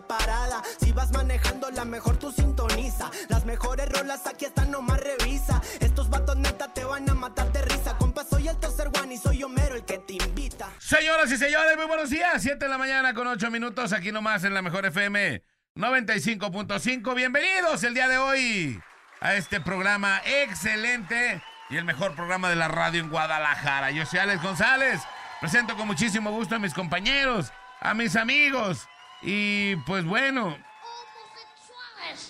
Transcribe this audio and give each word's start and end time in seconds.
parada. 0.00 0.62
Si 0.80 0.92
vas 0.92 1.12
manejando, 1.12 1.70
la 1.70 1.84
mejor 1.84 2.16
tú 2.16 2.32
sintoniza. 2.32 3.10
Las 3.28 3.44
mejores 3.44 3.88
rolas 3.88 4.26
aquí 4.26 4.44
están, 4.44 4.70
nomás 4.70 5.00
revisa. 5.00 5.62
Estos 5.80 6.10
vatos 6.10 6.36
te 6.74 6.84
van 6.84 7.08
a 7.08 7.14
matar 7.14 7.52
de 7.52 7.62
risa. 7.62 7.96
Soy 8.28 8.48
el 8.48 8.56
tercer 8.58 8.90
one 9.00 9.14
y 9.14 9.18
soy 9.18 9.42
Homero 9.42 9.74
el 9.76 9.84
que 9.84 9.98
te 9.98 10.14
invita. 10.14 10.68
Señoras 10.78 11.30
y 11.30 11.36
señores, 11.36 11.76
muy 11.76 11.86
buenos 11.86 12.10
días. 12.10 12.42
7 12.42 12.58
de 12.58 12.68
la 12.68 12.78
mañana 12.78 13.14
con 13.14 13.26
8 13.26 13.50
minutos 13.50 13.92
aquí 13.92 14.10
nomás 14.10 14.42
en 14.44 14.52
la 14.52 14.62
mejor 14.62 14.84
FM 14.86 15.42
95.5. 15.76 17.14
Bienvenidos 17.14 17.84
el 17.84 17.94
día 17.94 18.08
de 18.08 18.18
hoy 18.18 18.80
a 19.20 19.34
este 19.34 19.60
programa 19.60 20.20
excelente 20.24 21.42
y 21.70 21.76
el 21.76 21.84
mejor 21.84 22.14
programa 22.14 22.50
de 22.50 22.56
la 22.56 22.68
radio 22.68 23.00
en 23.00 23.10
Guadalajara. 23.10 23.90
Yo 23.90 24.04
soy 24.06 24.18
Alex 24.18 24.42
González. 24.42 25.00
Presento 25.40 25.76
con 25.76 25.86
muchísimo 25.86 26.30
gusto 26.30 26.56
a 26.56 26.58
mis 26.58 26.74
compañeros, 26.74 27.52
a 27.80 27.94
mis 27.94 28.16
amigos. 28.16 28.88
Y 29.22 29.76
pues 29.76 30.04
bueno, 30.04 30.56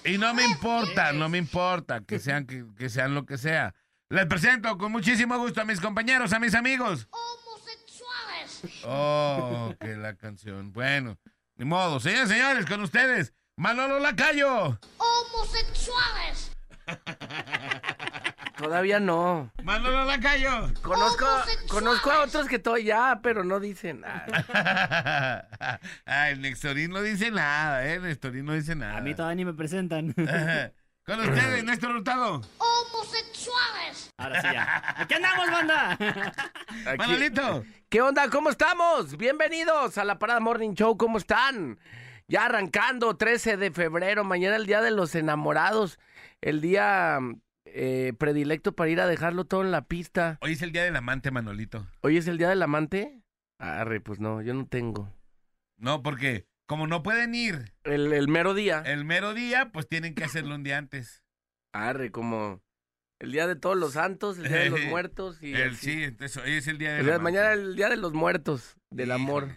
y 0.04 0.18
no 0.18 0.32
me 0.34 0.44
importa, 0.44 1.12
no 1.12 1.28
me 1.28 1.38
importa 1.38 2.00
que 2.00 2.18
sean, 2.18 2.46
que, 2.46 2.64
que 2.78 2.88
sean 2.88 3.14
lo 3.14 3.26
que 3.26 3.38
sea. 3.38 3.74
Les 4.08 4.26
presento 4.26 4.78
con 4.78 4.92
muchísimo 4.92 5.36
gusto 5.38 5.60
a 5.60 5.64
mis 5.64 5.80
compañeros, 5.80 6.32
a 6.32 6.38
mis 6.38 6.54
amigos. 6.54 7.08
homosexuales. 7.10 8.84
Oh, 8.84 9.74
que 9.80 9.96
la 9.96 10.14
canción. 10.14 10.72
Bueno, 10.72 11.18
ni 11.56 11.64
modo. 11.64 11.98
Señores, 11.98 12.28
señores, 12.28 12.66
con 12.66 12.80
ustedes, 12.82 13.32
Manolo 13.56 13.98
Lacayo. 13.98 14.78
Homosexuales. 14.98 16.52
Todavía 18.56 19.00
no. 19.00 19.52
Manolo 19.62 20.04
Lacayo. 20.04 20.72
Conozco, 20.82 21.26
Homosexuales. 21.26 21.70
conozco 21.70 22.10
a 22.10 22.22
otros 22.22 22.48
que 22.48 22.58
todo 22.58 22.78
ya, 22.78 23.20
pero 23.22 23.44
no 23.44 23.60
dicen 23.60 24.00
nada. 24.00 25.46
Ay, 26.06 26.32
el 26.32 26.40
Nextorín 26.40 26.90
no 26.90 27.02
dice 27.02 27.30
nada, 27.30 27.86
¿eh? 27.86 27.98
Nextorín 28.00 28.46
no 28.46 28.54
dice 28.54 28.74
nada. 28.74 28.96
A 28.96 29.00
mí 29.02 29.14
todavía 29.14 29.36
ni 29.36 29.44
me 29.44 29.52
presentan. 29.52 30.12
con 31.04 31.20
ustedes, 31.20 31.64
Néstor 31.64 31.96
Hurtado. 31.96 32.40
Homosexuales. 32.58 34.10
Ahora 34.16 34.40
sí 34.40 34.48
ya. 34.52 34.94
Aquí 34.96 35.14
andamos, 35.14 35.50
banda. 35.50 35.90
Aquí- 36.86 36.96
Manolito. 36.98 37.64
¿Qué 37.90 38.00
onda? 38.00 38.30
¿Cómo 38.30 38.48
estamos? 38.50 39.16
Bienvenidos 39.18 39.98
a 39.98 40.04
la 40.04 40.18
Parada 40.18 40.40
Morning 40.40 40.72
Show. 40.72 40.96
¿Cómo 40.96 41.18
están? 41.18 41.78
Ya 42.26 42.46
arrancando, 42.46 43.16
13 43.16 43.56
de 43.58 43.70
febrero, 43.70 44.24
mañana 44.24 44.56
el 44.56 44.66
Día 44.66 44.80
de 44.80 44.90
los 44.90 45.14
Enamorados, 45.14 46.00
el 46.40 46.60
día 46.60 47.20
eh, 47.78 48.12
predilecto 48.18 48.74
para 48.74 48.90
ir 48.90 49.00
a 49.00 49.06
dejarlo 49.06 49.44
todo 49.44 49.62
en 49.62 49.70
la 49.70 49.82
pista. 49.86 50.38
Hoy 50.40 50.52
es 50.52 50.62
el 50.62 50.72
día 50.72 50.82
del 50.84 50.96
amante, 50.96 51.30
Manolito. 51.30 51.86
¿Hoy 52.00 52.16
es 52.16 52.26
el 52.26 52.38
Día 52.38 52.48
del 52.48 52.62
Amante? 52.62 53.22
Arre, 53.58 54.00
pues 54.00 54.18
no, 54.18 54.40
yo 54.42 54.54
no 54.54 54.66
tengo. 54.66 55.12
No, 55.78 56.02
porque 56.02 56.46
como 56.66 56.86
no 56.86 57.02
pueden 57.02 57.34
ir 57.34 57.74
El, 57.84 58.12
el 58.12 58.28
mero 58.28 58.54
día. 58.54 58.82
el 58.86 59.04
mero 59.04 59.34
día, 59.34 59.70
pues 59.72 59.86
tienen 59.88 60.14
que 60.14 60.24
hacerlo 60.24 60.54
un 60.54 60.62
día 60.62 60.78
antes. 60.78 61.22
Arre, 61.72 62.10
como 62.10 62.62
el 63.20 63.32
Día 63.32 63.46
de 63.46 63.56
todos 63.56 63.76
los 63.76 63.92
santos, 63.92 64.38
el 64.38 64.48
Día 64.48 64.58
de 64.58 64.70
los 64.70 64.80
muertos 64.88 65.42
y... 65.42 65.52
El, 65.54 65.76
sí, 65.76 66.04
entonces 66.04 66.42
hoy 66.42 66.52
es 66.54 66.66
el 66.68 66.78
día 66.78 66.92
El 66.92 66.96
del 66.98 67.06
día- 67.06 67.14
amante. 67.16 67.38
mañana 67.38 67.52
el 67.54 67.76
Día 67.76 67.88
de 67.88 67.96
los 67.98 68.12
Muertos, 68.14 68.76
del 68.90 69.12
amor. 69.12 69.48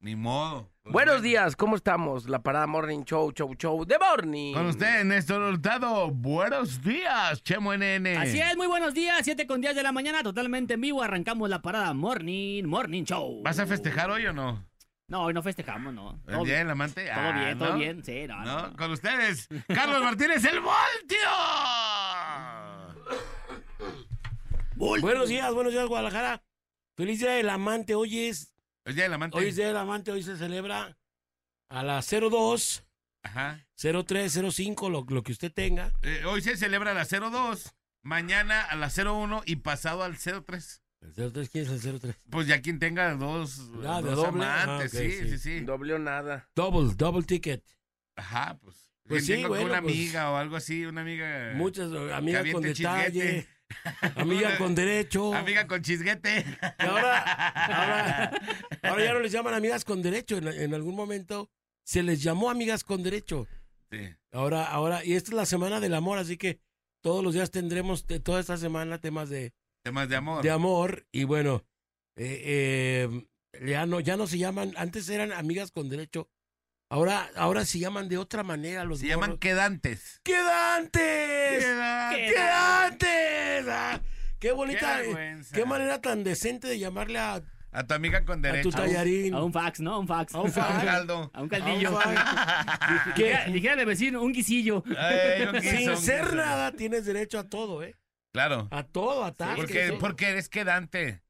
Ni 0.00 0.16
modo. 0.16 0.70
Pues 0.90 1.04
Buenos 1.04 1.20
bueno. 1.20 1.28
días, 1.28 1.54
¿cómo 1.54 1.76
estamos? 1.76 2.28
La 2.28 2.42
Parada 2.42 2.66
Morning 2.66 3.04
Show, 3.04 3.30
Show, 3.32 3.54
Show 3.54 3.84
de 3.84 3.96
Morning. 3.96 4.54
Con 4.54 4.66
usted, 4.66 5.04
Néstor 5.04 5.40
Hurtado. 5.40 6.10
Buenos 6.10 6.82
días, 6.82 7.40
Chemo 7.44 7.72
NN. 7.76 8.16
Así 8.16 8.40
es, 8.40 8.56
muy 8.56 8.66
buenos 8.66 8.92
días. 8.92 9.20
7 9.22 9.46
con 9.46 9.60
10 9.60 9.76
de 9.76 9.84
la 9.84 9.92
mañana, 9.92 10.24
totalmente 10.24 10.74
en 10.74 10.80
vivo. 10.80 11.00
Arrancamos 11.00 11.48
la 11.48 11.62
parada 11.62 11.94
Morning, 11.94 12.64
Morning 12.64 13.04
Show. 13.04 13.40
¿Vas 13.44 13.60
a 13.60 13.66
festejar 13.66 14.10
hoy 14.10 14.26
o 14.26 14.32
no? 14.32 14.66
No, 15.06 15.24
hoy 15.26 15.34
no 15.34 15.44
festejamos, 15.44 15.94
no. 15.94 16.20
¿El 16.26 16.34
Todo, 16.34 16.44
día 16.44 16.58
del 16.58 16.70
amante? 16.70 17.04
todo 17.04 17.14
Ah, 17.16 17.32
bien, 17.44 17.58
todo 17.58 17.74
bien. 17.76 18.04
Sí, 18.04 18.26
no, 18.26 18.40
no. 18.44 18.62
¿No? 18.70 18.76
Con 18.76 18.90
ustedes, 18.90 19.48
Carlos 19.68 20.02
Martínez, 20.02 20.44
el 20.44 20.58
Voltio. 20.58 21.18
Buenos 24.74 25.28
días, 25.28 25.54
buenos 25.54 25.72
días, 25.72 25.86
Guadalajara. 25.86 26.42
Feliz 26.96 27.20
día 27.20 27.30
del 27.30 27.48
amante. 27.50 27.94
Hoy 27.94 28.26
es, 28.26 28.52
El 28.90 28.96
día 28.96 29.04
del 29.04 29.12
amante. 29.14 29.38
hoy 29.38 29.46
es 29.48 29.56
día 29.56 29.68
del 29.68 29.76
amante. 29.76 30.10
Hoy 30.10 30.22
se 30.22 30.36
celebra 30.36 30.96
a 31.68 31.82
las 31.84 32.10
02, 32.10 32.84
Ajá. 33.22 33.64
03, 33.76 34.40
05, 34.52 34.90
lo, 34.90 35.04
lo 35.08 35.22
que 35.22 35.32
usted 35.32 35.52
tenga. 35.52 35.92
Eh, 36.02 36.24
hoy 36.26 36.42
se 36.42 36.56
celebra 36.56 36.90
a 36.90 36.94
las 36.94 37.08
02, 37.10 37.72
mañana 38.02 38.62
a 38.62 38.74
las 38.76 38.96
01 38.98 39.42
y 39.46 39.56
pasado 39.56 40.02
al 40.02 40.16
03. 40.18 40.82
¿El 41.02 41.32
03 41.32 41.48
quién 41.50 41.64
es 41.72 41.84
el 41.84 42.00
03? 42.00 42.16
Pues 42.28 42.46
ya 42.46 42.60
quien 42.60 42.78
tenga 42.78 43.14
dos, 43.14 43.60
Ah, 43.86 44.02
de 44.02 44.10
dos 44.10 44.16
doble. 44.26 44.44
amantes, 44.44 44.92
Ah, 44.94 44.98
ok, 44.98 45.02
sí, 45.04 45.12
sí. 45.12 45.28
sí, 45.30 45.38
sí. 45.38 45.60
Doble 45.60 45.94
o 45.94 45.98
nada. 45.98 46.50
Double, 46.54 46.92
double 46.96 47.22
ticket. 47.22 47.64
Ajá, 48.16 48.58
pues. 48.60 48.90
Pues 49.06 49.24
sí, 49.26 49.44
bueno, 49.44 49.64
una 49.66 49.82
pues, 49.82 49.92
amiga 49.94 50.30
o 50.30 50.36
algo 50.36 50.56
así, 50.56 50.84
una 50.84 51.00
amiga. 51.00 51.52
Muchas 51.54 51.90
amigas 52.12 52.44
con 52.52 52.62
detalle, 52.62 53.10
chisguete. 53.12 53.48
Amiga 54.16 54.56
con 54.58 54.74
derecho. 54.74 55.34
Amiga 55.34 55.66
con 55.66 55.82
chisguete. 55.82 56.44
Y 56.78 56.82
ahora, 56.84 57.22
ahora, 57.22 58.30
ahora 58.82 59.04
ya 59.04 59.12
no 59.12 59.20
les 59.20 59.32
llaman 59.32 59.54
amigas 59.54 59.84
con 59.84 60.02
derecho. 60.02 60.36
En, 60.38 60.48
en 60.48 60.74
algún 60.74 60.94
momento 60.94 61.50
se 61.84 62.02
les 62.02 62.22
llamó 62.22 62.50
amigas 62.50 62.84
con 62.84 63.02
derecho. 63.02 63.46
Sí. 63.90 63.98
Ahora, 64.32 64.64
ahora, 64.66 65.04
y 65.04 65.14
esta 65.14 65.30
es 65.30 65.34
la 65.34 65.46
semana 65.46 65.80
del 65.80 65.94
amor, 65.94 66.18
así 66.18 66.36
que 66.36 66.60
todos 67.02 67.24
los 67.24 67.34
días 67.34 67.50
tendremos 67.50 68.06
te- 68.06 68.20
toda 68.20 68.40
esta 68.40 68.56
semana 68.56 68.98
temas 68.98 69.28
de, 69.28 69.52
Temas 69.82 70.08
de 70.08 70.16
amor. 70.16 70.42
de 70.42 70.50
amor 70.50 71.06
y 71.10 71.24
bueno, 71.24 71.64
eh, 72.16 73.08
eh, 73.08 73.66
ya 73.66 73.86
no, 73.86 73.98
ya 73.98 74.16
no 74.16 74.26
se 74.28 74.38
llaman, 74.38 74.72
antes 74.76 75.08
eran 75.08 75.32
amigas 75.32 75.72
con 75.72 75.88
derecho, 75.88 76.28
ahora, 76.90 77.30
ahora 77.34 77.64
se 77.64 77.78
llaman 77.80 78.08
de 78.08 78.18
otra 78.18 78.42
manera 78.44 78.84
los 78.84 79.00
Se 79.00 79.06
llaman 79.08 79.38
quedantes. 79.38 80.20
¡Quedantes! 80.22 81.64
Quedantes. 81.64 82.32
¡Quedantes! 82.32 83.29
¡Qué 84.38 84.52
bonita! 84.52 84.80
Qué 84.96 85.02
eh, 85.02 85.06
vergüenza. 85.06 85.56
Qué 85.56 85.64
manera 85.64 86.00
tan 86.00 86.24
decente 86.24 86.66
de 86.66 86.78
llamarle 86.78 87.18
a, 87.18 87.42
A 87.72 87.86
tu 87.86 87.94
amiga 87.94 88.24
con 88.24 88.38
a 88.38 88.48
derecho. 88.48 88.70
tu 88.70 88.76
tallarín. 88.76 89.34
A 89.34 89.42
un 89.42 89.52
fax, 89.52 89.80
¿no? 89.80 89.94
A 89.94 89.98
un 89.98 90.08
fax. 90.08 90.34
A 90.34 90.40
un 90.40 90.50
fax. 90.50 90.74
Un 90.74 90.80
caldo. 90.80 91.30
A 91.34 91.42
un 91.42 91.48
caldillo. 91.48 91.88
A 91.88 92.08
un 92.08 92.14
fax. 92.16 93.16
Dijera, 93.52 93.80
el 93.80 93.86
vecino, 93.86 94.22
un 94.22 94.32
guisillo. 94.32 94.82
Ay, 94.96 95.44
yo 95.44 95.52
quiso 95.52 95.76
Sin 95.76 95.90
un 95.90 95.96
ser 95.96 96.34
nada, 96.34 96.72
tienes 96.72 97.04
derecho 97.04 97.38
a 97.38 97.44
todo, 97.44 97.82
¿eh? 97.82 97.96
Claro. 98.32 98.68
A 98.70 98.82
todo, 98.84 99.24
a 99.24 99.32
tal. 99.34 99.56
Porque, 99.56 99.96
porque 99.98 100.28
eres 100.28 100.48
quedante. 100.48 101.22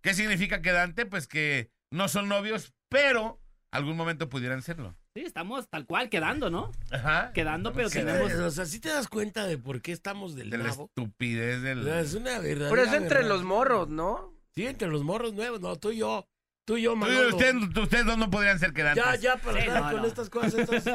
¿Qué 0.00 0.14
significa 0.14 0.62
quedante? 0.62 1.04
Pues 1.04 1.26
que 1.26 1.70
no 1.90 2.08
son 2.08 2.28
novios, 2.28 2.72
pero 2.88 3.40
algún 3.70 3.96
momento 3.96 4.28
pudieran 4.28 4.62
serlo. 4.62 4.96
Sí, 5.16 5.22
estamos 5.24 5.66
tal 5.70 5.86
cual 5.86 6.10
quedando, 6.10 6.50
¿no? 6.50 6.70
Ajá. 6.90 7.32
Quedando, 7.32 7.72
pero 7.72 7.88
Sí, 7.88 8.00
tenemos... 8.00 8.30
O 8.34 8.50
sea, 8.50 8.66
sí 8.66 8.80
te 8.80 8.90
das 8.90 9.08
cuenta 9.08 9.46
de 9.46 9.56
por 9.56 9.80
qué 9.80 9.92
estamos 9.92 10.34
del 10.34 10.50
De 10.50 10.58
la 10.58 10.68
estupidez 10.68 11.56
O 11.56 11.60
del. 11.62 11.84
sea, 11.84 12.00
Es 12.00 12.12
una 12.12 12.38
verdad. 12.38 12.68
Pero 12.68 12.82
es 12.82 12.92
entre 12.92 13.22
los 13.24 13.42
morros, 13.42 13.88
¿no? 13.88 14.34
Sí, 14.54 14.66
entre 14.66 14.88
los 14.88 15.02
morros 15.04 15.32
nuevos. 15.32 15.58
No, 15.62 15.74
tú 15.76 15.90
y 15.92 15.96
yo. 15.96 16.28
Tú 16.66 16.76
y 16.76 16.82
yo, 16.82 16.90
Tú 16.90 16.96
y 16.96 17.00
Manolo. 17.00 17.28
Ustedes, 17.30 17.54
ustedes 17.78 18.04
dos 18.04 18.18
no 18.18 18.28
podrían 18.30 18.58
ser 18.58 18.74
quedantes. 18.74 19.02
Ya, 19.04 19.14
ya, 19.16 19.36
para 19.38 19.62
Sí, 19.62 19.68
no, 19.68 19.82
con 19.90 20.02
no. 20.02 20.06
estas 20.06 20.28
cosas, 20.28 20.54
estas- 20.68 20.86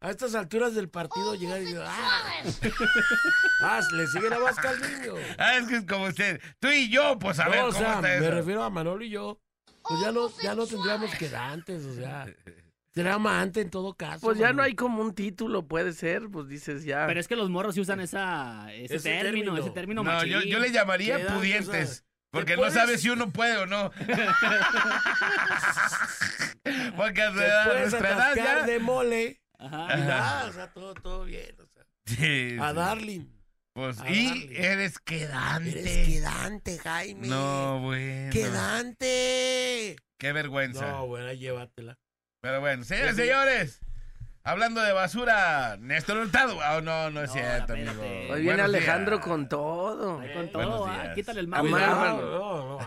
a 0.00 0.10
estas 0.10 0.34
alturas 0.36 0.76
del 0.76 0.88
partido, 0.88 1.34
llegar 1.34 1.60
y 1.60 1.64
decir, 1.64 1.80
ah, 1.84 2.42
ah, 3.62 3.80
le 3.92 4.06
sigue 4.06 4.30
la 4.30 4.38
vasca 4.38 4.70
al 4.70 4.80
niño. 4.82 5.14
Ah, 5.36 5.56
es 5.56 5.66
que 5.66 5.76
es 5.78 5.84
como 5.84 6.04
usted. 6.04 6.40
Tú 6.60 6.68
y 6.68 6.90
yo, 6.90 7.18
pues 7.18 7.40
a 7.40 7.46
No, 7.46 7.50
ver 7.50 7.60
o 7.62 7.66
cómo 7.70 7.78
sea, 7.80 7.88
está 7.94 8.02
me 8.02 8.16
eso. 8.18 8.30
refiero 8.30 8.62
a 8.62 8.70
Manolo 8.70 9.02
y 9.04 9.10
yo. 9.10 9.40
Pues 9.82 10.00
ya 10.00 10.12
no, 10.12 10.30
ya 10.42 10.54
no 10.54 10.64
tendríamos 10.64 11.12
quedantes, 11.16 11.84
o 11.86 11.94
sea. 11.94 12.26
Será 12.94 13.14
amante 13.14 13.60
en 13.60 13.70
todo 13.70 13.94
caso. 13.94 14.20
Pues 14.20 14.38
ya 14.38 14.52
no 14.52 14.62
hay 14.62 14.74
como 14.76 15.02
un 15.02 15.14
título, 15.14 15.66
puede 15.66 15.92
ser, 15.92 16.28
pues 16.30 16.48
dices 16.48 16.84
ya. 16.84 17.06
Pero 17.08 17.18
es 17.18 17.26
que 17.26 17.34
los 17.36 17.50
morros 17.50 17.74
sí 17.74 17.80
usan 17.80 17.98
esa, 18.00 18.72
ese, 18.72 18.96
Ese 18.96 19.10
término, 19.10 19.52
término. 19.52 19.58
ese 19.58 19.70
término 19.70 20.04
No, 20.04 20.12
machín. 20.12 20.30
yo, 20.32 20.40
yo 20.42 20.58
le 20.60 20.70
llamaría 20.70 21.26
pudientes. 21.34 22.04
Porque 22.30 22.56
no 22.56 22.70
sabes 22.70 23.00
si 23.00 23.10
uno 23.10 23.30
puede 23.30 23.56
o 23.58 23.66
no. 23.66 23.90
porque 26.96 27.22
a 27.22 27.30
nuestra 27.30 28.10
edad 28.10 28.34
ya. 28.36 28.66
de 28.66 28.78
mole. 28.78 29.40
Ajá. 29.58 29.88
Y 29.96 30.00
nada, 30.02 30.46
o 30.48 30.52
sea, 30.52 30.72
todo, 30.72 30.94
todo 30.94 31.24
bien. 31.24 31.54
O 31.60 31.66
sea, 31.66 31.84
Sí, 32.06 32.56
a 32.60 32.70
sí. 32.70 32.76
Darling. 32.76 33.26
Pues, 33.72 34.00
a 34.00 34.10
y 34.10 34.26
darle. 34.28 34.72
eres 34.72 34.98
quedante. 34.98 35.80
Eres 35.80 36.06
quedante, 36.08 36.78
Jaime. 36.78 37.28
No, 37.28 37.80
bueno. 37.80 38.32
¡Quedante! 38.32 39.96
Qué 40.18 40.32
vergüenza. 40.32 40.90
No, 40.90 41.06
bueno, 41.06 41.28
ahí 41.28 41.38
llévatela. 41.38 41.98
Pero 42.44 42.60
bueno, 42.60 42.84
señores, 42.84 43.16
Sí. 43.16 43.22
señores. 43.22 43.80
Hablando 44.46 44.82
de 44.82 44.92
basura, 44.92 45.78
Néstor 45.80 46.18
Hurtado. 46.18 46.58
Ah, 46.62 46.78
no, 46.82 47.08
no 47.10 47.22
es 47.22 47.28
No, 47.28 47.32
cierto, 47.32 47.72
amigo. 47.72 47.92
Hoy 48.02 48.42
viene 48.42 48.44
Buenos 48.44 48.64
Alejandro 48.66 49.16
días. 49.16 49.26
con 49.26 49.48
todo. 49.48 50.20
Ahí 50.20 50.34
con 50.34 50.52
todo, 50.52 50.84
ah, 50.86 51.12
quítale 51.14 51.40
el 51.40 51.48
No, 51.48 51.62
no, 51.62 51.76
agua. 51.86 52.78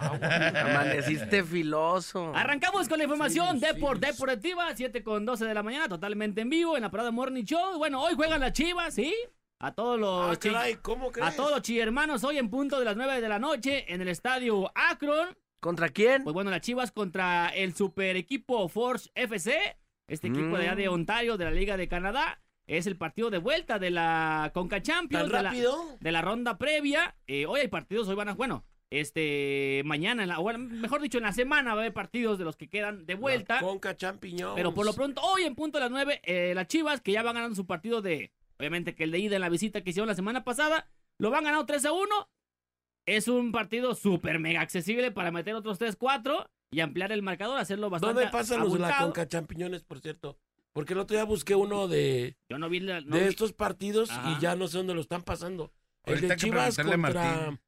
Amaneciste 0.62 1.44
filoso. 1.44 2.32
Arrancamos 2.36 2.88
con 2.88 3.00
la 3.00 3.06
información 3.06 3.60
Sí, 3.60 3.66
Deport 3.66 4.00
sí. 4.06 4.12
Deportiva, 4.12 4.68
7 4.76 5.02
con 5.02 5.26
12 5.26 5.46
de 5.46 5.54
la 5.56 5.64
mañana, 5.64 5.90
totalmente 5.90 6.42
en 6.42 6.52
vivo 6.52 6.76
en 6.76 6.84
la 6.84 6.92
parada 6.92 7.10
Morning 7.10 7.44
Show. 7.44 7.80
Bueno, 7.80 8.04
hoy 8.04 8.14
juegan 8.14 8.40
las 8.42 8.54
chivas, 8.54 8.94
¿sí? 8.94 9.16
A 9.58 9.72
todos 9.72 10.00
los 10.00 10.34
Ah, 10.38 10.40
chi- 10.40 10.52
caray, 10.52 10.76
¿cómo 10.76 11.12
crees? 11.12 11.28
a 11.28 11.36
todos 11.36 11.50
los 11.50 11.64
chihermanos 11.64 12.24
hoy 12.24 12.38
en 12.38 12.52
punto 12.52 12.78
de 12.78 12.86
las 12.86 12.96
9 12.96 13.20
de 13.20 13.28
la 13.30 13.40
noche 13.40 13.92
en 13.92 14.02
el 14.02 14.10
estadio 14.10 14.72
Akron. 14.76 15.36
¿Contra 15.60 15.90
quién? 15.90 16.24
Pues 16.24 16.34
bueno, 16.34 16.52
las 16.52 16.62
chivas 16.62 16.92
contra 16.92 17.50
el 17.50 17.74
super 17.76 18.16
equipo 18.16 18.68
Force 18.70 19.10
FC, 19.16 19.78
este 20.08 20.28
equipo 20.28 20.58
de 20.58 20.64
allá 20.68 20.76
de 20.76 20.90
Mm. 20.90 20.94
Ontario 20.94 21.38
de 21.38 21.46
la 21.46 21.52
Liga 21.52 21.78
de 21.78 21.88
Canadá. 21.88 22.42
Es 22.68 22.86
el 22.86 22.98
partido 22.98 23.30
de 23.30 23.38
vuelta 23.38 23.80
de 23.80 23.90
la 23.92 24.52
Conca 24.54 24.82
Champions. 24.82 25.24
¿Tan 25.24 25.32
de 25.32 25.44
la- 25.44 25.50
rápido? 25.50 25.98
de 26.00 26.12
la 26.12 26.22
ronda 26.22 26.58
previa. 26.58 27.16
Eh, 27.26 27.46
hoy 27.46 27.62
hay 27.62 27.68
partidos, 27.70 28.08
hoy 28.10 28.16
van 28.16 28.28
a, 28.30 28.34
bueno, 28.36 28.66
este, 28.90 29.82
mañana, 29.86 30.24
en 30.24 30.30
la, 30.30 30.38
bueno, 30.40 30.60
mejor 30.60 31.02
dicho, 31.02 31.18
en 31.18 31.24
la 31.24 31.32
semana 31.34 31.74
va 31.74 31.80
a 31.82 31.84
haber 31.84 31.94
partidos 31.94 32.38
de 32.38 32.44
los 32.46 32.56
que 32.58 32.68
quedan 32.70 33.06
de 33.06 33.16
vuelta. 33.16 33.56
La 33.56 33.62
Conca 33.62 33.96
champiñón. 33.96 34.54
Pero 34.56 34.74
por 34.74 34.86
lo 34.86 34.94
pronto, 34.94 35.22
hoy 35.22 35.44
en 35.44 35.56
punto 35.56 35.78
de 35.78 35.84
las 35.86 35.92
9, 35.92 36.20
eh, 36.24 36.54
las 36.56 36.68
Chivas, 36.68 37.02
que 37.02 37.14
ya 37.14 37.24
van 37.24 37.36
ganando 37.36 37.56
su 37.56 37.66
partido 37.66 38.02
de, 38.02 38.32
obviamente 38.60 38.96
que 38.96 39.06
el 39.06 39.12
de 39.12 39.20
ida 39.20 39.36
en 39.36 39.42
la 39.42 39.50
visita 39.50 39.82
que 39.82 39.90
hicieron 39.92 40.08
la 40.08 40.16
semana 40.16 40.44
pasada, 40.44 40.88
lo 41.20 41.30
van 41.32 41.46
ganando 41.46 41.66
3 41.66 41.86
a 41.86 41.92
1. 41.94 42.30
Es 43.08 43.28
un 43.28 43.52
partido 43.52 43.96
súper 43.96 44.38
mega 44.38 44.62
accesible 44.62 45.12
para 45.12 45.32
meter 45.32 45.56
otros 45.56 45.80
3-4 45.80 46.48
y 46.72 46.82
ampliar 46.82 47.12
el 47.14 47.22
marcador, 47.24 47.58
hacerlo 47.58 47.90
bastante 47.90 48.16
¿Dónde 48.16 48.32
pasan 48.32 48.60
los 48.60 48.74
de 48.74 48.80
la. 48.80 48.98
Conca 48.98 49.28
champiñones, 49.28 49.84
por 49.84 50.00
cierto? 50.02 50.38
Porque 50.74 50.94
el 50.94 51.00
otro 51.00 51.16
día 51.16 51.24
busqué 51.24 51.56
uno 51.56 51.88
de, 51.88 52.36
Yo 52.50 52.60
no 52.60 52.70
vi 52.70 52.82
la- 52.82 53.02
no 53.02 53.16
de 53.16 53.24
vi- 53.24 53.30
estos 53.30 53.54
partidos 53.54 54.12
Ajá. 54.12 54.34
y 54.38 54.42
ya 54.42 54.56
no 54.56 54.68
sé 54.68 54.78
dónde 54.78 54.94
lo 54.94 55.02
están 55.02 55.24
pasando. 55.24 55.72
El 56.04 56.16
Ahorita 56.16 56.34
de 56.34 56.40
Chivas 56.40 56.76
contra... 56.76 56.98
Martín. 56.98 57.60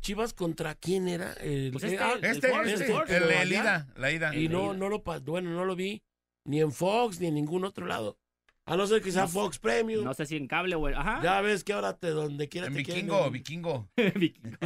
Chivas 0.00 0.34
contra 0.34 0.74
quién 0.74 1.08
era? 1.08 1.32
El, 1.34 1.70
Pues 1.72 1.84
este, 1.84 1.98
ah, 1.98 2.12
el 2.20 2.24
Este, 2.24 2.48
este, 2.48 2.48
el 2.84 2.92
Force, 2.92 3.16
el, 3.16 3.22
¿lo 3.22 3.30
el 3.30 3.38
allá? 3.38 3.46
ida, 3.62 3.88
la 3.96 4.12
ida. 4.12 4.34
y 4.34 4.46
el 4.46 4.52
no, 4.52 4.74
no 4.74 4.88
lo, 4.90 5.02
bueno, 5.22 5.50
no 5.50 5.64
lo 5.64 5.74
vi 5.76 6.02
ni 6.44 6.60
en 6.60 6.72
Fox 6.72 7.20
ni 7.20 7.28
en 7.28 7.34
ningún 7.36 7.64
otro 7.64 7.86
lado. 7.86 8.18
A 8.66 8.76
no 8.76 8.86
ser 8.86 9.02
que 9.02 9.12
sea 9.12 9.22
No 9.22 9.28
sé- 9.28 9.34
Fox 9.34 9.58
Premium. 9.58 10.04
No 10.04 10.14
sé 10.14 10.24
si 10.26 10.36
en 10.36 10.46
cable 10.46 10.74
o... 10.74 10.86
Ajá. 10.88 11.20
Ya 11.22 11.40
ves 11.42 11.64
que 11.64 11.72
ahora 11.74 11.96
te 11.98 12.08
donde 12.10 12.48
quiera 12.48 12.68
En 12.68 12.74
te 12.74 12.82
quieren- 12.82 13.04
vikingo, 13.06 13.30
vikingo. 13.30 13.90
Vikingo. 14.14 14.56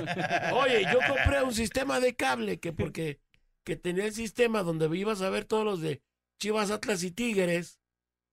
Oye, 0.55 0.85
yo 0.93 0.99
compré 1.09 1.43
un 1.43 1.53
sistema 1.55 1.99
de 2.01 2.15
cable 2.15 2.61
que 2.61 2.73
porque 2.73 3.21
que 3.65 3.77
tenía 3.77 4.05
el 4.07 4.15
sistema 4.15 4.63
donde 4.63 4.87
ibas 4.97 5.21
a 5.21 5.29
ver 5.31 5.45
todos 5.45 5.65
los 5.65 5.81
de 5.81 6.01
Chivas, 6.41 6.71
Atlas 6.71 7.03
y 7.03 7.11
Tigres. 7.11 7.81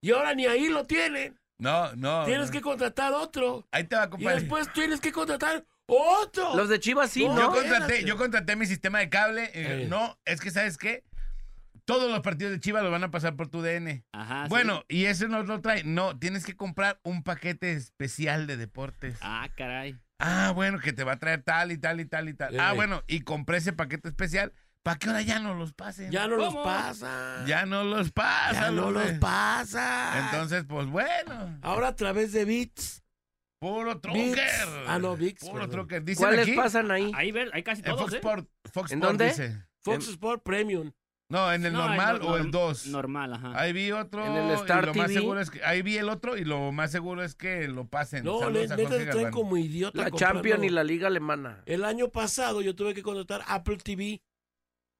Y 0.01 0.11
ahora 0.11 0.33
ni 0.35 0.45
ahí 0.45 0.69
lo 0.69 0.85
tienen. 0.85 1.37
No, 1.57 1.93
no. 1.95 2.25
Tienes 2.25 2.47
no. 2.47 2.51
que 2.51 2.61
contratar 2.61 3.11
otro. 3.13 3.67
Ahí 3.71 3.85
te 3.85 3.95
va, 3.95 4.05
Y 4.05 4.09
compadre. 4.09 4.39
después 4.41 4.71
tienes 4.73 5.01
que 5.01 5.11
contratar 5.11 5.65
otro. 5.87 6.55
Los 6.55 6.69
de 6.69 6.79
Chivas 6.79 7.09
sí, 7.11 7.25
No, 7.25 7.33
¿no? 7.33 7.41
Yo 7.41 7.51
contraté, 7.51 8.03
yo 8.05 8.17
contraté 8.17 8.55
mi 8.55 8.65
sistema 8.65 8.99
de 8.99 9.09
cable. 9.09 9.45
eh, 9.45 9.83
Eh. 9.83 9.87
No, 9.89 10.17
es 10.25 10.39
que, 10.41 10.51
¿sabes 10.51 10.77
qué? 10.77 11.03
Todos 11.85 12.09
los 12.09 12.21
partidos 12.21 12.51
de 12.51 12.59
Chivas 12.59 12.81
los 12.83 12.91
van 12.91 13.03
a 13.03 13.11
pasar 13.11 13.35
por 13.35 13.47
tu 13.47 13.61
DN. 13.61 14.03
Ajá. 14.11 14.43
sí. 14.45 14.49
Bueno, 14.49 14.83
y 14.87 15.05
eso 15.05 15.27
no 15.27 15.43
lo 15.43 15.61
trae. 15.61 15.83
No, 15.83 16.17
tienes 16.17 16.43
que 16.45 16.55
comprar 16.57 16.99
un 17.03 17.21
paquete 17.23 17.73
especial 17.73 18.47
de 18.47 18.57
deportes. 18.57 19.17
Ah, 19.21 19.47
caray. 19.55 19.99
Ah, 20.17 20.51
bueno, 20.55 20.79
que 20.79 20.93
te 20.93 21.03
va 21.03 21.13
a 21.13 21.19
traer 21.19 21.43
tal 21.43 21.71
y 21.71 21.77
tal 21.77 21.99
y 21.99 22.05
tal 22.05 22.27
y 22.29 22.33
tal. 22.33 22.55
Eh. 22.55 22.57
Ah, 22.59 22.73
bueno, 22.73 23.03
y 23.07 23.21
compré 23.21 23.57
ese 23.57 23.71
paquete 23.73 24.09
especial 24.09 24.51
para 24.81 24.97
que 24.97 25.07
ahora 25.09 25.21
ya 25.21 25.39
no 25.39 25.53
los 25.55 25.73
pasen. 25.73 26.09
Ya 26.11 26.27
no 26.27 26.37
los 26.37 26.47
¿Cómo? 26.53 26.63
pasa. 26.63 27.43
Ya 27.45 27.65
no 27.65 27.83
los 27.83 28.07
Ya 28.07 28.13
pasan. 28.13 28.75
no 28.75 28.87
hombre. 28.87 29.11
los 29.11 29.19
pasa. 29.19 30.25
Entonces, 30.25 30.63
pues 30.67 30.87
bueno, 30.87 31.59
Ahora 31.61 31.89
a 31.89 31.95
través 31.95 32.31
de 32.31 32.45
Bits. 32.45 33.03
puro 33.59 33.99
troker. 33.99 34.39
Ah, 34.87 34.97
no, 34.99 35.15
Vix, 35.17 35.41
Puro. 35.47 35.67
Dicen 35.67 36.15
¿Cuáles 36.15 36.41
aquí, 36.47 36.55
pasan 36.55 36.89
ahí? 36.91 37.11
Ahí 37.15 37.31
ver, 37.31 37.49
hay 37.53 37.63
casi 37.63 37.81
en 37.81 37.85
todos, 37.85 38.01
Fox 38.01 38.13
¿eh? 38.13 38.17
Sport, 38.17 38.49
Fox 38.71 38.91
¿En 38.91 38.99
Sport 38.99 39.09
dónde? 39.11 39.25
dice. 39.27 39.65
Fox 39.81 40.05
En- 40.07 40.11
Sport 40.13 40.43
Premium. 40.43 40.91
No, 41.29 41.51
en 41.51 41.65
el 41.65 41.73
No, 41.73 41.87
normal 41.87 42.19
no- 42.19 42.27
o 42.27 42.37
el 42.37 42.43
norm- 42.43 42.51
2. 42.51 42.87
Normal, 42.87 43.33
ajá. 43.33 43.59
Ahí 43.59 43.73
vi 43.73 43.91
otro 43.91 44.23
En 44.25 44.31
el 44.35 44.51
y 44.51 44.53
Star 44.61 44.85
lo 44.87 44.93
más 44.93 45.11
seguro 45.11 45.39
es 45.39 45.49
que 45.49 45.63
ahí 45.63 45.81
vi 45.81 45.97
el 45.97 46.09
otro 46.09 46.37
y 46.37 46.45
lo 46.45 46.71
más 46.71 46.91
seguro 46.91 47.23
es 47.23 47.33
que 47.35 47.67
lo 47.67 47.87
pasen. 47.87 48.23
No, 48.23 48.49
le- 48.49 48.67
traen 48.67 49.31
como 49.31 49.57
idiota. 49.57 50.03
La. 50.03 50.11
Champions 50.11 50.63
y 50.63 50.69
la 50.69 50.83
Liga 50.83 51.07
Alemana. 51.07 51.63
El 51.65 51.83
año 51.83 52.09
pasado 52.09 52.61
yo 52.61 52.75
tuve 52.75 52.93
que 52.93 53.01
contratar 53.01 53.41
Apple 53.47 53.77
TV 53.77 54.21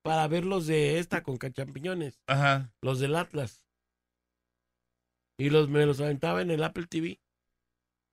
para 0.04 0.28
ver 0.28 0.46
los 0.46 0.68
de 0.68 1.00
esta 1.00 1.22
con 1.24 1.38
champiñones, 1.38 2.20
Ajá. 2.28 2.72
los 2.82 3.00
del 3.00 3.16
Atlas. 3.16 3.64
Y 5.40 5.50
los 5.50 5.70
me 5.70 5.86
los 5.86 6.00
aventaba 6.00 6.42
en 6.42 6.50
el 6.52 6.64
Apple 6.64 6.88
TV. 6.88 7.20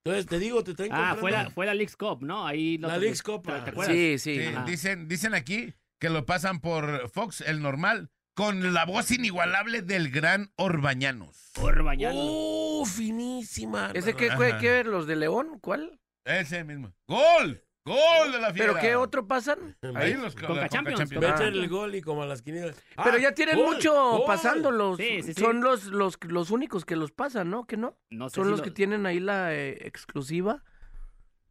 Entonces 0.05 0.27
te 0.27 0.37
digo, 0.39 0.63
te 0.63 0.73
traen 0.73 0.91
Ah, 0.93 1.15
fue 1.17 1.31
la, 1.31 1.49
fue 1.49 1.65
la 1.65 1.73
League's 1.73 1.95
Cup, 1.95 2.21
¿no? 2.21 2.45
Ahí 2.45 2.77
La 2.77 2.97
League's 2.97 3.23
Cup, 3.23 3.43
¿Te, 3.43 3.51
te 3.53 3.57
ah. 3.57 3.63
acuerdas? 3.67 3.95
Sí, 3.95 4.19
sí. 4.19 4.37
Sí, 4.39 4.53
dicen, 4.65 5.07
dicen 5.07 5.33
aquí 5.33 5.73
que 6.03 6.09
lo 6.09 6.25
pasan 6.25 6.59
por 6.59 7.07
Fox, 7.07 7.39
el 7.39 7.61
normal, 7.61 8.09
con 8.35 8.73
la 8.73 8.83
voz 8.83 9.09
inigualable 9.09 9.81
del 9.81 10.11
gran 10.11 10.51
Orbañanos. 10.57 11.53
Orbañanos. 11.61 12.17
¡Uh, 12.21 12.85
finísima! 12.85 13.89
¿Ese 13.93 14.13
qué, 14.13 14.27
qué, 14.37 14.57
qué, 14.59 14.83
los 14.83 15.07
de 15.07 15.15
León? 15.15 15.59
¿Cuál? 15.61 16.01
Ese 16.25 16.65
mismo. 16.65 16.93
¡Gol! 17.07 17.63
¡Gol 17.85 18.33
de 18.33 18.39
la 18.41 18.51
fiera! 18.51 18.73
¿Pero 18.73 18.79
qué 18.81 18.95
otro 18.97 19.29
pasan? 19.29 19.77
Ahí 19.95 20.15
los 20.15 20.35
Conca 20.35 20.55
la 20.55 20.67
Champions, 20.67 21.09
Meten 21.09 21.23
Ah. 21.23 21.43
el 21.45 21.69
gol 21.69 21.95
y 21.95 22.01
como 22.01 22.23
a 22.23 22.25
las 22.25 22.41
500. 22.41 22.75
Pero 23.01 23.17
ya 23.17 23.33
tienen 23.33 23.55
mucho 23.55 24.23
pasándolos. 24.27 24.97
Sí, 24.97 25.21
sí, 25.23 25.33
sí. 25.33 25.41
Son 25.41 25.61
los, 25.61 25.85
los, 25.85 26.17
los 26.27 26.51
únicos 26.51 26.83
que 26.83 26.97
los 26.97 27.13
pasan, 27.13 27.49
¿no? 27.49 27.65
¿Que 27.65 27.77
no? 27.77 27.97
No 28.09 28.27
sé 28.27 28.35
Son 28.35 28.43
si 28.43 28.49
los 28.51 28.59
lo- 28.59 28.65
que 28.65 28.71
tienen 28.71 29.05
ahí 29.05 29.21
la 29.21 29.53
eh, 29.55 29.87
exclusiva. 29.87 30.65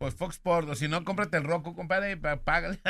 Pues 0.02 0.16
Fox 0.16 0.34
Sport, 0.34 0.68
o 0.68 0.74
si 0.74 0.88
no, 0.88 1.04
cómprate 1.04 1.36
el 1.36 1.44
Roku, 1.44 1.76
compadre, 1.76 2.16
págale. 2.16 2.80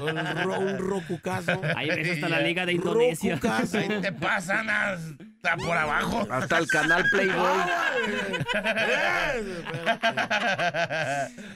Un, 0.00 0.44
ro, 0.44 0.60
un 0.60 0.78
rocucazo. 0.78 1.60
Ahí 1.74 1.88
ves 1.88 2.12
hasta 2.12 2.28
la. 2.28 2.38
Liga 2.42 2.64
de 2.64 2.74
Indonesia. 2.74 3.34
Rocucazo. 3.34 3.78
Ahí 3.78 3.88
te 4.00 4.12
pasan 4.12 4.70
hasta 4.70 5.56
por 5.56 5.76
abajo. 5.76 6.28
Hasta 6.30 6.58
el 6.58 6.68
canal 6.68 7.04
Playboy. 7.10 7.58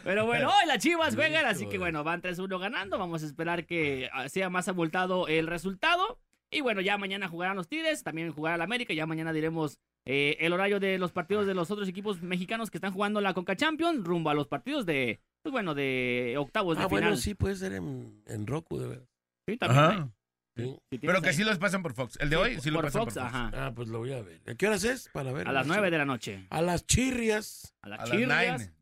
Pero 0.02 0.26
bueno, 0.26 0.49
hoy 0.49 0.66
las 0.66 0.78
Chivas 0.78 1.14
juegan, 1.14 1.46
así 1.46 1.69
que 1.69 1.78
bueno, 1.78 2.02
van 2.02 2.20
3-1 2.20 2.58
ganando. 2.58 2.99
Vamos 2.99 3.22
a 3.22 3.26
esperar 3.26 3.66
que 3.66 4.11
ah, 4.12 4.28
sea 4.28 4.50
más 4.50 4.66
abultado 4.66 5.28
el 5.28 5.46
resultado. 5.46 6.19
Y 6.54 6.61
bueno, 6.61 6.80
ya 6.80 6.96
mañana 6.99 7.28
jugarán 7.28 7.56
los 7.56 7.68
Tigres, 7.68 8.02
también 8.02 8.32
jugará 8.32 8.54
el 8.56 8.62
América. 8.62 8.94
Ya 8.94 9.06
mañana 9.06 9.32
diremos 9.32 9.78
eh, 10.06 10.37
el 10.40 10.52
horario 10.52 10.80
de 10.80 10.99
los 10.99 11.12
partidos 11.12 11.46
de 11.46 11.54
los 11.54 11.70
otros 11.70 11.88
equipos 11.88 12.23
mexicanos 12.23 12.70
que 12.70 12.78
están 12.78 12.92
jugando 12.92 13.20
la 13.20 13.34
Conca 13.34 13.56
Champions 13.56 14.04
rumbo 14.04 14.30
a 14.30 14.34
los 14.34 14.46
partidos 14.49 14.87
de, 14.87 15.20
pues 15.42 15.52
bueno, 15.52 15.75
de 15.75 16.37
octavos 16.38 16.76
de 16.78 16.84
Ah, 16.84 16.88
final. 16.88 17.02
bueno, 17.02 17.16
sí 17.16 17.34
puede 17.34 17.56
ser 17.56 17.73
en, 17.73 18.23
en 18.26 18.46
Roku, 18.46 18.78
de 18.78 18.87
verdad. 18.88 19.08
Sí, 19.49 19.56
también, 19.56 19.80
Ajá. 19.84 20.11
Sí. 20.56 20.76
Si 20.92 20.99
Pero 20.99 21.20
que 21.20 21.30
ahí. 21.30 21.34
sí 21.34 21.42
los 21.42 21.58
pasan 21.58 21.82
por 21.82 21.94
Fox. 21.94 22.16
El 22.20 22.30
de 22.30 22.37
hoy 22.37 22.61
sí 22.61 22.70
lo 22.70 22.76
por 22.76 22.84
pasan 22.84 23.02
Fox, 23.02 23.14
por 23.14 23.23
Fox. 23.25 23.34
ajá. 23.34 23.50
Ah, 23.54 23.73
pues 23.75 23.88
lo 23.88 23.99
voy 23.99 24.12
a 24.12 24.23
ver. 24.23 24.40
¿A 24.46 24.54
qué 24.54 24.68
horas 24.68 24.84
es? 24.84 25.08
Para 25.12 25.32
ver. 25.32 25.49
A 25.49 25.52
las 25.52 25.66
9 25.66 25.90
de 25.90 25.99
la 25.99 26.04
noche. 26.04 26.46
A 26.50 26.62
las 26.62 26.87
chirrias. 26.87 27.75
A 27.82 27.88
las 27.88 27.99
A 27.99 28.02
las 28.06 28.11
Chirrias. 28.12 28.73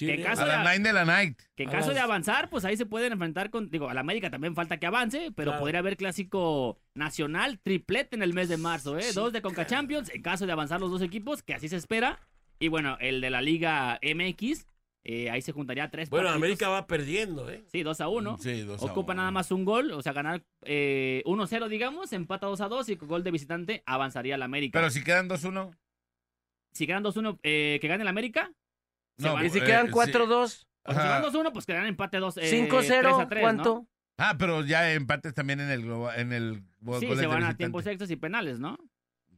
9. 0.00 0.16
9. 0.16 0.16
Chirrias. 0.16 0.26
caso 0.28 0.42
A 0.42 0.44
de- 0.46 0.50
las 0.52 0.62
9 0.64 0.78
de 0.82 0.92
la 0.92 1.04
night. 1.04 1.38
Que 1.56 1.62
en 1.64 1.68
A 1.68 1.72
caso 1.72 1.88
de 1.90 1.94
las- 1.96 2.04
avanzar, 2.04 2.50
pues 2.50 2.64
ahí 2.64 2.76
se 2.76 2.86
pueden 2.86 3.12
enfrentar 3.12 3.50
con, 3.50 3.70
digo, 3.70 3.88
a 3.88 3.94
la 3.94 4.00
América 4.00 4.30
también 4.30 4.54
falta 4.54 4.78
que 4.78 4.86
avance, 4.86 5.30
pero 5.34 5.50
Claro. 5.52 5.60
podría 5.60 5.78
haber 5.80 5.96
clásico 5.96 6.78
nacional, 6.94 7.58
triplete 7.62 8.16
en 8.16 8.22
el 8.22 8.34
mes 8.34 8.48
de 8.48 8.56
marzo, 8.56 8.98
¿eh? 8.98 9.02
Sí, 9.02 9.14
dos 9.14 9.32
de 9.32 9.42
Conca 9.42 9.66
Champions, 9.66 10.10
en 10.12 10.22
caso 10.22 10.46
de 10.46 10.52
avanzar 10.52 10.80
los 10.80 10.90
dos 10.90 11.02
equipos, 11.02 11.42
que 11.42 11.54
así 11.54 11.68
se 11.68 11.76
espera. 11.76 12.20
Y 12.58 12.68
bueno, 12.68 12.96
el 13.00 13.20
de 13.20 13.30
la 13.30 13.42
Liga 13.42 13.98
MX, 14.02 14.66
eh, 15.06 15.28
ahí 15.30 15.42
se 15.42 15.52
juntaría 15.52 15.90
tres 15.90 16.08
Bueno, 16.08 16.24
partidos. 16.28 16.42
América 16.42 16.68
va 16.70 16.86
perdiendo, 16.86 17.50
¿eh? 17.50 17.62
Sí, 17.70 17.82
2 17.82 18.00
a 18.00 18.08
1. 18.08 18.38
Sí, 18.38 18.62
dos 18.62 18.80
a 18.80 18.86
Ocupa 18.86 19.12
uno. 19.12 19.20
nada 19.22 19.30
más 19.32 19.50
un 19.50 19.64
gol, 19.64 19.90
o 19.92 20.00
sea, 20.02 20.12
ganar 20.14 20.42
eh, 20.64 21.22
1-0, 21.26 21.68
digamos, 21.68 22.12
empata 22.14 22.46
2 22.46 22.60
a 22.62 22.68
2 22.68 22.88
y 22.88 22.96
con 22.96 23.08
gol 23.08 23.22
de 23.22 23.30
visitante 23.30 23.82
avanzaría 23.86 24.38
la 24.38 24.46
América. 24.46 24.78
Pero 24.78 24.90
si 24.90 25.04
quedan 25.04 25.28
2-1. 25.28 25.72
si 26.72 26.86
quedan 26.86 27.02
2-1, 27.04 27.38
eh, 27.42 27.78
que 27.80 27.86
gane 27.88 28.02
la 28.04 28.10
América. 28.10 28.50
No. 29.18 29.42
Y 29.44 29.50
si 29.50 29.58
Eh, 29.58 29.64
quedan 29.64 29.86
sí. 29.86 29.92
4-2, 29.92 30.66
O 30.86 30.92
sea, 30.92 31.02
si 31.02 31.08
van 31.08 31.22
2-1, 31.22 31.52
pues 31.52 31.66
quedan 31.66 31.86
empate 31.86 32.18
2 32.18 32.36
eh, 32.38 32.50
5-0, 32.68 33.00
3 33.00 33.14
a 33.14 33.28
3, 33.28 33.40
¿cuánto? 33.42 33.86
Ah, 34.18 34.36
pero 34.38 34.64
ya 34.64 34.92
empates 34.92 35.34
también 35.34 35.60
en 35.60 35.70
el 35.70 35.82
globa- 35.82 36.16
en 36.16 36.32
el 36.32 36.62
Sí, 37.00 37.06
se 37.08 37.16
de 37.16 37.26
van 37.26 37.44
a 37.44 37.56
tiempos 37.56 37.86
extras 37.86 38.10
y 38.10 38.16
penales, 38.16 38.60
¿no? 38.60 38.76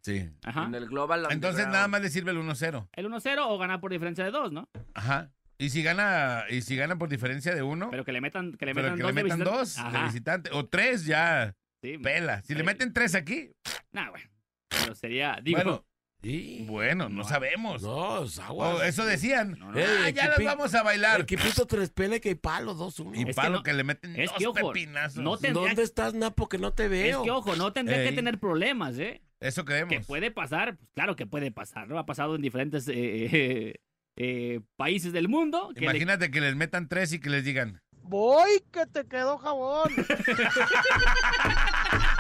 Sí. 0.03 0.29
Ajá. 0.45 0.65
en 0.67 0.75
el 0.77 0.87
Global 0.87 1.27
Entonces 1.31 1.67
nada 1.67 1.89
más 1.89 2.01
le 2.01 2.11
sirve 2.11 2.31
el 2.31 2.39
1-0. 2.39 2.89
El 2.93 3.07
1-0 3.07 3.49
o 3.49 3.59
ganar 3.59 3.81
por 3.81 3.91
diferencia 3.91 4.25
de 4.25 4.31
2, 4.31 4.53
¿no? 4.53 4.69
Ajá. 4.95 5.33
Y 5.59 5.71
si 5.71 5.83
gana 5.83 6.45
y 6.49 6.61
si 6.63 6.77
gana 6.77 6.97
por 6.97 7.09
diferencia 7.09 7.55
de 7.55 7.63
uno, 7.63 7.91
Pero 7.91 8.05
que 8.05 8.13
le 8.13 8.21
metan, 8.21 8.53
que 8.53 8.67
le 8.67 8.75
pero 8.75 8.93
metan 8.93 8.97
que 8.99 9.03
dos 9.03 9.15
le 9.15 9.17
de 9.17 9.23
metan 9.25 9.39
visitante. 9.41 9.59
dos 9.59 9.93
de 9.93 10.03
visitante 10.05 10.51
o 10.53 10.67
tres 10.69 11.07
ya 11.07 11.55
Sí, 11.83 11.99
pela. 11.99 12.43
Si 12.43 12.55
le 12.55 12.61
Eh. 12.61 12.65
meten 12.65 12.93
tres 12.93 13.15
aquí, 13.15 13.51
Nah, 13.93 14.11
bueno. 14.11 14.29
Pero 14.69 14.95
sería, 14.95 15.39
digo, 15.43 15.57
bueno, 15.57 15.85
Sí. 16.23 16.65
bueno, 16.69 17.09
no, 17.09 17.19
No. 17.19 17.25
sabemos. 17.25 17.83
No, 17.83 18.25
es 18.25 18.39
agua. 18.41 18.75
O 18.77 18.83
eso 18.83 19.05
decían. 19.05 19.57
No, 19.59 19.71
no. 19.71 19.79
Eh, 19.79 19.87
Ah, 20.07 20.11
ya 20.11 20.29
las 20.29 20.43
vamos 20.43 20.75
a 20.75 20.83
bailar. 20.83 21.21
Equipito 21.21 21.67
tres 21.67 21.91
pele 21.91 22.21
que 22.21 22.35
palo, 22.37 22.75
dos, 22.75 22.99
uno. 23.01 23.15
Y 23.15 23.21
Es 23.21 23.27
que 23.27 23.35
palo 23.35 23.59
no- 23.59 23.63
que, 23.63 23.73
le 23.73 23.85
meten 23.85 24.19
es 24.19 24.31
dos 24.31 24.39
que, 24.39 24.47
ojo, 24.47 24.73
pepinazos. 24.73 25.23
no 25.23 25.37
te- 25.37 25.49
tendría- 25.49 25.67
¿Dónde 25.69 25.83
estás, 25.83 26.15
Napo, 26.15 26.49
que 26.49 26.59
no 26.59 26.73
te 26.73 26.85
es 26.85 26.91
veo? 26.91 27.23
que 27.23 27.31
ojo, 27.31 27.55
no 27.57 27.73
tendría 27.73 28.03
Ey. 28.03 28.09
que 28.11 28.17
tener 28.17 28.39
problemas, 28.41 28.99
¿eh? 28.99 29.23
Eso 29.41 29.65
creemos. 29.65 29.93
Que 29.95 30.01
puede 30.01 30.31
pasar, 30.31 30.77
pues 30.77 30.89
claro 30.95 31.15
que 31.15 31.27
puede 31.27 31.53
pasar, 31.53 31.87
¿no? 31.87 31.99
Ha 31.99 32.07
pasado 32.07 32.35
en 32.35 32.43
diferentes 32.43 32.89
eh, 32.89 32.95
eh, 32.97 33.75
eh, 34.17 34.61
países 34.77 35.13
del 35.13 35.29
mundo. 35.29 35.71
que 35.75 35.81
le- 35.81 35.87
Imagínate 35.87 36.31
que 36.31 36.41
les 36.41 36.57
metan 36.57 36.89
tres 36.89 37.13
y 37.13 37.21
que 37.21 37.31
les 37.31 37.45
digan, 37.45 37.83
Voy 38.09 38.63
que 38.73 38.87
te 38.87 39.07
quedó 39.07 39.37
jabón. 39.39 39.91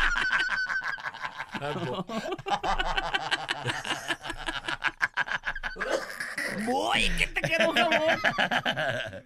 ¡Uy, 6.69 7.11
que 7.19 7.27
te 7.27 7.41
quedó 7.43 7.73
jabón! 7.73 8.19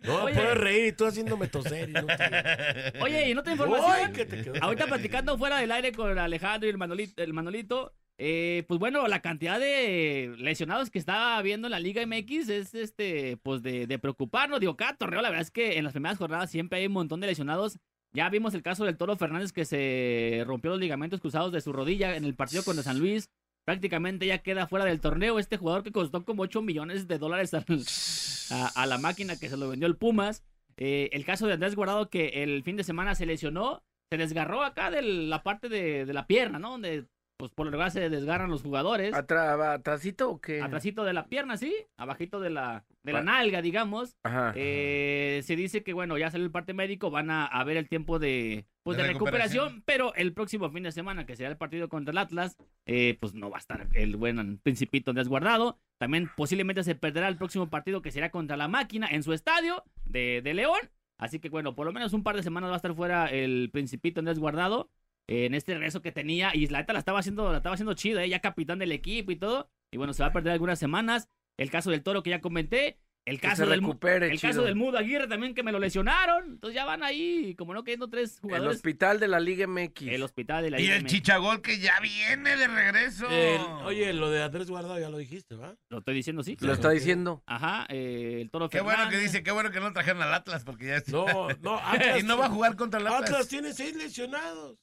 No, 0.03 0.25
Oye. 0.25 0.35
puedes 0.35 0.59
reír 0.59 0.87
y 0.87 0.93
tú 0.93 1.07
haciéndome 1.07 1.49
toser. 1.49 1.89
Y 1.89 1.93
no 1.93 2.07
te... 2.07 2.93
Oye, 3.01 3.31
y 3.31 3.35
no 3.35 3.43
te 3.43 3.51
Uy, 3.51 3.55
información. 3.55 4.13
que 4.13 4.25
te 4.25 4.43
quedó. 4.43 4.63
Ahorita 4.63 4.87
platicando 4.87 5.39
fuera 5.39 5.59
del 5.59 5.71
aire 5.73 5.93
con 5.93 6.19
Alejandro 6.19 6.69
y 6.69 6.71
el 6.71 6.79
Manolito, 6.79 7.23
el 7.23 7.33
Manolito 7.33 7.95
eh, 8.23 8.65
pues 8.69 8.79
bueno, 8.79 9.09
la 9.09 9.23
cantidad 9.23 9.59
de 9.59 10.35
lesionados 10.37 10.91
que 10.91 10.99
está 10.99 11.39
habiendo 11.39 11.69
en 11.69 11.71
la 11.71 11.81
Liga 11.81 12.05
MX 12.05 12.51
es 12.51 12.75
este, 12.75 13.39
pues 13.39 13.63
de, 13.63 13.87
de 13.87 13.99
preocuparnos. 13.99 14.61
Digo, 14.61 14.77
torneo, 14.99 15.23
la 15.23 15.31
verdad 15.31 15.41
es 15.41 15.51
que 15.51 15.79
en 15.79 15.85
las 15.85 15.95
primeras 15.95 16.19
jornadas 16.19 16.51
siempre 16.51 16.81
hay 16.81 16.87
un 16.87 16.93
montón 16.93 17.23
de 17.23 17.29
lesionados. 17.29 17.79
Ya 18.12 18.29
vimos 18.29 18.55
el 18.55 18.62
caso 18.62 18.85
del 18.85 18.97
Toro 18.97 19.17
Fernández 19.17 19.52
que 19.52 19.64
se 19.64 20.43
rompió 20.47 20.73
los 20.73 20.81
ligamentos 20.81 21.21
cruzados 21.21 21.52
de 21.52 21.61
su 21.61 21.73
rodilla 21.73 22.17
en 22.17 22.25
el 22.25 22.35
partido 22.35 22.64
contra 22.64 22.83
San 22.83 22.99
Luis. 22.99 23.31
Prácticamente 23.64 24.26
ya 24.26 24.38
queda 24.38 24.67
fuera 24.67 24.85
del 24.85 25.00
torneo. 25.00 25.38
Este 25.38 25.57
jugador 25.57 25.83
que 25.83 25.93
costó 25.93 26.25
como 26.25 26.43
8 26.43 26.62
millones 26.62 27.07
de 27.07 27.19
dólares 27.19 27.52
a 27.55 28.87
la 28.87 28.99
máquina 28.99 29.38
que 29.38 29.49
se 29.49 29.57
lo 29.57 29.69
vendió 29.69 29.87
el 29.87 29.97
Pumas. 29.97 30.43
Eh, 30.76 31.11
el 31.12 31.25
caso 31.25 31.47
de 31.47 31.52
Andrés 31.52 31.76
Guardado 31.76 32.09
que 32.11 32.43
el 32.43 32.62
fin 32.64 32.76
de 32.76 32.85
semana 32.85 33.14
se 33.14 33.26
lesionó 33.26 33.83
se 34.11 34.19
desgarró 34.19 34.64
acá 34.64 34.90
de 34.90 35.02
la 35.02 35.45
parte 35.45 35.69
de, 35.69 36.05
de 36.05 36.12
la 36.12 36.26
pierna, 36.26 36.59
¿no? 36.59 36.73
Donde, 36.73 37.07
pues 37.41 37.51
por 37.53 37.67
lo 37.67 37.73
general 37.73 37.91
se 37.91 38.09
desgarran 38.11 38.51
los 38.51 38.63
jugadores. 38.63 39.13
¿Atra- 39.15 39.73
¿Atrasito 39.75 40.31
o 40.31 40.41
qué? 40.41 40.61
Atrasito 40.63 41.03
de 41.05 41.13
la 41.15 41.27
pierna, 41.27 41.57
sí. 41.57 41.75
Abajito 41.97 42.39
de 42.39 42.51
la, 42.51 42.85
de 43.03 43.13
la 43.13 43.19
Ah. 43.21 43.23
nalga, 43.23 43.63
digamos. 43.63 44.15
Ajá. 44.23 44.53
Eh, 44.57 45.41
se 45.45 45.57
dice 45.57 45.83
que, 45.83 45.93
bueno, 45.95 46.19
ya 46.19 46.31
salió 46.31 46.45
el 46.45 46.53
parte 46.53 46.75
médico, 46.75 47.11
van 47.11 47.31
a, 47.31 47.47
a 47.47 47.65
ver 47.65 47.77
el 47.79 47.89
tiempo 47.89 48.19
de, 48.19 48.67
pues, 48.83 48.97
De 48.99 49.03
de 49.05 49.09
recuperación, 49.15 49.65
recuperación. 49.65 49.83
pero 49.87 50.15
el 50.15 50.33
próximo 50.35 50.71
fin 50.71 50.83
de 50.83 50.93
semana, 50.93 51.25
que 51.27 51.35
será 51.35 51.49
el 51.49 51.57
partido 51.57 51.89
contra 51.89 52.13
el 52.13 52.19
Atlas, 52.19 52.57
eh, 52.87 53.17
pues 53.21 53.35
no 53.35 53.51
va 53.51 53.57
a 53.57 53.61
estar 53.61 53.89
el 53.95 54.17
buen 54.17 54.59
principito 54.59 55.13
desguardado. 55.13 55.79
También 55.99 56.31
posiblemente 56.37 56.85
se 56.85 56.95
perderá 56.95 57.29
el 57.29 57.37
próximo 57.39 57.71
partido 57.71 58.03
que 58.03 58.11
será 58.13 58.31
contra 58.31 58.57
la 58.57 58.69
máquina 58.69 59.09
en 59.11 59.23
su 59.23 59.33
estadio 59.33 59.83
de, 60.05 60.43
de 60.43 60.55
León. 60.55 60.79
Así 61.19 61.39
que 61.39 61.51
bueno, 61.51 61.75
por 61.75 61.85
lo 61.87 61.93
menos 61.93 62.15
un 62.15 62.23
par 62.23 62.35
de 62.37 62.43
semanas 62.43 62.71
va 62.71 62.75
a 62.75 62.77
estar 62.77 62.95
fuera 62.95 63.27
el 63.27 63.69
principito 63.71 64.21
Andrés 64.21 64.39
Guardado 64.39 64.89
en 65.31 65.55
este 65.55 65.75
regreso 65.75 66.03
que 66.03 66.13
tenía. 66.13 66.51
Y 66.55 66.67
la 66.69 66.79
neta 66.81 66.93
la 66.93 66.99
estaba 66.99 67.21
haciendo, 67.21 67.51
la 67.51 67.59
estaba 67.59 67.75
haciendo 67.75 67.95
chida, 67.95 68.25
eh, 68.25 68.29
ya 68.29 68.41
capitán 68.41 68.79
del 68.79 68.93
equipo 68.93 69.31
y 69.33 69.37
todo. 69.37 69.69
Y 69.93 69.97
bueno, 69.97 70.13
se 70.13 70.23
va 70.23 70.29
a 70.29 70.33
perder 70.33 70.53
algunas 70.53 70.79
semanas. 70.79 71.29
El 71.57 71.71
caso 71.71 71.91
del 71.91 72.03
toro 72.03 72.23
que 72.23 72.31
ya 72.31 72.41
comenté. 72.41 72.99
El 73.27 73.39
caso 73.39 73.67
del 73.67 73.81
recupere, 73.81 74.29
el 74.29 74.39
chido. 74.39 74.51
caso 74.51 74.63
del 74.63 74.75
Mudo 74.77 74.97
Aguirre 74.97 75.29
también 75.29 75.55
que 75.55 75.63
me 75.63 75.73
lo 75.73 75.79
lesionaron. 75.79 76.53
Entonces 76.53 76.75
ya 76.75 76.87
van 76.87 77.03
ahí, 77.03 77.55
como 77.55 77.75
no 77.75 77.85
queriendo 77.85 78.09
tres 78.09 78.37
El 78.37 78.41
jugadores. 78.41 78.77
hospital 78.77 79.21
de 79.21 79.29
la 79.29 79.39
Liga 79.39 79.67
MX. 79.67 80.09
El 80.09 80.23
hospital 80.23 80.65
de 80.65 80.71
la 80.71 80.79
y 80.81 80.83
Liga 80.85 80.97
el 80.97 81.03
MX. 81.03 81.13
chichagol 81.13 81.61
que 81.61 81.79
ya 81.79 81.93
viene 82.01 82.57
de 82.57 82.67
regreso. 82.67 83.29
El- 83.29 83.61
oye, 83.85 84.13
lo 84.15 84.31
de 84.31 84.43
Andrés 84.43 84.71
Guardado 84.71 84.99
ya 84.99 85.11
lo 85.11 85.19
dijiste, 85.19 85.55
¿va? 85.55 85.77
Lo 85.91 85.99
estoy 85.99 86.15
diciendo, 86.15 86.43
sí. 86.43 86.57
Lo 86.61 86.73
está 86.73 86.89
diciendo. 86.91 87.43
Ajá, 87.47 87.87
eh, 87.91 88.39
el 88.41 88.51
toro 88.51 88.71
Qué 88.71 88.81
bueno 88.81 89.09
que 89.11 89.19
dice, 89.19 89.43
qué 89.43 89.51
bueno 89.53 89.71
que 89.71 89.81
no 89.81 89.93
trajeron 89.93 90.23
al 90.23 90.33
Atlas 90.33 90.65
porque 90.65 90.87
ya 90.87 90.97
está. 90.97 91.13
No, 91.13 91.49
no, 91.61 91.79
Atlas, 91.85 92.21
y 92.23 92.27
no 92.27 92.39
va 92.39 92.47
a 92.47 92.51
jugar 92.51 92.75
contra 92.75 92.99
el 93.01 93.07
Atlas. 93.07 93.31
Atlas 93.31 93.49
tiene 93.49 93.75
seis 93.75 93.95
lesionados 93.97 94.79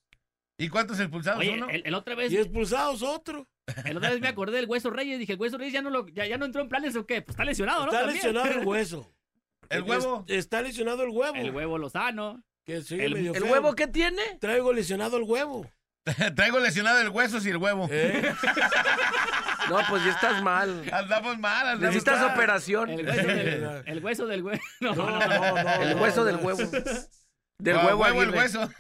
¿Y 0.58 0.70
cuántos 0.70 1.00
expulsados? 1.00 1.40
Oye, 1.40 1.52
Uno. 1.54 1.70
el, 1.70 1.84
el 1.86 1.94
otra 1.94 2.16
vez, 2.16 2.32
y 2.32 2.38
expulsados 2.38 3.04
otro. 3.04 3.48
el 3.86 3.98
otra 3.98 4.10
vez 4.10 4.20
me 4.22 4.28
acordé 4.28 4.58
del 4.58 4.66
Hueso 4.68 4.90
Reyes. 4.90 5.20
Dije, 5.20 5.34
el 5.34 5.40
Hueso 5.40 5.58
Reyes 5.58 5.74
ya 5.74 5.82
no, 5.82 5.90
lo, 5.90 6.08
ya, 6.08 6.26
ya 6.26 6.38
no 6.38 6.46
entró 6.46 6.62
en 6.62 6.70
planes 6.70 6.96
o 6.96 7.06
qué. 7.06 7.22
Pues 7.22 7.34
está 7.36 7.46
lesionado, 7.46 7.82
¿no? 7.82 7.92
Está 7.92 8.00
También. 8.06 8.16
lesionado 8.16 8.48
el 8.62 8.66
hueso. 8.68 9.14
¿El 9.70 9.84
huevo? 9.84 10.26
Es- 10.28 10.38
está 10.38 10.62
lesionado 10.62 11.04
el 11.04 11.10
huevo. 11.10 11.36
El 11.36 11.52
huevo 11.52 11.78
Lozano. 11.78 12.42
Que 12.66 12.82
sí, 12.82 13.00
el- 13.00 13.14
medio 13.14 13.34
¿El 13.34 13.44
feo. 13.44 13.52
huevo 13.52 13.76
qué 13.76 13.88
tiene? 13.88 14.22
Traigo 14.42 14.74
lesionado 14.74 15.18
el 15.18 15.24
huevo. 15.24 15.70
Traigo 16.36 16.60
lesionado 16.60 17.00
el 17.02 17.10
hueso 17.10 17.38
y 17.46 17.50
el 17.50 17.58
huevo. 17.58 17.88
¿Eh? 17.92 18.32
No, 19.70 19.80
pues 19.90 20.02
ya 20.06 20.12
estás 20.12 20.42
mal. 20.42 20.82
Andamos 20.94 21.38
mal, 21.40 21.68
andamos 21.68 21.82
Necesitas 21.94 22.22
mal. 22.22 22.34
operación. 22.34 22.90
El 22.90 23.06
hueso 23.06 23.28
del, 23.28 23.82
el 23.86 24.04
hueso 24.04 24.26
del 24.28 24.44
huevo. 24.44 24.62
No, 24.80 24.96
No, 24.96 25.10
no, 25.10 25.20
no, 25.20 25.28
no. 25.28 25.64
no. 25.64 25.74
El 25.84 25.96
no, 25.98 26.02
hueso 26.02 26.24
del 26.24 26.38
huevo. 26.38 26.60
Del 27.60 27.76
Ah, 27.76 27.88
huevo, 27.88 28.06
el 28.06 28.14
Aguirre. 28.30 28.38
hueso. 28.38 28.70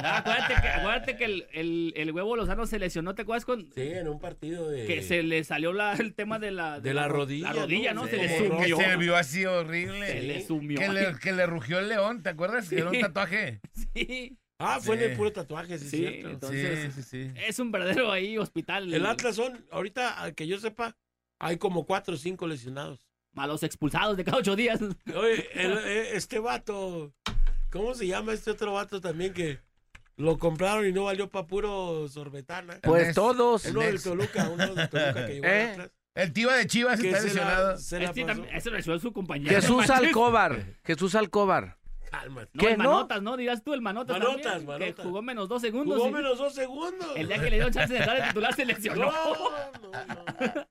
No, 0.00 0.08
acuérdate 0.08 0.54
que, 0.62 0.68
acuérdate 0.68 1.16
que 1.16 1.24
el, 1.24 1.46
el, 1.52 1.92
el 1.96 2.12
huevo 2.12 2.36
Lozano 2.36 2.66
se 2.66 2.78
lesionó, 2.78 3.14
¿te 3.16 3.22
acuerdas 3.22 3.44
con 3.44 3.64
Sí, 3.74 3.82
en 3.82 4.06
un 4.08 4.20
partido 4.20 4.68
de. 4.70 4.86
que 4.86 5.02
se 5.02 5.22
le 5.24 5.42
salió 5.42 5.72
la, 5.72 5.92
el 5.94 6.14
tema 6.14 6.38
de 6.38 6.52
la 6.52 6.78
De 6.80 6.94
la 6.94 7.08
rodilla, 7.08 7.52
La 7.52 7.62
rodilla, 7.62 7.92
¿no? 7.94 8.02
¿no? 8.02 8.06
Se 8.08 8.16
Sí. 8.16 8.22
le 8.44 8.48
Como 8.48 8.60
que 8.62 8.68
sumió. 8.68 8.88
se 8.90 8.96
vio 8.96 9.16
así 9.16 9.44
horrible. 9.44 10.06
Se 10.06 10.22
le 10.22 10.46
sumió. 10.46 10.78
Que 10.78 10.88
le, 10.88 11.18
que 11.18 11.32
le 11.32 11.46
rugió 11.46 11.80
el 11.80 11.88
león, 11.88 12.22
¿te 12.22 12.28
acuerdas? 12.30 12.70
Era 12.72 12.90
un 12.90 13.00
tatuaje. 13.00 13.60
Sí, 13.94 14.38
Ah, 14.60 14.78
fue 14.80 14.96
Sí. 14.98 15.04
en 15.04 15.10
el 15.10 15.16
puro 15.16 15.32
tatuaje, 15.32 15.78
sí, 15.78 15.88
Sí, 15.88 15.96
cierto. 15.98 16.30
Entonces- 16.30 16.94
sí, 16.94 17.02
sí, 17.02 17.08
sí. 17.26 17.32
es 17.46 17.58
un 17.58 17.70
verdadero 17.72 18.10
ahí 18.12 18.38
hospital. 18.38 18.92
El 18.94 19.04
Atlas 19.06 19.36
son, 19.36 19.64
ahorita, 19.70 20.32
que 20.36 20.46
yo 20.46 20.58
sepa, 20.58 20.96
hay 21.40 21.58
como 21.58 21.86
cuatro 21.86 22.14
o 22.14 22.16
cinco 22.16 22.46
lesionados. 22.46 23.06
Malos 23.32 23.62
expulsados 23.64 24.16
de 24.16 24.24
cada 24.24 24.38
ocho 24.38 24.54
días. 24.56 24.80
Oye, 25.14 25.48
el- 25.54 25.78
eh, 25.78 26.10
este 26.16 26.38
vato, 26.40 27.12
¿cómo 27.70 27.94
se 27.94 28.06
llama 28.06 28.32
este 28.32 28.50
otro 28.50 28.72
vato 28.74 29.00
también 29.00 29.32
que 29.32 29.58
lo 30.16 30.36
compraron 30.38 30.86
y 30.86 30.92
no 30.92 31.04
valió 31.04 31.28
para 31.30 31.46
puro 31.46 32.08
sorbetana? 32.08 32.78
Pues 32.82 33.14
todos. 33.14 33.64
Uno 33.66 33.80
del. 33.80 34.02
Toluca, 34.02 34.48
uno 34.48 34.74
del 34.74 34.88
Toluca 34.88 35.26
que 35.26 35.32
llegó 35.34 35.46
al 35.46 35.50
¿Eh? 35.52 35.70
Atlas. 35.72 35.90
El 36.14 36.32
tío 36.32 36.50
de 36.50 36.66
Chivas 36.66 37.00
Que 37.00 37.10
está 37.10 37.20
se 37.20 37.26
la- 37.28 37.32
lesionado. 37.34 37.78
se 37.78 37.98
la 38.00 38.04
Este 38.06 38.22
pasó. 38.22 38.34
también- 38.34 38.56
ese 38.56 38.70
lesionó 38.70 38.98
su 38.98 39.12
compañero. 39.12 39.50
Jesús. 39.54 39.88
Alcóbar. 39.90 40.74
Jesús 40.84 41.14
Alcóbar. 41.14 41.77
Cálmate. 42.10 42.50
No, 42.54 42.60
¿Qué, 42.60 42.72
el 42.72 42.78
no? 42.78 42.84
Manotas, 42.92 43.22
¿no? 43.22 43.36
Dirás 43.36 43.62
tú 43.62 43.74
el 43.74 43.80
Manotas. 43.82 44.18
Manotas, 44.18 44.42
también, 44.42 44.66
Manotas. 44.66 44.94
Que 44.94 45.02
jugó 45.02 45.22
menos 45.22 45.48
dos 45.48 45.62
segundos. 45.62 45.96
Jugó 45.96 46.08
y 46.08 46.12
menos 46.12 46.38
dos 46.38 46.54
segundos. 46.54 47.08
El 47.16 47.28
día 47.28 47.36
que 47.38 47.44
le 47.44 47.56
dieron 47.56 47.72
chance 47.72 47.92
de 47.92 47.98
entrar 48.00 48.20
de 48.20 48.28
titular 48.28 48.54
se 48.54 48.64
lesionó. 48.64 49.06
No, 49.06 49.34
no, 49.82 49.90
no. 50.54 50.68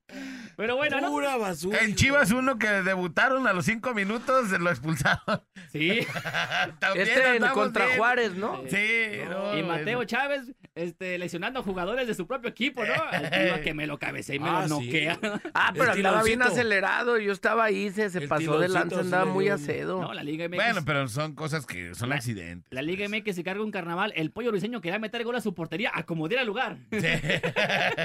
Pero 0.55 0.75
bueno, 0.75 0.99
¿no? 1.01 1.09
Pura 1.09 1.37
basura. 1.37 1.79
En 1.81 1.95
Chivas 1.95 2.31
uno 2.31 2.57
que 2.57 2.67
debutaron 2.67 3.45
a 3.47 3.53
los 3.53 3.65
cinco 3.65 3.93
minutos 3.93 4.49
lo 4.59 4.69
expulsaron. 4.69 5.43
Sí. 5.71 5.99
También 6.79 7.07
Este 7.07 7.39
contra 7.53 7.85
bien. 7.85 7.97
Juárez, 7.97 8.33
¿no? 8.33 8.63
Sí, 8.69 9.19
no, 9.29 9.57
Y 9.57 9.63
Mateo 9.63 9.97
bueno. 9.97 10.03
Chávez 10.05 10.51
este, 10.73 11.17
lesionando 11.17 11.61
jugadores 11.63 12.07
de 12.07 12.13
su 12.15 12.25
propio 12.25 12.49
equipo, 12.49 12.83
¿no? 12.83 12.93
Al 13.11 13.29
tío 13.29 13.61
que 13.63 13.73
me 13.73 13.85
lo 13.87 13.99
cabecea 13.99 14.35
y 14.35 14.39
me 14.39 14.49
Ah, 14.49 14.65
lo 14.67 14.79
sí. 14.79 14.85
noquea. 14.85 15.19
Ah, 15.53 15.71
pero 15.73 15.91
El 15.91 15.97
andaba 16.05 16.23
bien 16.23 16.41
acelerado. 16.41 17.17
Yo 17.19 17.31
estaba 17.33 17.65
ahí, 17.65 17.91
se, 17.91 18.09
se 18.09 18.27
pasó 18.27 18.57
de 18.59 18.69
lanza, 18.69 18.95
sí 18.97 19.01
andaba 19.01 19.25
muy 19.25 19.49
acedo. 19.49 20.01
No, 20.01 20.13
la 20.13 20.23
Liga 20.23 20.47
MX. 20.47 20.55
Bueno, 20.55 20.81
pero 20.85 21.07
son 21.07 21.26
cosas 21.35 21.65
que 21.65 21.93
son 21.95 22.09
La- 22.09 22.15
accidentes. 22.15 22.71
La 22.71 22.81
Liga 22.81 23.07
MX 23.07 23.35
se 23.35 23.43
carga 23.43 23.63
un 23.63 23.71
carnaval. 23.71 24.13
El 24.15 24.31
pollo 24.31 24.51
briseño 24.51 24.81
quería 24.81 24.99
meter 24.99 25.23
gol 25.23 25.35
a 25.35 25.41
su 25.41 25.53
portería 25.53 25.91
a 25.93 26.03
como 26.03 26.27
diera 26.27 26.43
lugar. 26.43 26.77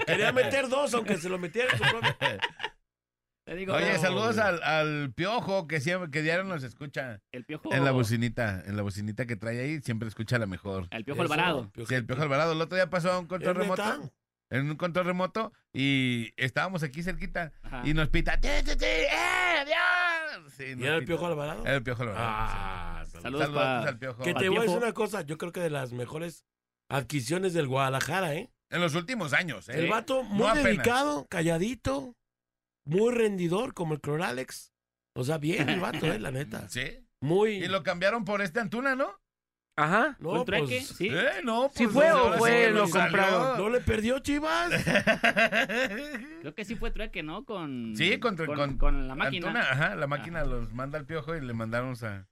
Quería 0.07 0.33
meter 0.33 0.69
dos, 0.69 0.93
aunque 0.95 1.17
se 1.17 1.29
lo 1.29 1.39
metiera 1.39 1.71
en 1.73 1.79
su 1.79 1.85
propio. 1.85 2.17
Te 3.45 3.57
digo, 3.57 3.75
Oye, 3.75 3.95
No, 3.95 3.99
saludos 3.99 4.39
al, 4.39 4.63
al 4.63 5.13
piojo 5.15 5.67
que 5.67 5.81
siempre, 5.81 6.11
que 6.13 6.23
diario 6.23 6.45
nos 6.45 6.63
escucha 6.63 7.21
el 7.33 7.45
piojo. 7.45 7.75
en 7.75 7.85
la 7.85 7.91
bocinita, 7.91 8.63
en 8.65 8.77
la 8.77 8.83
bocinita 8.83 9.27
que 9.27 9.35
trae 9.35 9.59
ahí, 9.61 9.81
siempre 9.81 10.07
escucha 10.09 10.39
la 10.39 10.47
mejor. 10.47 10.87
El 10.93 11.05
piojo 11.05 11.25
Eso, 11.25 11.33
Alvarado. 11.33 11.73
Sí, 11.89 11.95
el 11.95 12.07
piojo 12.07 12.23
Alvarado. 12.23 12.53
El 12.53 12.61
otro 12.61 12.77
día 12.77 12.89
pasó 12.89 13.11
a 13.11 13.19
un 13.19 13.27
control 13.27 13.57
remoto. 13.57 14.13
En 14.51 14.71
un 14.71 14.77
control 14.77 15.07
remoto 15.07 15.53
y 15.73 16.31
estábamos 16.37 16.83
aquí 16.85 17.03
cerquita 17.03 17.53
Ajá. 17.63 17.83
y 17.85 17.95
nos 17.95 18.11
pita. 18.11 18.39
"Ti, 18.39 18.49
ti, 18.65 18.77
ti, 18.77 18.85
¡Eh, 18.85 19.09
adiós! 19.61 20.53
Sí, 20.57 20.65
¿Y 20.79 20.85
era 20.85 20.97
el 20.97 21.01
pita. 21.01 21.07
Piojo 21.07 21.27
Alvarado? 21.27 21.63
Era 21.67 21.77
el 21.77 21.83
piojo 21.83 22.03
Alvarado. 22.03 22.25
Ah, 22.29 23.02
sí. 23.02 23.02
Saludos 23.21 23.43
Saludos 23.47 23.63
pa- 23.63 23.83
al 23.89 23.99
piojo. 23.99 24.23
Que 24.23 24.35
te 24.35 24.49
voy 24.49 24.59
a 24.59 24.63
decir 24.63 24.77
una 24.79 24.93
cosa, 24.93 25.23
yo 25.23 25.39
creo 25.39 25.53
que 25.53 25.61
de 25.61 25.71
las 25.71 25.93
mejores 25.93 26.45
adquisiciones 26.91 27.53
del 27.55 27.69
Guadalajara, 27.69 28.35
¿eh? 28.35 28.51
En 28.71 28.81
los 28.81 28.95
últimos 28.95 29.33
años, 29.33 29.69
¿eh? 29.69 29.79
El 29.79 29.91
vato 29.91 30.23
muy 30.23 30.47
apenas. 30.47 30.65
dedicado, 30.65 31.27
calladito, 31.29 32.15
muy 32.87 33.13
rendidor, 33.15 33.75
como 33.75 33.95
el 33.95 34.01
Cloralex. 34.01 34.73
O 35.15 35.25
sea, 35.25 35.37
bien 35.39 35.69
el 35.69 35.81
vato, 35.81 36.07
¿eh? 36.07 36.19
La 36.19 36.31
neta. 36.31 36.67
Sí. 36.71 37.07
Muy... 37.21 37.53
Y 37.57 37.69
lo 37.69 37.83
cambiaron 37.83 38.25
por 38.25 38.43
este 38.43 38.59
Antuna, 38.61 38.97
¿no? 38.97 39.21
Ajá. 39.79 40.17
No, 40.19 40.31
¿Fue 40.31 40.39
un 40.41 40.45
trueque? 40.45 40.67
pues, 40.67 40.89
Sí. 40.89 41.09
Eh, 41.11 41.41
no, 41.45 41.71
¿Sí 41.75 41.85
pues, 41.85 41.93
fue 41.95 42.13
o 42.13 42.33
fue 42.35 42.67
sí 42.69 42.73
lo 42.75 42.87
salió. 42.89 43.05
compraron? 43.11 43.59
¿No 43.59 43.69
le 43.71 43.81
perdió 43.81 44.19
Chivas? 44.19 44.71
Creo 46.41 46.55
que 46.55 46.65
sí 46.65 46.75
fue 46.77 46.91
trueque, 46.91 47.23
¿no? 47.23 47.45
Con, 47.45 47.95
Sí, 47.97 48.19
con, 48.19 48.37
con- 48.37 48.77
con 48.79 49.09
la 49.09 49.15
máquina. 49.15 49.49
Antuna, 49.49 49.71
ajá, 49.71 49.95
la 49.97 50.07
máquina 50.07 50.45
los 50.45 50.73
manda 50.73 50.99
al 50.99 51.07
piojo 51.07 51.35
y 51.37 51.41
le 51.41 51.53
mandaron 51.55 51.95
a. 52.05 52.27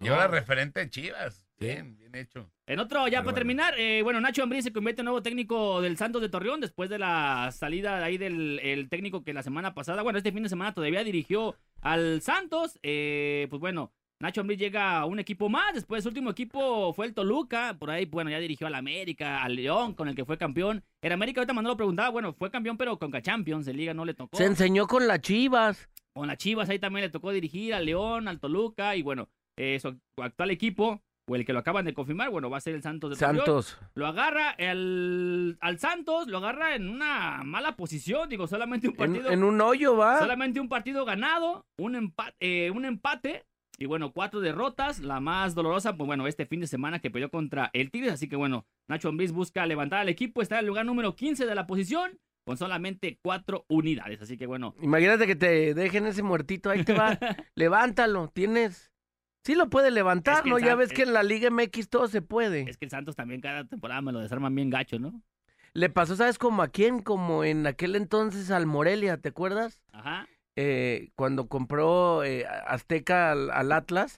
Y 0.00 0.04
No. 0.06 0.14
ahora 0.14 0.28
referente 0.28 0.80
de 0.80 0.90
Chivas. 0.90 1.46
Bien, 1.58 1.96
bien 1.96 2.14
hecho. 2.16 2.50
En 2.66 2.78
otro, 2.80 3.00
ya 3.00 3.04
Pero 3.04 3.12
para 3.12 3.22
bueno. 3.22 3.34
terminar, 3.36 3.74
eh, 3.78 4.02
bueno, 4.02 4.20
Nacho 4.20 4.42
Ambriz 4.42 4.64
se 4.64 4.72
convierte 4.72 5.02
en 5.02 5.04
nuevo 5.04 5.22
técnico 5.22 5.80
del 5.80 5.96
Santos 5.96 6.20
de 6.20 6.28
Torreón 6.28 6.60
después 6.60 6.90
de 6.90 6.98
la 6.98 7.50
salida 7.52 7.98
de 7.98 8.04
ahí 8.04 8.18
del 8.18 8.58
el 8.60 8.88
técnico 8.88 9.22
que 9.22 9.32
la 9.32 9.42
semana 9.42 9.72
pasada, 9.72 10.02
bueno, 10.02 10.18
este 10.18 10.32
fin 10.32 10.42
de 10.42 10.48
semana 10.48 10.74
todavía 10.74 11.04
dirigió 11.04 11.54
al 11.80 12.20
Santos. 12.22 12.78
Eh, 12.82 13.46
pues 13.50 13.60
bueno, 13.60 13.92
Nacho 14.20 14.40
Ambriz 14.40 14.58
llega 14.58 14.98
a 14.98 15.04
un 15.06 15.20
equipo 15.20 15.48
más. 15.48 15.74
Después 15.74 16.02
su 16.02 16.08
último 16.08 16.30
equipo 16.30 16.92
fue 16.92 17.06
el 17.06 17.14
Toluca. 17.14 17.76
Por 17.78 17.90
ahí, 17.90 18.04
bueno, 18.04 18.30
ya 18.30 18.40
dirigió 18.40 18.66
al 18.66 18.74
América, 18.74 19.42
al 19.42 19.54
León, 19.54 19.94
con 19.94 20.08
el 20.08 20.16
que 20.16 20.24
fue 20.24 20.36
campeón. 20.36 20.82
El 21.02 21.12
América 21.12 21.40
ahorita 21.40 21.52
Manolo 21.54 21.76
preguntaba, 21.76 22.08
bueno, 22.10 22.32
fue 22.34 22.50
campeón, 22.50 22.76
pero 22.76 22.98
con 22.98 23.12
Champions, 23.12 23.64
de 23.64 23.74
Liga 23.74 23.94
no 23.94 24.04
le 24.04 24.14
tocó. 24.14 24.36
Se 24.36 24.44
enseñó 24.44 24.86
con 24.88 25.06
las 25.06 25.20
chivas. 25.20 25.88
Con 26.12 26.28
las 26.28 26.38
Chivas 26.38 26.68
ahí 26.68 26.78
también 26.78 27.04
le 27.04 27.10
tocó 27.10 27.32
dirigir 27.32 27.74
al 27.74 27.86
León, 27.86 28.28
al 28.28 28.38
Toluca. 28.38 28.94
Y 28.94 29.02
bueno, 29.02 29.28
eh, 29.56 29.78
su 29.80 29.96
actual 30.22 30.50
equipo, 30.50 31.00
o 31.26 31.36
el 31.36 31.46
que 31.46 31.52
lo 31.54 31.60
acaban 31.60 31.84
de 31.86 31.94
confirmar, 31.94 32.30
bueno, 32.30 32.50
va 32.50 32.58
a 32.58 32.60
ser 32.60 32.74
el 32.74 32.82
Santos 32.82 33.10
de 33.10 33.16
Torreón. 33.16 33.36
Santos. 33.36 33.78
Lo 33.94 34.06
agarra 34.06 34.50
el, 34.58 35.56
al 35.60 35.78
Santos, 35.78 36.28
lo 36.28 36.38
agarra 36.38 36.74
en 36.74 36.88
una 36.88 37.42
mala 37.44 37.76
posición. 37.76 38.28
Digo, 38.28 38.46
solamente 38.46 38.88
un 38.88 38.92
En, 38.94 38.98
partido. 38.98 39.30
en 39.30 39.42
un 39.42 39.60
hoyo 39.60 39.96
va. 39.96 40.18
Solamente 40.18 40.60
un 40.60 40.68
partido 40.68 41.04
ganado, 41.04 41.64
un 41.78 41.94
empate, 41.94 42.70
un 42.70 42.84
empate 42.84 43.44
y 43.78 43.86
bueno, 43.86 44.12
cuatro 44.12 44.40
derrotas. 44.40 45.00
La 45.00 45.20
más 45.20 45.54
dolorosa, 45.54 45.96
pues 45.96 46.06
bueno, 46.06 46.26
este 46.26 46.44
fin 46.44 46.60
de 46.60 46.66
semana 46.66 46.98
que 46.98 47.10
peleó 47.10 47.30
contra 47.30 47.70
el 47.72 47.90
Tigres. 47.90 48.12
Así 48.12 48.28
que 48.28 48.36
bueno, 48.36 48.66
Nacho 48.88 49.08
Ambriz 49.08 49.32
busca 49.32 49.64
levantar 49.64 50.00
al 50.00 50.10
equipo. 50.10 50.42
Está 50.42 50.56
en 50.56 50.60
el 50.60 50.66
lugar 50.66 50.84
número 50.84 51.16
15 51.16 51.46
de 51.46 51.54
la 51.54 51.66
posición 51.66 52.18
con 52.46 52.58
solamente 52.58 53.18
cuatro 53.24 53.64
unidades. 53.70 54.20
Así 54.20 54.36
que 54.36 54.46
bueno, 54.46 54.74
Imagínate 54.82 55.26
que 55.26 55.36
te 55.36 55.72
dejen 55.72 56.04
ese 56.06 56.22
muertito, 56.22 56.68
ahí 56.68 56.84
te 56.84 56.92
va. 56.92 57.18
Levántalo, 57.54 58.28
tienes. 58.28 58.90
Sí 59.44 59.54
lo 59.54 59.68
puede 59.68 59.90
levantar, 59.90 60.36
Es 60.36 60.42
que 60.42 60.50
¿no? 60.50 60.58
Ya 60.58 60.74
ves 60.74 60.92
que 60.92 61.02
en 61.02 61.12
la 61.12 61.22
Liga 61.22 61.50
MX 61.50 61.88
todo 61.90 62.08
se 62.08 62.22
puede. 62.22 62.62
es 62.68 62.78
que 62.78 62.86
el 62.86 62.90
Santos 62.90 63.14
también 63.14 63.40
cada 63.40 63.64
temporada 63.64 64.00
me 64.00 64.10
lo 64.12 64.20
desarman 64.20 64.54
bien 64.54 64.70
gacho, 64.70 64.98
¿no? 64.98 65.20
Le 65.74 65.90
pasó, 65.90 66.16
¿sabes 66.16 66.38
como 66.38 66.62
a 66.62 66.68
quién? 66.68 67.00
Como 67.02 67.44
en 67.44 67.66
aquel 67.66 67.96
entonces 67.96 68.50
al 68.50 68.64
Morelia, 68.66 69.18
¿te 69.18 69.28
acuerdas? 69.30 69.82
Ajá. 69.92 70.26
Eh, 70.56 71.10
cuando 71.16 71.48
compró 71.48 72.22
eh, 72.24 72.46
Azteca 72.66 73.32
al, 73.32 73.50
al 73.50 73.72
Atlas, 73.72 74.16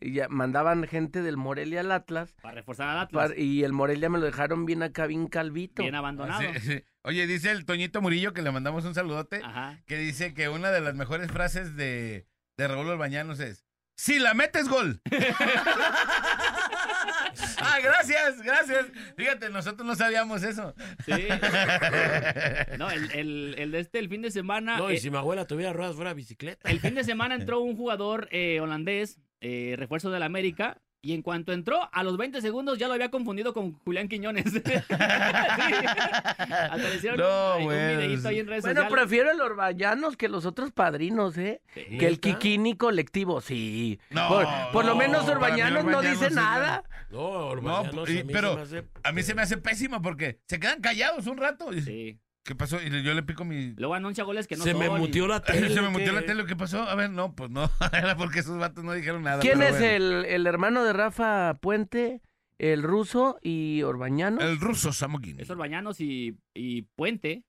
y 0.00 0.14
ya 0.14 0.28
mandaban 0.28 0.84
gente 0.84 1.22
del 1.22 1.36
Morelia 1.36 1.80
al 1.80 1.92
Atlas, 1.92 2.34
Para 2.40 2.54
reforzar 2.54 2.88
al 2.88 2.98
Atlas. 3.00 3.32
y 3.36 3.64
el 3.64 3.72
Morelia 3.72 4.08
me 4.08 4.18
lo 4.18 4.24
dejaron 4.26 4.64
bien 4.64 4.82
acá, 4.82 5.06
bien 5.06 5.26
calvito. 5.26 5.82
Bien 5.82 5.94
abandonado. 5.96 6.40
Sí, 6.54 6.60
sí. 6.60 6.82
Oye, 7.02 7.26
dice 7.26 7.50
el 7.50 7.64
Toñito 7.66 8.00
Murillo, 8.00 8.32
que 8.32 8.42
le 8.42 8.52
mandamos 8.52 8.84
un 8.84 8.94
saludote, 8.94 9.40
Ajá. 9.44 9.82
que 9.86 9.96
dice 9.98 10.34
que 10.34 10.48
una 10.48 10.70
de 10.70 10.80
las 10.80 10.94
mejores 10.94 11.30
frases 11.32 11.76
de, 11.76 12.26
de 12.56 12.68
Raúl 12.68 12.88
Orbañanos 12.88 13.40
es, 13.40 13.64
si 14.02 14.18
la 14.18 14.34
metes, 14.34 14.68
gol. 14.68 15.00
ah, 17.60 17.78
gracias, 17.80 18.42
gracias. 18.42 18.86
Fíjate, 19.16 19.48
nosotros 19.48 19.86
no 19.86 19.94
sabíamos 19.94 20.42
eso. 20.42 20.74
Sí. 21.06 21.12
No, 22.78 22.90
el, 22.90 23.12
el, 23.12 23.54
el 23.58 23.70
de 23.70 23.78
este, 23.78 24.00
el 24.00 24.08
fin 24.08 24.22
de 24.22 24.32
semana. 24.32 24.76
No, 24.78 24.90
y 24.90 24.96
eh, 24.96 24.98
si 24.98 25.08
mi 25.08 25.18
abuela 25.18 25.46
tuviera 25.46 25.72
ruedas 25.72 25.94
fuera 25.94 26.14
bicicleta. 26.14 26.68
El 26.68 26.80
fin 26.80 26.96
de 26.96 27.04
semana 27.04 27.36
entró 27.36 27.60
un 27.60 27.76
jugador 27.76 28.28
eh, 28.32 28.58
holandés, 28.58 29.20
eh, 29.40 29.76
refuerzo 29.78 30.10
del 30.10 30.24
América, 30.24 30.82
y 31.04 31.14
en 31.14 31.22
cuanto 31.22 31.52
entró, 31.52 31.88
a 31.92 32.04
los 32.04 32.16
20 32.16 32.40
segundos 32.40 32.78
ya 32.78 32.86
lo 32.86 32.94
había 32.94 33.10
confundido 33.10 33.52
con 33.52 33.72
Julián 33.80 34.08
Quiñones. 34.08 34.44
Sí. 34.52 34.62
Hicieron 36.96 37.18
No, 37.20 37.56
un, 37.56 37.62
un 37.62 37.64
bueno, 37.66 37.98
videíto 38.00 38.28
ahí 38.28 38.38
en 38.38 38.46
redes 38.46 38.62
Bueno, 38.62 38.80
sociales. 38.82 39.00
prefiero 39.02 39.30
el 39.32 39.40
Orbañanos 39.40 40.16
que 40.16 40.28
los 40.28 40.46
otros 40.46 40.70
padrinos, 40.72 41.36
¿eh? 41.38 41.60
Sí. 41.74 41.98
Que 41.98 42.06
el. 42.06 42.20
Kikini 42.20 42.76
colectivo, 42.76 43.40
sí. 43.40 43.98
No, 44.10 44.28
por, 44.28 44.46
por 44.72 44.84
lo 44.84 44.92
no, 44.92 44.96
menos 44.98 45.28
Orbañanos 45.28 45.84
no 45.84 46.00
dice 46.02 46.30
nada. 46.30 46.84
No, 47.10 47.18
No, 47.18 47.28
Orbañanos, 47.48 48.08
a 48.08 48.12
mí 48.12 48.22
pero 48.32 48.50
se 48.50 48.56
me 48.56 48.62
hace- 48.62 48.84
a 49.02 49.12
mí 49.12 49.22
se 49.22 49.34
me 49.34 49.42
hace 49.42 49.56
pésimo 49.56 50.00
porque 50.00 50.38
se 50.46 50.60
quedan 50.60 50.80
callados 50.80 51.26
un 51.26 51.38
rato. 51.38 51.72
Y 51.72 51.82
Sí. 51.82 52.18
¿Qué 52.44 52.56
pasó? 52.56 52.80
Y 52.82 53.02
yo 53.02 53.14
le 53.14 53.22
pico 53.22 53.44
mi... 53.44 53.72
Luego 53.76 53.94
anuncia 53.94 54.24
goles 54.24 54.48
que 54.48 54.56
no 54.56 54.64
se 54.64 54.74
me 54.74 54.86
son 54.86 54.98
mutió 54.98 55.28
la 55.28 55.40
tele. 55.40 55.70
Se 55.70 55.80
me 55.80 55.90
mutió 55.90 56.12
la 56.12 56.22
tele, 56.26 56.44
¿qué 56.44 56.56
pasó? 56.56 56.82
A 56.82 56.94
ver, 56.96 57.10
no, 57.10 57.34
pues 57.34 57.50
no, 57.50 57.70
era 57.92 58.16
porque 58.16 58.40
esos 58.40 58.58
vatos 58.58 58.82
no 58.82 58.92
dijeron 58.92 59.22
nada. 59.22 59.40
¿Quién 59.40 59.58
pero 59.58 59.70
es 59.70 59.78
bueno. 59.78 60.20
el, 60.20 60.24
el 60.24 60.46
hermano 60.46 60.82
de 60.82 60.92
Rafa 60.92 61.54
Puente, 61.60 62.20
el 62.58 62.82
ruso 62.82 63.38
y 63.42 63.82
Orbañanos? 63.82 64.42
El 64.42 64.58
ruso 64.58 64.92
Samoguín. 64.92 65.38
Es 65.38 65.50
Orbañanos 65.50 66.00
y, 66.00 66.36
y 66.52 66.82
Puente. 66.82 67.44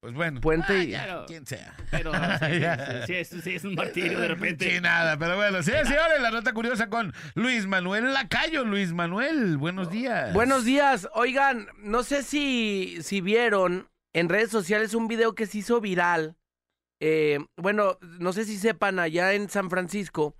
Pues 0.00 0.14
bueno. 0.14 0.40
Puente 0.40 0.84
y... 0.84 0.92
Pero, 0.92 1.26
Quien 1.26 1.44
sea. 1.44 1.74
pero 1.90 2.12
sí, 3.06 3.14
sí, 3.14 3.24
sí, 3.24 3.40
sí, 3.40 3.54
es 3.56 3.64
un 3.64 3.74
martirio 3.74 4.20
de 4.20 4.28
repente. 4.28 4.70
Sí, 4.70 4.80
nada, 4.80 5.18
pero 5.18 5.34
bueno. 5.34 5.60
Sí, 5.64 5.72
señores, 5.72 6.20
la 6.20 6.30
nota 6.30 6.52
curiosa 6.52 6.88
con 6.88 7.12
Luis 7.34 7.66
Manuel 7.66 8.12
Lacayo. 8.12 8.64
Luis 8.64 8.92
Manuel, 8.92 9.56
buenos 9.56 9.90
días. 9.90 10.32
Buenos 10.32 10.64
días. 10.64 11.08
Oigan, 11.14 11.66
no 11.78 12.04
sé 12.04 12.22
si, 12.22 12.98
si 13.02 13.20
vieron 13.20 13.88
en 14.12 14.28
redes 14.28 14.50
sociales 14.50 14.94
un 14.94 15.08
video 15.08 15.34
que 15.34 15.46
se 15.46 15.58
hizo 15.58 15.80
viral. 15.80 16.36
Eh, 17.00 17.38
bueno, 17.56 17.98
no 18.20 18.32
sé 18.32 18.44
si 18.44 18.58
sepan, 18.58 18.98
allá 18.98 19.34
en 19.34 19.48
San 19.48 19.70
Francisco 19.70 20.36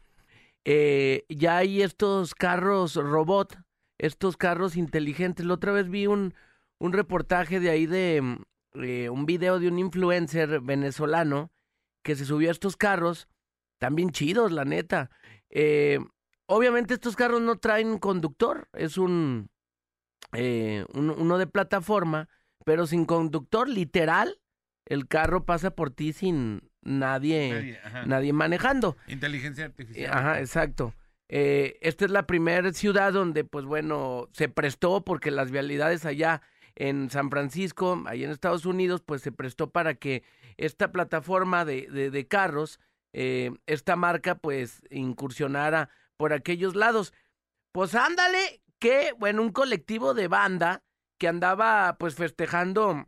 eh, 0.65 1.25
ya 1.29 1.59
hay 1.59 1.83
estos 1.83 2.35
carros 2.35 2.95
robot, 2.97 3.57
estos 3.99 4.37
carros 4.37 4.77
inteligentes. 4.77 5.47
La 5.47 5.55
otra 5.55 5.73
vez 5.73 5.89
vi 5.89 6.07
un, 6.07 6.35
un 6.79 6.93
reportaje 6.93 7.61
de 7.61 7.71
ahí 7.71 7.87
de 7.87 8.21
mm, 8.23 8.83
eh, 8.83 9.11
un 9.11 9.27
video 9.27 9.59
de 9.61 9.69
un 9.69 9.79
influencer 9.79 10.61
venezolano 10.61 11.51
que 12.03 12.17
se 12.17 12.25
subió 12.25 12.49
a 12.49 12.53
estos 12.53 12.77
carros, 12.77 13.29
también 13.79 14.11
chidos, 14.11 14.53
la 14.53 14.65
neta. 14.65 15.11
Eh, 15.51 15.99
obviamente 16.47 16.95
estos 16.95 17.17
carros 17.17 17.41
no 17.41 17.57
traen 17.59 17.99
conductor, 17.99 18.69
es 18.73 18.99
un, 18.99 19.51
eh, 20.33 20.85
un- 20.95 21.11
uno 21.11 21.39
de 21.39 21.47
plataforma, 21.47 22.29
pero 22.69 22.87
sin 22.87 23.07
conductor, 23.07 23.67
literal, 23.67 24.39
el 24.85 25.09
carro 25.09 25.47
pasa 25.47 25.71
por 25.71 25.91
ti 25.91 26.13
sin 26.13 26.71
nadie, 26.83 27.81
Nadie, 28.05 28.35
manejando. 28.35 28.99
Inteligencia 29.07 29.65
Eh, 29.65 29.69
artificial. 29.69 30.13
Ajá, 30.13 30.39
exacto. 30.39 30.93
Eh, 31.31 31.79
esta 31.81 32.05
es 32.05 32.11
la 32.11 32.27
primera 32.27 32.71
ciudad 32.75 33.15
donde, 33.15 33.45
pues 33.45 33.65
bueno, 33.65 34.29
se 34.35 34.51
prestó 34.51 35.03
porque 35.03 35.31
las 35.31 35.51
vialidades 35.51 36.05
allá 36.05 36.43
en 36.75 37.09
San 37.09 37.31
Francisco, 37.31 38.03
allá 38.07 38.27
en 38.27 38.33
Estados 38.33 38.67
Unidos, 38.67 39.01
pues 39.01 39.23
se 39.23 39.33
prestó 39.33 39.71
para 39.71 39.95
que 39.95 40.23
esta 40.59 40.93
plataforma 40.93 41.65
de, 41.65 41.87
de, 41.91 42.11
de 42.11 42.27
carros, 42.29 42.81
eh, 43.15 43.51
esta 43.67 43.97
marca, 43.97 44.35
pues 44.35 44.83
incursionara 44.91 45.89
por 46.19 46.35
aquellos 46.35 46.77
lados. 46.77 47.15
Pues 47.73 47.95
ándale, 47.95 48.61
que, 48.79 49.15
bueno, 49.19 49.41
un 49.41 49.53
colectivo 49.53 50.13
de 50.13 50.29
banda 50.29 50.83
que 51.19 51.29
andaba 51.29 51.97
pues 51.99 52.15
festejando 52.15 53.07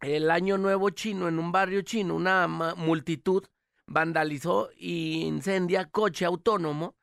el 0.00 0.30
año 0.30 0.58
nuevo 0.58 0.90
chino 0.90 1.28
en 1.28 1.38
un 1.38 1.52
barrio 1.52 1.82
chino, 1.82 2.14
una 2.14 2.48
multitud 2.48 3.44
vandalizó 3.86 4.70
y 4.76 5.22
incendia 5.22 5.90
coche 5.90 6.24
autónomo. 6.24 6.96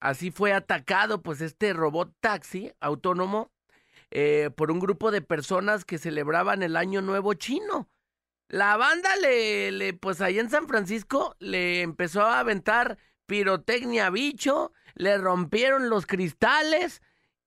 Así 0.00 0.30
fue 0.30 0.52
atacado 0.52 1.22
pues 1.22 1.40
este 1.40 1.72
robot 1.72 2.14
taxi 2.20 2.72
autónomo 2.80 3.50
eh, 4.10 4.50
por 4.56 4.70
un 4.70 4.80
grupo 4.80 5.10
de 5.10 5.20
personas 5.20 5.84
que 5.84 5.98
celebraban 5.98 6.62
el 6.62 6.76
año 6.76 7.02
nuevo 7.02 7.34
chino. 7.34 7.88
La 8.48 8.76
banda 8.76 9.14
le, 9.16 9.70
le, 9.70 9.92
pues 9.92 10.20
ahí 10.20 10.38
en 10.38 10.50
San 10.50 10.66
Francisco 10.66 11.36
le 11.38 11.82
empezó 11.82 12.22
a 12.22 12.40
aventar 12.40 12.98
pirotecnia 13.26 14.10
bicho, 14.10 14.72
le 14.94 15.18
rompieron 15.18 15.88
los 15.88 16.06
cristales 16.06 17.00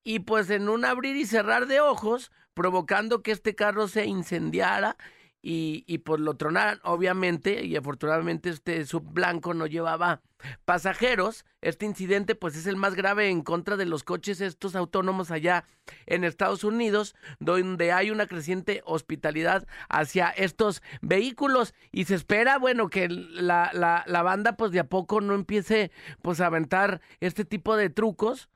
y 0.04 0.20
pues 0.20 0.50
en 0.50 0.70
un 0.70 0.86
abrir 0.86 1.16
y 1.16 1.26
cerrar 1.26 1.68
de 1.68 1.82
ojos, 1.82 2.32
provocando 2.54 3.24
que 3.24 3.32
este 3.32 3.56
carro 3.56 3.88
se 3.88 4.06
incendiara 4.06 4.98
y, 5.42 5.84
y 5.88 5.98
pues 6.00 6.22
lo 6.22 6.36
tronaran, 6.36 6.80
obviamente, 6.84 7.66
y 7.66 7.76
afortunadamente 7.76 8.50
este 8.50 8.86
sub 8.86 9.04
blanco 9.04 9.54
no 9.54 9.68
llevaba 9.68 10.22
pasajeros. 10.64 11.46
Este 11.62 11.86
incidente 11.86 12.36
pues 12.36 12.56
es 12.56 12.66
el 12.66 12.78
más 12.78 12.96
grave 12.96 13.30
en 13.30 13.42
contra 13.42 13.76
de 13.76 13.86
los 13.86 14.04
coches 14.04 14.40
estos 14.40 14.76
autónomos 14.76 15.32
allá 15.32 15.66
en 16.06 16.24
Estados 16.24 16.64
Unidos, 16.64 17.14
donde 17.40 17.92
hay 17.92 18.10
una 18.10 18.28
creciente 18.28 18.82
hospitalidad 18.86 19.68
hacia 19.90 20.30
estos 20.30 20.82
vehículos 21.02 21.74
y 21.92 22.06
se 22.06 22.16
espera, 22.16 22.58
bueno, 22.58 22.90
que 22.90 23.10
la, 23.10 23.70
la, 23.74 24.04
la 24.08 24.24
banda 24.24 24.56
pues 24.56 24.72
de 24.72 24.80
a 24.80 24.88
poco 24.88 25.20
no 25.20 25.34
empiece 25.34 25.92
pues 26.22 26.40
a 26.40 26.46
aventar 26.46 27.02
este 27.20 27.44
tipo 27.44 27.76
de 27.76 27.90
trucos 27.90 28.50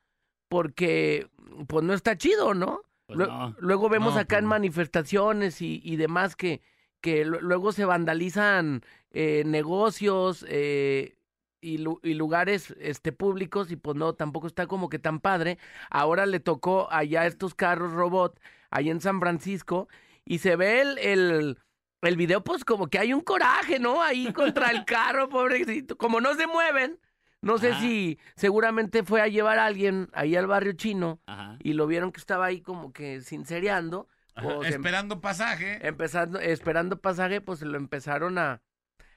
porque 0.49 1.29
pues 1.67 1.83
no 1.83 1.93
está 1.93 2.17
chido, 2.17 2.53
¿no? 2.53 2.81
Pues 3.07 3.19
no. 3.19 3.55
Luego 3.59 3.89
vemos 3.89 4.13
No, 4.13 4.19
acá 4.19 4.27
pues 4.27 4.39
en 4.39 4.43
no. 4.45 4.49
manifestaciones 4.49 5.61
y, 5.61 5.81
y 5.83 5.95
demás 5.97 6.35
que, 6.35 6.61
que 7.01 7.25
lu- 7.25 7.39
luego 7.41 7.71
se 7.71 7.85
vandalizan 7.85 8.83
eh, 9.11 9.43
negocios 9.45 10.45
eh, 10.49 11.15
y, 11.61 11.77
lu- 11.79 11.99
y 12.03 12.13
lugares 12.15 12.75
este, 12.79 13.11
públicos 13.13 13.71
y 13.71 13.75
pues 13.77 13.95
no, 13.97 14.13
tampoco 14.13 14.47
está 14.47 14.67
como 14.67 14.89
que 14.89 14.99
tan 14.99 15.19
padre. 15.19 15.57
Ahora 15.89 16.25
le 16.25 16.39
tocó 16.39 16.87
allá 16.91 17.25
estos 17.25 17.55
carros 17.55 17.93
robot, 17.93 18.39
allá 18.69 18.91
en 18.91 19.01
San 19.01 19.19
Francisco, 19.19 19.87
y 20.25 20.39
se 20.39 20.55
ve 20.55 20.81
el, 20.81 20.97
el, 20.99 21.59
el 22.01 22.17
video 22.17 22.43
pues 22.43 22.65
como 22.65 22.87
que 22.87 22.99
hay 22.99 23.13
un 23.13 23.21
coraje, 23.21 23.79
¿no? 23.79 24.01
Ahí 24.01 24.31
contra 24.33 24.69
el 24.71 24.83
carro, 24.85 25.29
pobrecito. 25.29 25.97
Como 25.97 26.19
no 26.21 26.35
se 26.35 26.45
mueven, 26.47 26.99
no 27.41 27.57
sé 27.57 27.71
Ajá. 27.71 27.81
si 27.81 28.19
seguramente 28.35 29.03
fue 29.03 29.21
a 29.21 29.27
llevar 29.27 29.59
a 29.59 29.65
alguien 29.65 30.09
ahí 30.13 30.35
al 30.35 30.47
barrio 30.47 30.73
chino 30.73 31.19
Ajá. 31.27 31.57
y 31.61 31.73
lo 31.73 31.87
vieron 31.87 32.11
que 32.11 32.19
estaba 32.19 32.45
ahí 32.45 32.61
como 32.61 32.91
que 32.93 33.21
sincereando, 33.21 34.07
pues, 34.41 34.67
em- 34.67 34.73
Esperando 34.73 35.21
pasaje. 35.21 35.85
empezando, 35.87 36.39
esperando 36.39 36.99
pasaje, 36.99 37.41
pues 37.41 37.61
lo 37.61 37.77
empezaron 37.77 38.37
a, 38.37 38.61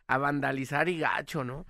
a 0.06 0.18
vandalizar 0.18 0.88
y 0.88 0.98
gacho, 0.98 1.44
¿no? 1.44 1.66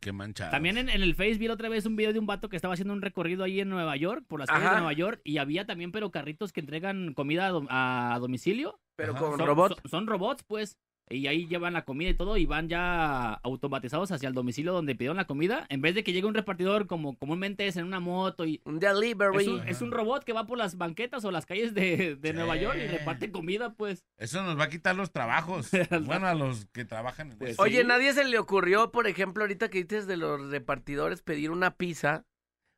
Qué 0.00 0.10
manchado. 0.12 0.50
También 0.50 0.76
en, 0.78 0.88
en 0.88 1.00
el 1.02 1.14
Face 1.14 1.34
vi 1.38 1.48
otra 1.48 1.68
vez 1.68 1.86
un 1.86 1.94
video 1.94 2.12
de 2.12 2.18
un 2.18 2.26
vato 2.26 2.48
que 2.48 2.56
estaba 2.56 2.74
haciendo 2.74 2.92
un 2.92 3.02
recorrido 3.02 3.44
ahí 3.44 3.60
en 3.60 3.68
Nueva 3.68 3.96
York, 3.96 4.24
por 4.26 4.40
las 4.40 4.48
calles 4.48 4.64
Ajá. 4.64 4.74
de 4.74 4.80
Nueva 4.80 4.92
York, 4.94 5.20
y 5.22 5.38
había 5.38 5.64
también, 5.64 5.92
pero 5.92 6.10
carritos 6.10 6.52
que 6.52 6.58
entregan 6.60 7.14
comida 7.14 7.46
a, 7.46 7.52
dom- 7.52 7.68
a 7.70 8.18
domicilio. 8.20 8.80
Pero 8.96 9.12
Ajá. 9.12 9.20
con 9.20 9.38
Son- 9.38 9.46
robots. 9.46 9.76
Son, 9.82 9.90
son 9.90 10.06
robots, 10.08 10.42
pues. 10.42 10.76
Y 11.10 11.26
ahí 11.26 11.46
llevan 11.46 11.74
la 11.74 11.84
comida 11.84 12.08
y 12.08 12.14
todo, 12.14 12.38
y 12.38 12.46
van 12.46 12.68
ya 12.70 13.34
automatizados 13.42 14.10
hacia 14.10 14.26
el 14.26 14.34
domicilio 14.34 14.72
donde 14.72 14.94
pidieron 14.94 15.18
la 15.18 15.26
comida. 15.26 15.66
En 15.68 15.82
vez 15.82 15.94
de 15.94 16.02
que 16.02 16.12
llegue 16.14 16.26
un 16.26 16.32
repartidor 16.34 16.86
como 16.86 17.14
comúnmente 17.18 17.66
es 17.66 17.76
en 17.76 17.84
una 17.84 18.00
moto 18.00 18.46
y. 18.46 18.62
Un 18.64 18.78
delivery. 18.78 19.36
Es 19.42 19.48
un, 19.48 19.68
es 19.68 19.82
un 19.82 19.92
robot 19.92 20.24
que 20.24 20.32
va 20.32 20.46
por 20.46 20.56
las 20.56 20.78
banquetas 20.78 21.22
o 21.26 21.30
las 21.30 21.44
calles 21.44 21.74
de, 21.74 22.16
de 22.16 22.28
Sí. 22.30 22.34
Nueva 22.34 22.56
York 22.56 22.78
y 22.82 22.86
reparte 22.86 23.30
comida, 23.30 23.74
pues. 23.74 24.02
Eso 24.16 24.42
nos 24.42 24.58
va 24.58 24.64
a 24.64 24.68
quitar 24.70 24.96
los 24.96 25.12
trabajos. 25.12 25.70
bueno, 26.06 26.26
a 26.26 26.34
los 26.34 26.64
que 26.72 26.86
trabajan 26.86 27.32
en 27.32 27.38
Pues 27.38 27.50
eso. 27.52 27.62
Oye, 27.62 27.82
Sí. 27.82 27.86
nadie 27.86 28.12
se 28.14 28.24
le 28.24 28.38
ocurrió, 28.38 28.90
por 28.90 29.06
ejemplo, 29.06 29.42
ahorita 29.44 29.68
que 29.68 29.82
dices 29.84 30.06
de 30.06 30.16
los 30.16 30.48
repartidores, 30.50 31.20
pedir 31.20 31.50
una 31.50 31.76
pizza 31.76 32.24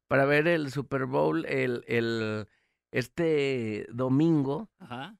para 0.09 0.25
ver 0.25 0.49
el 0.49 0.73
Super 0.73 1.07
Bowl 1.07 1.45
el, 1.47 1.85
el 1.87 2.49
este 2.91 3.87
domingo. 3.93 4.69
Ajá. 4.81 5.17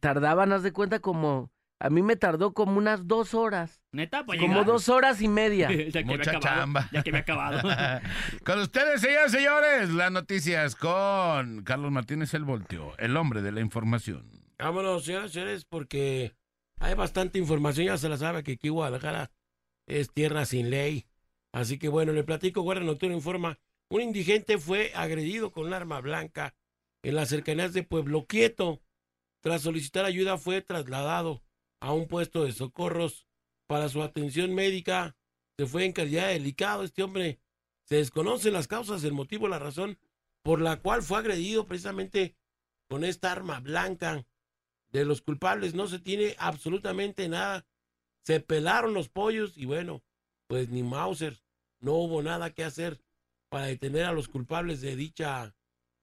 Tardaban, 0.00 0.52
haz 0.52 0.62
de 0.62 0.72
cuenta, 0.74 0.98
como. 1.00 1.50
A 1.82 1.88
mí 1.88 2.02
me 2.02 2.14
tardó 2.14 2.52
como 2.52 2.76
unas 2.76 3.08
dos 3.08 3.32
horas. 3.32 3.80
Neta, 3.92 4.26
para 4.26 4.38
Como 4.38 4.52
llegar. 4.52 4.66
dos 4.66 4.90
horas 4.90 5.22
y 5.22 5.28
media. 5.28 5.68
ya 5.90 6.02
que 6.02 6.04
Mucha 6.04 6.30
había 6.30 6.38
acabado, 6.38 6.60
chamba. 6.60 6.88
Ya 6.92 7.02
que 7.02 7.08
había 7.08 7.20
acabado. 7.22 7.62
con 8.44 8.58
ustedes, 8.60 9.00
señores, 9.00 9.32
señores, 9.32 9.88
las 9.88 10.12
noticias 10.12 10.76
con 10.76 11.62
Carlos 11.62 11.90
Martínez 11.90 12.34
el 12.34 12.44
Voltio, 12.44 12.92
el 12.98 13.16
hombre 13.16 13.40
de 13.40 13.52
la 13.52 13.62
información. 13.62 14.30
Vámonos, 14.58 15.06
señoras 15.06 15.30
y 15.30 15.34
señores, 15.34 15.64
porque 15.64 16.34
hay 16.78 16.92
bastante 16.92 17.38
información. 17.38 17.86
Ya 17.86 17.96
se 17.96 18.10
la 18.10 18.18
sabe 18.18 18.42
que 18.42 18.52
aquí 18.52 18.68
Guadalajara 18.68 19.30
es 19.86 20.12
tierra 20.12 20.44
sin 20.44 20.68
ley. 20.68 21.06
Así 21.50 21.78
que 21.78 21.88
bueno, 21.88 22.12
le 22.12 22.24
platico. 22.24 22.60
Guardia 22.60 22.84
Nocturno 22.84 23.16
informa: 23.16 23.58
un 23.88 24.02
indigente 24.02 24.58
fue 24.58 24.92
agredido 24.94 25.50
con 25.50 25.66
un 25.66 25.72
arma 25.72 25.98
blanca 26.02 26.54
en 27.02 27.14
las 27.14 27.30
cercanías 27.30 27.72
de 27.72 27.84
Pueblo 27.84 28.26
Quieto. 28.26 28.82
Tras 29.40 29.62
solicitar 29.62 30.04
ayuda, 30.04 30.36
fue 30.36 30.60
trasladado 30.60 31.42
a 31.80 31.92
un 31.92 32.06
puesto 32.06 32.44
de 32.44 32.52
socorros 32.52 33.26
para 33.66 33.88
su 33.88 34.02
atención 34.02 34.54
médica. 34.54 35.16
Se 35.58 35.66
fue 35.66 35.84
en 35.84 35.92
calidad 35.92 36.28
de 36.28 36.34
delicado. 36.34 36.84
Este 36.84 37.02
hombre 37.02 37.40
se 37.84 37.96
desconocen 37.96 38.52
las 38.52 38.68
causas, 38.68 39.02
el 39.04 39.12
motivo, 39.12 39.48
la 39.48 39.58
razón 39.58 39.98
por 40.42 40.60
la 40.60 40.80
cual 40.80 41.02
fue 41.02 41.18
agredido 41.18 41.66
precisamente 41.66 42.36
con 42.88 43.04
esta 43.04 43.32
arma 43.32 43.60
blanca 43.60 44.26
de 44.92 45.04
los 45.04 45.22
culpables 45.22 45.74
no 45.74 45.86
se 45.86 45.98
tiene 45.98 46.34
absolutamente 46.38 47.28
nada. 47.28 47.66
Se 48.24 48.40
pelaron 48.40 48.94
los 48.94 49.08
pollos 49.08 49.56
y 49.56 49.64
bueno, 49.64 50.02
pues 50.46 50.68
ni 50.68 50.82
Mauser, 50.82 51.42
no 51.78 51.94
hubo 51.94 52.22
nada 52.22 52.52
que 52.52 52.64
hacer 52.64 53.00
para 53.48 53.66
detener 53.66 54.04
a 54.04 54.12
los 54.12 54.28
culpables 54.28 54.80
de 54.80 54.96
dicha, 54.96 55.54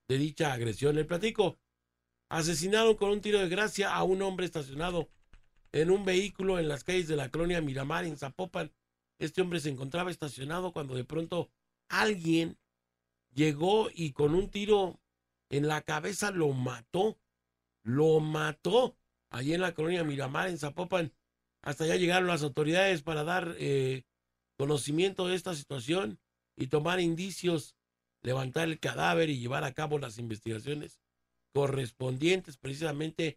de 0.08 0.18
dicha 0.18 0.52
agresión. 0.52 0.96
Le 0.96 1.04
platico, 1.04 1.58
asesinaron 2.28 2.96
con 2.96 3.10
un 3.10 3.20
tiro 3.20 3.38
de 3.38 3.48
gracia 3.48 3.94
a 3.94 4.02
un 4.02 4.22
hombre 4.22 4.46
estacionado 4.46 5.08
en 5.72 5.90
un 5.90 6.04
vehículo 6.04 6.58
en 6.58 6.68
las 6.68 6.84
calles 6.84 7.08
de 7.08 7.16
la 7.16 7.30
colonia 7.30 7.60
Miramar 7.60 8.04
en 8.04 8.16
Zapopan. 8.16 8.72
Este 9.18 9.42
hombre 9.42 9.60
se 9.60 9.70
encontraba 9.70 10.10
estacionado 10.10 10.72
cuando 10.72 10.94
de 10.94 11.04
pronto 11.04 11.50
alguien 11.88 12.58
llegó 13.34 13.88
y 13.92 14.12
con 14.12 14.34
un 14.34 14.50
tiro 14.50 15.00
en 15.50 15.68
la 15.68 15.82
cabeza 15.82 16.30
lo 16.30 16.52
mató 16.52 17.18
lo 17.88 18.20
mató 18.20 18.98
allí 19.30 19.54
en 19.54 19.62
la 19.62 19.72
colonia 19.74 20.04
Miramar, 20.04 20.48
en 20.48 20.58
Zapopan. 20.58 21.12
Hasta 21.62 21.84
allá 21.84 21.96
llegaron 21.96 22.28
las 22.28 22.42
autoridades 22.42 23.02
para 23.02 23.24
dar 23.24 23.56
eh, 23.58 24.04
conocimiento 24.58 25.26
de 25.26 25.34
esta 25.34 25.54
situación 25.54 26.20
y 26.54 26.66
tomar 26.66 27.00
indicios, 27.00 27.76
levantar 28.22 28.68
el 28.68 28.78
cadáver 28.78 29.30
y 29.30 29.40
llevar 29.40 29.64
a 29.64 29.72
cabo 29.72 29.98
las 29.98 30.18
investigaciones 30.18 31.00
correspondientes 31.54 32.58
precisamente 32.58 33.36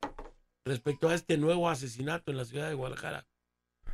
respecto 0.65 1.09
a 1.09 1.15
este 1.15 1.37
nuevo 1.37 1.69
asesinato 1.69 2.31
en 2.31 2.37
la 2.37 2.45
ciudad 2.45 2.69
de 2.69 2.75
Guadalajara. 2.75 3.27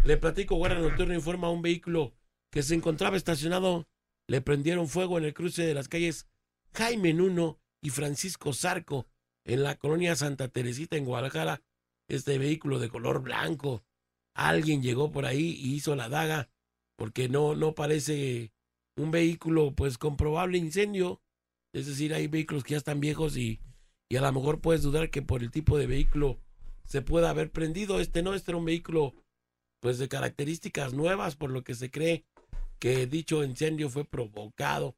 Le 0.03 0.17
platico, 0.17 0.55
Guardia 0.55 0.79
Nocturno 0.79 1.13
informa 1.13 1.49
un 1.49 1.61
vehículo 1.61 2.13
que 2.51 2.63
se 2.63 2.75
encontraba 2.75 3.17
estacionado, 3.17 3.87
le 4.27 4.41
prendieron 4.41 4.87
fuego 4.87 5.17
en 5.17 5.25
el 5.25 5.33
cruce 5.33 5.65
de 5.65 5.73
las 5.73 5.87
calles 5.87 6.27
Jaime 6.73 7.13
Nuno 7.13 7.59
y 7.81 7.89
Francisco 7.89 8.53
Zarco, 8.53 9.07
en 9.45 9.63
la 9.63 9.75
colonia 9.77 10.15
Santa 10.15 10.49
Teresita 10.49 10.97
en 10.97 11.05
Guadalajara, 11.05 11.61
este 12.09 12.37
vehículo 12.37 12.79
de 12.79 12.89
color 12.89 13.21
blanco. 13.21 13.83
Alguien 14.35 14.81
llegó 14.81 15.11
por 15.11 15.25
ahí 15.25 15.57
y 15.57 15.73
hizo 15.73 15.95
la 15.95 16.09
daga 16.09 16.49
porque 16.97 17.29
no, 17.29 17.55
no 17.55 17.73
parece 17.73 18.51
un 18.97 19.11
vehículo 19.11 19.73
pues 19.73 19.97
con 19.97 20.17
probable 20.17 20.57
incendio. 20.57 21.21
Es 21.73 21.87
decir, 21.87 22.13
hay 22.13 22.27
vehículos 22.27 22.63
que 22.63 22.71
ya 22.71 22.77
están 22.77 22.99
viejos 22.99 23.37
y, 23.37 23.61
y 24.09 24.17
a 24.17 24.21
lo 24.21 24.31
mejor 24.31 24.59
puedes 24.59 24.81
dudar 24.81 25.09
que 25.09 25.21
por 25.21 25.41
el 25.41 25.51
tipo 25.51 25.77
de 25.77 25.87
vehículo 25.87 26.39
se 26.87 27.01
pueda 27.01 27.29
haber 27.29 27.51
prendido. 27.51 27.99
Este 27.99 28.23
no, 28.23 28.33
este 28.33 28.51
era 28.51 28.57
un 28.57 28.65
vehículo 28.65 29.13
pues 29.79 29.99
de 29.99 30.07
características 30.07 30.93
nuevas, 30.93 31.35
por 31.35 31.51
lo 31.51 31.63
que 31.63 31.75
se 31.75 31.91
cree 31.91 32.25
que 32.79 33.05
dicho 33.05 33.43
incendio 33.43 33.89
fue 33.89 34.05
provocado. 34.05 34.95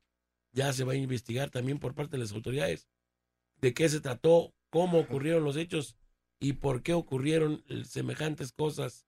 Ya 0.53 0.71
se 0.71 0.83
va 0.83 0.93
a 0.93 0.95
investigar 0.95 1.49
también 1.49 1.79
por 1.79 1.93
parte 1.93 2.13
de 2.13 2.23
las 2.23 2.31
autoridades 2.31 2.87
de 3.61 3.73
qué 3.73 3.89
se 3.89 3.99
trató, 3.99 4.53
cómo 4.69 4.99
ocurrieron 4.99 5.43
los 5.43 5.57
hechos 5.57 5.97
y 6.39 6.53
por 6.53 6.81
qué 6.81 6.93
ocurrieron 6.93 7.63
eh, 7.67 7.83
semejantes 7.85 8.53
cosas. 8.53 9.05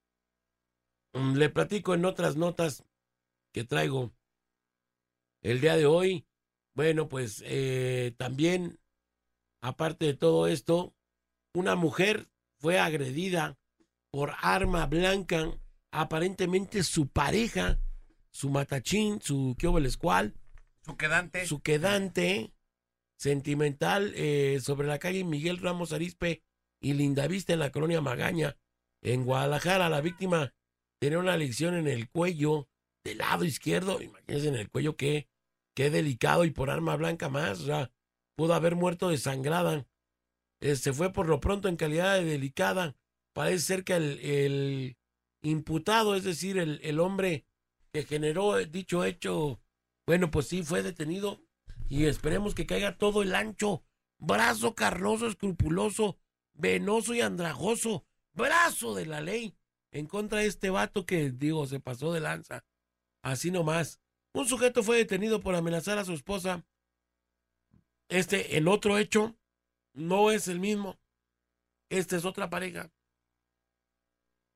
Mm, 1.14 1.36
Le 1.36 1.50
platico 1.50 1.94
en 1.94 2.06
otras 2.06 2.36
notas 2.36 2.84
que 3.54 3.64
traigo 3.64 4.12
el 5.42 5.62
día 5.62 5.78
de 5.78 5.86
hoy. 5.86 6.26
Bueno, 6.74 7.08
pues 7.08 7.44
eh, 7.46 8.14
también, 8.18 8.80
aparte 9.62 10.06
de 10.06 10.14
todo 10.14 10.48
esto, 10.48 10.96
una 11.54 11.76
mujer 11.76 12.31
fue 12.62 12.80
agredida 12.80 13.58
por 14.12 14.34
arma 14.42 14.86
blanca, 14.86 15.52
aparentemente 15.92 16.84
su 16.84 17.08
pareja, 17.08 17.80
su 18.32 18.50
matachín, 18.50 19.22
su 19.22 19.56
qué 19.58 19.68
cual, 20.00 20.36
Su 20.86 20.96
quedante. 20.96 21.46
su 21.46 21.62
quedante 21.62 22.54
sentimental 23.18 24.14
eh, 24.16 24.60
sobre 24.62 24.88
la 24.88 25.00
calle 25.00 25.24
Miguel 25.24 25.58
Ramos 25.58 25.92
Arispe 25.92 26.44
y 26.82 26.94
Lindavista 26.94 27.54
en 27.54 27.60
la 27.60 27.72
colonia 27.72 28.02
Magaña, 28.02 28.58
en 29.02 29.26
Guadalajara. 29.26 29.90
La 29.90 30.02
víctima 30.02 30.54
tenía 31.00 31.20
una 31.20 31.38
lesión 31.38 31.76
en 31.76 31.88
el 31.88 32.10
cuello 32.10 32.68
del 33.04 33.20
lado 33.20 33.44
izquierdo. 33.44 34.02
Imagínense 34.02 34.48
en 34.48 34.56
el 34.56 34.70
cuello 34.70 34.96
qué, 34.98 35.28
qué 35.76 35.90
delicado 35.90 36.46
y 36.46 36.52
por 36.52 36.70
arma 36.70 36.96
blanca 36.96 37.30
más. 37.30 37.62
O 37.62 37.66
sea, 37.66 37.92
pudo 38.36 38.54
haber 38.54 38.76
muerto 38.76 39.10
desangrada. 39.10 39.86
Eh, 40.62 40.76
se 40.76 40.94
fue 40.94 41.12
por 41.12 41.28
lo 41.28 41.40
pronto 41.40 41.68
en 41.68 41.76
calidad 41.76 42.16
de 42.16 42.26
delicada. 42.26 42.96
Parece 43.34 43.60
ser 43.60 43.84
que 43.84 43.96
el, 43.96 44.20
el 44.20 44.98
imputado, 45.42 46.16
es 46.16 46.24
decir, 46.24 46.58
el, 46.58 46.80
el 46.84 47.00
hombre 47.00 47.46
que 47.92 48.04
generó 48.04 48.58
dicho 48.58 49.04
hecho, 49.04 49.60
bueno, 50.06 50.32
pues 50.32 50.48
sí, 50.48 50.64
fue 50.64 50.84
detenido 50.84 51.42
y 51.90 52.06
esperemos 52.06 52.56
que 52.56 52.66
caiga 52.66 52.98
todo 52.98 53.22
el 53.22 53.36
ancho, 53.36 53.84
brazo 54.18 54.76
carnoso, 54.76 55.28
escrupuloso, 55.28 56.18
venoso 56.54 57.14
y 57.14 57.22
andrajoso, 57.22 58.06
brazo 58.34 58.96
de 58.96 59.06
la 59.06 59.20
ley 59.20 59.58
en 59.92 60.06
contra 60.06 60.40
de 60.40 60.46
este 60.46 60.70
vato 60.70 61.06
que, 61.06 61.32
digo, 61.32 61.66
se 61.68 61.80
pasó 61.80 62.14
de 62.14 62.22
lanza. 62.22 62.66
Así 63.22 63.52
nomás. 63.52 64.00
Un 64.34 64.48
sujeto 64.48 64.84
fue 64.84 64.98
detenido 64.98 65.42
por 65.42 65.56
amenazar 65.56 65.98
a 65.98 66.06
su 66.06 66.14
esposa. 66.14 66.66
Este, 68.08 68.58
el 68.58 68.68
otro 68.68 68.98
hecho, 68.98 69.36
no 69.94 70.32
es 70.32 70.48
el 70.48 70.60
mismo. 70.60 71.00
Esta 71.90 72.16
es 72.16 72.26
otra 72.26 72.50
pareja. 72.50 72.92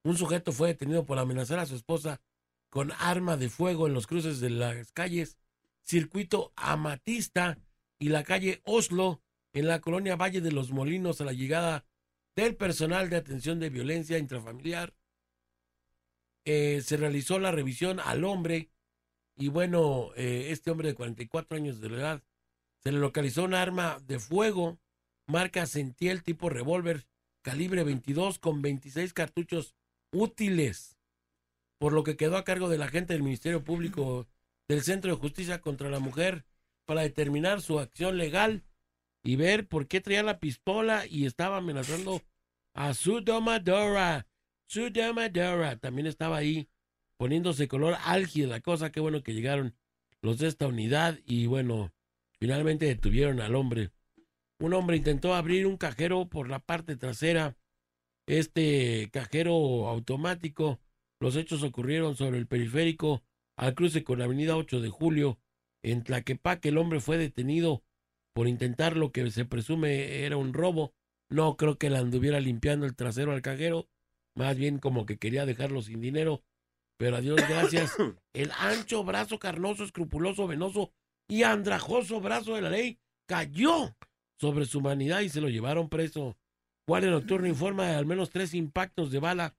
Un 0.04 0.18
sujeto 0.18 0.52
fue 0.52 0.70
detenido 0.70 1.06
por 1.06 1.18
amenazar 1.18 1.60
a 1.60 1.66
su 1.66 1.76
esposa 1.76 2.22
con 2.70 2.92
arma 3.00 3.38
de 3.38 3.50
fuego 3.50 3.88
en 3.88 3.94
los 3.94 4.08
cruces 4.08 4.40
de 4.40 4.50
las 4.50 4.92
calles 4.92 5.38
Circuito 5.82 6.52
Amatista 6.56 7.58
y 8.00 8.10
la 8.10 8.24
calle 8.24 8.62
Oslo 8.66 9.22
en 9.54 9.68
la 9.68 9.80
colonia 9.82 10.16
Valle 10.16 10.42
de 10.42 10.52
los 10.52 10.72
Molinos 10.72 11.22
a 11.22 11.26
la 11.26 11.34
llegada 11.34 11.86
del 12.36 12.56
personal 12.56 13.10
de 13.10 13.18
atención 13.18 13.60
de 13.60 13.70
violencia 13.70 14.18
intrafamiliar. 14.18 14.94
Eh, 16.44 16.82
se 16.84 16.98
realizó 16.98 17.40
la 17.40 17.52
revisión 17.52 18.00
al 18.00 18.24
hombre 18.24 18.70
y 19.36 19.48
bueno, 19.50 20.12
eh, 20.16 20.48
este 20.52 20.72
hombre 20.72 20.90
de 20.90 20.96
44 20.96 21.58
años 21.58 21.80
de 21.80 21.88
edad 21.88 22.24
se 22.84 22.92
le 22.92 23.00
localizó 23.00 23.44
un 23.44 23.54
arma 23.54 24.00
de 24.06 24.20
fuego 24.20 24.80
marca 25.28 25.66
Sentiel 25.66 26.24
tipo 26.24 26.50
revólver 26.50 27.06
calibre 27.42 27.84
22 27.84 28.40
con 28.40 28.62
26 28.62 29.14
cartuchos 29.14 29.76
útiles, 30.12 30.98
por 31.78 31.94
lo 31.94 32.04
que 32.04 32.18
quedó 32.18 32.38
a 32.38 32.44
cargo 32.44 32.70
del 32.70 32.82
agente 32.82 33.14
del 33.14 33.24
Ministerio 33.24 33.64
Público 33.64 34.28
del 34.68 34.82
Centro 34.82 35.12
de 35.12 35.20
Justicia 35.20 35.62
contra 35.62 35.90
la 35.90 36.00
Mujer 36.00 36.46
para 36.86 37.02
determinar 37.02 37.62
su 37.62 37.80
acción 37.80 38.18
legal 38.18 38.64
y 39.24 39.36
ver 39.36 39.68
por 39.68 39.88
qué 39.88 40.02
traía 40.02 40.24
la 40.24 40.40
pistola 40.40 41.06
y 41.08 41.26
estaba 41.26 41.58
amenazando 41.58 42.22
a 42.74 42.94
su 42.94 43.22
domadora. 43.22 44.28
Su 44.68 44.90
domadora 44.90 45.78
también 45.78 46.08
estaba 46.08 46.38
ahí 46.38 46.70
poniéndose 47.18 47.68
color 47.68 47.96
álgida 48.06 48.48
la 48.48 48.62
cosa. 48.62 48.92
Qué 48.92 49.00
bueno 49.00 49.24
que 49.24 49.34
llegaron 49.34 49.76
los 50.22 50.40
de 50.40 50.48
esta 50.48 50.68
unidad 50.68 51.20
y 51.26 51.48
bueno, 51.48 51.92
finalmente 52.40 52.86
detuvieron 52.86 53.42
al 53.42 53.56
hombre. 53.56 53.92
Un 54.60 54.74
hombre 54.74 54.98
intentó 54.98 55.36
abrir 55.36 55.68
un 55.68 55.78
cajero 55.78 56.28
por 56.28 56.50
la 56.50 56.60
parte 56.60 56.96
trasera. 56.96 57.58
Este 58.28 59.10
cajero 59.12 59.88
automático. 59.88 60.80
Los 61.20 61.36
hechos 61.36 61.64
ocurrieron 61.64 62.16
sobre 62.16 62.38
el 62.38 62.48
periférico 62.48 63.24
al 63.58 63.76
cruce 63.76 64.04
con 64.04 64.20
la 64.20 64.26
avenida 64.26 64.56
8 64.58 64.82
de 64.82 64.90
julio. 64.90 65.40
En 65.84 66.04
Tlaquepaque 66.04 66.70
el 66.70 66.78
hombre 66.78 67.00
fue 67.00 67.18
detenido 67.18 67.84
por 68.34 68.48
intentar 68.48 68.98
lo 68.98 69.12
que 69.12 69.30
se 69.32 69.46
presume 69.46 70.24
era 70.26 70.38
un 70.38 70.54
robo. 70.54 70.94
No 71.30 71.58
creo 71.58 71.78
que 71.78 71.90
le 71.90 71.98
anduviera 71.98 72.40
limpiando 72.40 72.86
el 72.86 72.96
trasero 72.96 73.32
al 73.32 73.42
cajero, 73.42 73.88
más 74.36 74.58
bien 74.58 74.78
como 74.78 75.06
que 75.06 75.18
quería 75.18 75.46
dejarlo 75.46 75.82
sin 75.82 76.02
dinero. 76.02 76.44
Pero 76.98 77.18
a 77.18 77.22
Dios 77.22 77.38
gracias, 77.38 77.96
el 78.34 78.52
ancho 78.60 79.04
brazo 79.04 79.40
carnoso, 79.40 79.84
escrupuloso, 79.84 80.48
venoso 80.48 80.92
y 81.28 81.44
andrajoso 81.44 82.22
brazo 82.22 82.56
de 82.56 82.62
la 82.62 82.70
ley 82.70 83.00
cayó 83.28 83.96
sobre 84.40 84.66
su 84.66 84.80
humanidad 84.80 85.22
y 85.22 85.30
se 85.30 85.42
lo 85.42 85.50
llevaron 85.50 85.90
preso. 85.90 86.38
Guardia 86.88 87.10
Nocturno 87.10 87.48
informa 87.48 87.88
de 87.88 87.96
al 87.96 88.06
menos 88.06 88.30
tres 88.30 88.54
impactos 88.54 89.12
de 89.12 89.20
bala. 89.20 89.56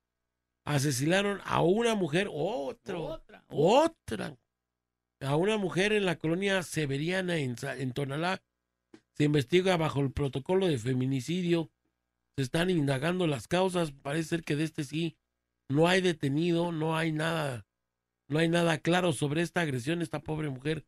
Asesinaron 0.65 1.41
a 1.45 1.63
una 1.63 1.95
mujer, 1.95 2.29
otro, 2.33 3.05
Otra. 3.05 3.45
otra. 3.49 4.37
A 5.21 5.37
una 5.37 5.57
mujer 5.57 5.93
en 5.93 6.05
la 6.05 6.17
colonia 6.19 6.63
Severiana 6.63 7.37
en, 7.39 7.57
en 7.79 7.93
Tonalá. 7.93 8.43
Se 9.15 9.25
investiga 9.25 9.77
bajo 9.77 10.01
el 10.01 10.13
protocolo 10.13 10.67
de 10.67 10.79
feminicidio. 10.79 11.71
Se 12.37 12.43
están 12.43 12.69
indagando 12.69 13.27
las 13.27 13.49
causas. 13.49 13.93
Parece 13.93 14.29
ser 14.29 14.43
que 14.45 14.57
de 14.57 14.65
este 14.65 14.85
sí 14.85 15.17
no 15.69 15.89
hay 15.89 16.01
detenido, 16.01 16.71
no 16.71 16.97
hay 16.97 17.13
nada, 17.13 17.67
no 18.29 18.39
hay 18.39 18.49
nada 18.49 18.79
claro 18.79 19.13
sobre 19.13 19.43
esta 19.43 19.63
agresión. 19.63 20.03
Esta 20.03 20.21
pobre 20.21 20.51
mujer 20.51 20.85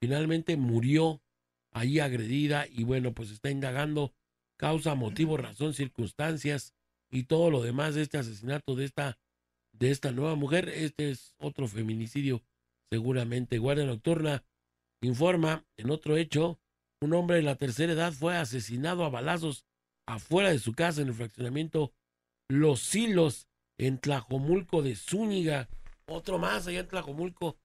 finalmente 0.00 0.56
murió 0.56 1.22
ahí 1.72 2.00
agredida 2.00 2.66
y 2.68 2.84
bueno, 2.84 3.12
pues 3.12 3.30
está 3.30 3.50
indagando 3.50 4.12
causa, 4.58 4.94
motivo, 4.94 5.36
razón, 5.36 5.74
circunstancias 5.74 6.74
y 7.10 7.24
todo 7.24 7.50
lo 7.50 7.62
demás 7.62 7.94
de 7.94 8.02
este 8.02 8.18
asesinato 8.18 8.74
de 8.74 8.84
esta 8.84 9.18
de 9.72 9.90
esta 9.90 10.12
nueva 10.12 10.34
mujer. 10.34 10.68
Este 10.68 11.10
es 11.10 11.34
otro 11.38 11.68
feminicidio, 11.68 12.42
seguramente. 12.90 13.58
Guardia 13.58 13.86
Nocturna 13.86 14.44
informa 15.02 15.64
en 15.76 15.90
otro 15.90 16.16
hecho, 16.16 16.60
un 17.00 17.14
hombre 17.14 17.36
de 17.36 17.42
la 17.42 17.56
tercera 17.56 17.92
edad 17.92 18.12
fue 18.12 18.36
asesinado 18.36 19.04
a 19.04 19.10
balazos 19.10 19.64
afuera 20.06 20.50
de 20.50 20.58
su 20.58 20.74
casa 20.74 21.00
en 21.00 21.08
el 21.08 21.14
fraccionamiento 21.14 21.92
Los 22.48 22.80
Silos 22.80 23.48
en 23.78 23.98
Tlajomulco 23.98 24.82
de 24.82 24.96
Zúñiga. 24.96 25.68
Otro 26.06 26.38
más 26.38 26.66
allá 26.66 26.80
en 26.80 26.88
Tlajomulco. 26.88 27.56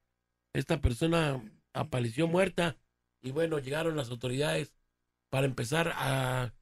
Esta 0.53 0.79
persona 0.79 1.41
apareció 1.73 2.27
muerta 2.27 2.77
y 3.25 3.31
bueno, 3.31 3.57
llegaron 3.57 3.97
las 3.97 4.11
autoridades 4.11 4.71
para 5.31 5.47
empezar 5.47 5.91
a 5.95 6.53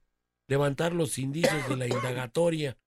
levantar 0.48 0.94
los 0.94 1.18
indicios 1.18 1.68
de 1.68 1.76
la 1.76 1.86
indagatoria. 1.86 2.78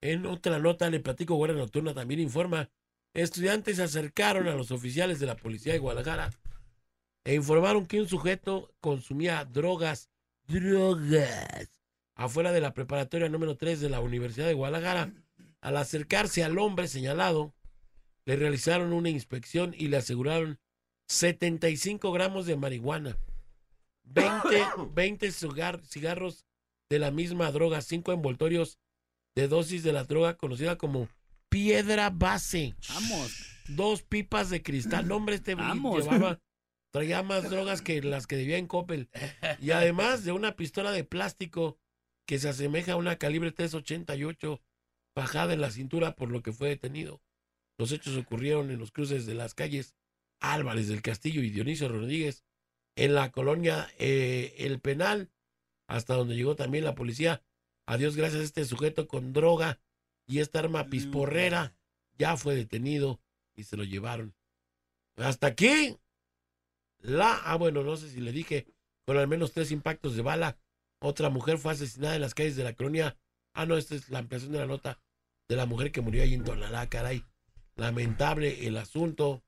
En 0.00 0.26
otra 0.26 0.58
nota 0.58 0.90
le 0.90 0.98
platico, 0.98 1.36
Guardia 1.36 1.56
Nocturna 1.56 1.94
también 1.94 2.18
informa, 2.18 2.68
estudiantes 3.14 3.76
se 3.76 3.84
acercaron 3.84 4.48
a 4.48 4.56
los 4.56 4.72
oficiales 4.72 5.20
de 5.20 5.26
la 5.26 5.36
policía 5.36 5.72
de 5.72 5.78
Guadalajara 5.78 6.30
e 7.24 7.36
informaron 7.36 7.86
que 7.86 8.00
un 8.00 8.08
sujeto 8.08 8.74
consumía 8.80 9.44
drogas, 9.44 10.10
drogas, 10.48 11.72
afuera 12.16 12.50
de 12.50 12.60
la 12.60 12.74
preparatoria 12.74 13.28
número 13.28 13.56
3 13.56 13.80
de 13.80 13.88
la 13.88 14.00
Universidad 14.00 14.48
de 14.48 14.54
Guadalajara. 14.54 15.12
Al 15.60 15.76
acercarse 15.76 16.42
al 16.42 16.58
hombre 16.58 16.88
señalado, 16.88 17.54
le 18.24 18.34
realizaron 18.34 18.92
una 18.92 19.10
inspección 19.10 19.76
y 19.78 19.86
le 19.86 19.98
aseguraron 19.98 20.58
75 21.12 22.10
gramos 22.10 22.46
de 22.46 22.56
marihuana, 22.56 23.18
20, 24.04 24.64
20 24.94 25.26
cigar- 25.32 25.84
cigarros 25.84 26.46
de 26.90 26.98
la 26.98 27.10
misma 27.10 27.50
droga, 27.52 27.82
5 27.82 28.12
envoltorios 28.12 28.78
de 29.36 29.46
dosis 29.48 29.82
de 29.82 29.92
la 29.92 30.04
droga 30.04 30.36
conocida 30.38 30.76
como 30.78 31.08
piedra 31.50 32.08
base, 32.10 32.74
Vamos. 32.88 33.46
dos 33.68 34.02
pipas 34.02 34.48
de 34.48 34.62
cristal. 34.62 35.06
No, 35.06 35.16
hombre, 35.16 35.34
este 35.36 35.54
Vamos. 35.54 36.02
llevaba, 36.04 36.40
traía 36.92 37.22
más 37.22 37.50
drogas 37.50 37.82
que 37.82 38.00
las 38.02 38.26
que 38.26 38.36
debía 38.36 38.56
en 38.56 38.66
Coppel. 38.66 39.10
Y 39.60 39.70
además 39.72 40.24
de 40.24 40.32
una 40.32 40.56
pistola 40.56 40.92
de 40.92 41.04
plástico 41.04 41.78
que 42.26 42.38
se 42.38 42.48
asemeja 42.48 42.92
a 42.92 42.96
una 42.96 43.16
calibre 43.16 43.52
388 43.52 44.62
bajada 45.14 45.52
en 45.52 45.60
la 45.60 45.70
cintura 45.70 46.14
por 46.16 46.30
lo 46.30 46.42
que 46.42 46.52
fue 46.52 46.70
detenido. 46.70 47.20
Los 47.78 47.92
hechos 47.92 48.16
ocurrieron 48.16 48.70
en 48.70 48.78
los 48.78 48.92
cruces 48.92 49.26
de 49.26 49.34
las 49.34 49.54
calles 49.54 49.94
Álvarez 50.42 50.88
del 50.88 51.02
Castillo 51.02 51.42
y 51.42 51.50
Dionisio 51.50 51.88
Rodríguez, 51.88 52.44
en 52.96 53.14
la 53.14 53.30
colonia 53.30 53.88
eh, 53.98 54.54
El 54.58 54.80
Penal, 54.80 55.30
hasta 55.86 56.14
donde 56.14 56.36
llegó 56.36 56.56
también 56.56 56.84
la 56.84 56.94
policía. 56.94 57.42
Adiós, 57.86 58.16
gracias 58.16 58.40
a 58.40 58.44
este 58.44 58.64
sujeto 58.64 59.08
con 59.08 59.32
droga 59.32 59.80
y 60.26 60.40
esta 60.40 60.60
arma 60.60 60.86
pisporrera 60.86 61.74
ya 62.18 62.36
fue 62.36 62.54
detenido 62.54 63.20
y 63.54 63.64
se 63.64 63.76
lo 63.76 63.84
llevaron. 63.84 64.34
Hasta 65.16 65.48
aquí. 65.48 65.98
La, 66.98 67.34
ah, 67.44 67.56
bueno, 67.56 67.82
no 67.82 67.96
sé 67.96 68.08
si 68.08 68.20
le 68.20 68.32
dije, 68.32 68.66
con 69.04 69.16
al 69.16 69.26
menos 69.28 69.52
tres 69.52 69.70
impactos 69.72 70.14
de 70.14 70.22
bala. 70.22 70.58
Otra 71.00 71.30
mujer 71.30 71.58
fue 71.58 71.72
asesinada 71.72 72.14
en 72.14 72.20
las 72.20 72.34
calles 72.34 72.56
de 72.56 72.64
la 72.64 72.74
colonia. 72.74 73.16
Ah, 73.52 73.66
no, 73.66 73.76
esta 73.76 73.94
es 73.94 74.08
la 74.08 74.20
ampliación 74.20 74.52
de 74.52 74.60
la 74.60 74.66
nota 74.66 75.00
de 75.48 75.56
la 75.56 75.66
mujer 75.66 75.90
que 75.90 76.00
murió 76.00 76.22
ahí 76.22 76.34
en 76.34 76.44
Tonalá, 76.44 76.88
caray. 76.88 77.24
Lamentable 77.74 78.66
el 78.66 78.76
asunto. 78.76 79.42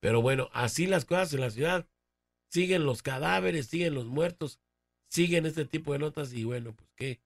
Pero 0.00 0.22
bueno, 0.22 0.48
así 0.52 0.86
las 0.86 1.04
cosas 1.04 1.32
en 1.34 1.40
la 1.40 1.50
ciudad. 1.50 1.88
Siguen 2.50 2.84
los 2.84 3.02
cadáveres, 3.02 3.66
siguen 3.66 3.94
los 3.94 4.06
muertos, 4.06 4.58
siguen 5.10 5.44
este 5.46 5.64
tipo 5.64 5.92
de 5.92 5.98
notas 5.98 6.32
y 6.32 6.44
bueno, 6.44 6.74
pues 6.74 6.90
qué, 6.96 7.20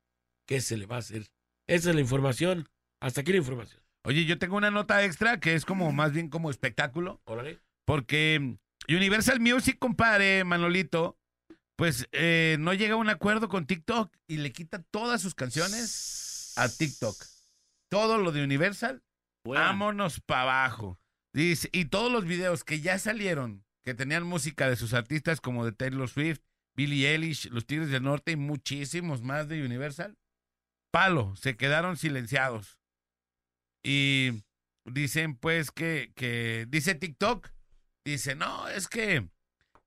qué 0.47 0.61
se 0.61 0.77
le 0.77 0.87
va 0.87 0.97
a 0.97 1.01
hacer. 1.01 1.31
Esa 1.69 1.91
es 1.91 1.95
la 1.95 2.01
información. 2.01 2.69
Hasta 3.01 3.21
aquí 3.21 3.33
la 3.33 3.39
información. 3.39 3.83
Oye, 4.05 4.25
yo 4.25 4.39
tengo 4.39 4.57
una 4.57 4.71
nota 4.71 5.05
extra 5.05 5.39
que 5.39 5.55
es 5.55 5.65
como 5.65 5.93
más 5.93 6.13
bien 6.13 6.29
como 6.29 6.51
espectáculo. 6.51 7.21
Órale. 7.25 7.61
Porque 7.85 8.57
Universal 8.89 9.41
Music, 9.41 9.79
compadre, 9.79 10.45
Manolito, 10.45 11.19
pues 11.77 12.09
eh, 12.13 12.57
no 12.59 12.75
llega 12.75 12.95
a 12.95 12.99
un 12.99 13.09
acuerdo 13.09 13.49
con 13.49 13.67
TikTok 13.67 14.13
y 14.27 14.39
le 14.39 14.53
quita 14.53 14.83
todas 14.91 15.21
sus 15.21 15.35
canciones 15.35 16.55
a 16.57 16.69
TikTok. 16.69 17.17
Todo 17.89 18.19
lo 18.19 18.33
de 18.33 18.43
Universal, 18.43 19.03
vámonos 19.45 20.21
para 20.21 20.43
abajo. 20.43 20.99
Dice, 21.33 21.69
y 21.73 21.87
todos 21.87 22.13
los 22.13 22.25
videos 22.27 22.63
que 22.65 22.81
ya 22.81 22.99
salieron, 22.99 23.65
que 23.83 23.95
tenían 23.95 24.25
música 24.25 24.69
de 24.69 24.77
sus 24.77 24.93
artistas 24.93 25.41
como 25.41 25.65
de 25.65 25.73
Taylor 25.73 26.09
Swift, 26.09 26.41
Billie 26.75 27.11
Eilish, 27.11 27.49
Los 27.51 27.67
Tigres 27.67 27.91
del 27.91 28.03
Norte 28.03 28.33
y 28.33 28.37
muchísimos 28.37 29.23
más 29.23 29.49
de 29.49 29.65
Universal, 29.65 30.19
palo, 30.91 31.35
se 31.37 31.57
quedaron 31.57 31.97
silenciados. 31.97 32.79
Y 33.83 34.45
dicen 34.85 35.37
pues 35.37 35.71
que, 35.71 36.13
que 36.15 36.67
dice 36.69 36.95
TikTok, 36.95 37.51
dice, 38.05 38.35
no, 38.35 38.69
es 38.69 38.89
que 38.89 39.29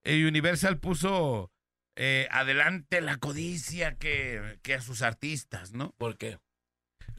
eh, 0.04 0.28
Universal 0.28 0.80
puso 0.80 1.52
eh, 1.96 2.28
adelante 2.32 3.02
la 3.02 3.18
codicia 3.18 3.96
que, 3.96 4.60
que 4.64 4.74
a 4.74 4.82
sus 4.82 5.02
artistas, 5.02 5.74
¿no? 5.74 5.92
¿Por 5.98 6.18
qué? 6.18 6.40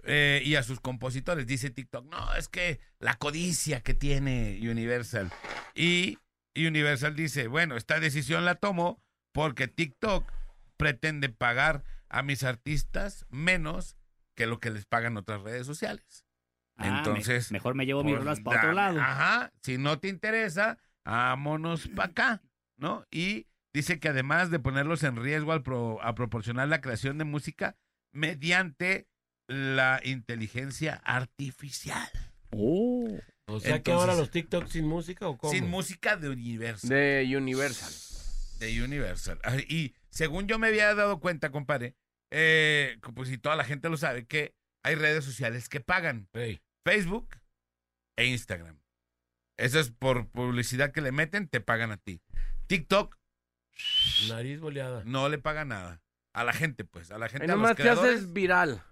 Eh, 0.09 0.41
y 0.45 0.55
a 0.55 0.63
sus 0.63 0.81
compositores. 0.81 1.47
Dice 1.47 1.71
TikTok, 1.71 2.07
no, 2.11 2.35
es 2.35 2.49
que 2.49 2.79
la 3.01 3.15
codicia 3.15 3.81
que 3.81 3.93
tiene 3.95 4.59
Universal. 4.63 5.31
Y 5.75 6.19
Universal 6.57 7.15
dice, 7.17 7.49
bueno, 7.49 7.77
esta 7.77 7.99
decisión 8.01 8.45
la 8.45 8.55
tomo 8.55 9.03
porque 9.33 9.67
TikTok 9.69 10.31
pretende 10.77 11.29
pagar 11.29 11.83
a 12.09 12.23
mis 12.23 12.45
artistas 12.45 13.27
menos 13.31 13.97
que 14.37 14.47
lo 14.47 14.61
que 14.61 14.71
les 14.71 14.87
pagan 14.87 15.17
otras 15.17 15.43
redes 15.43 15.67
sociales. 15.67 16.25
Ah, 16.77 16.85
me- 16.91 16.99
Entonces, 16.99 17.51
mejor 17.53 17.75
me 17.75 17.85
llevo 17.87 18.05
mis 18.05 18.13
Pues, 18.13 18.25
rolas 18.25 18.41
para 18.41 18.59
otro 18.61 18.73
lado. 18.73 19.01
Ajá, 19.01 19.51
si 19.63 19.77
no 19.79 19.99
te 19.99 20.09
interesa, 20.09 20.79
vámonos 21.05 21.89
para 21.89 22.11
acá, 22.11 22.43
¿no? 22.77 23.05
Y 23.11 23.47
dice 23.75 23.99
que 23.99 24.11
además 24.11 24.51
de 24.51 24.59
ponerlos 24.59 25.03
en 25.03 25.17
riesgo 25.17 25.53
al 25.53 25.63
pro- 25.63 26.01
a 26.03 26.15
proporcionar 26.15 26.69
la 26.69 26.81
creación 26.81 27.19
de 27.19 27.25
música 27.25 27.77
mediante 28.13 29.09
la 29.49 30.01
inteligencia 30.05 31.01
artificial. 31.05 32.09
Oh. 32.51 33.09
O 33.49 33.61
sea 33.61 33.83
que 33.83 33.93
ahora 33.93 34.15
los 34.15 34.31
TikTok 34.31 34.67
sin 34.67 34.87
música 34.87 35.29
o 35.29 35.39
cómo? 35.39 35.53
Sin 35.53 35.69
música 35.69 36.17
de 36.17 36.31
Universal. 36.31 36.91
De 36.91 37.37
Universal. 37.37 37.93
De 38.59 38.83
Universal. 38.83 39.39
Y 39.69 39.95
según 40.11 40.49
yo 40.49 40.59
me 40.59 40.67
había 40.69 40.95
dado 40.95 41.21
cuenta, 41.21 41.51
compadre, 41.53 41.95
eh, 42.33 42.99
pues 43.15 43.29
si 43.29 43.39
toda 43.39 43.55
la 43.55 43.65
gente 43.65 43.89
lo 43.89 43.97
sabe, 43.97 44.27
que 44.27 44.55
hay 44.85 44.97
redes 44.97 45.25
sociales 45.25 45.69
que 45.69 45.81
pagan. 45.81 46.29
Facebook 46.85 47.37
e 48.17 48.27
Instagram. 48.27 48.81
Eso 49.59 49.79
es 49.79 49.91
por 49.91 50.29
publicidad 50.29 50.93
que 50.93 51.01
le 51.01 51.13
meten, 51.13 51.49
te 51.49 51.61
pagan 51.61 51.93
a 51.93 51.97
ti. 51.97 52.21
TikTok 52.67 53.17
nariz 54.29 54.61
boleada. 54.61 55.03
no 55.05 55.29
le 55.29 55.39
paga 55.39 55.65
nada. 55.65 56.03
A 56.35 56.45
la 56.45 56.53
gente, 56.53 56.85
pues, 56.85 57.11
a 57.11 57.19
la 57.19 57.29
gente, 57.29 57.45
Ahí 57.45 57.51
a 57.51 57.57
los 57.57 57.77
te 57.77 57.89
haces 57.89 58.33
viral. 58.33 58.83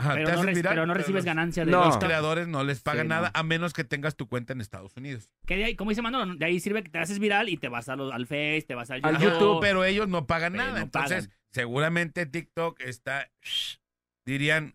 Ajá, 0.00 0.14
Pero 0.14 0.26
no, 0.28 0.32
haces 0.34 0.46
re- 0.46 0.54
viral, 0.54 0.72
pero 0.74 0.86
no 0.86 0.94
recibes 0.94 1.16
los- 1.20 1.24
ganancia 1.24 1.64
de 1.64 1.70
No. 1.70 1.84
Los 1.84 1.98
creadores 1.98 2.48
no 2.48 2.64
les 2.64 2.80
pagan 2.80 3.04
Sí, 3.06 3.08
nada 3.08 3.30
no. 3.34 3.40
a 3.40 3.42
menos 3.42 3.72
que 3.72 3.84
tengas 3.84 4.16
tu 4.16 4.28
cuenta 4.28 4.52
en 4.52 4.60
Estados 4.60 4.96
Unidos. 4.96 5.30
Que 5.46 5.56
de 5.56 5.64
ahí, 5.64 5.76
como 5.76 5.90
dice 5.90 6.02
Manolo, 6.02 6.34
de 6.34 6.44
ahí 6.44 6.58
sirve 6.60 6.82
que 6.82 6.88
te 6.90 6.98
haces 6.98 7.18
viral 7.18 7.48
y 7.48 7.56
te 7.56 7.68
vas 7.68 7.88
a 7.88 7.96
los- 7.96 8.12
al 8.12 8.26
Face, 8.26 8.64
te 8.66 8.74
vas 8.74 8.90
al 8.90 9.00
Al 9.04 9.14
YouTube. 9.18 9.32
YouTube. 9.32 9.60
Pero 9.60 9.84
ellos 9.84 10.08
no 10.08 10.26
pagan 10.26 10.52
Pero 10.52 10.64
nada. 10.64 10.78
no 10.78 10.84
Entonces, 10.84 11.26
pagan. 11.28 11.38
seguramente 11.52 12.26
TikTok 12.26 12.80
está, 12.80 13.30
dirían, 14.24 14.74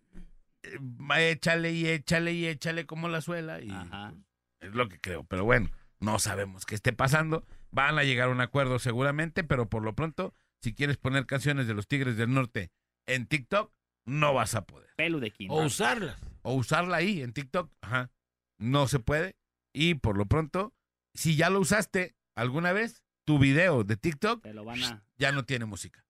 eh, 0.64 1.32
échale 1.32 1.72
y 1.72 1.88
échale 1.88 2.34
y 2.34 2.46
échale 2.48 2.86
como 2.86 3.08
la 3.08 3.22
suela. 3.22 3.62
Y 3.62 3.70
Ajá. 3.70 4.14
es 4.60 4.74
lo 4.74 4.88
que 4.90 5.00
creo. 5.00 5.24
Pero 5.24 5.44
bueno, 5.46 5.70
no 6.00 6.20
sabemos 6.20 6.66
qué 6.66 6.76
esté 6.76 6.94
pasando. 6.94 7.46
Van 7.72 7.98
a 8.00 8.04
llegar 8.04 8.30
a 8.30 8.32
un 8.32 8.42
acuerdo 8.42 8.80
seguramente, 8.80 9.44
pero 9.44 9.70
por 9.70 9.84
lo 9.84 9.94
pronto, 9.96 10.34
si 10.62 10.74
quieres 10.74 10.98
poner 10.98 11.26
canciones 11.26 11.68
de 11.68 11.74
los 11.74 11.88
Tigres 11.88 12.18
del 12.18 12.34
Norte 12.34 12.72
en 13.08 13.28
TikTok, 13.28 13.72
no 14.06 14.34
vas 14.34 14.56
a 14.56 14.66
poder. 14.66 14.85
Pelo 14.96 15.20
de 15.20 15.32
quinta. 15.32 15.54
O 15.54 15.66
usarlas. 15.66 16.18
O 16.42 16.54
usarla 16.54 16.98
ahí 16.98 17.22
en 17.22 17.34
TikTok, 17.34 17.72
ajá. 17.82 18.12
No 18.58 18.88
se 18.88 19.00
puede. 19.00 19.36
Y 19.74 19.96
por 19.96 20.18
lo 20.18 20.26
pronto, 20.26 20.74
si 21.14 21.36
ya 21.36 21.50
lo 21.50 21.60
usaste 21.60 22.16
alguna 22.36 22.72
vez, 22.74 23.04
tu 23.26 23.40
video 23.40 23.84
de 23.84 23.98
TikTok 23.98 24.44
Te 24.44 24.54
lo 24.54 24.64
van 24.64 24.82
a... 24.84 25.04
ya 25.18 25.32
no 25.32 25.44
tiene 25.46 25.66
música. 25.66 26.06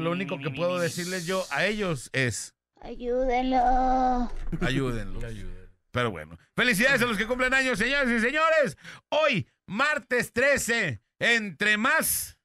Lo 0.00 0.10
único 0.10 0.38
que 0.38 0.50
puedo 0.50 0.78
decirles 0.78 1.26
yo 1.26 1.44
a 1.50 1.64
ellos 1.66 2.10
es 2.12 2.54
Ayúdenlo. 2.80 3.58
ayúdenlo. 4.60 5.20
Pero 5.92 6.10
bueno, 6.10 6.38
felicidades 6.56 7.02
a 7.02 7.06
los 7.06 7.18
que 7.18 7.26
cumplen 7.26 7.52
años, 7.54 7.78
señores 7.78 8.10
y 8.10 8.20
señores. 8.24 8.78
Hoy, 9.10 9.46
martes 9.66 10.32
13, 10.32 11.02
entre 11.18 11.76
más, 11.76 12.38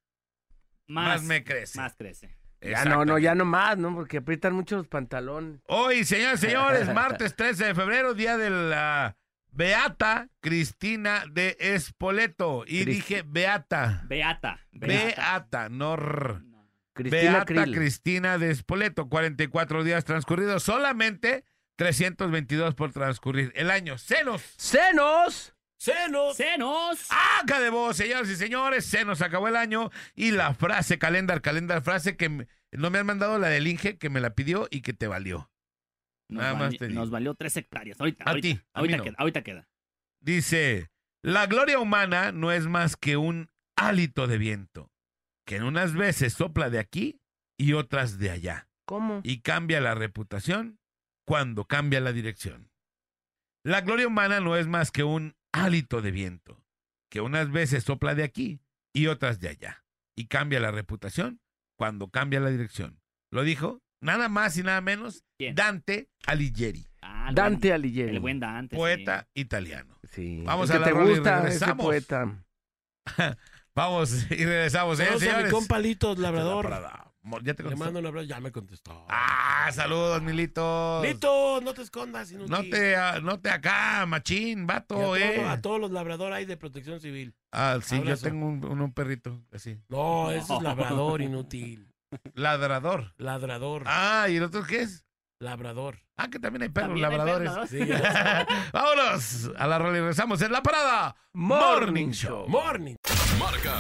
más, 0.86 1.22
Más, 1.22 1.24
me 1.24 1.44
crece. 1.46 1.80
más 1.80 1.96
crece. 1.96 2.37
Ya 2.70 2.86
no, 2.86 3.06
no, 3.06 3.18
ya 3.18 3.36
no 3.36 3.46
más, 3.46 3.78
¿no? 3.78 3.94
Porque 3.96 4.18
aprietan 4.18 4.54
mucho 4.54 4.76
los 4.78 4.88
pantalones. 4.88 5.60
Hoy, 5.68 6.04
señores 6.06 6.44
y 6.44 6.48
señores, 6.48 6.88
martes 6.94 7.36
13 7.36 7.66
de 7.68 7.76
febrero, 7.76 8.14
día 8.14 8.38
de 8.38 8.50
la 8.50 9.16
Beata 9.52 10.30
Cristina 10.42 11.24
de 11.32 11.58
Espoleto. 11.60 12.64
Y 12.68 12.82
Crist- 12.84 12.86
dije 12.86 13.24
Beata. 13.26 14.04
Beata. 14.08 14.60
Beata, 14.72 15.70
no 15.70 15.94
r. 15.96 16.40
No. 16.44 16.70
Cristina 16.94 17.32
Beata 17.32 17.46
Krill. 17.46 17.74
Cristina 17.76 18.38
de 18.38 18.52
Espoleto, 18.52 19.08
44 19.10 19.84
días 19.84 20.04
transcurridos, 20.06 20.64
solamente 20.64 21.44
322 21.78 22.76
por 22.76 22.92
transcurrir. 22.92 23.52
El 23.56 23.70
año, 23.72 23.98
senos. 23.98 24.42
¡Senos! 24.58 25.54
¡Senos! 25.80 26.36
¡Senos! 26.36 27.08
¡Acá 27.40 27.60
de 27.60 27.70
vos, 27.70 27.96
señoras 27.96 28.28
y 28.30 28.36
señores! 28.36 28.84
Se 28.86 29.06
nos 29.06 29.22
acabó 29.22 29.48
el 29.48 29.56
año 29.56 29.92
y 30.16 30.32
la 30.32 30.56
frase, 30.56 30.98
calendar, 30.98 31.42
calendar, 31.42 31.84
frase 31.84 32.18
que 32.18 32.30
me- 32.30 32.48
no 32.72 32.90
me 32.90 33.00
han 33.00 33.06
mandado 33.06 33.38
la 33.40 33.50
del 33.50 33.68
Inge, 33.68 33.98
que 33.98 34.10
me 34.10 34.20
la 34.22 34.36
pidió 34.36 34.68
y 34.72 34.82
que 34.82 34.94
te 34.94 35.08
valió. 35.08 35.52
Nos, 36.30 36.42
Nada 36.44 36.56
más 36.56 36.78
te 36.78 36.88
digo. 36.88 37.00
nos 37.00 37.10
valió 37.10 37.34
tres 37.36 37.56
hectáreas. 37.58 38.00
Ahorita, 38.00 38.24
A 38.26 38.30
ahorita, 38.30 38.48
ti, 38.48 38.52
a 38.52 38.56
mí 38.58 38.64
ahorita 38.74 38.98
no. 38.98 39.04
queda, 39.04 39.16
ahorita 39.18 39.44
queda. 39.44 39.70
Dice, 40.20 40.90
la 41.24 41.46
gloria 41.48 41.80
humana 41.80 42.32
no 42.32 42.52
es 42.52 42.66
más 42.68 42.98
que 42.98 43.16
un 43.18 43.50
hálito 43.78 44.28
de 44.28 44.38
viento, 44.38 44.92
que 45.46 45.56
en 45.58 45.64
unas 45.64 45.94
veces 45.94 46.34
sopla 46.34 46.70
de 46.70 46.80
aquí 46.80 47.22
y 47.58 47.74
otras 47.74 48.18
de 48.20 48.32
allá. 48.32 48.68
¿Cómo? 48.86 49.20
y 49.26 49.42
cambia 49.42 49.82
la 49.82 49.96
reputación 49.96 50.80
cuando 51.26 51.66
cambia 51.66 52.00
la 52.00 52.14
dirección. 52.14 52.72
La 53.66 53.82
gloria 53.82 54.08
humana 54.08 54.40
no 54.40 54.56
es 54.56 54.66
más 54.68 54.92
que 54.92 55.04
un 55.04 55.36
hálito 55.52 56.02
de 56.02 56.12
viento, 56.12 56.64
que 57.12 57.20
unas 57.20 57.52
veces 57.52 57.84
sopla 57.84 58.16
de 58.16 58.24
aquí 58.24 58.62
y 58.94 59.08
otras 59.08 59.42
de 59.42 59.50
allá, 59.50 59.84
y 60.16 60.28
cambia 60.28 60.62
la 60.62 60.72
reputación 60.72 61.42
cuando 61.78 62.10
cambia 62.10 62.40
la 62.40 62.50
dirección. 62.50 63.00
Lo 63.32 63.44
dijo 63.44 63.82
nada 64.02 64.30
más 64.30 64.58
y 64.58 64.64
nada 64.64 64.82
menos 64.82 65.24
¿Quién? 65.40 65.56
Dante 65.56 66.10
Alighieri, 66.26 66.86
Ah, 67.02 67.32
Dante 67.34 67.70
buen- 67.70 67.74
Alighieri. 67.76 68.12
El 68.16 68.20
buen 68.20 68.40
Dante. 68.40 68.76
sí. 68.76 68.78
poeta 68.78 69.28
italiano. 69.34 69.98
Sí. 70.12 70.42
Vamos 70.46 70.70
Es 70.70 70.72
a 70.72 70.74
que 70.76 70.80
la 70.80 70.86
te 70.86 70.92
rola 70.92 71.06
y 71.06 71.14
gusta 71.16 71.34
ese 71.36 71.44
regresamos. 71.44 71.86
poeta. 71.86 72.44
Vamos 73.76 74.26
y 74.32 74.36
regresamos, 74.46 75.00
¿eh, 75.00 75.08
a 75.08 75.14
mi 75.14 75.20
señores? 75.20 75.52
compa 75.52 75.78
Litos, 75.80 76.18
La 76.18 76.32
labrador. 76.32 76.70
Mo- 76.70 77.07
Ya 77.44 77.54
te 77.54 77.64
Le 77.64 77.70
contestó. 77.70 77.84
mando 77.86 78.00
un 78.00 78.06
abrazo. 78.06 78.26
Ya 78.28 78.40
me 78.40 78.52
contestó. 78.52 79.06
Ah, 79.10 79.70
saludos, 79.74 80.22
Milito. 80.22 81.02
Litos, 81.04 81.62
no 81.64 81.74
te 81.74 81.82
escondas. 81.82 82.32
inútil. 82.32 82.50
No 82.52 82.62
te, 82.64 82.96
ah, 82.96 83.20
no 83.22 83.40
te 83.40 83.50
acá, 83.50 84.06
machín, 84.06 84.60
Y 84.60 84.62
a, 84.64 84.66
vato, 84.66 84.96
todo- 84.96 85.16
eh. 85.18 85.44
a 85.46 85.62
todos 85.62 85.80
los 85.80 85.92
labradores 85.92 86.36
hay 86.38 86.46
de 86.46 86.58
protección 86.58 87.00
civil. 87.00 87.36
Ah, 87.52 87.78
sí, 87.84 87.96
Abrazo. 87.98 88.22
yo 88.26 88.30
tengo 88.30 88.46
un, 88.48 88.64
un- 88.66 88.82
un 88.82 88.94
perrito 88.94 89.42
así. 89.54 89.78
No, 89.90 90.32
ese 90.32 90.54
es 90.56 90.62
labrador 90.62 91.22
inútil. 91.22 91.88
Ladrador. 92.36 93.14
Ladrador. 93.18 93.84
Ah, 93.86 94.28
¿y 94.30 94.38
el 94.38 94.44
otro 94.44 94.64
qué 94.64 94.82
es? 94.82 95.04
Labrador. 95.40 96.00
Ah, 96.16 96.30
que 96.30 96.40
también 96.40 96.64
hay 96.64 96.70
perros 96.70 96.90
También 97.00 97.12
hay 97.12 97.18
labradores. 97.18 97.52
perros, 97.52 97.70
Sí, 97.70 97.86
ya. 97.86 98.48
Vámonos 98.74 99.52
a 99.56 99.68
la 99.68 99.78
rola 99.78 99.98
y 99.98 100.00
regresamos 100.00 100.42
en 100.42 100.52
la 100.52 100.64
parada. 100.64 101.16
Morning 101.34 102.10
Show. 102.12 102.48
Morning. 102.48 102.96
Marca 103.38 103.76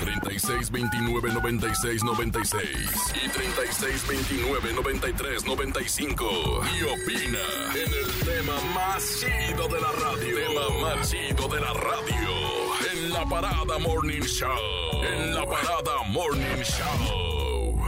36 0.00 0.70
29 0.70 1.32
96 1.34 2.04
96 2.04 3.14
y 3.22 3.28
36 3.28 4.08
29 4.08 4.72
93 4.72 5.44
95 5.44 6.62
y 6.64 6.82
opina 6.84 7.38
en 7.74 7.92
el 7.92 8.10
tema 8.24 8.60
más 8.74 9.20
chido 9.20 9.68
de 9.68 9.80
la 9.80 9.92
radio. 9.92 10.36
Tema 10.36 10.80
más 10.80 11.10
chido 11.10 11.48
de 11.48 11.60
la 11.60 11.72
radio 11.74 12.50
en 12.92 13.10
la 13.12 13.26
parada 13.26 13.78
Morning 13.78 14.22
Show. 14.22 15.04
En 15.04 15.34
la 15.34 15.44
parada 15.44 16.02
Morning 16.08 16.62
Show. 16.62 17.80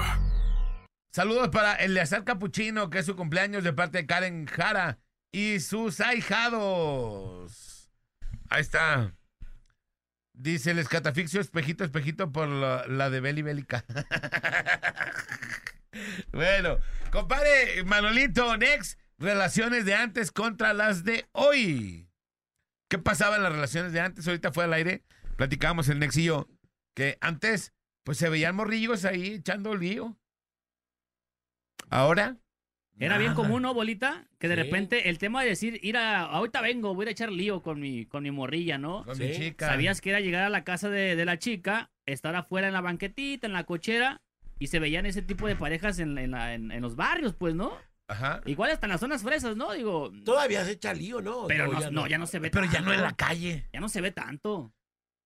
Saludos 1.13 1.49
para 1.49 1.77
Eleazar 1.77 2.25
Capuchino, 2.25 2.91
que 2.91 2.99
es 2.99 3.07
su 3.07 3.17
cumpleaños 3.17 3.65
de 3.65 3.73
parte 3.73 3.99
de 3.99 4.07
Karen 4.07 4.47
Jara 4.47 4.99
y 5.31 5.61
sus 5.61 6.01
ahijados. 6.01 7.91
Ahí 8.51 8.61
está. 8.61 9.15
Dice 10.43 10.73
el 10.73 10.81
escatafixio, 10.81 11.41
espejito, 11.41 11.85
espejito, 11.85 12.33
por 12.33 12.49
la, 12.49 13.11
de 13.11 13.21
Beli 13.21 13.43
Bélica. 13.43 13.85
bueno, 16.33 16.79
compadre 17.13 17.85
Manolito, 17.85 18.57
Next, 18.57 18.99
relaciones 19.19 19.85
de 19.85 19.95
antes 19.95 20.33
contra 20.33 20.75
las 20.75 21.05
de 21.05 21.29
hoy. 21.31 22.09
¿Qué 22.89 22.99
pasaba 22.99 23.37
en 23.37 23.45
las 23.45 23.53
relaciones 23.53 23.93
de 23.93 24.01
antes? 24.01 24.27
Ahorita 24.27 24.51
fue 24.51 24.65
al 24.65 24.73
aire, 24.73 25.05
platicábamos 25.37 25.89
el 25.89 26.01
Nex 26.01 26.17
y 26.17 26.25
yo, 26.25 26.49
que 26.97 27.19
antes, 27.21 27.73
pues 28.03 28.19
se 28.19 28.29
veían 28.29 28.57
morrillos 28.57 29.05
ahí 29.05 29.35
echando 29.35 29.77
lío. 29.77 30.19
Ahora. 31.89 32.42
Era 33.05 33.19
bien 33.19 33.35
común, 33.35 33.63
¿no, 33.63 33.75
bolita? 33.75 34.27
Que 34.39 34.49
de 34.49 34.55
Sí. 34.57 34.63
repente 34.63 35.09
el 35.09 35.19
tema 35.19 35.43
de 35.43 35.49
decir, 35.51 35.79
ir 35.83 35.97
a, 35.97 36.23
ahorita 36.23 36.61
vengo, 36.61 36.95
voy 36.95 37.03
a 37.03 37.05
ir 37.05 37.09
a 37.09 37.13
echar 37.13 37.33
lío 37.33 37.63
con 37.63 37.81
mi, 37.81 38.07
con 38.07 38.23
mi 38.23 38.31
morrilla, 38.31 38.79
¿no? 38.79 39.05
Con 39.05 39.17
Sí. 39.17 39.25
mi 39.25 39.33
chica. 39.33 39.67
Sabías 39.67 40.01
que 40.01 40.11
era 40.11 40.21
llegar 40.21 40.45
a 40.45 40.51
la 40.51 40.65
casa 40.65 40.89
de, 40.89 41.17
de 41.17 41.25
la 41.25 41.39
chica, 41.39 41.91
estar 42.07 42.35
afuera 42.37 42.67
en 42.69 42.73
la 42.75 42.81
banquetita, 42.81 43.47
en 43.47 43.53
la 43.53 43.65
cochera, 43.65 44.21
y 44.59 44.69
se 44.69 44.79
veían 44.79 45.07
ese 45.07 45.23
tipo 45.23 45.47
de 45.49 45.57
parejas 45.57 45.99
en, 45.99 46.17
en 46.19 46.31
la- 46.33 46.55
en- 46.55 46.71
en 46.71 46.81
los 46.83 46.95
barrios, 46.97 47.35
pues, 47.35 47.55
¿no? 47.55 47.73
Ajá. 48.09 48.41
Igual 48.47 48.71
hasta 48.71 48.87
en 48.87 48.91
las 48.93 49.01
zonas 49.01 49.23
fresas, 49.23 49.57
¿no? 49.57 49.73
Digo, 49.73 50.13
Todavía 50.25 50.65
se 50.65 50.73
echa 50.73 50.93
lío, 50.95 51.21
¿no? 51.23 51.47
pero 51.47 51.67
no, 51.73 51.91
no, 51.91 52.07
ya 52.07 52.19
no 52.19 52.27
se 52.27 52.39
ve 52.39 52.51
Pero 52.51 52.67
ya 52.67 52.81
no 52.81 52.93
en 52.93 53.01
la 53.03 53.15
calle. 53.17 53.67
Ya 53.73 53.81
no 53.81 53.89
se 53.89 54.01
ve 54.01 54.11
tanto. 54.13 54.73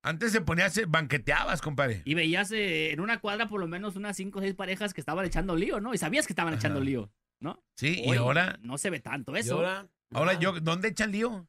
Antes 0.02 0.30
se 0.30 0.40
ponía, 0.40 0.70
se 0.70 0.84
banqueteabas, 0.86 1.60
compadre. 1.60 2.02
Y 2.04 2.14
veías 2.14 2.52
eh, 2.52 2.92
en 2.92 3.00
una 3.00 3.18
cuadra 3.18 3.48
por 3.48 3.58
lo 3.60 3.66
menos 3.66 3.96
unas 3.96 4.16
cinco 4.16 4.38
o 4.38 4.42
seis 4.42 4.54
parejas 4.54 4.94
que 4.94 5.00
estaban 5.00 5.26
echando 5.26 5.56
lío, 5.56 5.80
¿no? 5.80 5.94
Y 5.94 5.98
sabías 5.98 6.26
que 6.26 6.32
estaban 6.32 6.52
Ajá. 6.54 6.60
echando 6.60 6.80
lío, 6.80 7.10
¿no? 7.40 7.62
Sí, 7.76 8.02
y 8.04 8.14
ahora, 8.16 8.58
No 8.62 8.78
se 8.78 8.90
ve 8.90 9.00
tanto 9.00 9.36
eso. 9.36 9.56
ahora, 9.56 9.86
ahora 10.12 10.34
yo, 10.34 10.60
¿dónde 10.60 10.88
echan 10.88 11.12
lío? 11.12 11.48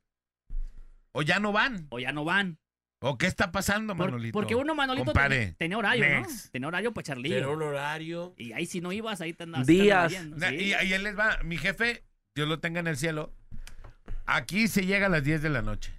¿O 1.13 1.21
ya 1.21 1.39
no 1.39 1.51
van? 1.51 1.87
O 1.89 1.99
ya 1.99 2.11
no 2.11 2.23
van. 2.25 2.59
¿O 2.99 3.17
qué 3.17 3.27
está 3.27 3.51
pasando, 3.51 3.95
Por- 3.95 4.07
Manolito? 4.11 4.33
porque 4.33 4.55
uno, 4.55 4.73
Manolito, 4.73 5.05
Compadre, 5.05 5.37
tenía, 5.37 5.55
tenía 5.57 5.77
horario, 5.77 6.03
next. 6.05 6.45
¿no? 6.45 6.51
Tenía 6.51 6.67
horario 6.67 6.93
para 6.93 7.01
echar 7.03 7.17
lío. 7.19 7.51
Un 7.53 7.61
horario. 7.61 8.33
Y 8.37 8.53
ahí 8.53 8.65
si 8.65 8.81
no 8.81 8.91
ibas, 8.91 9.21
ahí 9.21 9.33
te 9.33 9.43
andabas. 9.43 9.67
Días. 9.67 10.11
te 10.11 10.17
andabas 10.17 10.53
Y, 10.55 10.57
sí. 10.73 10.75
y 10.87 10.93
él 10.93 11.03
les 11.03 11.17
va, 11.17 11.37
mi 11.43 11.57
jefe, 11.57 12.03
Dios 12.35 12.47
lo 12.47 12.59
tenga 12.59 12.79
en 12.79 12.87
el 12.87 12.97
cielo, 12.97 13.31
aquí 14.25 14.67
se 14.67 14.85
llega 14.85 15.05
a 15.05 15.09
las 15.09 15.23
10 15.23 15.41
de 15.43 15.49
la 15.49 15.61
noche. 15.61 15.93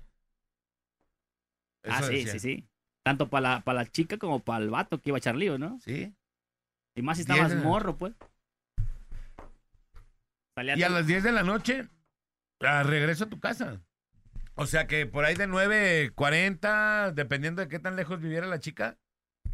Ah, 1.84 2.03
sí, 2.03 2.14
decía. 2.16 2.32
sí, 2.32 2.39
sí. 2.41 2.68
Tanto 3.05 3.28
para 3.30 3.49
la, 3.55 3.61
para 3.62 3.80
la 3.82 3.86
chica 3.86 4.18
como 4.18 4.41
para 4.41 4.62
el 4.64 4.70
vato 4.70 5.01
que 5.01 5.11
iba 5.11 5.16
a 5.16 5.20
echar 5.20 5.36
lío, 5.36 5.57
¿no? 5.59 5.78
Sí. 5.80 6.12
Y 6.97 7.03
más 7.03 7.16
si 7.16 7.22
estabas 7.22 7.55
morro, 7.57 7.97
pues. 7.97 8.12
Y 10.63 10.83
a 10.83 10.89
las 10.89 11.07
10 11.07 11.23
de 11.23 11.33
la 11.33 11.43
noche, 11.43 11.89
ah, 12.61 12.83
regreso 12.83 13.25
a 13.25 13.29
tu 13.29 13.41
casa. 13.41 13.81
O 14.55 14.67
sea 14.67 14.87
que 14.87 15.07
por 15.07 15.25
ahí 15.25 15.35
de 15.35 15.49
9.40, 15.49 17.13
dependiendo 17.13 17.63
de 17.63 17.69
qué 17.69 17.79
tan 17.79 17.97
lejos 17.97 18.21
viviera 18.21 18.47
la 18.47 18.59
chica, 18.59 18.99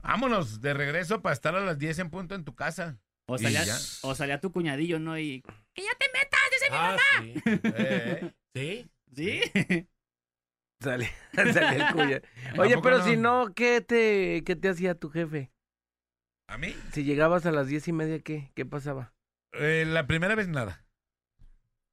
vámonos 0.03 0.61
de 0.61 0.73
regreso 0.75 1.21
para 1.21 1.35
estar 1.35 1.55
a 1.55 1.61
las 1.61 1.79
10 1.79 1.99
en 1.99 2.11
punto 2.11 2.35
en 2.35 2.45
tu 2.45 2.55
casa. 2.55 2.99
o, 3.27 3.37
salía, 3.37 3.65
o 4.03 4.15
salía 4.15 4.41
tu 4.41 4.51
cuñadillo, 4.53 4.99
¿no? 4.99 5.19
Y. 5.19 5.43
¡Que 5.75 5.83
ya 5.83 5.93
te 5.99 6.07
metas! 6.13 6.41
¡Dice 6.51 6.71
mi 6.71 6.77
Ah, 6.77 6.97
sí. 7.21 7.35
Eh, 7.77 8.33
Sí. 8.55 8.91
Sí. 9.15 9.89
Sale, 10.81 11.11
sale 11.35 11.77
el 11.77 11.93
cuya. 11.93 12.23
¿A 12.57 12.61
Oye, 12.61 12.77
pero 12.83 12.99
no? 12.99 13.05
si 13.05 13.17
no, 13.17 13.55
¿qué 13.55 13.81
te, 13.81 14.43
¿qué 14.45 14.57
te 14.57 14.69
hacía 14.69 14.95
tu 14.95 15.09
jefe? 15.11 15.51
¿A 16.49 16.59
mí? 16.59 16.75
Si 16.93 17.05
llegabas 17.05 17.47
a 17.47 17.53
las 17.53 17.69
diez 17.69 17.89
y 17.89 17.93
media, 17.93 18.19
¿qué? 18.21 18.51
¿Qué 18.55 18.67
pasaba? 18.67 19.13
Eh, 19.53 19.85
la 19.87 20.07
primera 20.07 20.35
vez 20.35 20.49
nada. 20.49 20.84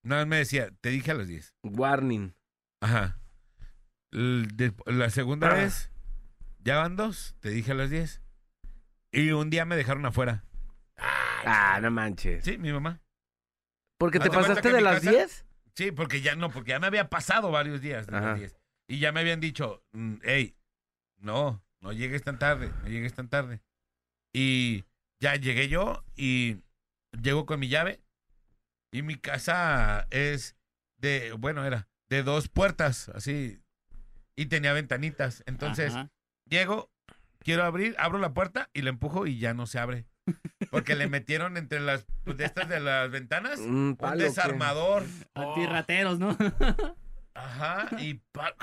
Nada 0.04 0.22
más 0.24 0.28
me 0.28 0.38
decía, 0.38 0.72
te 0.82 0.90
dije 0.90 1.12
a 1.12 1.14
las 1.16 1.28
10. 1.28 1.54
Warning. 1.64 2.34
Ajá. 2.82 3.20
L- 4.12 4.48
de- 4.54 4.74
la 4.86 5.10
segunda 5.10 5.50
Ah. 5.52 5.54
vez, 5.56 5.92
ya 6.60 6.78
van 6.78 6.96
dos, 6.96 7.36
te 7.40 7.50
dije 7.50 7.72
a 7.72 7.76
las 7.76 7.90
10. 7.90 8.22
Y 9.12 9.32
un 9.32 9.50
día 9.50 9.66
me 9.66 9.76
dejaron 9.76 10.06
afuera. 10.06 10.44
Ah, 10.98 11.80
no 11.82 11.92
manches. 11.92 12.44
Sí, 12.44 12.58
mi 12.58 12.72
mamá. 12.72 13.02
¿Porque 13.98 14.20
te 14.20 14.30
pasaste 14.30 14.72
de 14.72 14.82
las 14.82 14.96
casa- 15.00 15.12
10? 15.12 15.46
Sí, 15.76 15.92
porque 15.92 16.22
ya 16.22 16.36
no, 16.36 16.50
porque 16.52 16.70
ya 16.72 16.80
me 16.80 16.88
había 16.88 17.10
pasado 17.10 17.52
varios 17.52 17.82
días 17.82 18.08
de 18.08 18.18
Ajá. 18.18 18.28
las 18.32 18.40
10. 18.40 18.58
Y 18.88 19.00
ya 19.00 19.12
me 19.12 19.22
habían 19.22 19.40
dicho, 19.40 19.84
hey, 20.24 20.56
no, 21.18 21.64
no 21.80 21.92
llegues 21.94 22.24
tan 22.24 22.38
tarde, 22.40 22.72
no 22.84 22.88
llegues 22.90 23.14
tan 23.14 23.30
tarde. 23.30 23.62
Y 24.34 24.84
ya 25.22 25.36
llegué 25.36 25.68
yo 25.70 26.04
y 26.16 26.58
llego 27.22 27.46
con 27.46 27.60
mi 27.60 27.70
llave. 27.70 28.02
Y 28.92 29.04
mi 29.04 29.16
casa 29.16 30.08
es 30.12 30.56
de, 30.98 31.32
bueno, 31.34 31.66
era 31.66 31.88
de 32.10 32.24
dos 32.24 32.50
puertas, 32.50 33.10
así. 33.10 33.62
Y 34.36 34.48
tenía 34.48 34.74
ventanitas. 34.74 35.44
Entonces, 35.46 35.94
Ajá. 35.94 36.10
llego, 36.46 36.92
quiero 37.40 37.64
abrir, 37.64 37.96
abro 38.00 38.18
la 38.20 38.34
puerta 38.34 38.70
y 38.74 38.82
la 38.82 38.90
empujo 38.90 39.28
y 39.28 39.40
ya 39.40 39.54
no 39.54 39.66
se 39.66 39.80
abre. 39.80 40.08
Porque 40.70 40.96
le 40.96 41.08
metieron 41.08 41.58
entre 41.58 41.80
las 41.80 42.06
de 42.26 42.46
estas 42.46 42.70
de 42.70 42.80
las 42.80 43.10
ventanas 43.12 43.60
Un 43.60 43.98
un 44.00 44.18
desarmador. 44.18 45.06
Antirrateros, 45.34 46.20
¿no? 46.20 46.38
Ajá, 47.34 47.90
y 48.00 48.16
pa- 48.32 48.56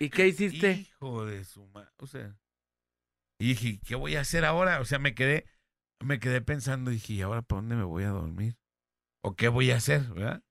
¿Y 0.00 0.08
qué 0.10 0.28
hiciste? 0.28 0.72
hijo 0.72 1.26
de 1.26 1.44
su 1.44 1.66
madre, 1.68 1.90
o 1.98 2.06
sea, 2.06 2.34
y 3.38 3.48
dije, 3.48 3.80
¿qué 3.86 3.94
voy 3.94 4.16
a 4.16 4.22
hacer 4.22 4.44
ahora? 4.44 4.80
O 4.80 4.84
sea, 4.86 4.98
me 4.98 5.14
quedé, 5.14 5.44
me 6.02 6.18
quedé 6.18 6.40
pensando, 6.40 6.90
dije, 6.90 7.12
¿y 7.14 7.22
ahora 7.22 7.42
para 7.42 7.60
dónde 7.60 7.76
me 7.76 7.84
voy 7.84 8.04
a 8.04 8.08
dormir? 8.08 8.56
¿O 9.22 9.34
qué 9.34 9.48
voy 9.48 9.70
a 9.70 9.76
hacer, 9.76 10.02
verdad? 10.02 10.42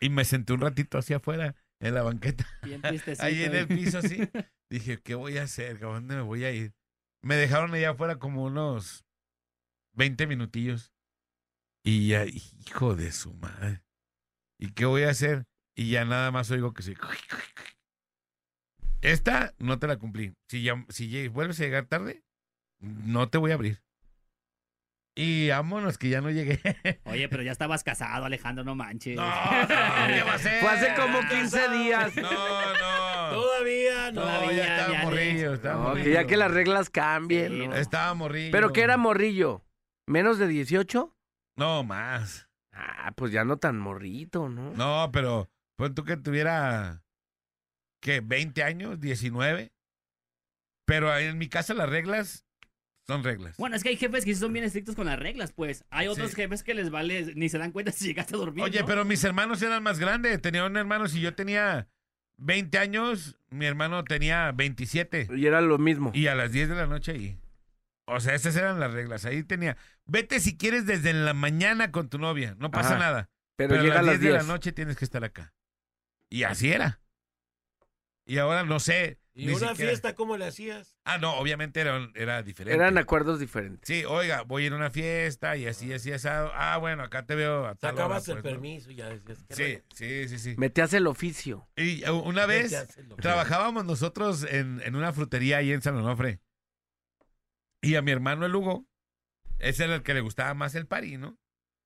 Y 0.00 0.10
me 0.10 0.24
senté 0.24 0.52
un 0.52 0.60
ratito 0.60 0.98
hacia 0.98 1.16
afuera, 1.16 1.54
en 1.80 1.94
la 1.94 2.02
banqueta, 2.02 2.46
Bien 2.62 2.80
ahí 3.18 3.42
en 3.42 3.54
el 3.54 3.68
piso 3.68 3.98
así. 3.98 4.18
Dije, 4.70 5.00
¿qué 5.00 5.14
voy 5.14 5.38
a 5.38 5.42
hacer? 5.42 5.76
¿A 5.76 5.88
dónde 5.88 6.16
me 6.16 6.22
voy 6.22 6.44
a 6.44 6.52
ir? 6.52 6.74
Me 7.22 7.36
dejaron 7.36 7.74
allá 7.74 7.90
afuera 7.90 8.18
como 8.18 8.44
unos 8.44 9.04
20 9.92 10.26
minutillos. 10.26 10.92
Y 11.84 12.08
ya, 12.08 12.24
hijo 12.24 12.94
de 12.94 13.12
su 13.12 13.34
madre. 13.34 13.82
¿Y 14.58 14.72
qué 14.72 14.86
voy 14.86 15.02
a 15.02 15.10
hacer? 15.10 15.46
Y 15.74 15.90
ya 15.90 16.04
nada 16.04 16.30
más 16.30 16.50
oigo 16.50 16.72
que 16.72 16.82
sí. 16.82 16.94
Esta 19.00 19.54
no 19.58 19.78
te 19.78 19.88
la 19.88 19.98
cumplí. 19.98 20.34
Si, 20.48 20.62
ya, 20.62 20.86
si 20.88 21.28
vuelves 21.28 21.60
a 21.60 21.64
llegar 21.64 21.86
tarde, 21.86 22.22
no 22.80 23.28
te 23.28 23.38
voy 23.38 23.50
a 23.50 23.54
abrir. 23.54 23.82
Y 25.14 25.50
vámonos, 25.50 25.98
que 25.98 26.08
ya 26.08 26.20
no 26.22 26.30
llegué. 26.30 26.58
Oye, 27.04 27.28
pero 27.28 27.42
ya 27.42 27.52
estabas 27.52 27.84
casado, 27.84 28.24
Alejandro, 28.24 28.64
no 28.64 28.74
manches. 28.74 29.16
No, 29.16 29.26
no, 29.26 29.66
¿qué 29.68 30.22
va 30.22 30.34
a 30.34 30.38
ser? 30.38 30.60
Fue 30.60 30.70
hace 30.70 30.94
como 30.94 31.20
15 31.28 31.68
días. 31.70 32.16
No, 32.16 32.22
no. 32.30 33.30
Todavía 33.30 34.10
no. 34.12 34.20
No, 34.24 34.26
Todavía, 34.26 34.52
ya 34.56 34.76
estaba 34.76 34.92
ya, 34.92 35.02
morrillo, 35.04 35.52
estaba 35.54 35.74
No, 35.74 35.88
morrillo. 35.88 36.04
que 36.04 36.12
ya 36.12 36.26
que 36.26 36.36
las 36.38 36.50
reglas 36.50 36.88
cambien. 36.90 37.52
Sí, 37.52 37.66
¿no? 37.68 37.74
Estaba 37.76 38.14
morrillo. 38.14 38.52
¿Pero 38.52 38.72
qué 38.72 38.80
era 38.82 38.96
morrillo? 38.96 39.62
¿Menos 40.06 40.38
de 40.38 40.48
18? 40.48 41.14
No, 41.56 41.84
más. 41.84 42.48
Ah, 42.72 43.12
pues 43.14 43.32
ya 43.32 43.44
no 43.44 43.58
tan 43.58 43.78
morrito, 43.78 44.48
¿no? 44.48 44.72
No, 44.72 45.10
pero 45.12 45.50
pon 45.76 45.94
tú 45.94 46.04
que 46.04 46.16
tuviera, 46.16 47.02
¿qué? 48.00 48.22
¿20 48.22 48.62
años? 48.62 48.98
¿19? 48.98 49.70
Pero 50.86 51.14
en 51.18 51.36
mi 51.36 51.48
casa 51.50 51.74
las 51.74 51.90
reglas 51.90 52.46
son 53.06 53.24
reglas. 53.24 53.56
Bueno, 53.56 53.74
es 53.76 53.82
que 53.82 53.88
hay 53.90 53.96
jefes 53.96 54.24
que 54.24 54.34
sí 54.34 54.40
son 54.40 54.52
bien 54.52 54.64
estrictos 54.64 54.94
con 54.94 55.06
las 55.06 55.18
reglas, 55.18 55.52
pues. 55.52 55.84
Hay 55.90 56.06
otros 56.08 56.30
Sí. 56.30 56.36
jefes 56.36 56.62
que 56.62 56.74
les 56.74 56.90
vale, 56.90 57.32
ni 57.34 57.48
se 57.48 57.58
dan 57.58 57.72
cuenta 57.72 57.90
si 57.92 58.06
llegaste 58.06 58.34
a 58.34 58.38
dormir. 58.38 58.62
Oye, 58.64 58.80
¿no? 58.80 58.86
pero 58.86 59.04
mis 59.04 59.22
hermanos 59.24 59.60
eran 59.62 59.82
más 59.82 59.98
grandes. 59.98 60.40
Tenía 60.40 60.64
un 60.64 60.76
hermano, 60.76 61.08
si 61.08 61.20
yo 61.20 61.34
tenía 61.34 61.88
20 62.36 62.78
años, 62.78 63.38
mi 63.50 63.66
hermano 63.66 64.04
tenía 64.04 64.52
27. 64.52 65.28
Y 65.36 65.46
era 65.46 65.60
lo 65.60 65.78
mismo. 65.78 66.12
Y 66.14 66.28
a 66.28 66.34
las 66.34 66.52
10 66.52 66.68
de 66.68 66.74
la 66.76 66.86
noche 66.86 67.12
ahí. 67.12 67.38
O 68.04 68.18
sea, 68.20 68.34
esas 68.34 68.56
eran 68.56 68.80
las 68.80 68.92
reglas. 68.92 69.24
Ahí 69.24 69.42
tenía. 69.44 69.76
Vete 70.06 70.40
si 70.40 70.56
quieres 70.56 70.86
desde 70.86 71.12
la 71.12 71.34
mañana 71.34 71.92
con 71.92 72.08
tu 72.08 72.18
novia. 72.18 72.56
No 72.58 72.70
pasa 72.70 72.90
Ajá. 72.90 72.98
nada. 72.98 73.30
pero, 73.56 73.70
Pero, 73.70 73.82
llega 73.84 73.94
a 74.00 74.02
las 74.02 74.06
las 74.14 74.20
10 74.20 74.32
de 74.32 74.38
10. 74.38 74.46
la 74.46 74.52
noche 74.52 74.72
tienes 74.72 74.96
que 74.96 75.04
estar 75.04 75.22
acá. 75.24 75.52
Y 76.28 76.42
así 76.44 76.70
era. 76.72 77.00
Y 78.26 78.38
ahora 78.38 78.64
no 78.64 78.80
sé. 78.80 79.18
¿Y 79.34 79.46
ni 79.46 79.52
una 79.54 79.68
siquiera- 79.70 79.90
fiesta 79.90 80.14
cómo 80.14 80.36
le 80.36 80.44
hacías? 80.46 80.94
Ah, 81.04 81.16
no, 81.16 81.34
obviamente 81.38 81.80
era, 81.80 82.10
era 82.14 82.42
diferente. 82.42 82.74
Eran 82.76 82.98
acuerdos 82.98 83.40
diferentes. 83.40 83.80
Sí, 83.88 84.04
oiga, 84.04 84.42
voy 84.42 84.64
a 84.64 84.66
ir 84.66 84.72
a 84.74 84.76
una 84.76 84.90
fiesta 84.90 85.56
y 85.56 85.66
así, 85.66 85.90
así, 85.92 86.12
asado. 86.12 86.50
Ah, 86.54 86.76
bueno, 86.76 87.02
acá 87.02 87.24
te 87.24 87.34
veo 87.34 87.66
a 87.66 87.74
tal 87.74 87.94
hora, 87.94 88.02
Sacabas 88.04 88.28
el 88.28 88.34
pues, 88.42 88.52
permiso 88.52 88.90
y 88.90 88.96
ya 88.96 89.08
decías. 89.08 89.38
que 89.48 89.54
Sí, 89.54 89.82
sí, 89.94 90.28
sí, 90.28 90.38
sí. 90.38 90.54
Metías 90.58 90.92
el 90.92 91.06
oficio. 91.06 91.66
Y 91.76 92.06
uh, 92.08 92.18
una 92.18 92.44
vez 92.44 92.76
trabajábamos 93.20 93.86
nosotros 93.86 94.44
en, 94.44 94.82
en 94.84 94.96
una 94.96 95.12
frutería 95.14 95.56
ahí 95.58 95.72
en 95.72 95.80
San 95.80 95.96
Onofre. 95.96 96.40
Y 97.80 97.96
a 97.96 98.02
mi 98.02 98.12
hermano 98.12 98.46
el 98.46 98.54
Hugo, 98.54 98.86
ese 99.58 99.84
era 99.84 99.94
el 99.96 100.02
que 100.02 100.14
le 100.14 100.20
gustaba 100.20 100.54
más 100.54 100.74
el 100.74 100.86
pari, 100.86 101.16
¿no? 101.16 101.38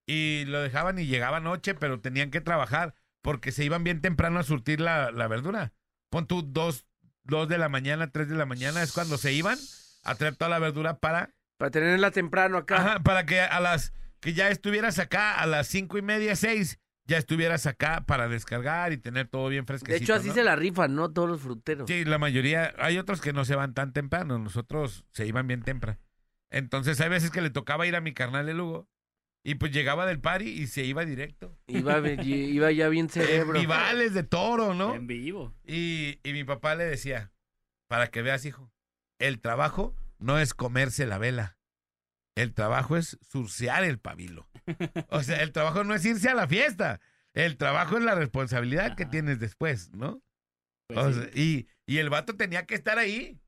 Y 0.05 0.45
lo 0.45 0.61
dejaban 0.61 0.99
y 0.99 1.05
llegaba 1.05 1.39
noche, 1.39 1.73
pero 1.75 1.99
tenían 2.01 2.29
que 2.31 2.41
trabajar 2.41 2.93
porque 3.21 3.51
se 3.51 3.63
iban 3.65 3.83
bien 3.83 4.01
temprano 4.01 4.39
a 4.39 4.43
surtir 4.43 4.79
la, 4.79 5.11
la 5.11 5.27
verdura. 5.27 5.73
Pon 6.09 6.27
tú 6.27 6.43
dos, 6.43 6.85
dos 7.27 7.47
de 7.47 7.57
la 7.57 7.69
mañana, 7.69 8.11
tres 8.11 8.27
de 8.29 8.35
la 8.35 8.45
mañana, 8.45 8.81
es 8.81 8.91
cuando 8.91 9.17
se 9.17 9.33
iban 9.33 9.57
a 10.03 10.15
traer 10.15 10.35
toda 10.35 10.49
la 10.49 10.59
verdura 10.59 10.99
para, 10.99 11.29
Para 11.57 11.71
tenerla 11.71 12.11
temprano 12.11 12.57
acá. 12.57 12.77
ajá, 12.77 12.99
para 13.01 13.25
que 13.25 13.41
a 13.41 13.59
las, 13.59 13.93
que 14.19 14.33
ya 14.33 14.49
estuvieras 14.49 14.99
acá 14.99 15.35
a 15.39 15.45
las 15.45 15.67
cinco 15.67 15.97
y 15.97 16.01
media, 16.01 16.35
seis, 16.35 16.79
ya 17.05 17.17
estuvieras 17.17 17.65
acá 17.67 18.03
para 18.05 18.27
descargar 18.27 18.91
y 18.91 18.97
tener 18.97 19.27
todo 19.27 19.47
bien 19.49 19.65
fresquecito. 19.65 19.97
de 19.97 20.03
hecho, 20.03 20.13
así 20.13 20.27
¿no? 20.29 20.33
se 20.33 20.43
la 20.43 20.55
rifan, 20.55 20.93
¿no? 20.95 21.11
Todos 21.11 21.29
los 21.29 21.41
fruteros. 21.41 21.87
Sí, 21.87 22.03
la 22.03 22.17
mayoría, 22.17 22.73
hay 22.79 22.97
otros 22.97 23.21
que 23.21 23.31
no 23.33 23.45
se 23.45 23.55
van 23.55 23.73
tan 23.73 23.93
temprano, 23.93 24.39
nosotros 24.39 25.05
se 25.11 25.25
iban 25.25 25.47
bien 25.47 25.61
temprano. 25.63 25.99
Entonces 26.49 26.99
hay 27.01 27.09
veces 27.09 27.31
que 27.31 27.41
le 27.41 27.49
tocaba 27.49 27.87
ir 27.87 27.95
a 27.95 28.01
mi 28.01 28.13
carnal 28.13 28.47
el 28.49 28.59
Hugo 28.59 28.89
y 29.47 29.55
pues 29.55 29.71
llegaba 29.71 30.05
del 30.05 30.19
party 30.19 30.43
y 30.49 30.67
se 30.67 30.83
iba 30.83 31.05
directo. 31.05 31.57
Iba, 31.67 31.99
iba 32.21 32.69
ya 32.73 32.89
bien 32.89 33.07
cerebro. 33.09 33.57
Vivales 33.57 34.13
de 34.13 34.23
toro, 34.23 34.73
¿no? 34.73 34.93
En 34.93 35.07
vivo. 35.07 35.55
Y, 35.63 36.19
y 36.21 36.33
mi 36.33 36.43
papá 36.43 36.75
le 36.75 36.83
decía, 36.83 37.31
para 37.87 38.07
que 38.07 38.21
veas, 38.21 38.43
hijo, 38.43 38.73
el 39.19 39.39
trabajo 39.39 39.95
no 40.19 40.37
es 40.37 40.53
comerse 40.53 41.05
la 41.05 41.17
vela. 41.17 41.57
El 42.35 42.53
trabajo 42.53 42.97
es 42.97 43.17
surcear 43.21 43.85
el 43.85 43.99
pabilo. 43.99 44.49
O 45.11 45.23
sea, 45.23 45.41
el 45.41 45.53
trabajo 45.53 45.85
no 45.85 45.95
es 45.95 46.03
irse 46.03 46.27
a 46.27 46.35
la 46.35 46.49
fiesta. 46.49 46.99
El 47.33 47.55
trabajo 47.55 47.97
es 47.97 48.03
la 48.03 48.15
responsabilidad 48.15 48.97
que 48.97 49.05
tienes 49.05 49.39
después, 49.39 49.91
¿no? 49.93 50.21
Pues 50.87 50.99
O 50.99 51.13
sí. 51.13 51.21
sea, 51.21 51.29
y, 51.33 51.67
y 51.85 51.99
el 51.99 52.09
vato 52.09 52.35
tenía 52.35 52.65
que 52.65 52.75
estar 52.75 52.97
ahí. 52.97 53.39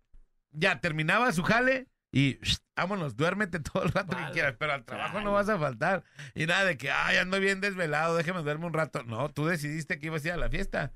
Ya 0.51 0.79
terminaba 0.79 1.33
su 1.33 1.43
jale 1.43 1.89
y 2.11 2.39
"Shh, 2.41 2.57
vámonos, 2.75 3.15
duérmete 3.15 3.59
todo 3.73 3.83
el 3.83 3.91
rato 3.91 4.15
Vale. 4.15 4.27
que 4.27 4.33
quieras, 4.33 4.55
pero 4.57 4.73
al 4.73 4.83
trabajo 4.85 5.21
no 5.21 5.31
vas 5.33 5.49
a 5.49 5.57
faltar. 5.59 6.03
Y 6.35 6.45
nada 6.45 6.65
de 6.65 6.77
que, 6.77 6.89
ay, 6.91 7.17
ando 7.17 7.39
bien 7.39 7.61
desvelado, 7.61 8.15
déjeme 8.15 8.41
duerme 8.41 8.65
un 8.65 8.73
rato. 8.73 9.03
No, 9.03 9.29
tú 9.29 9.45
decidiste 9.45 9.99
que 9.99 10.07
ibas 10.07 10.23
a 10.25 10.27
ir 10.29 10.33
a 10.33 10.37
la 10.37 10.49
fiesta. 10.49 10.91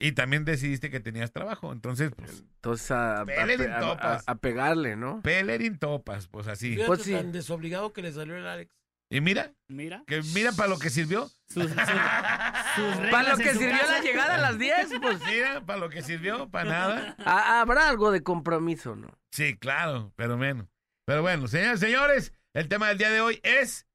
Y 0.00 0.12
también 0.12 0.44
decidiste 0.44 0.90
que 0.90 1.00
tenías 1.00 1.32
trabajo. 1.32 1.72
Entonces, 1.72 2.12
pues, 2.16 2.44
Entonces, 2.54 2.90
a, 2.92 3.22
a, 3.22 3.24
pe- 3.24 3.34
a- 3.72 3.80
topas. 3.80 4.28
a- 4.28 4.30
a 4.32 4.34
pegarle, 4.36 4.94
¿no? 4.94 5.22
pelerín 5.22 5.76
topas, 5.78 6.28
pues 6.28 6.46
así. 6.46 6.74
Fíjate 6.74 6.86
Pues 6.86 7.02
sí. 7.02 7.12
tan 7.12 7.32
desobligado 7.32 7.92
que 7.92 8.02
le 8.02 8.12
salió 8.12 8.36
el 8.36 8.46
Alex. 8.46 8.72
Y 9.10 9.20
mira, 9.22 9.52
Mira. 9.68 10.04
que 10.06 10.20
mira 10.34 10.52
para 10.52 10.68
lo 10.68 10.78
que 10.78 10.90
sirvió. 10.90 11.30
Sus, 11.48 11.62
sus- 11.64 11.70
sus 11.70 11.76
reglas 12.96 13.10
Para 13.10 13.28
lo 13.30 13.34
en 13.36 13.42
que 13.42 13.52
sirvió 13.54 13.78
casa. 13.80 13.92
la 13.92 14.00
llegada 14.00 14.34
a 14.34 14.38
las 14.38 14.58
10, 14.58 14.88
pues 15.00 15.18
Mira, 15.26 15.64
para 15.64 15.78
lo 15.78 15.88
que 15.88 16.02
sirvió, 16.02 16.48
para 16.50 16.70
nada. 16.70 17.16
ha- 17.24 17.60
habrá 17.60 17.88
algo 17.88 18.10
de 18.10 18.22
compromiso, 18.22 18.96
¿no? 18.96 19.08
Sí, 19.32 19.56
claro, 19.56 20.12
pero 20.16 20.36
menos. 20.36 20.66
Pero 21.06 21.22
bueno, 21.22 21.48
señores, 21.48 21.80
señores, 21.80 22.32
el 22.54 22.68
tema 22.68 22.88
del 22.88 22.98
día 22.98 23.10
de 23.10 23.22
hoy 23.22 23.40
es 23.44 23.86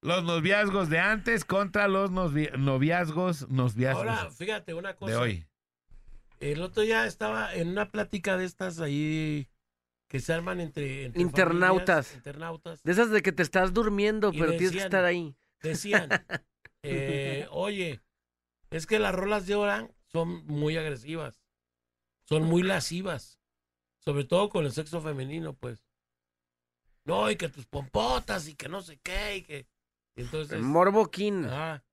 los 0.00 0.24
noviazgos 0.24 0.88
de 0.88 0.98
antes 1.00 1.44
contra 1.44 1.86
los 1.88 2.10
novi- 2.10 2.50
noviazgos, 2.56 3.48
noviazgos 3.50 4.06
Ahora, 4.06 4.30
fíjate 4.30 4.72
una 4.72 4.94
cosa. 4.94 5.12
de 5.12 5.16
hoy. 5.18 5.46
El 6.40 6.62
otro 6.62 6.84
día 6.84 7.04
estaba 7.04 7.52
en 7.54 7.68
una 7.68 7.90
plática 7.90 8.36
de 8.38 8.44
estas 8.46 8.78
ahí 8.80 9.48
que 10.08 10.20
se 10.20 10.32
arman 10.32 10.60
entre, 10.60 11.04
entre 11.04 11.20
Internautas. 11.22 12.06
familias, 12.08 12.16
internautas. 12.26 12.82
De 12.82 12.92
esas 12.92 13.10
de 13.10 13.22
que 13.22 13.32
te 13.32 13.42
estás 13.42 13.72
durmiendo, 13.74 14.32
pero 14.32 14.50
tienes 14.56 14.72
que 14.72 14.78
estar 14.78 15.04
ahí. 15.04 15.36
Decían, 15.62 16.08
eh, 16.82 17.46
oye, 17.50 18.00
es 18.70 18.86
que 18.86 18.98
las 18.98 19.14
rolas 19.14 19.46
de 19.46 19.54
ahora 19.54 19.90
son 20.06 20.46
muy 20.46 20.76
agresivas, 20.76 21.42
son 22.24 22.44
muy 22.44 22.62
lascivas, 22.62 23.38
sobre 23.98 24.24
todo 24.24 24.48
con 24.48 24.64
el 24.64 24.72
sexo 24.72 25.00
femenino, 25.00 25.52
pues. 25.54 25.84
No, 27.04 27.30
y 27.30 27.36
que 27.36 27.48
tus 27.48 27.66
pompotas 27.66 28.48
y 28.48 28.54
que 28.54 28.68
no 28.68 28.82
sé 28.82 28.98
qué, 29.02 29.36
y 29.36 29.42
que... 29.42 29.66
Entonces... 30.16 30.60
Morboquín. 30.60 31.44
Ajá. 31.46 31.84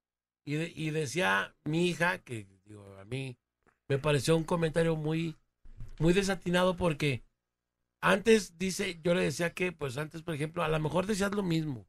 Y, 0.45 0.55
de- 0.55 0.73
y 0.75 0.89
decía 0.91 1.55
mi 1.63 1.87
hija, 1.87 2.19
que 2.19 2.47
digo, 2.65 2.97
a 2.97 3.05
mí 3.05 3.37
me 3.87 3.97
pareció 3.97 4.35
un 4.37 4.43
comentario 4.43 4.95
muy, 4.95 5.35
muy 5.99 6.13
desatinado 6.13 6.75
porque 6.75 7.23
Antes, 8.11 8.57
dice, 8.57 8.99
yo 9.03 9.13
le 9.15 9.23
decía 9.23 9.53
que, 9.53 9.71
pues 9.71 9.97
antes, 9.97 10.21
por 10.23 10.33
ejemplo, 10.35 10.63
a 10.63 10.69
lo 10.69 10.79
mejor 10.79 11.05
decías 11.05 11.33
lo 11.33 11.43
mismo, 11.43 11.87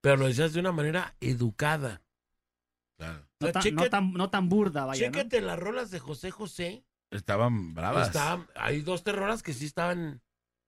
pero 0.00 0.16
lo 0.16 0.26
decías 0.26 0.52
de 0.52 0.60
una 0.60 0.72
manera 0.72 1.16
educada. 1.20 2.02
Claro. 2.98 3.20
O 3.20 3.26
No 3.40 3.46
sea, 3.46 3.52
tan, 3.52 3.62
cheque- 3.62 3.74
no 3.74 3.90
tan, 3.90 4.12
no 4.12 4.30
tan 4.30 4.48
burda, 4.48 4.84
vaya. 4.84 5.06
¿no? 5.10 5.12
Chéquete 5.16 5.40
las 5.40 5.58
rolas 5.58 5.90
de 5.90 5.98
José 5.98 6.30
José. 6.30 6.84
Estaban 7.10 7.74
bravas. 7.74 8.08
Está- 8.08 8.46
hay 8.54 8.80
dos, 8.82 9.02
tres 9.02 9.16
rolas 9.16 9.42
que 9.42 9.52
sí 9.52 9.66
estaban, 9.66 10.22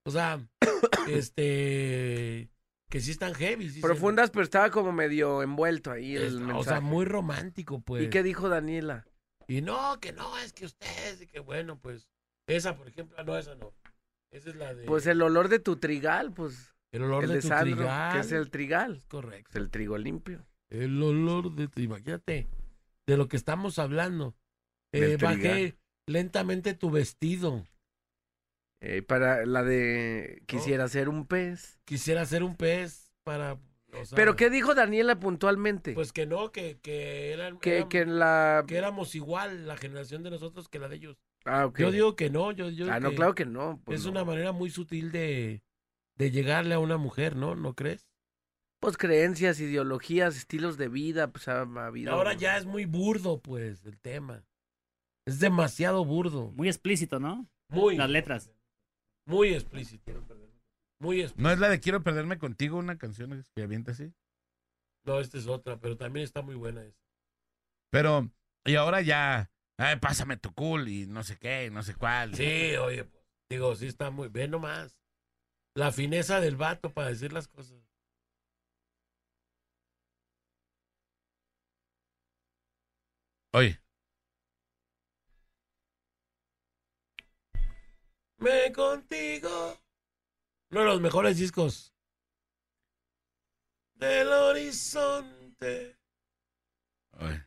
o 0.05 0.11
sea, 0.11 0.41
este, 1.09 2.51
que 2.89 3.01
sí 3.01 3.11
están 3.11 3.35
heavy. 3.35 3.69
sí 3.69 3.77
se- 3.77 3.81
Profundas, 3.81 4.31
pero 4.31 4.45
estaba 4.45 4.71
como 4.71 4.93
medio 4.93 5.43
envuelto 5.43 5.91
ahí 5.91 6.17
el 6.17 6.23
Es- 6.23 6.35
o 6.55 6.65
sea, 6.65 6.81
muy 6.81 7.05
romántico, 7.05 7.81
pues. 7.81 8.05
¿Y 8.05 8.11
qué 8.11 8.23
dijo 8.23 8.49
Daniela? 8.49 9.07
Y 9.49 9.61
no, 9.61 10.01
que 10.01 10.13
no, 10.13 10.37
es 10.39 10.53
que 10.53 10.67
ustedes, 10.67 11.21
y 11.23 11.27
que 11.27 11.39
bueno, 11.41 11.79
pues, 11.81 12.09
esa, 12.49 12.77
por 12.77 12.89
ejemplo, 12.89 13.23
no, 13.25 13.37
esa 13.39 13.55
no. 13.55 13.73
Esa 14.37 14.51
es 14.51 14.57
la 14.57 14.75
de... 14.75 14.85
Pues 14.85 15.07
el 15.07 15.23
olor 15.23 15.49
de 15.49 15.59
tu 15.59 15.77
trigal, 15.77 16.33
pues. 16.33 16.75
el 16.93 17.03
olor 17.03 17.25
el 17.25 17.29
de, 17.31 17.35
de 17.37 17.41
tu 17.43 17.49
Sandro, 17.49 17.77
trigal. 17.77 18.13
que 18.13 18.19
es 18.21 18.33
el 18.33 18.51
trigal. 18.51 19.03
Correcto. 19.09 19.51
Es 19.51 19.57
el 19.57 19.71
trigo 19.71 19.97
limpio. 19.97 20.47
El 20.69 21.03
olor 21.03 21.55
de 21.55 21.69
tu... 21.69 21.81
Imagínate, 21.81 22.49
de 23.07 23.17
lo 23.17 23.29
que 23.29 23.37
estamos 23.37 23.79
hablando. 23.79 24.37
Eh, 24.93 25.17
bajé 25.21 25.79
lentamente 26.07 26.75
tu 26.75 26.91
vestido. 26.91 27.65
Eh, 28.83 29.03
para 29.03 29.47
la 29.47 29.63
de 29.63 30.43
quisiera 30.47 30.87
ser 30.89 31.09
un 31.09 31.27
pez. 31.27 31.81
Quisiera 31.85 32.27
ser 32.27 32.43
un 32.43 32.57
pez 32.57 33.11
para... 33.25 33.55
o 33.55 34.05
sea, 34.05 34.17
¿Pero 34.17 34.37
qué 34.37 34.51
dijo 34.51 34.75
Daniela 34.75 35.19
puntualmente? 35.19 35.95
Pues 35.95 36.13
que 36.13 36.27
no, 36.27 36.53
que, 36.53 36.79
que 36.83 37.33
eran... 37.33 37.59
que, 37.59 37.77
eran- 37.79 37.89
que 37.89 38.05
la... 38.05 38.65
que 38.67 38.77
éramos 38.77 39.15
igual 39.15 39.67
la 39.67 39.77
generación 39.77 40.23
de 40.23 40.31
nosotros 40.31 40.69
que 40.69 40.79
la 40.79 40.89
de 40.89 40.97
ellos. 40.97 41.17
Ah. 41.47 41.73
Yo 41.77 41.91
digo 41.91 42.17
que 42.17 42.29
no, 42.31 42.53
yo, 42.53 42.71
yo 42.71 42.91
ah, 42.93 43.01
no, 43.01 43.11
que 43.11 43.17
claro 43.17 43.35
que 43.35 43.47
no. 43.47 43.81
pues 43.85 44.01
es 44.01 44.05
no. 44.07 44.13
una 44.13 44.25
manera 44.25 44.53
muy 44.53 44.71
sutil 44.71 45.13
de, 45.13 45.63
de 46.19 46.31
llegarle 46.31 46.75
a 46.75 46.79
una 46.79 46.97
mujer, 46.97 47.37
¿no? 47.37 47.55
¿No 47.55 47.75
crees? 47.75 48.09
Pues 48.81 48.97
creencias, 48.97 49.59
ideologías, 49.61 50.37
estilos 50.37 50.77
de 50.77 50.89
vida, 50.89 51.33
pues 51.33 51.49
ha, 51.49 51.63
ha 51.63 51.65
Y 51.65 51.79
habido... 51.79 52.13
ahora 52.13 52.35
ya 52.35 52.57
es 52.59 52.67
muy 52.67 52.85
burdo, 52.85 53.41
pues, 53.41 53.85
el 53.87 53.99
tema. 53.99 54.45
Es 55.27 55.41
demasiado 55.41 56.05
burdo. 56.05 56.53
Muy 56.53 56.69
explícito, 56.69 57.19
¿no? 57.19 57.49
Muy, 57.69 57.97
Las 57.97 58.11
letras. 58.11 58.51
muy 59.27 59.55
explícito. 59.55 60.13
Muy 61.01 61.21
explícito. 61.21 61.43
¿No 61.43 61.53
es 61.53 61.59
la 61.59 61.69
de 61.69 61.81
Quiero 61.81 62.03
perderme 62.03 62.39
contigo 62.39 62.77
una 62.79 62.97
canción 62.99 63.45
que 63.55 63.63
avienta 63.63 63.93
así? 63.93 64.13
No, 65.05 65.21
esta 65.21 65.39
es 65.39 65.47
otra, 65.47 65.79
pero 65.79 65.97
también 65.97 66.25
está 66.25 66.43
muy 66.43 66.55
buena 66.55 66.83
esta. 66.85 67.01
Pero, 67.91 68.31
y 68.65 68.75
ahora 68.75 69.01
ya, 69.01 69.51
ay, 69.79 69.97
pásame 69.97 70.37
tu 70.37 70.53
cool 70.55 70.89
y 70.89 71.07
no 71.07 71.23
sé 71.25 71.39
qué, 71.39 71.67
y 71.67 71.71
no 71.71 71.83
sé 71.83 71.95
cuál. 71.95 72.35
Sí, 72.35 72.77
oye, 72.77 73.05
pues, 73.05 73.25
digo, 73.51 73.75
sí 73.77 73.87
está 73.87 74.11
muy... 74.11 74.29
Ve 74.29 74.49
nomás. 74.49 74.97
La 75.75 75.93
fineza 75.93 76.41
del 76.41 76.57
vato 76.57 76.93
para 76.93 77.09
decir 77.11 77.33
las 77.33 77.49
cosas. 77.49 77.79
Oye, 83.53 83.81
Me 88.39 88.71
contigo. 88.73 89.79
Uno 90.71 90.81
de 90.81 90.87
los 90.87 91.01
mejores 91.01 91.39
discos. 91.39 91.93
Del 93.95 94.29
horizonte. 94.29 95.97
oye. 97.13 97.47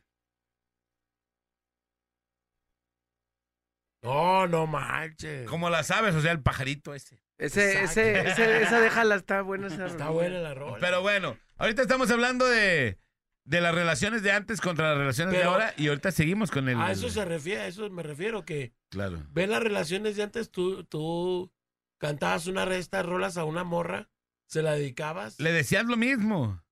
No, 4.02 4.46
no 4.46 4.66
manches. 4.66 5.48
¿Cómo 5.48 5.68
la 5.70 5.82
sabes? 5.82 6.14
O 6.14 6.20
sea, 6.20 6.32
el 6.32 6.42
pajarito 6.42 6.94
ese. 6.94 7.22
Ese, 7.38 7.82
ese, 7.84 8.20
ese, 8.28 8.62
esa 8.62 8.80
déjala, 8.80 9.14
está 9.14 9.40
buena 9.42 9.68
esa 9.68 9.86
Está 9.86 10.04
rola. 10.06 10.10
buena 10.10 10.38
la 10.40 10.54
rola. 10.54 10.76
Pero 10.78 11.00
bueno, 11.00 11.38
ahorita 11.56 11.80
estamos 11.82 12.10
hablando 12.10 12.46
de, 12.46 12.98
de 13.44 13.60
las 13.62 13.74
relaciones 13.74 14.22
de 14.22 14.30
antes 14.32 14.60
contra 14.60 14.90
las 14.90 14.98
relaciones 14.98 15.34
de 15.34 15.42
ahora 15.44 15.72
y 15.78 15.88
ahorita 15.88 16.12
seguimos 16.12 16.50
con 16.50 16.68
el... 16.68 16.78
A 16.78 16.92
eso 16.92 17.08
se 17.08 17.24
refiere, 17.24 17.62
a 17.62 17.66
eso 17.66 17.88
me 17.88 18.02
refiero, 18.02 18.44
que 18.44 18.72
Claro. 18.90 19.22
ve 19.30 19.46
las 19.46 19.62
relaciones 19.62 20.16
de 20.16 20.22
antes, 20.22 20.50
tú, 20.50 20.84
tú 20.84 21.50
cantabas 21.98 22.46
una 22.46 22.66
de 22.66 22.78
estas 22.78 23.06
rolas 23.06 23.38
a 23.38 23.44
una 23.44 23.64
morra, 23.64 24.10
se 24.46 24.60
la 24.62 24.72
dedicabas. 24.72 25.40
Le 25.40 25.52
decías 25.52 25.86
lo 25.86 25.96
mismo. 25.96 26.62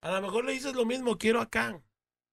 A 0.00 0.12
lo 0.12 0.22
mejor 0.22 0.44
le 0.44 0.52
dices 0.52 0.74
lo 0.74 0.84
mismo, 0.86 1.18
quiero 1.18 1.40
acá, 1.40 1.80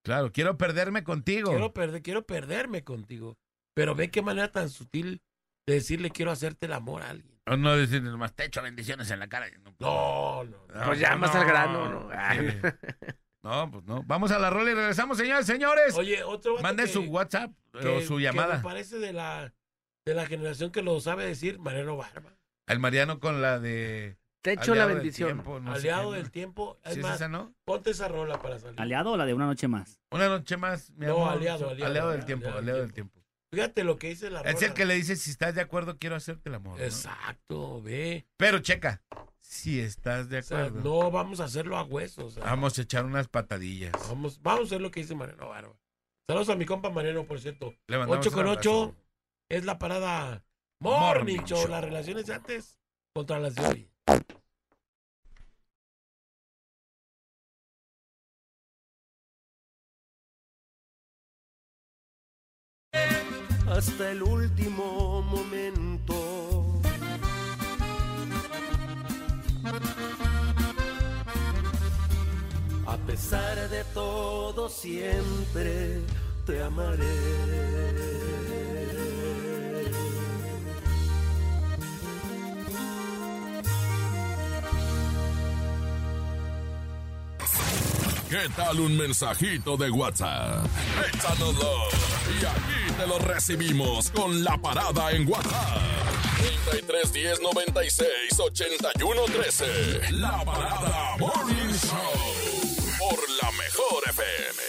Claro, 0.04 0.32
quiero 0.32 0.56
perderme 0.56 1.04
contigo. 1.04 1.50
quiero, 1.50 1.74
perder, 1.74 2.04
quiero 2.04 2.28
perderme 2.28 2.84
contigo. 2.84 3.40
Pero 3.76 3.94
ve 3.94 4.10
qué 4.10 4.22
manera 4.22 4.52
tan 4.52 4.70
sutil 4.70 5.22
de 5.68 5.74
decirle 5.76 6.10
quiero 6.10 6.32
hacerte 6.32 6.66
el 6.66 6.74
amor 6.74 7.04
a 7.04 7.10
alguien. 7.12 7.40
O 7.48 7.56
no 7.58 7.76
decirle 7.76 8.10
nomás, 8.10 8.34
te 8.34 8.46
echo 8.46 8.62
bendiciones 8.64 9.12
en 9.12 9.20
la 9.20 9.28
cara. 9.28 9.48
No, 9.64 9.76
No, 9.80 10.44
no, 10.46 10.58
no. 10.74 10.86
Pues 10.86 11.00
ya 11.00 11.16
más 11.16 11.36
al 11.36 11.46
grano, 11.46 11.90
¿no? 11.90 12.10
Sí. 12.10 12.48
No, 13.44 13.70
pues 13.70 13.84
no. 13.86 14.02
Vamos 14.04 14.32
a 14.32 14.40
la 14.40 14.50
rola 14.50 14.72
y 14.72 14.74
regresamos, 14.74 15.18
señores, 15.18 15.46
señores. 15.46 15.96
Oye, 15.96 16.24
otro 16.24 16.56
que- 16.58 16.88
su 16.88 17.02
WhatsApp 17.04 17.52
que- 17.80 17.88
o 17.88 18.02
su 18.02 18.16
que 18.18 18.24
llamada. 18.24 18.58
me 18.58 18.64
parece 18.64 18.98
de 18.98 19.14
la, 19.14 19.54
de 20.06 20.14
la 20.16 20.26
generación 20.26 20.72
que 20.72 20.82
lo 20.82 21.00
sabe 21.00 21.26
decir, 21.26 21.60
Mariano 21.60 21.96
Barba. 21.98 22.36
El 22.68 22.80
Mariano 22.80 23.20
con 23.20 23.44
la 23.44 23.60
de... 23.60 24.18
Te 24.42 24.54
echo 24.54 24.74
la 24.74 24.84
Aliado 24.84 24.88
del 24.90 24.98
bendición. 24.98 25.30
Tiempo, 25.30 25.60
no 25.60 25.72
sé 25.74 25.78
aliado 25.80 26.12
del 26.14 26.32
tiempo. 26.32 26.80
Es 26.84 26.94
¿Sí 26.96 27.00
es 27.02 27.06
esa, 27.06 27.28
no? 27.28 27.54
ponte 27.66 27.92
esa 27.92 28.08
rola 28.08 28.40
para 28.42 28.58
salir. 28.60 28.80
¿Aliado 28.82 29.12
o 29.12 29.18
la 29.18 29.26
de 29.26 29.34
una 29.36 29.46
noche 29.46 29.68
más? 29.68 30.00
Una 30.12 30.28
noche 30.28 30.56
más, 30.58 30.90
mi 30.92 31.06
No, 31.08 31.16
amor. 31.18 31.34
aliado, 31.34 31.70
aliado, 31.70 32.10
del 32.12 32.26
tiempo, 32.26 32.46
aliado 32.48 32.60
aliado 32.62 32.80
del 32.82 32.94
tiempo. 32.94 33.22
Fíjate 33.56 33.84
lo 33.86 33.98
que 33.98 34.10
dice 34.10 34.30
la 34.30 34.40
rola. 34.40 34.52
Es 34.52 34.62
el 34.62 34.74
que 34.74 34.86
le 34.86 34.96
dice, 34.96 35.16
si 35.16 35.32
estás 35.32 35.56
de 35.56 35.62
acuerdo, 35.62 35.98
quiero 35.98 36.16
hacerte 36.16 36.50
el 36.50 36.56
amor. 36.56 36.78
¿no? 36.78 36.84
Exacto, 36.84 37.82
ve. 37.82 38.26
Pero 38.36 38.60
checa, 38.60 39.02
si 39.40 39.80
estás 39.80 40.28
de 40.28 40.40
O 40.40 40.44
sea, 40.44 40.66
acuerdo, 40.66 40.82
no 40.82 41.10
vamos 41.10 41.40
a 41.40 41.46
hacerlo 41.46 41.78
a 41.78 41.84
hueso. 41.84 42.26
o 42.26 42.30
sea, 42.32 42.44
vamos 42.44 42.78
a 42.78 42.82
echar 42.82 43.06
unas 43.06 43.30
patadillas. 43.30 43.94
vamos, 44.10 44.42
vamos 44.42 44.62
a 44.62 44.64
hacer 44.66 44.82
lo 44.82 44.92
que 44.92 45.00
dice 45.00 45.16
Mariano 45.16 45.48
Barba. 45.48 45.74
Saludos 46.28 46.50
a 46.50 46.56
mi 46.56 46.66
compa 46.66 46.90
Mariano, 46.90 47.26
por 47.26 47.40
cierto. 47.40 47.74
Le 47.88 47.98
mandamos 47.98 48.26
8 48.26 48.36
con 48.36 48.46
un 48.48 48.58
8 48.58 48.72
abrazo. 48.82 48.96
es 49.50 49.64
la 49.64 49.80
parada 49.80 50.44
Morning, 50.80 51.00
Morning 51.00 51.46
Show. 51.46 51.60
Show. 51.62 51.68
Las 51.70 51.84
relaciones 51.84 52.30
antes 52.30 52.78
contra 53.14 53.40
las 53.40 53.56
de 53.56 53.66
hoy. 53.66 53.90
Hasta 63.78 64.12
el 64.12 64.24
último 64.24 65.22
momento. 65.24 66.82
A 72.88 72.98
pesar 73.06 73.70
de 73.70 73.84
todo, 73.94 74.70
siempre 74.70 76.02
te 76.46 76.64
amaré. 76.64 78.06
¿Qué 88.30 88.50
tal 88.56 88.80
un 88.80 88.98
mensajito 88.98 89.78
de 89.78 89.90
WhatsApp? 89.92 90.66
Échanoslo 91.14 92.06
te 92.98 93.08
lo 93.08 93.20
recibimos 93.20 94.10
con 94.12 94.44
la 94.44 94.58
parada 94.58 95.12
en 95.12 95.28
WhatsApp. 95.28 95.82
33 96.70 97.14
10 97.14 97.42
96 97.42 98.40
81 98.40 99.22
13. 99.26 100.12
La 100.12 100.44
parada 100.46 101.18
Morning 101.18 101.74
Show 101.74 102.14
por 103.00 103.20
la 103.42 103.52
mejor 103.52 104.04
FM. 104.10 104.62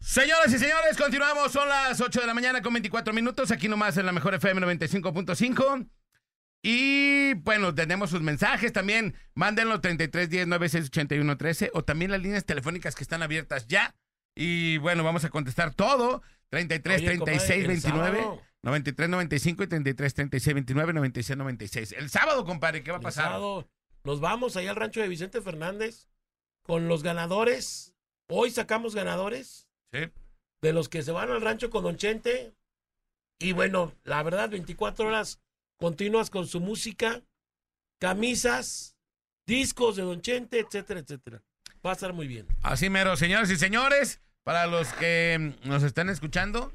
Señoras 0.00 0.52
y 0.52 0.58
señores, 0.58 0.96
continuamos. 0.96 1.52
Son 1.52 1.68
las 1.68 2.00
8 2.00 2.20
de 2.20 2.26
la 2.26 2.34
mañana 2.34 2.62
con 2.62 2.72
24 2.72 3.12
minutos. 3.12 3.50
Aquí 3.50 3.68
nomás 3.68 3.96
en 3.96 4.06
la 4.06 4.12
mejor 4.12 4.34
FM 4.34 4.60
95.5. 4.60 5.88
Y 6.62 7.34
bueno, 7.34 7.74
tenemos 7.74 8.10
sus 8.10 8.22
mensajes 8.22 8.72
también. 8.72 9.16
Mándenlo 9.34 9.80
33 9.80 10.30
10 10.30 10.46
96 10.46 10.86
81 10.86 11.36
13 11.36 11.70
o 11.74 11.82
también 11.82 12.12
las 12.12 12.20
líneas 12.20 12.44
telefónicas 12.44 12.94
que 12.94 13.02
están 13.02 13.22
abiertas 13.22 13.66
ya. 13.66 13.94
Y 14.34 14.78
bueno, 14.78 15.04
vamos 15.04 15.24
a 15.24 15.30
contestar 15.30 15.74
todo. 15.74 16.22
33 16.50 16.98
Oye, 17.00 17.06
36 17.06 17.40
compadre, 17.40 17.60
el 17.60 17.66
29 17.68 18.18
sábado. 18.22 18.42
93 18.62 19.08
95 19.08 19.62
y 19.62 19.66
33 19.66 20.14
36 20.14 20.54
29 20.54 20.92
96 20.92 21.36
96. 21.38 21.92
El 21.92 22.10
sábado, 22.10 22.44
compadre, 22.44 22.82
¿qué 22.82 22.90
va 22.90 22.98
a 22.98 23.00
El 23.00 23.04
pasar? 23.04 23.24
sábado 23.24 23.68
nos 24.04 24.20
vamos 24.20 24.56
allá 24.56 24.70
al 24.70 24.76
rancho 24.76 25.00
de 25.00 25.08
Vicente 25.08 25.40
Fernández 25.40 26.08
con 26.62 26.88
los 26.88 27.02
ganadores. 27.02 27.94
Hoy 28.28 28.50
sacamos 28.50 28.94
ganadores 28.94 29.68
Sí. 29.92 30.10
de 30.62 30.72
los 30.72 30.88
que 30.88 31.02
se 31.02 31.12
van 31.12 31.30
al 31.30 31.40
rancho 31.42 31.70
con 31.70 31.82
Don 31.84 31.96
Chente. 31.96 32.54
Y 33.38 33.52
bueno, 33.52 33.92
la 34.04 34.22
verdad, 34.22 34.48
24 34.50 35.08
horas 35.08 35.40
continuas 35.78 36.30
con 36.30 36.46
su 36.46 36.60
música, 36.60 37.22
camisas, 38.00 38.96
discos 39.46 39.96
de 39.96 40.02
Don 40.02 40.20
Chente, 40.20 40.60
etcétera, 40.60 41.00
etcétera. 41.00 41.42
Va 41.84 41.90
a 41.90 41.92
estar 41.94 42.12
muy 42.12 42.26
bien. 42.28 42.46
Así 42.62 42.88
mero, 42.90 43.16
señoras 43.16 43.50
y 43.50 43.56
señores, 43.56 44.20
para 44.44 44.66
los 44.66 44.88
que 44.94 45.54
nos 45.64 45.82
están 45.82 46.08
escuchando, 46.10 46.72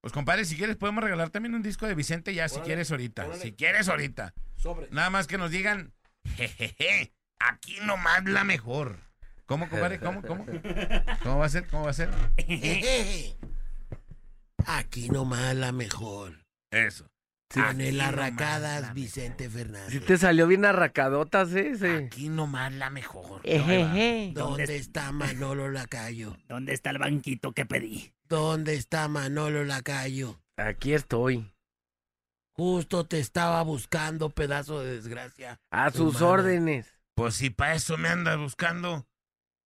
Pues 0.00 0.12
compadre, 0.12 0.44
si 0.44 0.56
quieres 0.56 0.76
podemos 0.76 1.02
regalar 1.02 1.30
también 1.30 1.54
un 1.54 1.62
disco 1.62 1.86
de 1.86 1.94
Vicente 1.94 2.32
ya, 2.32 2.48
si 2.48 2.60
quieres 2.60 2.90
ahorita. 2.90 3.26
órale. 3.26 3.42
Si 3.42 3.52
quieres 3.52 3.88
ahorita. 3.88 4.34
Sobre. 4.56 4.88
Nada 4.90 5.10
más 5.10 5.26
que 5.26 5.36
nos 5.36 5.50
digan, 5.50 5.92
jejeje, 6.36 7.12
aquí 7.40 7.78
nomás 7.82 8.24
la 8.24 8.44
mejor. 8.44 8.98
¿Cómo, 9.46 9.68
compadre? 9.68 9.98
¿Cómo, 10.00 10.22
cómo? 10.22 10.44
¿Cómo 11.22 11.38
va 11.38 11.46
a 11.46 11.48
ser? 11.48 11.66
¿Cómo 11.68 11.84
va 11.84 11.90
a 11.90 11.94
ser? 11.94 12.08
Aquí 14.66 15.08
nomás 15.08 15.54
la 15.54 15.70
mejor. 15.72 16.44
Eso. 16.72 17.06
Con 17.52 17.80
el 17.80 18.00
arracadas 18.00 18.92
Vicente 18.92 19.48
Fernández. 19.48 19.90
Sí 19.90 20.00
te 20.00 20.18
salió 20.18 20.46
bien 20.46 20.64
arracadotas, 20.64 21.54
¿eh? 21.54 21.70
ese. 21.70 21.96
Aquí 21.96 22.28
nomás 22.28 22.72
la 22.72 22.90
mejor. 22.90 23.40
Ejeje. 23.44 24.32
¿Dónde 24.34 24.76
está 24.76 25.12
Manolo 25.12 25.70
Lacayo? 25.70 26.36
¿Dónde 26.48 26.74
está 26.74 26.90
el 26.90 26.98
banquito 26.98 27.52
que 27.52 27.64
pedí? 27.64 28.12
¿Dónde 28.28 28.74
está 28.74 29.08
Manolo 29.08 29.64
Lacayo? 29.64 30.40
Aquí 30.56 30.92
estoy. 30.92 31.52
Justo 32.52 33.06
te 33.06 33.20
estaba 33.20 33.62
buscando, 33.62 34.30
pedazo 34.30 34.80
de 34.80 34.94
desgracia. 34.94 35.60
A 35.70 35.90
sus 35.90 36.22
órdenes. 36.22 36.90
Pues 37.14 37.34
si 37.34 37.50
para 37.50 37.74
eso 37.74 37.96
me 37.98 38.08
andas 38.08 38.38
buscando, 38.38 39.06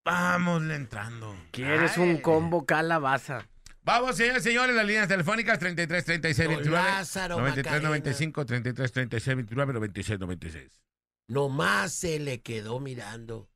vámosle 0.05 0.74
entrando. 0.74 1.35
Quieres 1.53 1.97
Ay. 1.97 2.03
un 2.03 2.16
combo 2.18 2.66
calabaza. 2.66 3.49
Vamos, 3.91 4.16
señores, 4.16 4.43
señores, 4.45 4.76
las 4.76 4.86
líneas 4.86 5.09
telefónicas 5.09 5.59
33 5.59 6.05
36 6.05 6.49
Don 6.49 6.57
29 6.59 6.88
Lázaro 6.88 7.36
93 7.38 7.64
Macarena. 7.72 7.88
95 7.88 8.47
33 8.47 8.93
36 8.93 9.36
29 9.36 9.72
96 9.72 10.20
96. 10.20 10.82
Nomás 11.28 11.93
se 11.93 12.20
le 12.20 12.41
quedó 12.41 12.78
mirando. 12.78 13.49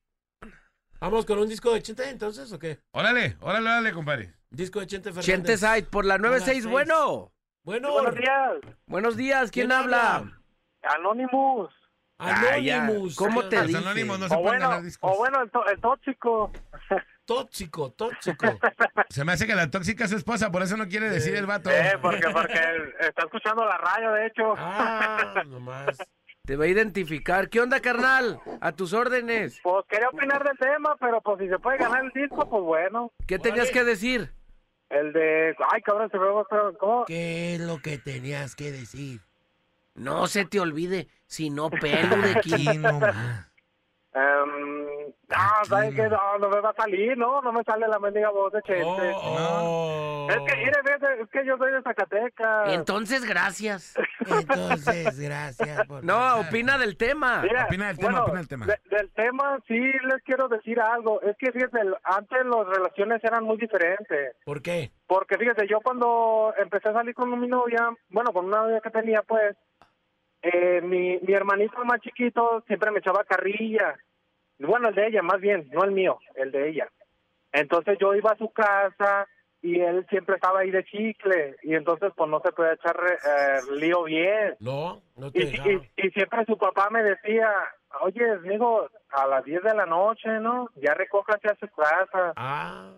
¿Vamos 0.98 1.24
con 1.24 1.38
un 1.38 1.48
disco 1.48 1.72
de 1.72 1.82
Chente 1.82 2.08
entonces 2.08 2.50
o 2.52 2.58
qué? 2.58 2.80
Órale, 2.92 3.36
órale, 3.40 3.66
órale, 3.68 3.92
compadre. 3.92 4.34
Disco 4.50 4.80
de 4.80 4.86
Chente 4.88 5.10
Fernández. 5.10 5.26
Chente 5.26 5.56
Side 5.56 5.84
por 5.84 6.04
la 6.04 6.18
96. 6.18 6.62
seis. 6.62 6.66
Bueno. 6.66 7.30
Bueno, 7.62 7.92
Buenos 7.92 8.14
días, 8.16 8.52
Buenos 8.86 9.16
días. 9.16 9.50
¿Quién, 9.52 9.68
¿Quién 9.68 9.72
habla? 9.72 10.16
habla? 10.16 10.42
Anonymous. 10.82 11.70
Ah. 12.18 12.40
Anonymous. 12.54 13.14
¿Cómo 13.16 13.44
te 13.48 13.56
Los 13.56 13.66
dije? 13.68 13.78
anónimos 13.78 14.18
no 14.18 14.28
se 14.28 14.34
O 14.34 14.42
pueden 14.42 14.58
bueno, 14.58 14.68
ganar 14.68 14.84
discos. 14.84 15.10
o 15.12 15.16
bueno 15.16 15.42
el, 15.42 15.50
el 15.72 15.80
tóxico. 15.80 16.52
Tóxico, 17.24 17.90
tóxico. 17.92 18.46
Se 19.08 19.24
me 19.24 19.32
hace 19.32 19.46
que 19.46 19.54
la 19.54 19.70
tóxica 19.70 20.04
es 20.04 20.10
su 20.10 20.16
esposa, 20.16 20.50
por 20.52 20.62
eso 20.62 20.76
no 20.76 20.88
quiere 20.88 21.08
decir 21.08 21.34
el 21.34 21.46
vato. 21.46 21.70
Eh, 21.70 21.98
porque, 22.02 22.28
porque 22.32 22.60
está 23.00 23.22
escuchando 23.22 23.64
la 23.64 23.78
radio, 23.78 24.12
de 24.12 24.26
hecho. 24.26 24.54
Ah, 24.56 25.42
nomás. 25.46 25.96
Te 26.44 26.56
va 26.56 26.64
a 26.64 26.68
identificar. 26.68 27.48
¿Qué 27.48 27.60
onda, 27.60 27.80
carnal? 27.80 28.38
A 28.60 28.72
tus 28.72 28.92
órdenes. 28.92 29.58
Pues 29.62 29.86
quería 29.88 30.10
opinar 30.10 30.44
del 30.44 30.58
tema, 30.58 30.94
pero 31.00 31.22
pues 31.22 31.38
si 31.38 31.48
se 31.48 31.58
puede 31.58 31.78
ganar 31.78 32.04
el 32.04 32.10
disco, 32.10 32.48
pues 32.48 32.62
bueno. 32.62 33.10
¿Qué 33.26 33.38
tenías 33.38 33.70
que 33.70 33.82
decir? 33.84 34.30
El 34.90 35.14
de... 35.14 35.56
Ay, 35.72 35.80
cabrón, 35.80 36.10
se 36.10 36.18
me 36.18 36.26
va 36.26 36.42
a... 36.42 36.72
¿Cómo? 36.78 37.06
¿Qué 37.06 37.54
es 37.54 37.60
lo 37.60 37.78
que 37.78 37.96
tenías 37.96 38.54
que 38.54 38.70
decir? 38.70 39.22
No 39.94 40.26
se 40.26 40.44
te 40.44 40.60
olvide, 40.60 41.08
si 41.26 41.48
no 41.48 41.70
pelo 41.80 42.16
de 42.18 42.32
Aquí 42.36 42.54
aquí. 42.68 42.78
nomás. 42.78 43.50
Em, 44.14 45.12
ah, 45.30 45.58
Aquí 45.60 45.68
¿sabes 45.68 45.94
qué? 45.94 46.02
no. 46.08 46.16
No, 46.16 46.38
no 46.38 46.48
me 46.50 46.60
va 46.60 46.70
a 46.70 46.74
salir, 46.74 47.18
¿no? 47.18 47.42
No 47.42 47.52
me 47.52 47.62
sale 47.64 47.88
la 47.88 47.98
mendiga 47.98 48.30
voz 48.30 48.52
de 48.52 48.62
Chente. 48.62 49.12
Oh, 49.16 50.26
oh. 50.26 50.28
Es 50.30 50.36
que, 50.36 50.56
mire, 50.56 50.72
fíjate, 50.84 51.22
es 51.22 51.28
que 51.30 51.44
yo 51.46 51.56
soy 51.58 51.72
de 51.72 51.82
Zacatecas. 51.82 52.72
Entonces, 52.72 53.24
gracias. 53.24 53.94
Entonces, 54.26 55.18
gracias 55.18 55.86
por 55.86 56.04
No, 56.04 56.14
pensar. 56.18 56.48
opina 56.48 56.78
del 56.78 56.96
tema. 56.96 57.40
Mira, 57.42 57.64
Opina 57.66 57.88
del 57.88 57.96
tema, 57.98 58.08
bueno, 58.10 58.22
opina 58.24 58.38
del 58.38 58.48
tema. 58.48 58.66
de- 58.66 58.80
del 58.96 59.10
tema 59.12 59.58
sí 59.66 59.74
les 59.78 60.22
quiero 60.24 60.48
decir 60.48 60.80
algo. 60.80 61.20
Es 61.22 61.36
que 61.38 61.50
fíjate, 61.52 61.78
antes 62.04 62.38
las 62.46 62.66
relaciones 62.68 63.22
eran 63.24 63.44
muy 63.44 63.56
diferentes. 63.56 64.36
¿Por 64.44 64.62
qué? 64.62 64.92
Porque 65.06 65.36
fíjate, 65.36 65.66
yo 65.68 65.80
cuando 65.82 66.54
empecé 66.56 66.88
a 66.88 66.92
salir 66.94 67.14
con 67.14 67.38
mi 67.38 67.48
novia, 67.48 67.90
bueno, 68.08 68.32
con 68.32 68.46
una 68.46 68.58
novia 68.62 68.80
que 68.80 68.90
tenía, 68.90 69.22
pues, 69.22 69.56
eh, 70.44 70.80
mi, 70.82 71.18
mi 71.18 71.32
hermanito 71.32 71.82
más 71.84 72.00
chiquito 72.00 72.62
siempre 72.66 72.90
me 72.90 72.98
echaba 72.98 73.24
carrilla. 73.24 73.96
Bueno, 74.58 74.90
el 74.90 74.94
de 74.94 75.06
ella, 75.06 75.22
más 75.22 75.40
bien, 75.40 75.68
no 75.72 75.84
el 75.84 75.90
mío, 75.90 76.18
el 76.34 76.52
de 76.52 76.68
ella. 76.68 76.88
Entonces 77.52 77.96
yo 77.98 78.14
iba 78.14 78.32
a 78.32 78.36
su 78.36 78.50
casa 78.50 79.26
y 79.62 79.80
él 79.80 80.04
siempre 80.10 80.34
estaba 80.34 80.60
ahí 80.60 80.70
de 80.70 80.84
chicle. 80.84 81.56
Y 81.62 81.74
entonces, 81.74 82.12
pues, 82.14 82.28
no 82.28 82.40
se 82.40 82.52
puede 82.52 82.74
echar 82.74 82.96
eh, 83.06 83.60
lío 83.76 84.02
bien. 84.04 84.56
No, 84.60 85.00
no 85.16 85.32
te 85.32 85.40
Y, 85.40 86.06
y 86.06 86.10
siempre 86.10 86.44
su 86.44 86.58
papá 86.58 86.90
me 86.90 87.02
decía, 87.02 87.50
oye, 88.02 88.30
amigo, 88.30 88.86
a 89.10 89.26
las 89.26 89.44
10 89.44 89.62
de 89.62 89.74
la 89.74 89.86
noche, 89.86 90.28
¿no? 90.40 90.68
Ya 90.76 90.92
recójase 90.92 91.48
a 91.48 91.56
su 91.56 91.68
casa. 91.68 92.34
Ah, 92.36 92.90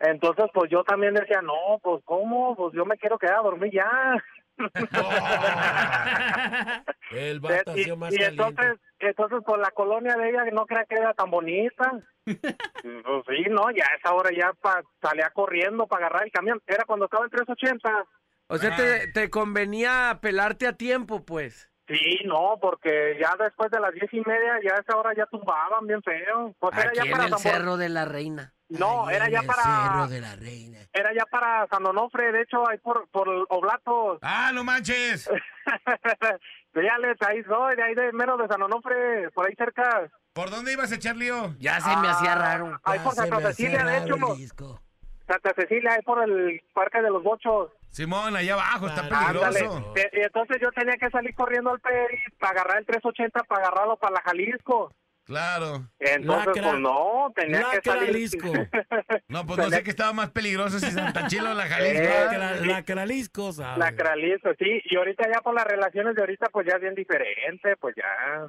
Entonces, 0.00 0.46
pues 0.52 0.70
yo 0.70 0.84
también 0.84 1.14
decía, 1.14 1.40
no, 1.40 1.78
pues 1.82 2.02
¿cómo? 2.04 2.54
Pues 2.54 2.74
yo 2.74 2.84
me 2.84 2.98
quiero 2.98 3.18
quedar 3.18 3.38
a 3.38 3.42
dormir 3.42 3.72
ya. 3.72 4.22
el 7.12 7.40
vato 7.40 7.72
ha 7.72 7.78
y 7.78 7.84
sido 7.84 7.96
más 7.96 8.12
y 8.12 8.22
entonces, 8.22 8.76
entonces, 8.98 9.38
pues 9.46 9.58
la 9.60 9.70
colonia 9.70 10.14
de 10.16 10.30
ella 10.30 10.44
no 10.52 10.66
crea 10.66 10.84
que 10.84 10.96
era 10.96 11.14
tan 11.14 11.30
bonita. 11.30 11.92
pues 12.26 12.34
sí, 12.34 13.44
no, 13.48 13.70
ya 13.70 13.84
a 13.84 13.94
esa 13.96 14.12
hora 14.14 14.30
ya 14.36 14.52
pa, 14.60 14.82
salía 15.00 15.30
corriendo 15.30 15.86
para 15.86 16.06
agarrar 16.06 16.26
el 16.26 16.32
camión. 16.32 16.60
Era 16.66 16.84
cuando 16.84 17.06
estaba 17.06 17.24
en 17.24 17.30
380. 17.30 18.04
O 18.48 18.58
sea, 18.58 18.76
te, 18.76 19.10
te 19.12 19.30
convenía 19.30 20.18
pelarte 20.20 20.66
a 20.66 20.74
tiempo, 20.74 21.24
pues. 21.24 21.69
Sí, 21.92 22.20
no, 22.24 22.56
porque 22.60 23.18
ya 23.20 23.34
después 23.42 23.70
de 23.70 23.80
las 23.80 23.92
diez 23.92 24.12
y 24.12 24.20
media, 24.20 24.60
ya 24.62 24.76
a 24.76 24.80
esa 24.80 24.96
hora 24.96 25.10
ya 25.16 25.26
tumbaban 25.26 25.86
bien 25.86 26.00
feo. 26.02 26.54
Pues 26.60 26.72
era 26.78 26.88
Aquí 26.88 26.98
ya 26.98 27.02
en 27.04 27.10
para 27.10 27.24
el 27.24 27.34
Cerro 27.38 27.76
de 27.76 27.88
la 27.88 28.04
Reina. 28.04 28.52
No, 28.68 29.08
Ahí 29.08 29.16
era 29.16 29.26
en 29.26 29.32
ya 29.32 29.40
el 29.40 29.46
para... 29.46 29.62
Cerro 29.62 30.06
de 30.08 30.20
la 30.20 30.36
Reina. 30.36 30.78
Era 30.92 31.12
ya 31.12 31.24
para 31.26 31.66
San 31.66 31.84
Onofre, 31.84 32.30
de 32.30 32.42
hecho, 32.42 32.68
ahí 32.68 32.78
por, 32.78 33.08
por 33.10 33.28
Oblatos. 33.48 34.18
¡Ah, 34.22 34.52
no 34.54 34.62
manches! 34.62 35.28
Véales, 36.72 37.16
ahí 37.26 37.42
soy, 37.42 37.74
de 37.76 37.82
ahí 37.82 37.94
de 37.96 38.12
mero 38.12 38.36
de 38.36 38.46
San 38.46 38.62
Onofre, 38.62 39.28
por 39.30 39.46
ahí 39.48 39.54
cerca. 39.56 40.08
¿Por 40.32 40.50
dónde 40.50 40.72
ibas 40.72 40.92
a 40.92 40.94
echar 40.94 41.16
lío? 41.16 41.54
Ya 41.58 41.80
se 41.80 41.96
me 41.96 42.08
hacía 42.08 42.36
raro. 42.36 42.80
Ahí 42.84 43.00
por 43.00 43.14
Ya 43.16 43.22
se 43.22 43.28
Santa 43.28 43.36
me 43.40 43.48
hacía 43.48 43.66
Cecilia, 43.70 43.78
de 43.84 44.00
raro 44.00 44.14
hecho. 44.16 44.32
el 44.32 44.38
disco. 44.38 44.80
Santa 45.26 45.52
Cecilia, 45.56 45.92
ahí 45.94 46.02
por 46.02 46.22
el 46.22 46.62
Parque 46.72 47.02
de 47.02 47.10
los 47.10 47.22
Bochos. 47.24 47.70
Simón, 47.90 48.36
allá 48.36 48.54
abajo, 48.54 48.86
está 48.88 49.02
Ándale. 49.02 49.58
peligroso. 49.58 49.92
Eh, 49.96 50.10
Y 50.12 50.20
entonces 50.20 50.58
yo 50.60 50.70
tenía 50.72 50.96
que 50.96 51.10
salir 51.10 51.34
corriendo 51.34 51.70
al 51.70 51.80
Peri 51.80 52.18
para 52.38 52.52
agarrar 52.52 52.78
el 52.78 52.86
380 52.86 53.42
para 53.44 53.66
agarrarlo 53.66 53.96
para 53.96 54.14
la 54.14 54.20
Jalisco. 54.22 54.92
Claro. 55.24 55.86
Entonces, 56.00 56.46
Lacra. 56.46 56.62
pues 56.70 56.80
no, 56.80 57.32
tenía 57.36 57.64
que 57.70 57.80
salir. 57.90 58.06
Jalisco. 58.06 58.52
No, 59.28 59.46
pues 59.46 59.58
no 59.58 59.70
sé 59.70 59.82
qué 59.84 59.90
estaba 59.90 60.12
más 60.12 60.30
peligroso 60.30 60.78
si 60.80 60.90
Santa 60.90 61.26
Chila 61.28 61.52
o 61.52 61.54
la 61.54 61.66
Jalisco. 61.68 61.98
Eh, 62.02 62.26
¿verdad? 62.30 62.60
La, 62.60 62.66
la 62.66 62.84
Cralisco, 62.84 63.52
¿sabes? 63.52 63.78
La 63.78 63.92
Cralisco, 63.94 64.50
sí. 64.58 64.80
Y 64.84 64.96
ahorita 64.96 65.28
ya 65.32 65.40
por 65.40 65.54
las 65.54 65.64
relaciones 65.66 66.14
de 66.16 66.22
ahorita, 66.22 66.48
pues 66.52 66.66
ya 66.68 66.76
es 66.76 66.80
bien 66.82 66.94
diferente, 66.94 67.76
pues 67.76 67.94
ya. 67.96 68.46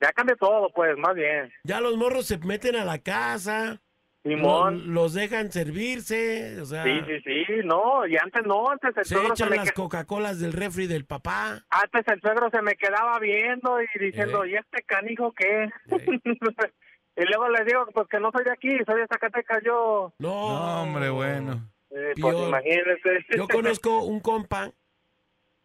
Ya 0.00 0.12
cambió 0.12 0.36
todo, 0.36 0.70
pues, 0.74 0.96
más 0.98 1.14
bien. 1.14 1.50
Ya 1.64 1.80
los 1.80 1.96
morros 1.96 2.26
se 2.26 2.36
meten 2.38 2.74
a 2.76 2.84
la 2.84 2.98
casa. 2.98 3.80
Simón. 4.24 4.86
lo- 4.86 4.92
los 5.02 5.14
dejan 5.14 5.50
servirse. 5.50 6.60
O 6.60 6.64
sea, 6.64 6.84
Sí, 6.84 7.00
sí, 7.24 7.44
sí, 7.46 7.52
no, 7.64 8.06
y 8.06 8.16
antes 8.16 8.44
no, 8.46 8.70
antes 8.70 8.96
el 8.96 9.04
se 9.04 9.14
suegro 9.14 9.34
se 9.36 9.42
echan 9.42 9.50
me 9.50 9.56
las 9.56 9.68
que- 9.70 9.74
Coca-Colas 9.74 10.38
del 10.38 10.52
refri 10.52 10.86
del 10.86 11.04
papá. 11.04 11.64
antes 11.70 12.06
el 12.06 12.20
suegro 12.20 12.48
se 12.50 12.62
me 12.62 12.74
quedaba 12.76 13.18
viendo 13.18 13.78
y 13.82 13.86
diciendo, 13.98 14.44
Eh. 14.44 14.50
¿y 14.50 14.54
este 14.54 14.82
canijo 14.84 15.32
qué? 15.32 15.64
Eh. 15.64 15.70
y 17.16 17.24
luego 17.24 17.48
le 17.48 17.64
digo, 17.64 17.86
pues 17.92 18.06
que 18.08 18.20
no 18.20 18.30
soy 18.30 18.44
de 18.44 18.52
aquí, 18.52 18.68
soy 18.86 19.00
de 19.00 19.06
Zacatecas 19.08 19.62
yo. 19.64 20.12
No, 20.18 20.28
No, 20.30 20.82
hombre, 20.82 21.10
bueno. 21.10 21.68
Eh, 21.90 22.12
pues. 22.20 23.24
Yo 23.36 23.46
conozco 23.48 24.02
un 24.04 24.20
compa 24.20 24.70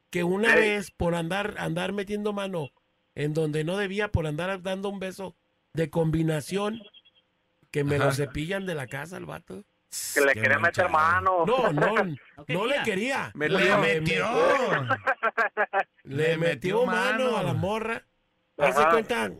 que 0.09 0.23
una 0.23 0.55
vez 0.55 0.91
por 0.91 1.15
andar 1.15 1.55
andar 1.57 1.93
metiendo 1.93 2.33
mano 2.33 2.69
en 3.15 3.33
donde 3.33 3.63
no 3.63 3.77
debía, 3.77 4.09
por 4.09 4.27
andar 4.27 4.61
dando 4.61 4.89
un 4.89 4.99
beso 4.99 5.35
de 5.73 5.89
combinación, 5.89 6.81
que 7.77 7.83
me 7.83 7.97
lo 7.97 8.11
cepillan 8.11 8.65
de 8.65 8.75
la 8.75 8.87
casa 8.87 9.17
el 9.17 9.25
vato. 9.25 9.63
que 10.13 10.21
le 10.21 10.33
Qué 10.33 10.41
quería 10.41 10.59
meter 10.59 10.89
mano. 10.89 11.45
No, 11.45 11.71
no, 11.71 11.93
no 12.47 12.65
le 12.65 12.81
quería. 12.83 13.31
Me 13.33 13.49
Le 13.49 13.65
lo- 13.69 13.77
metió. 13.79 14.27
Le 16.03 16.37
metió 16.37 16.85
mano 16.85 17.37
a 17.37 17.43
la 17.43 17.53
morra. 17.53 18.03
Hace 18.57 18.83
cuenta, 18.89 19.31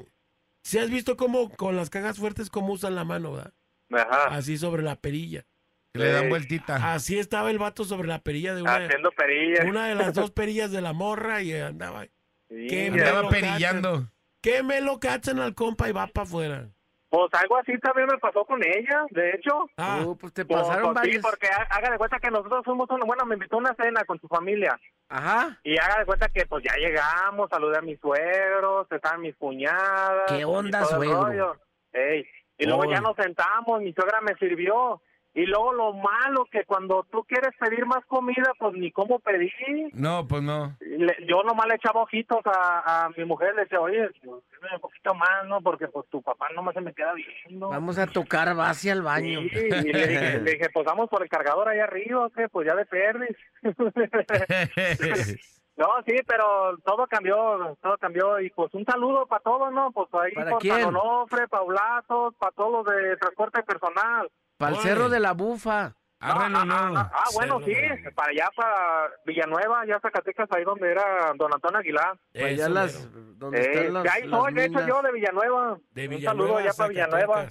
si 0.64 0.78
has 0.80 0.90
visto 0.90 1.18
cómo 1.18 1.50
con 1.50 1.76
las 1.76 1.90
cajas 1.90 2.18
fuertes 2.18 2.50
cómo 2.50 2.74
usan 2.74 2.96
la 2.96 3.04
mano, 3.04 3.34
¿verdad? 3.34 3.54
Ajá. 3.92 4.36
Así 4.36 4.58
sobre 4.58 4.84
la 4.84 4.96
perilla. 4.98 5.46
Que 5.94 6.00
le 6.00 6.12
dan 6.12 6.30
vueltita. 6.30 6.94
Así 6.94 7.18
estaba 7.18 7.50
el 7.50 7.58
vato 7.58 7.84
sobre 7.84 8.08
la 8.08 8.20
perilla 8.22 8.54
de 8.54 8.62
una, 8.62 8.76
Haciendo 8.76 9.12
perillas. 9.12 9.66
una 9.66 9.88
de 9.88 9.96
las 9.96 10.14
dos 10.14 10.32
perillas 10.40 10.72
de 10.72 10.82
la 10.82 10.94
morra 10.94 11.42
y 11.42 11.54
andaba. 11.54 12.06
Sí, 12.50 12.68
ya. 12.70 12.88
Andaba 12.88 13.30
perillando. 13.30 14.12
Que 14.42 14.62
me 14.62 14.82
lo 14.82 15.00
cachan 15.00 15.40
al 15.40 15.56
compa 15.56 15.90
y 15.90 15.94
va 15.94 16.08
para 16.08 16.26
afuera. 16.28 16.70
Pues 17.18 17.34
algo 17.42 17.58
así 17.58 17.76
también 17.80 18.08
me 18.12 18.18
pasó 18.20 18.46
con 18.46 18.62
ella, 18.64 19.06
de 19.10 19.32
hecho. 19.32 19.68
Ah, 19.78 20.02
Uh, 20.06 20.16
pues 20.16 20.32
te 20.34 20.46
Pues, 20.46 20.62
pasaron 20.62 20.94
pues, 20.94 21.06
sí, 21.06 21.10
varios. 21.18 21.24
porque 21.24 21.48
ha- 21.48 21.76
haga 21.76 21.90
de 21.90 21.98
cuenta 21.98 22.20
que 22.20 22.30
nosotros 22.30 22.64
fuimos, 22.64 22.88
una, 22.92 23.06
bueno, 23.06 23.26
me 23.26 23.34
invitó 23.34 23.56
a 23.56 23.60
una 23.60 23.74
cena 23.74 24.06
con 24.06 24.20
su 24.22 24.28
familia. 24.28 24.80
Ajá. 25.10 25.58
Y 25.64 25.80
haga 25.80 25.98
de 25.98 26.06
cuenta 26.06 26.30
que 26.30 26.46
pues 26.46 26.64
ya 26.64 26.76
llegamos, 26.78 27.50
saludé 27.50 27.80
a 27.80 27.82
mis 27.82 28.00
suegros, 28.00 28.86
estaban 28.92 29.22
mis 29.22 29.36
cuñadas. 29.36 30.32
¿Qué 30.32 30.46
onda, 30.46 30.86
suegro? 30.86 31.58
Ey, 31.94 32.24
Y 32.60 32.66
luego 32.68 32.82
Oy. 32.84 32.90
ya 32.92 33.02
nos 33.02 33.16
sentamos, 33.16 33.82
mi 33.82 33.94
suegra 33.94 34.22
me 34.22 34.36
sirvió. 34.36 35.02
Y 35.38 35.46
luego 35.46 35.72
lo 35.72 35.94
malo 35.94 36.46
que 36.52 36.66
cuando 36.66 37.06
tú 37.12 37.24
quieres 37.26 37.52
pedir 37.60 37.86
más 37.86 38.04
comida, 38.08 38.52
pues 38.58 38.74
ni 38.74 38.92
cómo 38.92 39.20
pedir. 39.20 39.52
No, 39.94 40.28
pues 40.28 40.42
no. 40.42 40.76
Le- 40.80 41.16
yo 41.28 41.44
nomás 41.44 41.68
le 41.68 41.76
echaba 41.76 42.02
ojitos 42.02 42.40
a, 42.46 43.06
a 43.06 43.10
mi 43.10 43.24
mujer, 43.24 43.54
le 43.54 43.62
decía, 43.62 43.80
oye, 43.80 44.10
pues, 44.24 44.42
un 44.74 44.80
poquito 44.82 45.14
más, 45.14 45.46
¿no? 45.46 45.62
Porque 45.62 45.88
pues 45.90 46.10
tu 46.10 46.24
papá 46.24 46.48
nomás 46.56 46.74
se 46.74 46.82
me 46.82 46.92
queda 46.92 47.14
viendo. 47.14 47.70
Vamos 47.70 48.00
a 48.00 48.08
tocar 48.08 48.56
base 48.56 48.90
al 48.90 49.04
baño. 49.04 49.42
Sí, 49.42 49.68
y 49.86 49.94
le 49.94 50.08
dije, 50.08 50.40
le 50.40 50.52
dije, 50.54 50.70
pues 50.74 50.88
vamos 50.88 51.08
por 51.08 51.22
el 51.22 51.30
cargador 51.30 51.70
ahí 51.70 51.82
arriba, 51.82 52.26
¿o 52.26 52.30
qué? 52.32 52.50
Pues 52.50 52.66
ya 52.68 52.74
de 52.74 52.86
perdis. 52.88 53.38
no, 55.78 55.88
sí, 56.08 56.16
pero 56.26 56.78
todo 56.84 57.06
cambió, 57.06 57.78
todo 57.82 57.96
cambió. 58.00 58.40
Y 58.40 58.50
pues 58.50 58.74
un 58.74 58.86
saludo 58.86 59.28
para 59.28 59.44
todos, 59.44 59.72
¿no? 59.72 59.92
Pues 59.92 60.08
ahí 60.16 60.32
¿Para 60.34 60.50
por 60.50 60.62
quién? 60.62 60.78
San 60.82 60.96
Onofre, 60.96 61.48
Paulatos, 61.48 62.34
para 62.40 62.52
todos 62.54 62.72
los 62.72 62.86
de 62.96 63.18
transporte 63.18 63.62
personal. 63.62 64.28
Para 64.58 64.76
el 64.76 64.82
cerro 64.82 65.10
de 65.10 65.20
la 65.20 65.34
bufa. 65.34 65.94
Ah, 66.20 66.50
no. 66.50 66.60
ah, 66.74 67.12
ah, 67.14 67.24
bueno, 67.36 67.60
sí, 67.64 67.76
para 68.16 68.32
allá, 68.32 68.50
para 68.56 69.12
Villanueva, 69.24 69.86
ya 69.86 70.00
Zacatecas, 70.00 70.50
ahí 70.52 70.64
donde 70.64 70.90
era 70.92 71.32
Don 71.36 71.54
Antonio 71.54 71.78
Aguilar. 71.78 72.18
Para 72.34 72.46
allá 72.48 72.70
las, 72.70 73.08
donde 73.38 73.60
Eh, 73.60 73.72
están 73.72 73.94
las, 73.94 74.04
de 74.04 74.10
ahí 74.10 74.28
las 74.28 74.40
soy, 74.40 74.54
de 74.56 74.66
hecho 74.66 74.88
yo 74.88 75.02
de 75.04 75.12
Villanueva. 75.12 75.78
De 75.92 76.04
un 76.06 76.10
Villanueva, 76.10 76.32
saludo 76.32 76.58
allá 76.58 76.72
para 76.76 76.90
Villanueva. 76.90 77.48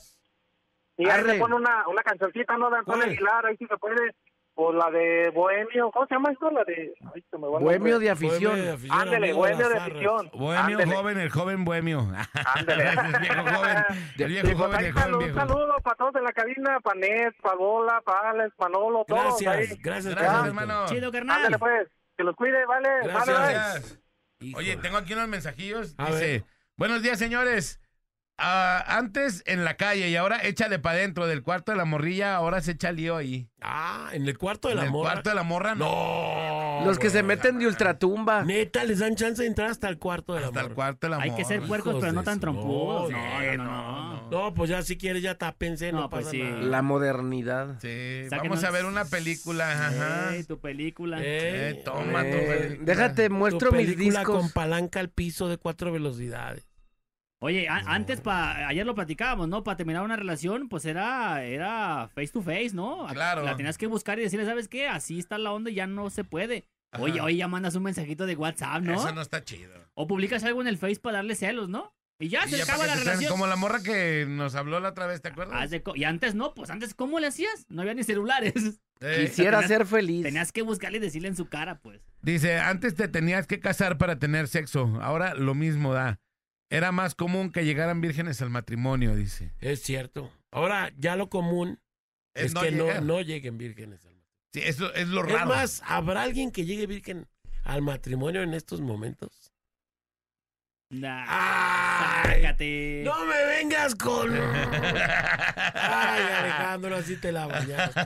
Y 0.97 1.05
ahí 1.05 1.11
Arre. 1.21 1.35
le 1.35 1.39
pone 1.39 1.55
una, 1.55 1.87
una 1.87 2.03
cancioncita, 2.03 2.57
¿no? 2.57 2.71
De 2.71 2.79
Antonio. 2.79 3.05
Aguilar, 3.05 3.47
ahí 3.47 3.57
sí 3.57 3.67
se 3.69 3.77
puede. 3.77 4.15
O 4.59 4.73
la 4.73 4.91
de 4.91 5.31
Bohemio, 5.35 5.91
¿cómo 5.91 6.07
se 6.07 6.15
llama 6.15 6.33
esto? 6.33 6.51
La 6.51 6.65
de. 6.65 6.95
Ay, 7.15 7.23
se 7.31 7.37
me 7.37 7.47
va 7.47 7.59
Bohemio 7.59 7.99
de 7.99 8.09
afición. 8.09 8.53
Bohemio 8.55 8.65
de 8.65 8.71
afición, 8.73 8.99
Ándele, 9.01 9.27
de 9.27 9.33
Bohemio 9.35 9.69
de 9.69 9.77
afición. 9.77 10.31
Bohemio 10.33 10.79
Ándele. 10.79 10.97
joven, 10.97 11.19
el 11.19 11.31
joven 11.31 11.65
bohemio. 11.67 12.09
Ándele. 12.55 12.85
el 12.91 13.21
viejo 13.21 13.43
joven. 13.55 13.85
El 14.17 14.29
viejo 14.29 14.47
pues 14.47 14.57
joven, 14.57 14.85
el 14.87 15.15
un 15.15 15.35
saludo 15.35 15.77
para 15.85 15.97
todos 15.97 16.15
en 16.17 16.25
la 16.25 16.33
cabina, 16.33 16.81
para 16.81 16.99
Ned, 16.99 17.33
para 17.43 17.57
Bola, 17.57 18.01
para 18.01 18.31
Alex, 18.31 18.55
Manolo, 18.59 19.05
todos 19.07 19.23
Gracias, 19.43 19.55
ahí. 19.73 19.79
gracias, 19.83 20.15
Gracias, 20.15 20.47
hermano. 20.47 20.87
Chido, 20.87 21.13
carnal. 21.13 21.37
Ándale, 21.37 21.59
pues, 21.59 21.89
que 22.17 22.25
los 22.25 22.35
cuide, 22.35 22.65
vale. 22.65 22.89
Gracias. 23.03 23.99
vale. 24.41 24.55
Oye, 24.57 24.77
tengo 24.79 24.97
aquí 24.97 25.13
unos 25.13 25.29
mensajillos. 25.29 25.95
A 25.99 26.07
Dice, 26.07 26.27
ver. 26.27 26.45
buenos 26.79 27.03
días, 27.03 27.19
señores. 27.19 27.79
Ah, 28.39 28.85
antes 28.99 29.43
en 29.47 29.65
la 29.65 29.79
calle 29.79 30.11
y 30.11 30.17
ahora 30.17 30.39
échale 30.45 30.79
para 30.79 30.99
adentro 30.99 31.27
del 31.27 31.43
cuarto 31.43 31.73
de 31.73 31.79
la 31.79 31.87
morrilla, 31.87 32.37
ahora 32.37 32.61
se 32.61 32.73
echa 32.73 32.93
lío 32.93 33.17
ahí. 33.17 33.49
Ah, 33.63 34.11
en 34.13 34.29
el 34.29 34.37
cuarto 34.37 34.69
de 34.69 34.73
En 34.75 34.79
la 34.81 34.85
el 34.85 34.91
morra. 34.91 35.13
cuarto 35.13 35.31
de 35.31 35.35
la 35.37 35.43
morra, 35.43 35.75
no. 35.75 35.87
No. 36.81 36.85
Los 36.87 36.99
que 36.99 37.09
se 37.09 37.23
meten 37.23 37.59
de 37.59 37.67
ultratumba. 37.67 38.45
Neta, 38.45 38.85
les 38.85 38.99
dan 38.99 39.15
chance 39.17 39.41
de 39.41 39.49
entrar 39.49 39.71
hasta 39.71 39.89
el 39.89 39.99
cuarto 39.99 40.35
de 40.35 40.41
la 40.43 40.49
Hasta 40.49 40.61
el 40.61 40.65
morra. 40.67 40.75
cuarto 40.75 41.07
de 41.07 41.11
la 41.13 41.17
Hay 41.23 41.31
morra. 41.31 41.37
que 41.39 41.45
ser 41.47 41.63
puercos, 41.63 41.93
hijos 41.93 42.01
pero 42.03 42.13
no 42.13 42.21
de 42.21 42.25
tan 42.27 42.41
trompudos. 42.41 43.11
no, 43.11 43.17
No, 43.19 43.41
no, 43.41 43.57
no, 43.57 43.65
no, 43.65 44.21
no. 44.21 44.31
No, 44.31 44.55
pues 44.55 44.69
ya 44.69 44.83
si 44.83 44.99
quieres 44.99 45.23
ya 45.23 45.37
tápense, 45.39 45.91
no, 45.93 46.01
No, 46.03 46.11
pues 46.11 46.27
pasa 46.27 46.33
sí. 46.37 46.43
nada. 46.43 46.59
La 46.63 46.83
modernidad. 46.83 47.79
Sí, 47.81 48.27
Sáquenos- 48.29 48.43
vamos 48.61 48.65
a 48.65 48.71
ver 48.71 48.85
una 48.85 49.07
película, 49.07 49.73
ajá. 49.73 50.35
Ey, 50.35 50.45
tu 50.45 50.61
película. 50.61 51.19
Eh, 51.23 51.71
Eh, 51.71 51.83
toma 51.87 52.21
tu 52.21 52.29
Eh, 52.29 52.43
película. 52.59 52.85
déjate, 52.85 53.29
tu 53.29 53.35
muestro 53.35 53.73
mis 53.73 53.87
película 53.87 54.19
discos. 54.21 54.41
con 54.43 54.51
palanca 54.51 55.01
al 55.01 55.09
piso 55.09 55.49
de 55.49 55.57
cuatro 55.57 55.91
velocidades. 55.91 56.67
Oye, 57.41 57.69
a- 57.69 57.83
antes, 57.87 58.21
pa, 58.21 58.67
ayer 58.69 58.87
lo 58.87 58.95
platicábamos, 58.95 59.49
¿no? 59.49 59.63
Para 59.63 59.77
terminar 59.77 60.03
una 60.03 60.17
relación, 60.17 60.69
pues 60.69 60.85
era, 60.87 61.45
era 61.45 62.09
face 62.15 62.29
to 62.29 62.41
face, 62.41 62.71
¿no? 62.73 63.07
Claro. 63.09 63.43
La 63.43 63.57
tenías 63.57 63.77
que 63.77 63.87
buscar 63.87 64.19
y 64.19 64.23
decirle, 64.23 64.47
¿sabes 64.47 64.69
qué? 64.69 64.89
Así 64.89 65.19
está 65.19 65.37
la 65.37 65.53
onda 65.53 65.71
y 65.71 65.75
ya 65.75 65.87
no 65.87 66.09
se 66.11 66.25
puede. 66.25 66.65
Ajá. 66.93 67.03
Oye, 67.03 67.21
hoy 67.21 67.37
ya 67.37 67.47
mandas 67.49 67.75
un 67.75 67.83
mensajito 67.83 68.25
de 68.27 68.37
WhatsApp, 68.37 68.81
¿no? 68.83 68.95
Eso 68.95 69.13
no 69.13 69.21
está 69.21 69.45
chido. 69.45 69.75
O 69.95 70.07
publicas 70.07 70.45
algo 70.45 70.63
en 70.63 70.69
el 70.69 70.79
Face 70.79 70.97
para 71.01 71.19
darle 71.19 71.35
celos, 71.35 71.69
¿no? 71.69 71.93
Y 72.19 72.29
ya 72.29 72.47
Y 72.47 72.49
se 72.49 72.57
ya 72.57 72.65
acaba 72.65 72.87
la 72.87 72.95
relación. 72.95 73.31
Como 73.31 73.47
la 73.47 73.57
morra 73.57 73.83
que 73.83 74.25
nos 74.27 74.55
habló 74.55 74.81
la 74.81 74.89
otra 74.91 75.07
vez, 75.07 75.21
¿te 75.21 75.29
acuerdas? 75.29 75.71
Y 75.95 76.05
antes 76.05 76.35
no, 76.35 76.55
pues 76.55 76.71
antes, 76.71 76.95
¿cómo 76.95 77.21
le 77.21 77.27
hacías? 77.27 77.67
No 77.69 77.83
había 77.83 77.93
ni 77.93 78.05
celulares. 78.05 78.81
Eh, 79.01 79.27
Quisiera 79.29 79.59
tenías- 79.61 79.69
ser 79.69 79.87
feliz. 79.87 80.23
Tenías 80.23 80.53
que 80.53 80.63
buscarle 80.63 80.97
y 80.97 81.01
decirle 81.03 81.29
en 81.29 81.37
su 81.37 81.51
cara, 81.51 81.81
pues. 81.81 82.01
Dice, 82.23 82.59
antes 82.59 82.95
te 82.95 83.09
tenías 83.09 83.47
que 83.47 83.61
casar 83.61 83.99
para 83.99 84.19
tener 84.19 84.49
sexo, 84.49 84.99
ahora 85.03 85.35
lo 85.35 85.55
mismo 85.55 85.93
da. 85.93 86.19
Era 86.69 86.91
más 86.93 87.15
común 87.15 87.53
que 87.53 87.65
llegaran 87.65 88.01
vírgenes 88.01 88.43
al 88.43 88.51
matrimonio, 88.51 89.15
dice. 89.15 89.53
Es 89.61 89.83
cierto. 89.83 90.33
Ahora, 90.51 90.93
ya 90.99 91.17
lo 91.17 91.29
común 91.29 91.79
es, 92.35 92.55
no 92.55 92.61
que 92.63 92.73
no, 92.73 93.01
no 93.01 93.21
lleguen 93.21 93.57
vírgenes. 93.59 94.05
al 94.05 94.15
matrimonio. 94.17 94.27
Sí, 94.53 94.61
eso 94.65 94.93
es 94.95 95.09
lo 95.09 95.25
Es 95.25 95.33
raro. 95.33 95.49
más, 95.49 95.83
¿habrá 95.85 96.23
alguien 96.23 96.51
que 96.51 96.65
llegue 96.65 96.87
virgen 96.87 97.27
al 97.65 97.83
matrimonio 97.83 98.43
en 98.43 98.55
estos 98.55 98.81
momentos? 98.81 99.46
Nah, 100.89 101.25
¡Ay! 101.29 102.43
sácate. 102.43 103.03
¡No 103.05 103.27
me 103.27 103.45
vengas 103.47 103.95
con... 103.97 104.33
Ay, 105.75 106.23
Alejandro, 106.39 106.97
así 106.97 107.17
te 107.17 107.33
la 107.33 107.47
bañaste. 107.47 108.01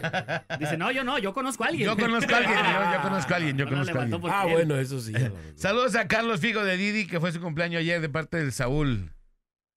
Dice, 0.59 0.77
no, 0.79 0.91
yo 0.91 1.05
no, 1.05 1.19
yo 1.19 1.35
conozco 1.35 1.65
a 1.65 1.69
alguien. 1.69 1.87
Yo 1.91 1.97
conozco 1.97 2.35
a 2.35 2.39
alguien, 2.39 2.57
yo, 2.65 2.93
yo 2.95 3.03
conozco 3.03 3.33
a 3.35 3.37
alguien, 3.37 3.57
yo 3.59 3.65
No 3.67 3.71
conozco 3.71 3.99
a 3.99 4.03
alguien. 4.03 4.21
Ah, 4.31 4.45
él. 4.47 4.53
bueno, 4.53 4.77
eso 4.77 4.99
sí. 5.01 5.13
Saludos 5.57 5.95
a 5.95 6.09
Carlos 6.09 6.41
Figo 6.41 6.65
de 6.65 6.77
Didi, 6.79 7.07
que 7.07 7.21
fue 7.21 7.33
su 7.33 7.41
cumpleaños 7.41 7.81
ayer 7.81 8.01
de 8.01 8.09
parte 8.09 8.39
del 8.39 8.53
Saúl. 8.53 9.13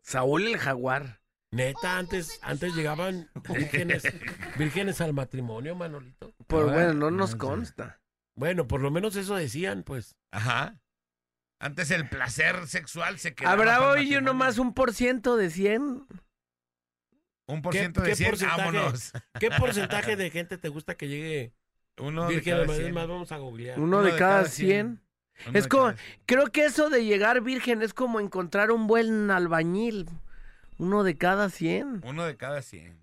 Saúl 0.02 0.48
el 0.48 0.58
jaguar. 0.58 1.20
Neta, 1.52 1.98
antes, 2.00 2.40
antes 2.42 2.74
llegaban 2.74 3.30
vírgenes, 3.54 4.02
vírgenes 4.58 5.02
al 5.02 5.14
matrimonio, 5.14 5.76
Manolito. 5.76 6.34
Pues 6.48 6.64
Ah, 6.68 6.74
bueno, 6.74 6.94
no 6.94 7.12
no 7.12 7.18
nos 7.18 7.32
sé. 7.32 7.38
consta. 7.38 8.00
Bueno, 8.36 8.68
por 8.68 8.82
lo 8.82 8.90
menos 8.90 9.16
eso 9.18 9.36
decían, 9.36 9.84
pues. 9.84 10.16
Ajá. 10.32 10.80
Antes 11.64 11.92
el 11.92 12.10
placer 12.10 12.68
sexual 12.68 13.20
se 13.20 13.34
quedaba 13.36 13.54
¿Habrá 13.54 13.76
el 13.78 13.82
hoy 13.84 13.88
matrimonio. 14.02 14.20
uno 14.20 14.34
más 14.34 14.58
un 14.58 14.74
por 14.74 14.94
ciento 14.94 15.38
de 15.38 15.50
100? 15.50 16.06
Un 17.46 17.62
por 17.62 17.72
¿Qué- 17.72 17.80
ciento 17.80 18.02
de 18.02 18.10
qué 18.10 18.16
100, 18.16 18.30
porcentaje? 18.32 18.62
vámonos. 18.62 19.12
¿Qué 19.40 19.50
porcentaje 19.52 20.16
de 20.18 20.30
gente 20.30 20.58
te 20.58 20.68
gusta 20.70 20.96
que 20.96 21.08
llegue 21.08 21.54
Uno 21.98 22.24
de 22.28 22.36
virgen 22.36 22.54
cada 22.54 22.66
matrimonio? 22.66 22.84
100. 22.88 22.94
Más 22.94 23.08
vamos 23.08 23.32
a 23.32 23.38
googlear. 23.38 23.80
Uno, 23.80 24.02
de, 24.02 24.16
cada 24.18 24.46
100. 24.46 25.02
Uno 25.48 25.58
Es 25.58 25.64
de 25.64 25.70
como, 25.70 25.84
cada- 25.84 25.98
creo 26.26 26.48
que 26.48 26.66
eso 26.66 26.90
de 26.90 27.06
llegar 27.06 27.42
virgen 27.42 27.82
es 27.82 27.94
como 27.94 28.20
encontrar 28.20 28.72
un 28.72 28.86
buen 28.88 29.32
albañil. 29.32 30.10
Uno 30.78 31.04
de 31.04 31.18
cada 31.18 31.50
100. 31.50 32.02
Uno 32.04 32.26
de 32.26 32.36
cada 32.36 32.62
100. 32.62 33.00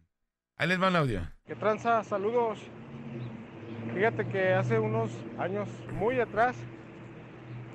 Ahí 0.56 0.68
les 0.68 0.80
va 0.82 0.88
un 0.88 0.96
audio. 0.96 1.26
¿Qué 1.46 1.54
tranza? 1.54 2.04
Saludos. 2.04 2.58
Fíjate 3.94 4.28
que 4.28 4.52
hace 4.52 4.78
unos 4.78 5.10
años, 5.38 5.68
muy 5.92 6.20
atrás, 6.20 6.54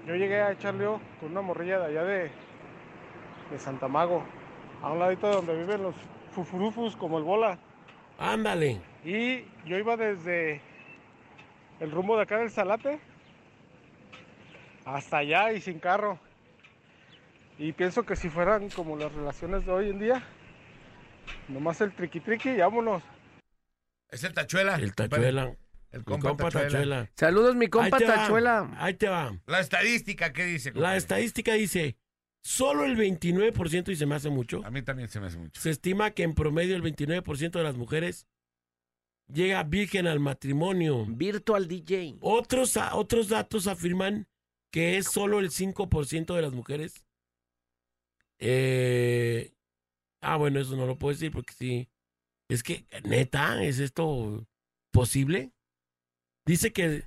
yo 0.05 0.15
llegué 0.15 0.41
a 0.41 0.51
echarle 0.51 0.85
con 1.19 1.31
una 1.31 1.41
morrilla 1.41 1.79
de 1.79 1.85
allá 1.85 2.03
de, 2.03 2.31
de 3.51 3.59
Santa 3.59 3.87
Mago, 3.87 4.23
a 4.81 4.91
un 4.91 4.99
ladito 4.99 5.29
donde 5.29 5.55
viven 5.55 5.83
los 5.83 5.95
fufurufus 6.31 6.95
como 6.95 7.17
el 7.17 7.23
bola. 7.23 7.57
Ándale. 8.17 8.81
Y 9.03 9.45
yo 9.65 9.77
iba 9.77 9.97
desde 9.97 10.61
el 11.79 11.91
rumbo 11.91 12.15
de 12.15 12.23
acá 12.23 12.37
del 12.37 12.51
Salate 12.51 12.99
hasta 14.85 15.17
allá 15.17 15.51
y 15.51 15.61
sin 15.61 15.79
carro. 15.79 16.19
Y 17.57 17.71
pienso 17.71 18.03
que 18.03 18.15
si 18.15 18.29
fueran 18.29 18.69
como 18.69 18.97
las 18.97 19.11
relaciones 19.13 19.65
de 19.65 19.71
hoy 19.71 19.89
en 19.89 19.99
día, 19.99 20.23
nomás 21.47 21.81
el 21.81 21.93
triqui 21.93 22.19
triqui 22.19 22.49
y 22.49 22.57
vámonos. 22.57 23.01
Es 24.09 24.23
el 24.23 24.33
tachuela. 24.33 24.75
El 24.75 24.93
tachuela. 24.93 25.55
El 25.91 25.99
Mi 25.99 26.05
compa, 26.05 26.29
compa 26.29 26.43
tachuela. 26.51 26.69
tachuela. 26.69 27.11
Saludos, 27.15 27.55
mi 27.55 27.67
compa 27.67 27.97
Ahí 27.97 28.03
te 28.03 28.05
va, 28.09 28.15
Tachuela. 28.15 28.75
Ahí 28.77 28.93
te 28.95 29.07
va. 29.07 29.39
La 29.47 29.59
estadística, 29.59 30.33
¿qué 30.33 30.45
dice? 30.45 30.71
La 30.73 30.97
estadística 30.97 31.53
dice, 31.53 31.97
solo 32.43 32.83
el 32.85 32.97
29%, 32.97 33.91
y 33.91 33.95
se 33.95 34.05
me 34.05 34.15
hace 34.15 34.29
mucho, 34.29 34.61
A 34.65 34.71
mí 34.71 34.81
también 34.81 35.07
se 35.09 35.19
me 35.19 35.27
hace 35.27 35.37
mucho. 35.37 35.59
se 35.61 35.69
estima 35.69 36.11
que 36.11 36.23
en 36.23 36.33
promedio 36.33 36.75
el 36.75 36.83
29% 36.83 37.51
de 37.51 37.63
las 37.63 37.75
mujeres 37.75 38.27
llega 39.31 39.63
virgen 39.63 40.05
al 40.07 40.19
matrimonio. 40.19 41.05
Virtual 41.07 41.67
DJ. 41.67 42.17
Otros, 42.19 42.77
otros 42.93 43.29
datos 43.29 43.67
afirman 43.67 44.27
que 44.71 44.97
es 44.97 45.05
solo 45.07 45.39
el 45.39 45.49
5% 45.49 46.35
de 46.35 46.41
las 46.41 46.51
mujeres. 46.51 47.05
Eh, 48.39 49.53
ah, 50.21 50.35
bueno, 50.37 50.59
eso 50.59 50.75
no 50.75 50.85
lo 50.85 50.97
puedo 50.97 51.13
decir 51.13 51.31
porque 51.31 51.53
sí. 51.53 51.89
Es 52.49 52.61
que, 52.61 52.85
neta, 53.05 53.63
¿es 53.63 53.79
esto 53.79 54.45
posible? 54.91 55.51
Dice 56.45 56.71
que 56.73 57.03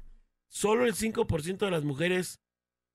solo 0.50 0.84
el 0.84 0.94
5% 0.94 1.58
de 1.58 1.70
las 1.70 1.84
mujeres 1.84 2.40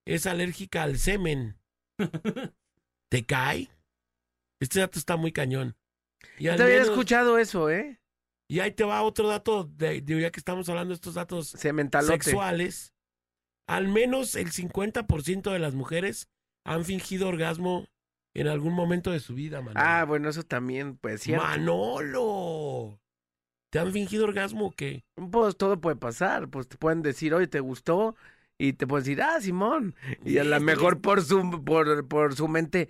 es 0.05 0.25
alérgica 0.25 0.83
al 0.83 0.97
semen. 0.97 1.57
¿Te 3.09 3.25
cae? 3.25 3.69
Este 4.59 4.79
dato 4.79 4.99
está 4.99 5.15
muy 5.17 5.31
cañón. 5.31 5.75
Y, 6.39 6.47
al 6.47 6.57
Te 6.57 6.63
había 6.63 6.75
menos- 6.75 6.89
escuchado 6.89 7.37
eso, 7.37 7.69
¿eh? 7.69 7.99
y 8.49 8.59
ahí 8.59 8.71
te 8.71 8.83
va 8.83 9.01
otro 9.01 9.27
dato, 9.27 9.63
de, 9.63 10.01
de- 10.01 10.21
ya 10.21 10.31
que 10.31 10.39
estamos 10.39 10.67
hablando 10.69 10.89
de 10.89 10.95
estos 10.95 11.13
datos 11.15 11.51
Cementalote. 11.57 12.13
sexuales, 12.13 12.93
al 13.67 13.87
menos 13.87 14.35
el 14.35 14.51
50% 14.51 15.51
de 15.51 15.59
las 15.59 15.73
mujeres 15.75 16.27
han 16.65 16.85
fingido 16.85 17.27
orgasmo 17.29 17.87
en 18.35 18.47
algún 18.47 18.73
momento 18.73 19.11
de 19.11 19.19
su 19.19 19.33
vida, 19.35 19.61
Manolo. 19.61 19.79
Ah, 19.85 20.05
bueno, 20.05 20.29
eso 20.29 20.43
también, 20.43 20.97
pues 20.97 21.21
cierto. 21.21 21.43
Manolo. 21.45 22.99
¿Te 23.73 23.79
han 23.79 23.91
fingido 23.91 24.23
orgasmo 24.25 24.67
o 24.67 24.71
qué? 24.71 25.03
Pues 25.31 25.57
todo 25.57 25.79
puede 25.79 25.95
pasar. 25.95 26.49
Pues 26.49 26.67
te 26.67 26.77
pueden 26.77 27.01
decir, 27.01 27.33
oye, 27.33 27.47
¿te 27.47 27.59
gustó? 27.59 28.15
Y 28.57 28.73
te 28.73 28.87
pueden 28.87 29.03
decir, 29.05 29.21
ah, 29.21 29.39
Simón. 29.41 29.95
Y 30.23 30.37
a 30.37 30.43
lo 30.43 30.59
Sí, 30.59 30.63
mejor 30.65 31.01
por 31.01 31.21
su, 31.23 31.63
por, 31.65 32.07
por 32.07 32.35
su 32.35 32.47
mente, 32.47 32.89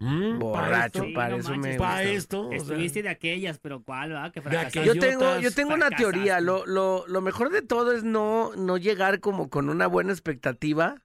Mm, 0.00 0.38
Borracho, 0.38 1.02
esto, 1.02 1.12
para 1.12 1.36
no 1.38 1.56
me 1.56 1.74
pa' 1.76 2.02
gusta. 2.02 2.02
esto, 2.02 2.52
o 2.54 2.64
sea, 2.64 2.76
Estuviste 2.76 3.02
de 3.02 3.08
aquellas, 3.08 3.58
pero 3.58 3.82
¿cuál, 3.84 4.14
va? 4.14 4.30
Que. 4.32 4.40
Yo 4.82 4.98
tengo, 4.98 5.38
yo 5.38 5.52
tengo 5.52 5.74
una 5.74 5.90
teoría. 5.90 6.40
Lo, 6.40 6.66
lo, 6.66 7.06
lo 7.06 7.20
mejor 7.20 7.50
de 7.50 7.62
todo 7.62 7.92
es 7.92 8.04
no, 8.04 8.52
no 8.56 8.76
llegar 8.76 9.20
como 9.20 9.48
con 9.50 9.68
una 9.68 9.86
buena 9.86 10.12
expectativa. 10.12 11.02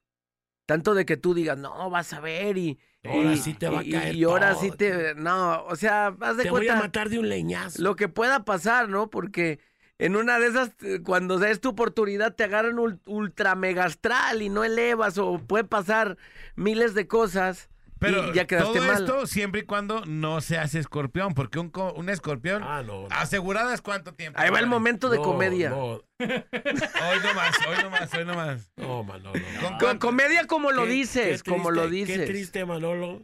Tanto 0.66 0.94
de 0.94 1.06
que 1.06 1.16
tú 1.16 1.34
digas, 1.34 1.58
no, 1.58 1.90
vas 1.90 2.12
a 2.12 2.20
ver 2.20 2.58
y. 2.58 2.80
Ahora 3.04 3.36
sí 3.36 3.54
te 3.54 3.68
va 3.68 3.80
a 3.80 3.84
caer 3.84 4.14
Y 4.14 4.24
ahora 4.24 4.50
todo, 4.52 4.60
sí 4.60 4.70
te. 4.72 5.14
No, 5.14 5.64
o 5.64 5.76
sea, 5.76 6.14
haz 6.20 6.36
de 6.36 6.44
Te 6.44 6.50
voy 6.50 6.66
cuenta 6.66 6.78
a 6.78 6.82
matar 6.82 7.08
de 7.08 7.18
un 7.18 7.28
leñazo. 7.28 7.82
lo 7.82 7.96
que 7.96 8.08
pueda 8.08 8.44
pasar, 8.44 8.88
¿no? 8.88 9.08
Porque 9.08 9.58
en 9.98 10.16
una 10.16 10.38
de 10.38 10.48
esas, 10.48 10.70
eh, 10.82 11.00
cuando 11.02 11.42
es 11.44 11.60
tu 11.60 11.70
oportunidad, 11.70 12.34
te 12.34 12.44
agarran 12.44 12.76
ul- 12.76 13.00
ultra 13.06 13.54
mega 13.54 13.84
astral 13.84 14.42
y 14.42 14.48
no 14.50 14.64
elevas 14.64 15.16
o 15.18 15.38
puede 15.38 15.64
pasar 15.64 16.18
miles 16.56 16.94
de 16.94 17.06
cosas. 17.06 17.70
Pero 18.00 18.30
y 18.30 18.32
ya 18.34 18.46
quedaste 18.46 18.78
todo 18.78 18.86
mal. 18.88 19.02
esto 19.02 19.26
siempre 19.26 19.60
y 19.60 19.64
cuando 19.64 20.04
no 20.06 20.40
seas 20.40 20.74
escorpión, 20.74 21.34
porque 21.34 21.58
un, 21.58 21.68
co- 21.70 21.92
un 21.92 22.08
escorpión 22.08 22.62
Ah, 22.64 22.82
no. 22.82 23.02
no. 23.02 23.08
aseguradas 23.10 23.82
cuánto 23.82 24.14
tiempo. 24.14 24.40
Ahí 24.40 24.50
va 24.50 24.58
el 24.58 24.66
momento 24.66 25.08
de 25.10 25.18
No, 25.18 25.22
comedia. 25.22 25.70
No, 25.70 25.84
Hoy 25.84 26.02
no 26.20 27.34
más, 27.34 27.56
hoy 27.68 27.82
no 27.82 27.90
más, 27.90 28.14
hoy 28.14 28.24
no 28.24 28.34
más. 28.34 28.70
no, 28.76 29.04
Manolo. 29.04 29.38
no. 29.62 29.78
Con- 29.78 29.98
comedia 29.98 30.46
como 30.46 30.70
lo 30.72 30.84
Qué- 30.84 30.90
dices, 30.90 31.42
qué 31.42 31.50
como 31.50 31.70
lo 31.70 31.82
triste- 31.88 31.94
dices. 32.12 32.18
Qué 32.20 32.26
triste, 32.26 32.64
Manolo, 32.64 33.22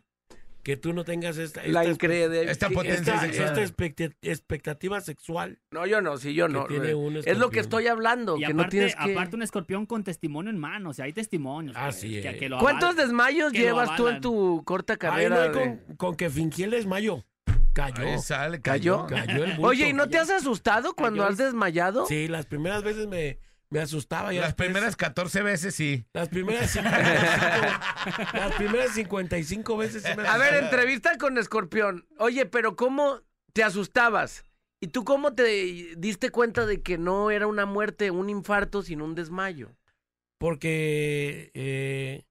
que 0.66 0.76
tú 0.76 0.92
no 0.92 1.04
tengas 1.04 1.38
esta, 1.38 1.64
La 1.64 1.84
esta, 1.84 2.68
potencia 2.70 2.94
esta, 3.14 3.20
sexual. 3.20 3.48
esta 3.50 3.62
expecta- 3.62 4.16
expectativa 4.20 5.00
sexual. 5.00 5.60
No, 5.70 5.86
yo 5.86 6.00
no, 6.02 6.16
sí, 6.16 6.34
yo 6.34 6.48
no. 6.48 6.66
tiene 6.66 6.88
eh, 6.90 6.94
un 6.96 7.18
es 7.18 7.38
lo 7.38 7.50
que 7.50 7.60
estoy 7.60 7.86
hablando, 7.86 8.36
Y 8.36 8.40
que 8.40 8.46
aparte, 8.46 8.62
no 8.64 8.68
tienes 8.68 8.96
que... 8.96 9.12
aparte 9.12 9.36
un 9.36 9.42
escorpión 9.42 9.86
con 9.86 10.02
testimonio 10.02 10.50
en 10.50 10.58
mano, 10.58 10.90
o 10.90 10.92
sea, 10.92 11.04
hay 11.04 11.12
testimonios. 11.12 11.76
Así 11.78 12.20
que- 12.20 12.30
es. 12.30 12.36
que 12.36 12.48
lo 12.48 12.58
¿Cuántos 12.58 12.88
avalan. 12.90 13.06
desmayos 13.06 13.52
llevas 13.52 13.94
tú 13.94 14.08
en 14.08 14.20
tu 14.20 14.64
corta 14.64 14.94
Ay, 14.94 14.98
carrera? 14.98 15.36
no, 15.36 15.40
hay 15.42 15.48
de- 15.50 15.54
con, 15.86 15.96
con 15.96 16.16
que 16.16 16.30
fingí 16.30 16.64
el 16.64 16.72
desmayo. 16.72 17.24
Cayó. 17.72 18.18
Sale, 18.18 18.60
¿Cayó? 18.60 19.06
cayó. 19.06 19.24
Cayó 19.26 19.44
el 19.44 19.50
bulto. 19.52 19.68
Oye, 19.68 19.88
¿y 19.90 19.92
no 19.92 20.08
te 20.08 20.18
has 20.18 20.30
asustado 20.30 20.94
cuando 20.94 21.22
Cayó 21.22 21.30
has 21.30 21.38
desmayado? 21.38 22.06
Sí, 22.06 22.26
las 22.26 22.46
primeras 22.46 22.82
veces 22.82 23.06
me, 23.06 23.38
me 23.70 23.80
asustaba. 23.80 24.32
ya 24.32 24.40
Las 24.42 24.54
primeras 24.54 24.96
14 24.96 25.42
veces 25.42 25.74
sí. 25.74 26.06
Las 26.12 26.28
primeras 26.28 26.70
55, 26.70 26.98
las 28.34 28.52
primeras 28.54 28.90
55 28.92 29.76
veces 29.76 30.02
sí 30.02 30.10
me 30.16 30.26
A 30.26 30.38
ver, 30.38 30.54
entrevista 30.64 31.16
con 31.18 31.38
Escorpión. 31.38 32.06
Oye, 32.18 32.46
pero 32.46 32.76
¿cómo 32.76 33.22
te 33.52 33.62
asustabas? 33.64 34.44
¿Y 34.80 34.88
tú 34.88 35.04
cómo 35.04 35.34
te 35.34 35.94
diste 35.96 36.30
cuenta 36.30 36.66
de 36.66 36.82
que 36.82 36.98
no 36.98 37.30
era 37.30 37.46
una 37.46 37.64
muerte, 37.66 38.10
un 38.10 38.28
infarto, 38.28 38.82
sino 38.82 39.04
un 39.04 39.14
desmayo? 39.14 39.74
Porque 40.38 41.50
eh, 41.54 42.24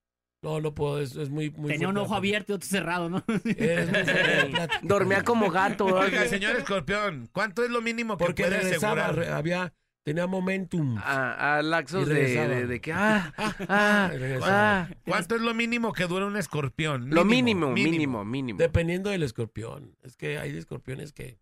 no, 0.44 0.62
no 0.62 0.76
puedo, 0.76 1.02
es, 1.02 1.16
es 1.16 1.30
muy, 1.30 1.50
muy 1.50 1.72
Tenía 1.72 1.90
un 1.90 1.98
ojo 1.98 2.14
abierto 2.14 2.54
y 2.54 2.56
otro 2.56 2.68
cerrado, 2.70 3.10
¿no? 3.10 3.24
Es 3.46 3.92
muy 3.92 4.04
fuerte. 4.04 4.80
Dormía 4.84 5.24
como 5.24 5.50
gato. 5.50 5.86
Oiga, 5.86 6.28
señor 6.28 6.56
escorpión, 6.56 7.28
¿cuánto 7.32 7.64
es 7.64 7.72
lo 7.72 7.82
mínimo 7.82 8.16
que 8.18 8.26
Porque 8.26 8.44
puede 8.44 8.58
asegurar? 8.58 9.16
re- 9.16 9.30
había, 9.30 9.74
tenía 10.06 10.28
momentum. 10.28 10.98
A, 11.00 11.58
a 11.58 11.62
laxos 11.64 12.08
de, 12.08 12.14
de- 12.48 12.68
de 12.68 12.80
que, 12.80 12.94
ah, 12.94 13.34
ah, 13.68 14.10
regresaba. 14.14 14.82
ah. 14.84 14.90
¿Cuánto 15.06 15.36
es 15.36 15.42
lo 15.42 15.54
mínimo 15.54 15.92
que 15.94 16.06
dura 16.06 16.26
un 16.28 16.38
escorpión? 16.38 17.10
Lo 17.10 17.26
mínimo, 17.26 17.72
mínimo, 17.72 18.24
mínimo. 18.24 18.60
Dependiendo 18.60 19.10
del 19.10 19.24
escorpión. 19.24 19.98
Es 20.04 20.16
que 20.16 20.38
hay 20.38 20.56
escorpiones 20.56 21.12
que. 21.12 21.40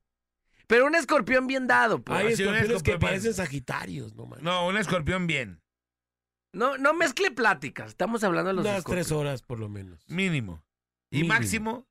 Pero 0.66 0.86
un 0.86 0.96
escorpión 0.96 1.46
bien 1.46 1.68
dado, 1.68 2.02
pues. 2.02 2.18
Hay 2.20 2.36
sí, 2.38 2.44
un 2.44 2.56
escorpiones 2.56 2.84
que 2.84 2.92
bien. 2.92 3.00
parecen 3.02 3.34
sagitarios, 3.34 4.16
no 4.16 4.26
man. 4.26 4.40
No, 4.42 4.66
un 4.66 4.78
escorpión 4.78 5.28
bien. 5.28 5.62
No, 6.54 6.78
no 6.78 6.94
mezcle 6.94 7.32
pláticas. 7.32 7.90
Estamos 7.90 8.24
hablando 8.24 8.48
de 8.50 8.54
los 8.54 8.66
Unas 8.66 8.84
tres 8.86 9.12
horas 9.12 9.42
por 9.42 9.60
lo 9.60 9.68
menos. 9.70 10.06
Mínimo. 10.08 10.64
¿Y 11.12 11.18
Mínimo. 11.18 11.34
máximo? 11.34 11.88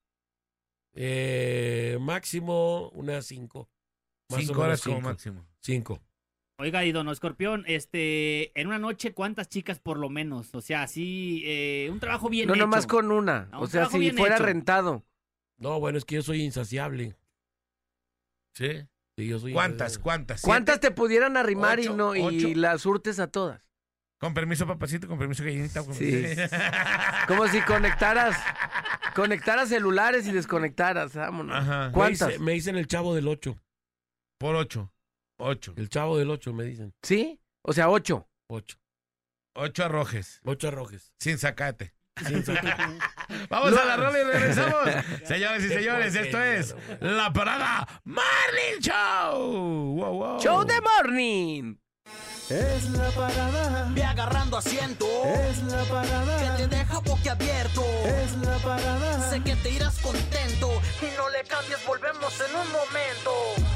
Eh, 0.94 1.98
máximo 2.00 2.88
unas 2.90 3.26
cinco. 3.26 3.68
Más 4.30 4.40
Cinco 4.40 4.60
horas 4.62 4.80
como 4.82 4.96
cinco. 4.96 5.08
máximo. 5.08 5.46
Cinco. 5.60 6.02
Oiga, 6.58 6.84
y 6.84 6.92
don 6.92 7.08
Escorpión, 7.08 7.64
este, 7.66 8.58
en 8.60 8.68
una 8.68 8.78
noche, 8.78 9.14
¿cuántas 9.14 9.48
chicas 9.48 9.80
por 9.80 9.98
lo 9.98 10.08
menos? 10.10 10.54
O 10.54 10.60
sea, 10.60 10.82
así, 10.82 11.42
eh, 11.44 11.88
un 11.90 11.98
trabajo 11.98 12.28
bien 12.28 12.46
No, 12.46 12.54
hecho. 12.54 12.62
nomás 12.62 12.86
con 12.86 13.10
una. 13.10 13.48
No, 13.50 13.60
O 13.60 13.62
un 13.62 13.68
sea, 13.68 13.86
si 13.86 14.10
fuera 14.12 14.36
hecho. 14.36 14.44
rentado. 14.44 15.04
No, 15.58 15.80
bueno, 15.80 15.98
es 15.98 16.04
que 16.04 16.16
yo 16.16 16.22
soy 16.22 16.42
insaciable. 16.42 17.16
¿Sí? 18.54 18.86
Sí, 19.16 19.26
yo 19.28 19.38
soy 19.38 19.52
¿Cuántas? 19.52 19.92
insaciable. 19.92 20.02
¿Cuántas? 20.04 20.42
¿Cuántas 20.42 20.80
te 20.80 20.90
pudieran 20.90 21.36
arrimar 21.36 21.80
y 21.80 21.88
no 21.88 22.14
y 22.14 22.20
ocho. 22.22 22.48
las 22.60 22.82
surtes 22.82 23.18
a 23.18 23.26
todas? 23.28 23.68
Con 24.18 24.34
permiso, 24.34 24.66
papacito, 24.66 25.08
con 25.08 25.18
permiso, 25.18 25.42
gallinita. 25.42 25.82
con- 25.84 25.94
Sí. 25.94 26.22
Como 27.28 27.48
si 27.48 27.60
conectaras 27.62 28.36
conectaras 29.16 29.68
celulares 29.68 30.26
y 30.26 30.32
desconectaras, 30.32 31.14
vámonos. 31.14 31.56
Ajá. 31.56 31.90
¿Cuántas? 31.92 32.38
Me 32.38 32.52
dicen 32.52 32.76
el 32.76 32.86
chavo 32.86 33.14
del 33.14 33.26
ocho. 33.28 33.58
Por 34.38 34.54
ocho. 34.54 34.92
Ocho. 35.44 35.74
El 35.76 35.88
chavo 35.88 36.18
del 36.18 36.30
ocho 36.30 36.52
me 36.52 36.62
dicen. 36.62 36.94
¿Sí? 37.02 37.40
O 37.62 37.72
sea, 37.72 37.90
ocho. 37.90 38.28
Ocho. 38.46 38.78
Ocho 39.54 39.84
arrojes. 39.84 40.40
Ocho 40.44 40.68
arrojes. 40.68 41.12
Sin 41.18 41.36
sacate. 41.36 41.94
Sin 42.24 42.44
sacar. 42.44 42.90
Vamos 43.48 43.76
a 43.76 43.84
la 43.84 43.96
rola 43.96 44.20
y 44.20 44.22
regresamos. 44.22 44.88
Señores 45.24 45.64
y 45.64 45.68
señores, 45.68 46.14
esto 46.14 46.40
es 46.40 46.76
La 47.00 47.32
Parada 47.32 47.88
Marlin 48.04 48.78
Show. 48.80 49.96
Wow, 49.96 50.14
wow. 50.14 50.40
Show 50.40 50.64
de 50.64 50.80
morning. 50.80 51.74
Es 52.48 52.90
la 52.90 53.10
parada. 53.10 53.90
Ve 53.94 54.04
agarrando 54.04 54.58
asiento. 54.58 55.06
Es 55.24 55.60
la 55.64 55.82
parada. 55.84 56.56
Que 56.56 56.62
te 56.62 56.76
deja 56.76 57.00
boquiabierto. 57.00 57.82
Es 58.04 58.36
la 58.38 58.58
parada. 58.58 59.28
Sé 59.28 59.42
que 59.42 59.56
te 59.56 59.70
irás 59.70 59.98
contento. 59.98 60.70
Y 61.00 61.16
no 61.16 61.28
le 61.30 61.42
cambies, 61.48 61.84
volvemos 61.84 62.32
en 62.40 62.54
un 62.54 62.68
momento. 62.70 63.71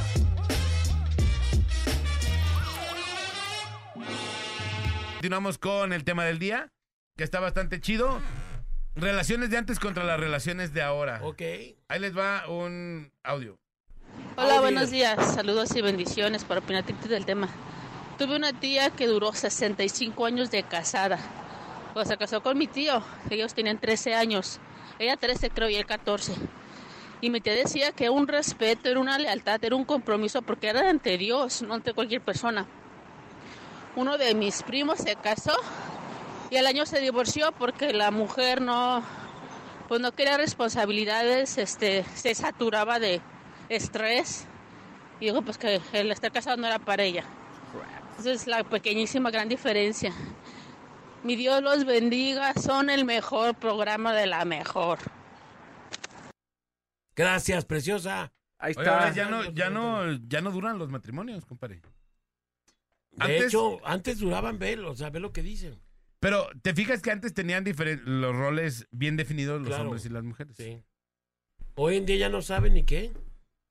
Continuamos 5.26 5.58
con 5.58 5.92
el 5.92 6.04
tema 6.04 6.24
del 6.24 6.38
día, 6.38 6.70
que 7.16 7.24
está 7.24 7.40
bastante 7.40 7.80
chido. 7.80 8.20
Relaciones 8.94 9.50
de 9.50 9.56
antes 9.56 9.80
contra 9.80 10.04
las 10.04 10.20
relaciones 10.20 10.72
de 10.72 10.82
ahora. 10.82 11.18
ok. 11.20 11.42
Ahí 11.88 11.98
les 11.98 12.16
va 12.16 12.48
un 12.48 13.10
audio. 13.24 13.58
Hola, 14.36 14.50
Audio. 14.50 14.60
buenos 14.60 14.92
días. 14.92 15.34
Saludos 15.34 15.74
y 15.74 15.82
bendiciones 15.82 16.44
para 16.44 16.60
opinar 16.60 16.84
del 16.84 17.26
tema. 17.26 17.48
Tuve 18.18 18.36
una 18.36 18.52
tía 18.52 18.90
que 18.90 19.08
duró 19.08 19.32
65 19.32 20.26
años 20.26 20.52
de 20.52 20.62
casada. 20.62 21.18
Pues 21.92 22.06
se 22.06 22.16
casó 22.16 22.40
con 22.40 22.56
mi 22.56 22.68
tío. 22.68 23.02
Ellos 23.28 23.52
tenían 23.52 23.80
13 23.80 24.14
años. 24.14 24.60
Ella 25.00 25.16
13 25.16 25.50
creo 25.50 25.68
y 25.68 25.74
él 25.74 25.86
14. 25.86 26.34
Y 27.20 27.30
mi 27.30 27.40
tía 27.40 27.54
decía 27.54 27.90
que 27.90 28.10
un 28.10 28.28
respeto, 28.28 28.88
era 28.88 29.00
una 29.00 29.18
lealtad, 29.18 29.58
era 29.64 29.74
un 29.74 29.86
compromiso 29.86 30.42
porque 30.42 30.68
era 30.68 30.88
ante 30.88 31.18
Dios, 31.18 31.62
no 31.62 31.74
ante 31.74 31.94
cualquier 31.94 32.20
persona. 32.20 32.68
Uno 33.97 34.18
de 34.18 34.34
mis 34.34 34.62
primos 34.62 34.99
se 34.99 35.16
casó 35.16 35.57
y 36.51 36.57
al 36.57 36.66
año 36.66 36.84
se 36.84 37.01
divorció 37.01 37.51
porque 37.53 37.94
la 37.94 38.11
mujer 38.11 38.61
no, 38.61 39.03
pues 39.88 40.01
no 40.03 40.12
quería 40.12 40.36
responsabilidades, 40.36 41.57
este, 41.57 42.05
se 42.14 42.34
saturaba 42.34 42.99
de 42.99 43.22
estrés 43.70 44.47
y 45.18 45.26
dijo 45.26 45.40
pues 45.40 45.57
que 45.57 45.80
el 45.92 46.12
estar 46.12 46.30
casado 46.30 46.59
no 46.59 46.66
era 46.66 46.78
para 46.78 47.03
ella. 47.05 47.24
Esa 48.18 48.32
es 48.32 48.47
la 48.47 48.64
pequeñísima 48.64 49.30
gran 49.30 49.49
diferencia. 49.49 50.12
Mi 51.22 51.34
Dios 51.34 51.62
los 51.62 51.84
bendiga, 51.84 52.53
son 52.55 52.90
el 52.90 53.05
mejor 53.05 53.55
programa 53.55 54.12
de 54.12 54.26
la 54.26 54.44
mejor. 54.44 54.99
Gracias, 57.14 57.64
preciosa. 57.64 58.30
Ahí 58.59 58.74
Oye, 58.76 58.82
está. 58.82 58.94
ahora 58.94 59.12
ya 59.12 59.26
no, 59.26 59.44
ya 59.53 59.70
no, 59.70 60.12
ya 60.28 60.40
no 60.40 60.51
duran 60.51 60.78
los 60.78 60.90
matrimonios, 60.90 61.44
compadre. 61.47 61.80
De 63.16 63.24
Antes- 63.24 63.46
hecho, 63.48 63.84
antes 63.86 64.18
duraban 64.18 64.58
ver, 64.58 64.80
o 64.80 64.94
sea, 64.94 65.10
ve 65.10 65.20
lo 65.20 65.32
que 65.32 65.42
dicen. 65.42 65.80
Pero 66.20 66.46
te 66.62 66.74
fijas 66.74 67.02
que 67.02 67.10
antes 67.10 67.34
tenían 67.34 67.64
los 68.04 68.34
roles 68.36 68.86
bien 68.90 69.16
definidos 69.16 69.60
los 69.60 69.68
Claro. 69.68 69.84
hombres 69.84 70.04
y 70.06 70.08
las 70.08 70.24
mujeres. 70.24 70.56
Sí. 70.56 70.82
Hoy 71.74 71.96
en 71.96 72.06
día 72.06 72.16
ya 72.16 72.28
no 72.28 72.42
saben 72.42 72.74
ni 72.74 72.84
qué. 72.84 73.12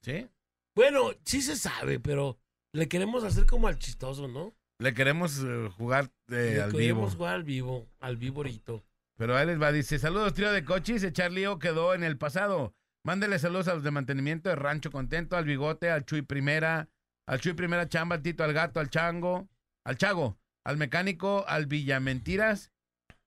¿Sí? 0.04 0.28
Bueno, 0.76 1.12
sí 1.26 1.42
se 1.42 1.56
sabe, 1.56 2.00
pero 2.00 2.38
le 2.74 2.88
queremos 2.88 3.24
hacer 3.24 3.46
como 3.46 3.68
al 3.68 3.80
chistoso, 3.80 4.28
¿no? 4.28 4.54
Le 4.80 4.94
queremos 4.94 5.42
eh, 5.44 5.70
jugar 5.78 6.12
eh, 6.30 6.54
Le 6.56 6.62
al 6.62 6.68
vivo. 6.72 6.78
queremos 6.80 7.16
jugar 7.16 7.36
al 7.36 7.44
vivo, 7.44 7.88
al 8.00 8.18
vivorito. 8.18 8.84
Pero 9.18 9.36
ahí 9.38 9.46
les 9.48 9.62
va, 9.62 9.72
dice, 9.72 9.98
saludos 9.98 10.34
trío 10.34 10.52
de 10.52 10.66
cochis, 10.66 11.02
echar 11.04 11.32
lío 11.32 11.58
quedó 11.60 11.94
en 11.94 12.04
el 12.04 12.18
pasado. 12.18 12.76
Mándele 13.04 13.40
saludos 13.40 13.68
a 13.70 13.76
los 13.76 13.84
de 13.84 13.92
mantenimiento 13.92 14.50
de 14.50 14.56
Rancho 14.56 14.92
Contento, 14.92 15.38
al 15.38 15.46
Bigote, 15.46 15.90
al 15.90 16.06
Chuy 16.06 16.22
Primera, 16.24 16.90
al 17.28 17.40
Chuy 17.40 17.54
Primera 17.54 17.88
Chamba, 17.90 18.16
al 18.16 18.22
Tito, 18.22 18.44
al 18.44 18.54
Gato, 18.54 18.80
al 18.80 18.90
Chango, 18.90 19.50
al 19.86 19.98
Chago, 19.98 20.38
al 20.64 20.78
Mecánico, 20.78 21.46
al 21.48 21.66
Villamentiras, 21.66 22.72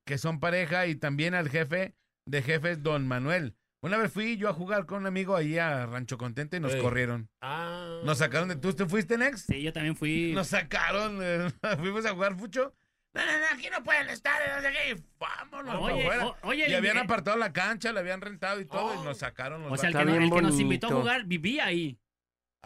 que 0.07 0.19
son 0.19 0.41
pareja, 0.41 0.87
y 0.87 0.95
también 0.95 1.35
al 1.35 1.49
jefe 1.49 1.95
de 2.27 2.43
jefes, 2.43 2.83
Don 2.83 3.07
Manuel. 3.07 3.55
Una 3.81 3.97
vez 3.97 4.13
fui 4.13 4.37
yo 4.37 4.49
a 4.49 4.53
jugar 4.53 4.87
con 4.87 4.99
un 4.99 5.07
amigo 5.07 5.37
ahí 5.37 5.57
a 5.57 5.87
Rancho 5.87 6.19
Contento 6.19 6.57
y 6.57 6.61
nos 6.61 6.75
corrieron. 6.77 7.31
Ah. 7.41 8.01
Nos 8.05 8.19
sacaron 8.19 8.49
de... 8.49 8.57
¿Tú 8.57 8.73
te 8.73 8.87
fuiste, 8.87 9.17
Nex? 9.17 9.43
Sí, 9.43 9.63
yo 9.63 9.73
también 9.73 9.95
fui. 9.95 10.33
Nos 10.35 10.49
sacaron, 10.49 11.21
eh, 11.23 11.49
fuimos 11.79 12.05
a 12.05 12.11
jugar 12.13 12.37
fucho. 12.37 12.75
no, 13.15 13.25
no, 13.25 13.39
no, 13.39 13.45
aquí 13.55 13.69
no 13.71 13.85
pueden 13.85 14.09
estar, 14.11 14.41
no 14.57 14.63
sé 14.63 14.73
qué, 14.73 15.03
vámonos 15.21 15.77
Oye, 15.81 16.07
para 16.07 16.27
o- 16.27 16.37
oye, 16.43 16.69
y 16.69 16.75
habían 16.75 16.99
apartado 16.99 17.37
la 17.37 17.53
cancha, 17.53 17.93
la 17.93 18.01
habían 18.01 18.21
rentado 18.21 18.61
y 18.61 18.65
todo, 18.65 19.01
y 19.01 19.05
nos 19.05 19.19
sacaron 19.19 19.63
los 19.63 19.73
O 19.73 19.77
sea, 19.77 19.91
el 19.91 19.95
que, 19.97 20.17
el 20.17 20.31
que 20.31 20.43
nos 20.43 20.59
invitó 20.59 20.89
a 20.89 21.01
jugar 21.01 21.25
vivía 21.25 21.67
ahí. 21.67 21.99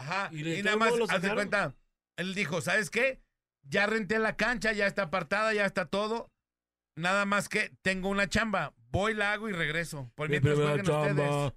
Ajá, 0.03 0.31
¿Y 0.33 0.63
nada 0.63 0.77
más, 0.77 0.93
haz 1.09 1.23
de 1.23 1.33
cuenta, 1.33 1.75
él 2.17 2.35
dijo, 2.35 2.61
¿sabes 2.61 2.91
qué? 2.91 3.21
Ya 3.63 3.87
renté 3.87 4.19
la 4.19 4.37
cancha, 4.37 4.73
ya 4.73 4.87
está 4.87 5.03
apartada, 5.03 5.55
ya 5.55 5.65
está 5.65 5.87
todo. 5.87 6.31
Nada 6.97 7.25
más 7.25 7.49
que 7.49 7.73
tengo 7.83 8.09
una 8.09 8.29
chamba. 8.29 8.75
Voy, 8.91 9.15
la 9.15 9.33
hago 9.33 9.49
y 9.49 9.53
regreso. 9.53 10.11
Por 10.15 10.29
Mi 10.29 10.41
mientras 10.41 10.57
jueguen 10.57 10.91
ustedes. 10.91 11.53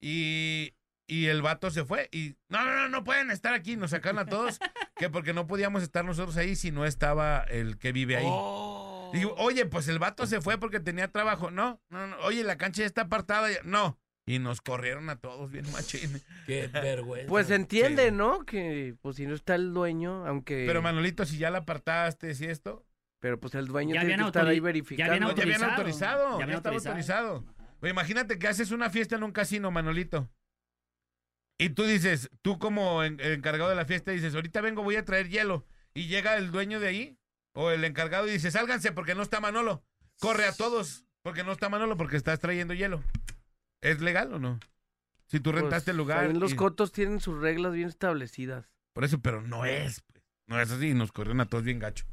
Y, 0.00 0.74
y 1.08 1.26
el 1.26 1.42
vato 1.42 1.70
se 1.70 1.84
fue. 1.84 2.08
Y 2.12 2.36
no, 2.48 2.64
no, 2.64 2.76
no, 2.76 2.88
no 2.88 3.04
pueden 3.04 3.30
estar 3.30 3.54
aquí. 3.54 3.76
Nos 3.76 3.90
sacaron 3.90 4.18
a 4.18 4.26
todos. 4.26 4.58
que 4.96 5.10
porque 5.10 5.32
no 5.32 5.46
podíamos 5.46 5.82
estar 5.82 6.04
nosotros 6.04 6.36
ahí 6.36 6.54
si 6.54 6.70
no 6.70 6.84
estaba 6.84 7.42
el 7.44 7.78
que 7.78 7.92
vive 7.92 8.16
ahí. 8.16 8.26
Oh. 8.28 9.10
Digo, 9.12 9.34
oye, 9.38 9.66
pues 9.66 9.88
el 9.88 9.98
vato 9.98 10.26
se 10.26 10.40
fue 10.40 10.58
porque 10.58 10.80
tenía 10.80 11.08
trabajo. 11.08 11.50
No, 11.50 11.80
no, 11.88 12.06
no. 12.06 12.16
Oye, 12.18 12.44
la 12.44 12.56
cancha 12.56 12.80
ya 12.80 12.86
está 12.86 13.02
apartada. 13.02 13.48
No. 13.64 13.98
Y 14.26 14.38
nos 14.38 14.60
corrieron 14.60 15.10
a 15.10 15.16
todos 15.16 15.50
bien 15.50 15.70
machín. 15.72 16.20
Qué 16.46 16.68
vergüenza. 16.68 17.28
Pues 17.28 17.48
se 17.48 17.56
entiende, 17.56 18.06
Sí. 18.10 18.14
¿no? 18.14 18.44
Que 18.44 18.94
pues 19.02 19.16
si 19.16 19.26
no 19.26 19.34
está 19.34 19.54
el 19.56 19.72
dueño, 19.74 20.26
aunque... 20.26 20.64
Pero 20.66 20.80
Manolito, 20.82 21.24
si 21.26 21.38
ya 21.38 21.50
la 21.50 21.58
apartaste, 21.58 22.34
si 22.34 22.44
esto. 22.46 22.84
Pero 23.20 23.38
pues 23.40 23.54
el 23.54 23.66
dueño 23.66 23.94
Ya 23.94 24.00
tiene 24.00 24.16
que 24.22 24.26
estar 24.28 24.46
ahí 24.46 24.56
ya 24.56 24.62
verificando. 24.62 25.18
No, 25.20 25.34
ya 25.34 25.42
habían 25.42 25.62
autorizado. 25.64 26.38
Ya 26.40 26.46
Ya, 26.46 26.54
estaba 26.54 26.76
autorizado. 26.76 27.28
autorizado. 27.30 27.76
Oye, 27.80 27.90
imagínate 27.90 28.38
que 28.38 28.46
haces 28.48 28.70
una 28.70 28.90
fiesta 28.90 29.16
en 29.16 29.24
un 29.24 29.32
casino, 29.32 29.70
Manolito. 29.70 30.28
Y 31.58 31.70
tú 31.70 31.84
dices, 31.84 32.30
tú 32.42 32.58
como 32.58 33.04
en- 33.04 33.20
encargado 33.20 33.70
de 33.70 33.76
la 33.76 33.84
fiesta, 33.84 34.10
dices, 34.12 34.34
ahorita 34.34 34.60
vengo, 34.60 34.82
voy 34.82 34.96
a 34.96 35.04
traer 35.04 35.28
hielo. 35.28 35.64
Y 35.94 36.06
llega 36.06 36.36
el 36.36 36.50
dueño 36.50 36.80
de 36.80 36.88
ahí, 36.88 37.18
o 37.54 37.70
el 37.70 37.84
encargado, 37.84 38.26
y 38.28 38.32
dice, 38.32 38.50
sálganse 38.50 38.92
porque 38.92 39.14
no 39.14 39.22
está 39.22 39.40
Manolo. 39.40 39.84
Corre 40.20 40.46
a 40.46 40.52
todos, 40.52 41.04
porque 41.22 41.44
no 41.44 41.52
está 41.52 41.68
Manolo, 41.68 41.96
porque 41.96 42.16
estás 42.16 42.40
trayendo 42.40 42.74
hielo. 42.74 43.02
¿Es 43.82 44.00
legal 44.00 44.32
o 44.32 44.38
no? 44.38 44.58
Si 45.26 45.40
tú 45.40 45.50
Pues, 45.50 45.60
rentaste 45.62 45.90
el 45.90 45.96
lugar. 45.98 46.34
los 46.34 46.52
y- 46.52 46.56
cotos 46.56 46.92
tienen 46.92 47.20
sus 47.20 47.38
reglas 47.40 47.72
bien 47.74 47.88
establecidas. 47.88 48.72
Por 48.94 49.04
eso, 49.04 49.18
pero 49.20 49.42
no 49.42 49.64
es, 49.66 50.00
pues. 50.02 50.22
No 50.46 50.60
es 50.60 50.70
así, 50.70 50.94
nos 50.94 51.12
corrieron 51.12 51.40
a 51.40 51.46
todos 51.46 51.64
bien 51.64 51.78
gacho. 51.78 52.04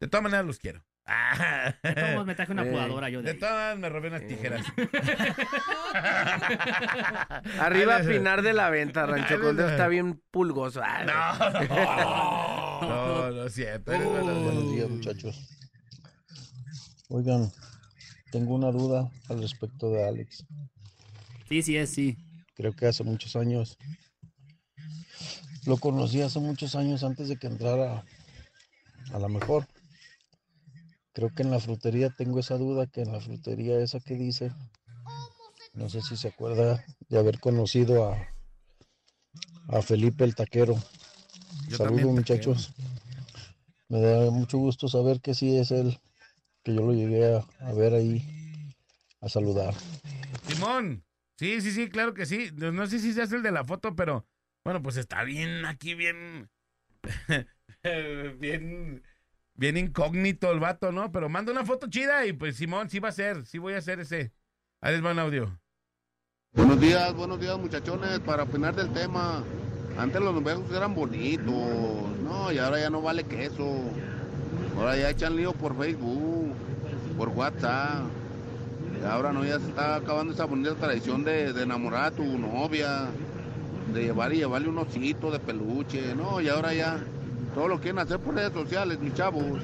De 0.00 0.08
todas 0.08 0.22
maneras 0.22 0.44
los 0.46 0.58
quiero. 0.58 0.82
De 1.84 1.94
todos 1.94 2.10
modos, 2.14 2.26
me 2.26 2.34
traje 2.34 2.50
una 2.52 2.66
Eh, 2.66 2.70
podadora 2.72 3.08
yo 3.08 3.20
de 3.22 3.26
De 3.26 3.30
ahí. 3.32 3.38
todas 3.38 3.54
maneras 3.54 3.78
me 3.78 3.88
robé 3.88 4.08
unas 4.08 4.26
tijeras. 4.26 4.66
Arriba 7.60 7.96
Ahí 7.96 8.06
les- 8.06 8.16
Pinar 8.16 8.42
de 8.42 8.52
la 8.52 8.70
Venta, 8.70 9.06
Rancho 9.06 9.40
Condeo 9.40 9.66
les- 9.66 9.72
está 9.74 9.86
bien 9.88 10.20
pulgoso. 10.30 10.80
Ah, 10.84 11.04
No, 12.82 12.88
no, 12.88 13.30
no 13.30 13.44
es 13.44 13.54
cierto. 13.54 13.92
eres 13.92 14.06
Buenos 14.08 14.70
días, 14.72 14.88
muchachos. 14.90 15.48
Oigan, 17.08 17.50
tengo 18.32 18.54
una 18.56 18.70
duda 18.72 19.08
al 19.28 19.40
respecto 19.40 19.88
de 19.90 20.06
Alex. 20.08 20.44
Sí, 21.48 21.62
sí 21.62 21.76
es, 21.76 21.90
sí. 21.90 22.16
Creo 22.54 22.72
que 22.72 22.86
hace 22.86 23.04
muchos 23.04 23.36
años. 23.36 23.76
Lo 25.64 25.76
conocí 25.76 26.22
hace 26.22 26.38
muchos 26.40 26.74
años 26.74 27.04
antes 27.04 27.28
de 27.28 27.36
que 27.36 27.46
entrara 27.46 28.04
a 29.12 29.18
la 29.18 29.28
mejor. 29.28 29.66
Creo 31.12 31.30
que 31.30 31.42
en 31.42 31.50
la 31.50 31.60
frutería 31.60 32.10
tengo 32.10 32.40
esa 32.40 32.56
duda, 32.56 32.86
que 32.86 33.02
en 33.02 33.12
la 33.12 33.20
frutería 33.20 33.78
esa 33.80 34.00
que 34.00 34.14
dice, 34.14 34.52
no 35.72 35.88
sé 35.88 36.02
si 36.02 36.16
se 36.16 36.28
acuerda 36.28 36.84
de 37.08 37.18
haber 37.18 37.40
conocido 37.40 38.12
a, 38.12 38.28
a 39.68 39.82
Felipe 39.82 40.24
el 40.24 40.34
taquero. 40.34 40.76
Yo 41.68 41.78
Saludos 41.78 42.12
muchachos. 42.12 42.74
Me 43.88 44.00
da 44.00 44.30
mucho 44.30 44.58
gusto 44.58 44.88
saber 44.88 45.20
que 45.20 45.34
sí 45.34 45.56
es 45.56 45.70
él, 45.70 45.98
que 46.62 46.74
yo 46.74 46.82
lo 46.82 46.92
llegué 46.92 47.36
a, 47.36 47.46
a 47.60 47.72
ver 47.72 47.94
ahí, 47.94 48.74
a 49.20 49.28
saludar. 49.28 49.74
Simón. 50.48 51.05
Sí, 51.36 51.60
sí, 51.60 51.70
sí, 51.70 51.88
claro 51.88 52.14
que 52.14 52.26
sí. 52.26 52.50
No 52.54 52.86
sé 52.86 52.98
si 52.98 53.12
se 53.12 53.22
hace 53.22 53.36
el 53.36 53.42
de 53.42 53.52
la 53.52 53.64
foto, 53.64 53.94
pero 53.94 54.26
bueno, 54.64 54.82
pues 54.82 54.96
está 54.96 55.22
bien 55.24 55.64
aquí, 55.64 55.94
bien. 55.94 56.50
bien. 58.38 59.02
Bien 59.54 59.76
incógnito 59.76 60.50
el 60.50 60.60
vato, 60.60 60.92
¿no? 60.92 61.12
Pero 61.12 61.28
manda 61.28 61.52
una 61.52 61.64
foto 61.64 61.88
chida 61.88 62.26
y 62.26 62.32
pues 62.34 62.56
Simón, 62.56 62.90
sí 62.90 62.98
va 62.98 63.08
a 63.08 63.12
ser, 63.12 63.46
sí 63.46 63.58
voy 63.58 63.72
a 63.72 63.78
hacer 63.78 64.00
ese. 64.00 64.32
Ahí 64.82 64.92
les 64.92 65.04
va 65.04 65.12
un 65.12 65.18
audio. 65.18 65.58
Buenos 66.52 66.80
días, 66.80 67.14
buenos 67.14 67.40
días 67.40 67.58
muchachones, 67.58 68.18
para 68.20 68.42
opinar 68.42 68.74
del 68.74 68.92
tema. 68.92 69.42
Antes 69.96 70.20
los 70.20 70.44
viejos 70.44 70.70
eran 70.72 70.94
bonitos, 70.94 72.18
no, 72.22 72.52
y 72.52 72.58
ahora 72.58 72.80
ya 72.80 72.90
no 72.90 73.00
vale 73.00 73.24
queso. 73.24 73.82
Ahora 74.76 74.96
ya 74.96 75.08
echan 75.08 75.36
lío 75.36 75.52
por 75.52 75.76
Facebook, 75.76 76.54
por 77.16 77.30
WhatsApp. 77.30 78.04
Y 79.00 79.04
ahora 79.04 79.32
no, 79.32 79.44
ya 79.44 79.58
se 79.58 79.68
está 79.68 79.96
acabando 79.96 80.32
esa 80.32 80.44
bonita 80.44 80.74
tradición 80.74 81.24
de, 81.24 81.52
de 81.52 81.62
enamorar 81.62 82.06
a 82.06 82.10
tu 82.10 82.24
novia, 82.24 83.06
de 83.92 84.04
llevar 84.04 84.32
y 84.32 84.38
llevarle 84.38 84.68
un 84.68 84.78
osito 84.78 85.30
de 85.30 85.38
peluche, 85.38 86.14
no, 86.14 86.40
y 86.40 86.48
ahora 86.48 86.74
ya 86.74 87.02
todo 87.54 87.68
lo 87.68 87.80
quieren 87.80 87.98
hacer 87.98 88.18
por 88.18 88.34
redes 88.34 88.52
sociales, 88.52 88.98
mis 89.00 89.14
chavos. 89.14 89.60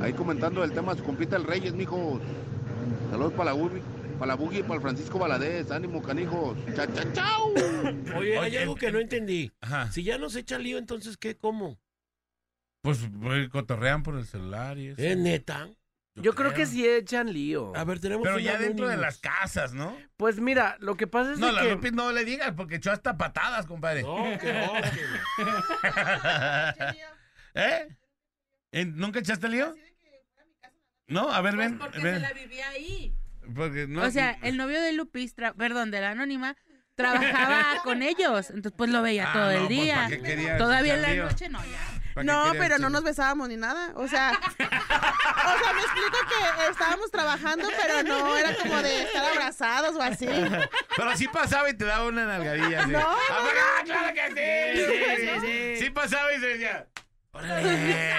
Ahí 0.00 0.12
comentando 0.12 0.62
el 0.62 0.72
tema, 0.72 0.94
su 0.94 1.02
compita 1.02 1.36
el 1.36 1.44
Reyes, 1.44 1.74
mijos. 1.74 2.20
Saludos 3.10 3.32
para 3.32 3.52
la 3.52 3.54
Urbi, 3.54 3.80
para 4.18 4.26
la 4.26 4.34
Bugi 4.34 4.58
y 4.58 4.62
para 4.62 4.74
el 4.74 4.80
Francisco 4.80 5.18
Valadez. 5.18 5.70
Ánimo, 5.70 6.02
canijos. 6.02 6.56
Chao, 6.74 6.86
chao, 6.94 7.12
chao. 7.12 7.52
Oye, 8.16 8.38
hay 8.38 8.50
Oye, 8.50 8.58
algo 8.60 8.74
que 8.74 8.92
no 8.92 8.98
entendí. 8.98 9.50
Ajá. 9.60 9.90
Si 9.90 10.02
ya 10.02 10.18
no 10.18 10.30
se 10.30 10.40
echa 10.40 10.58
lío, 10.58 10.78
entonces, 10.78 11.16
¿qué? 11.16 11.36
¿Cómo? 11.36 11.78
Pues 12.82 13.08
pues, 13.20 13.48
cotorrean 13.48 14.02
por 14.02 14.16
el 14.16 14.26
celular 14.26 14.78
y 14.78 14.88
eso. 14.88 15.00
¿Es 15.00 15.16
neta? 15.16 15.70
Yo 16.16 16.32
creo 16.34 16.54
que 16.54 16.64
sí 16.64 16.86
echan 16.86 17.32
lío. 17.32 17.72
A 17.74 17.82
ver, 17.84 17.98
tenemos 17.98 18.22
Pero 18.22 18.36
un 18.36 18.42
ya 18.42 18.56
dentro 18.56 18.86
de 18.88 18.96
las 18.96 19.18
casas, 19.18 19.74
¿no? 19.74 19.96
Pues 20.16 20.38
mira, 20.38 20.76
lo 20.78 20.96
que 20.96 21.08
pasa 21.08 21.32
es 21.32 21.38
No, 21.40 21.48
de 21.48 21.52
la 21.52 21.62
que... 21.62 21.70
Lupis 21.72 21.92
no 21.92 22.12
le 22.12 22.24
digas 22.24 22.52
porque 22.56 22.76
echó 22.76 22.92
hasta 22.92 23.18
patadas, 23.18 23.66
compadre. 23.66 24.02
No, 24.02 24.38
que 24.38 24.52
no, 24.52 24.72
¿Eh? 27.54 27.88
¿Eh? 28.72 28.84
¿Nunca 28.86 29.20
echaste 29.20 29.48
lío? 29.48 29.74
No, 31.08 31.30
a 31.32 31.40
ver, 31.40 31.56
ven. 31.56 31.78
Porque 31.78 31.98
ven. 32.00 32.14
se 32.14 32.20
la 32.20 32.32
vivía 32.32 32.68
ahí. 32.70 33.14
Porque 33.54 33.86
no, 33.86 34.02
o 34.02 34.10
sea, 34.10 34.38
el 34.42 34.56
novio 34.56 34.80
de 34.80 34.92
Lupis, 34.92 35.36
tra- 35.36 35.54
perdón, 35.54 35.90
de 35.90 36.00
la 36.00 36.10
anónima, 36.12 36.56
trabajaba 36.94 37.80
con 37.84 38.02
ellos. 38.02 38.50
Entonces, 38.50 38.72
pues 38.76 38.90
lo 38.90 39.02
veía 39.02 39.30
Ah, 39.30 39.32
todo 39.32 39.44
no, 39.44 39.50
el 39.50 39.56
pues, 39.58 39.68
día. 39.68 39.94
¿para 39.96 40.08
qué 40.08 40.22
querías 40.22 40.58
Todavía 40.58 40.94
en 40.94 41.00
echar 41.00 41.08
la 41.10 41.14
lío? 41.14 41.24
noche 41.24 41.48
no, 41.48 41.58
ya. 41.60 42.02
¿Para 42.14 42.24
qué 42.24 42.32
No, 42.32 42.52
pero 42.58 42.78
no 42.78 42.90
nos 42.90 43.02
besábamos 43.02 43.48
ni 43.48 43.56
nada. 43.56 43.92
O 43.96 44.06
sea, 44.08 44.32
o 44.48 44.56
sea, 44.58 45.72
me 45.74 45.80
explico 45.82 46.18
que 46.28 46.70
estábamos 46.70 47.10
trabajando, 47.10 47.68
pero 47.82 48.02
no 48.04 48.36
era 48.36 48.54
como 48.54 48.80
de 48.82 49.02
estar 49.02 49.24
abrazados 49.24 49.96
o 49.96 50.02
así. 50.02 50.26
Pero 50.96 51.16
sí 51.16 51.26
pasaba 51.28 51.68
y 51.70 51.74
te 51.74 51.84
daba 51.84 52.06
una 52.06 52.24
nalgadilla. 52.24 52.86
No, 52.86 52.98
¡Ah, 53.00 53.16
no, 53.30 53.44
no. 53.44 53.84
claro 53.84 54.14
que 54.14 54.76
sí! 54.76 54.86
Sí, 54.86 55.26
sí, 55.26 55.40
sí. 55.40 55.84
Sí 55.84 55.90
pasaba 55.90 56.32
y 56.32 56.38
se 56.40 56.46
decía. 56.46 56.86
¡Órale! 57.32 58.14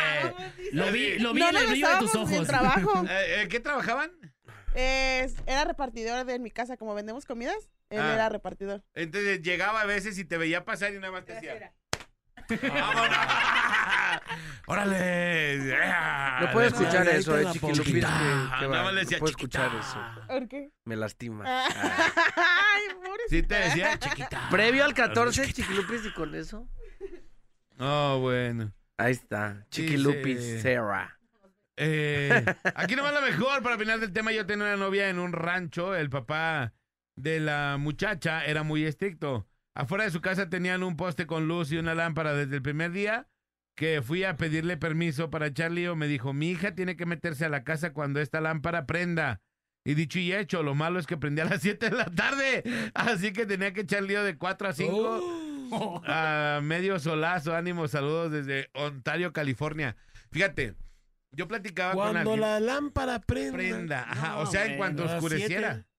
Lo 0.74 0.92
vi, 0.92 1.18
lo 1.20 1.34
vi 1.34 1.40
No 1.40 1.50
en 1.50 1.56
el 1.56 1.62
nos 1.64 1.72
brillo 1.72 1.90
de 1.90 1.98
tus 2.00 2.16
ojos. 2.16 2.48
trabajo. 2.48 3.06
Eh, 3.10 3.42
eh, 3.44 3.48
¿Qué 3.48 3.60
trabajaban? 3.62 4.12
Es- 4.74 5.36
era 5.46 5.64
repartidor 5.64 6.26
de 6.26 6.38
mi 6.40 6.52
casa, 6.52 6.76
como 6.76 6.94
vendemos 6.96 7.26
comidas, 7.26 7.56
él 7.90 8.02
Ah. 8.02 8.14
era 8.14 8.28
repartidor. 8.30 8.84
Entonces 8.94 9.42
llegaba 9.42 9.80
a 9.82 9.86
veces 9.86 10.18
y 10.18 10.26
te 10.26 10.38
veía 10.38 10.66
pasar 10.66 10.92
y 10.94 10.96
nada 11.00 11.12
más 11.14 11.24
te 11.24 11.34
decía. 11.36 11.72
¡Vámonos! 12.62 13.18
¡Órale! 14.68 15.76
No 16.42 16.52
puedo 16.52 16.68
escuchar 16.68 17.08
eso, 17.08 17.36
"Ahí 17.36 17.46
eh, 17.46 17.48
está 17.50 17.50
la 17.50 17.52
chiquilupis, 17.54 17.84
que, 17.84 17.92
pompita". 18.02 18.56
que 18.60 18.68
Nada 18.68 18.68
va, 18.68 18.84
más 18.84 18.94
le 18.94 19.04
no 19.04 19.10
puedo 19.20 19.30
escuchar 19.32 19.72
eso. 19.80 19.98
¿Por 20.28 20.48
qué? 20.48 20.70
Me 20.86 20.96
lastima. 20.96 21.44
Ay, 21.46 22.84
Sí 23.30 23.44
te 23.44 23.56
decía 23.56 23.98
chiquita. 24.00 24.50
Previo 24.50 24.84
al 24.86 24.94
14, 24.94 25.54
chiquilupis, 25.54 26.06
y 26.06 26.14
con 26.14 26.34
eso. 26.36 26.68
Oh, 27.80 28.20
bueno. 28.22 28.72
Ahí 28.98 29.12
está, 29.12 29.66
Sí, 29.70 29.82
chiquilupis, 29.84 30.40
sí. 30.42 30.60
Sarah. 30.62 31.18
Eh, 31.78 32.30
aquí 32.76 32.96
nomás 32.96 33.14
lo 33.14 33.22
mejor 33.22 33.62
para 33.62 33.76
opinar 33.76 34.00
del 34.00 34.14
tema. 34.14 34.32
Yo 34.32 34.46
tenía 34.46 34.66
una 34.66 34.78
novia 34.78 35.10
en 35.10 35.20
un 35.20 35.34
rancho. 35.34 35.94
El 35.96 36.10
papá 36.10 36.74
de 37.16 37.40
la 37.40 37.78
muchacha 37.78 38.46
era 38.46 38.64
muy 38.64 38.86
estricto. 38.86 39.46
Afuera 39.76 40.06
de 40.06 40.12
su 40.12 40.22
casa 40.22 40.50
tenían 40.50 40.84
un 40.84 40.96
poste 40.96 41.28
con 41.28 41.48
luz 41.48 41.72
y 41.72 41.78
una 41.78 41.94
lámpara 41.96 42.34
desde 42.34 42.56
el 42.56 42.62
primer 42.62 42.92
día 42.92 43.28
que 43.76 44.02
fui 44.02 44.24
a 44.24 44.38
pedirle 44.38 44.78
permiso 44.78 45.30
para 45.30 45.48
echar 45.48 45.72
lío. 45.72 45.96
Me 45.98 46.08
dijo, 46.08 46.32
mi 46.34 46.50
hija 46.52 46.76
tiene 46.76 46.96
que 46.96 47.06
meterse 47.06 47.44
a 47.46 47.50
la 47.50 47.64
casa 47.66 47.92
cuando 47.92 48.22
esta 48.22 48.40
lámpara 48.40 48.86
prenda. 48.86 49.42
Y 49.84 49.94
dicho 49.94 50.18
y 50.18 50.34
hecho, 50.34 50.64
lo 50.64 50.74
malo 50.76 50.98
es 50.98 51.06
que 51.06 51.18
prendía 51.18 51.44
a 51.44 51.50
las 51.50 51.62
7 51.62 51.90
de 51.90 51.96
la 51.96 52.06
tarde. 52.06 52.64
Así 52.94 53.34
que 53.34 53.46
tenía 53.46 53.74
que 53.74 53.82
echar 53.82 54.04
lío 54.04 54.24
de 54.24 54.38
4 54.38 54.68
a 54.70 54.74
5. 54.74 55.42
Oh. 55.72 56.02
a 56.06 56.60
medio 56.64 57.00
solazo, 57.00 57.56
ánimo, 57.56 57.88
saludos 57.88 58.32
desde 58.32 58.70
Ontario, 58.74 59.34
California. 59.34 59.98
Fíjate, 60.32 60.76
yo 61.32 61.48
platicaba 61.48 61.94
con 61.94 62.12
Cuando 62.12 62.38
la 62.38 62.60
lámpara 62.60 63.20
prenda. 63.20 63.58
Prenda, 63.58 64.04
ajá, 64.10 64.30
No, 64.36 64.40
o 64.42 64.46
sea, 64.46 64.68
en 64.68 64.78
cuanto 64.78 65.04
a 65.04 65.16
oscureciera. 65.18 65.74
siete. 65.74 65.90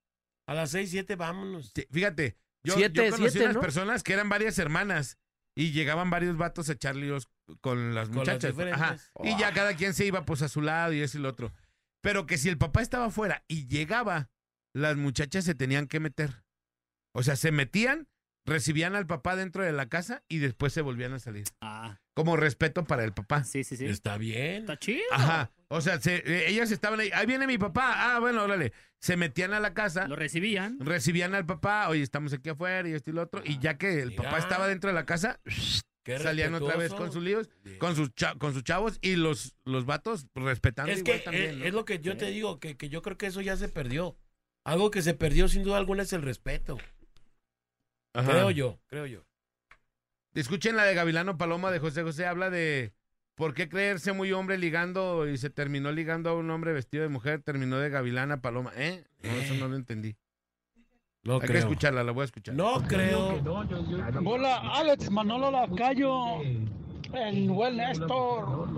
A 0.48 0.54
las 0.54 0.70
6, 0.70 0.90
7, 0.90 1.16
vámonos. 1.16 1.72
Fíjate, 1.90 2.36
yo, 2.66 2.74
Siete, 2.74 3.06
yo 3.06 3.10
conocí 3.16 3.30
siete, 3.30 3.44
unas 3.46 3.54
¿no? 3.56 3.60
personas 3.60 4.02
que 4.02 4.12
eran 4.12 4.28
varias 4.28 4.58
hermanas 4.58 5.18
y 5.54 5.72
llegaban 5.72 6.10
varios 6.10 6.36
vatos 6.36 6.68
a 6.68 6.72
echar 6.72 6.96
líos 6.96 7.28
con 7.60 7.94
las 7.94 8.08
Con 8.08 8.16
las 8.16 8.26
muchachas. 8.26 8.50
diferentes. 8.52 8.82
Ajá. 8.82 8.96
Y 9.24 9.38
ya 9.38 9.52
cada 9.52 9.74
quien 9.76 9.94
se 9.94 10.04
iba 10.04 10.24
pues 10.24 10.42
a 10.42 10.48
su 10.48 10.60
lado 10.60 10.92
y 10.92 11.00
eso 11.00 11.18
y 11.18 11.22
lo 11.22 11.28
otro. 11.30 11.52
Pero 12.02 12.26
que 12.26 12.38
si 12.38 12.48
el 12.48 12.58
papá 12.58 12.82
estaba 12.82 13.06
afuera 13.06 13.44
y 13.48 13.66
llegaba, 13.66 14.28
las 14.74 14.96
muchachas 14.96 15.44
se 15.44 15.54
tenían 15.54 15.86
que 15.86 16.00
meter. 16.00 16.44
O 17.14 17.22
sea, 17.22 17.36
se 17.36 17.50
metían, 17.52 18.08
recibían 18.46 18.94
al 18.94 19.06
papá 19.06 19.36
dentro 19.36 19.62
de 19.62 19.72
la 19.72 19.88
casa 19.88 20.22
y 20.28 20.38
después 20.38 20.72
se 20.72 20.80
volvían 20.80 21.12
a 21.12 21.18
salir. 21.18 21.44
Ah, 21.60 21.98
Como 22.14 22.36
respeto 22.36 22.84
para 22.84 23.04
el 23.04 23.12
papá. 23.12 23.44
sí, 23.44 23.64
sí, 23.64 23.76
sí. 23.76 23.84
Está 23.86 24.16
bien. 24.16 24.62
Está 24.62 24.78
chido. 24.78 25.02
Ajá. 25.12 25.50
O 25.68 25.80
sea, 25.80 26.00
se- 26.00 26.22
eh, 26.24 26.48
ellas 26.48 26.70
estaban 26.70 27.00
ahí. 27.00 27.10
Ahí 27.12 27.26
viene 27.26 27.46
mi 27.46 27.58
papá. 27.58 28.14
Ah, 28.16 28.20
bueno, 28.20 28.44
órale. 28.44 28.72
Se 29.00 29.16
metían 29.16 29.52
a 29.52 29.60
la 29.60 29.74
casa. 29.74 30.06
Lo 30.08 30.16
recibían. 30.16 30.78
Recibían 30.80 31.34
al 31.34 31.44
papá. 31.44 31.88
Oye, 31.88 32.02
estamos 32.02 32.32
aquí 32.32 32.48
afuera 32.48 32.88
y 32.88 32.92
esto 32.92 33.10
y 33.10 33.12
lo 33.12 33.22
otro. 33.22 33.42
Y 33.44 33.58
ya 33.58 33.76
que 33.76 34.00
el 34.00 34.10
Mira. 34.10 34.22
papá 34.22 34.38
estaba 34.38 34.66
dentro 34.68 34.88
de 34.88 34.94
la 34.94 35.04
casa, 35.04 35.40
Qué 36.04 36.18
salían 36.20 36.54
otra 36.54 36.76
vez 36.76 36.94
con 36.94 37.10
sus 37.12 37.22
líos, 37.22 37.50
con 37.78 37.96
sus, 37.96 38.10
con 38.38 38.54
sus 38.54 38.62
chavos 38.62 38.98
y 39.02 39.16
los, 39.16 39.56
los 39.64 39.86
vatos 39.86 40.26
respetando 40.36 40.92
Es 40.92 41.00
igual 41.00 41.18
que 41.18 41.24
también. 41.24 41.50
es, 41.50 41.56
¿no? 41.56 41.64
es 41.64 41.74
lo 41.74 41.84
que 41.84 41.98
yo 41.98 42.16
te 42.16 42.26
digo, 42.30 42.60
que, 42.60 42.76
que 42.76 42.88
yo 42.88 43.02
creo 43.02 43.18
que 43.18 43.26
eso 43.26 43.40
ya 43.40 43.56
se 43.56 43.68
perdió. 43.68 44.16
Algo 44.64 44.90
que 44.92 45.02
se 45.02 45.14
perdió 45.14 45.48
sin 45.48 45.64
duda 45.64 45.78
alguna 45.78 46.04
es 46.04 46.12
el 46.12 46.22
respeto. 46.22 46.78
Ajá. 48.16 48.30
Creo 48.32 48.50
yo, 48.50 48.78
creo 48.86 49.06
yo. 49.06 49.20
Escuchen 50.34 50.76
la 50.76 50.84
de 50.84 50.94
Gavilano 50.94 51.38
Paloma 51.38 51.70
de 51.70 51.78
José 51.78 52.02
José. 52.02 52.26
Habla 52.26 52.50
de 52.50 52.92
por 53.34 53.54
qué 53.54 53.68
creerse 53.68 54.12
muy 54.12 54.32
hombre 54.32 54.58
ligando 54.58 55.28
y 55.28 55.38
se 55.38 55.50
terminó 55.50 55.92
ligando 55.92 56.30
a 56.30 56.34
un 56.34 56.50
hombre 56.50 56.72
vestido 56.72 57.02
de 57.02 57.08
mujer. 57.08 57.42
Terminó 57.42 57.78
de 57.78 57.88
Gavilana 57.90 58.40
Paloma. 58.40 58.72
¿Eh? 58.76 59.04
No, 59.22 59.30
eso 59.30 59.54
no 59.54 59.68
lo 59.68 59.76
entendí. 59.76 60.16
No 61.22 61.34
Hay 61.34 61.40
que 61.40 61.46
creo. 61.48 61.58
escucharla, 61.60 62.04
la 62.04 62.12
voy 62.12 62.22
a 62.22 62.24
escuchar. 62.26 62.54
No 62.54 62.82
creo. 62.86 63.42
Hola, 64.24 64.58
Alex 64.74 65.10
Manolo 65.10 65.50
Lacayo, 65.50 66.40
el 67.14 67.50
buen 67.50 67.76
Néstor. 67.78 68.68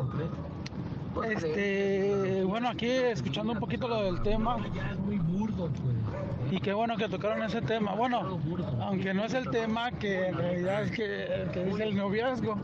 Este, 1.29 2.45
bueno, 2.45 2.69
aquí 2.69 2.87
escuchando 2.87 3.53
un 3.53 3.59
poquito 3.59 3.89
lo 3.89 4.03
del 4.05 4.23
tema. 4.23 4.57
Y 6.51 6.61
qué 6.61 6.73
bueno 6.73 6.97
que 6.97 7.09
tocaron 7.09 7.43
ese 7.43 7.61
tema. 7.63 7.95
Bueno, 7.95 8.39
aunque 8.81 9.13
no 9.13 9.25
es 9.25 9.35
el 9.35 9.49
tema, 9.51 9.91
que 9.93 10.29
en 10.29 10.37
realidad 10.37 10.83
es 10.83 10.91
que, 10.93 11.49
que 11.53 11.69
es 11.69 11.81
el 11.81 11.97
noviazgo. 11.97 12.59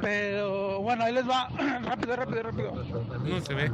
Pero 0.00 0.80
bueno, 0.80 1.04
ahí 1.04 1.14
les 1.14 1.28
va. 1.28 1.48
rápido, 1.84 2.16
rápido, 2.16 2.42
rápido. 2.42 2.72
No 3.24 3.40
se 3.40 3.54
ve. 3.54 3.72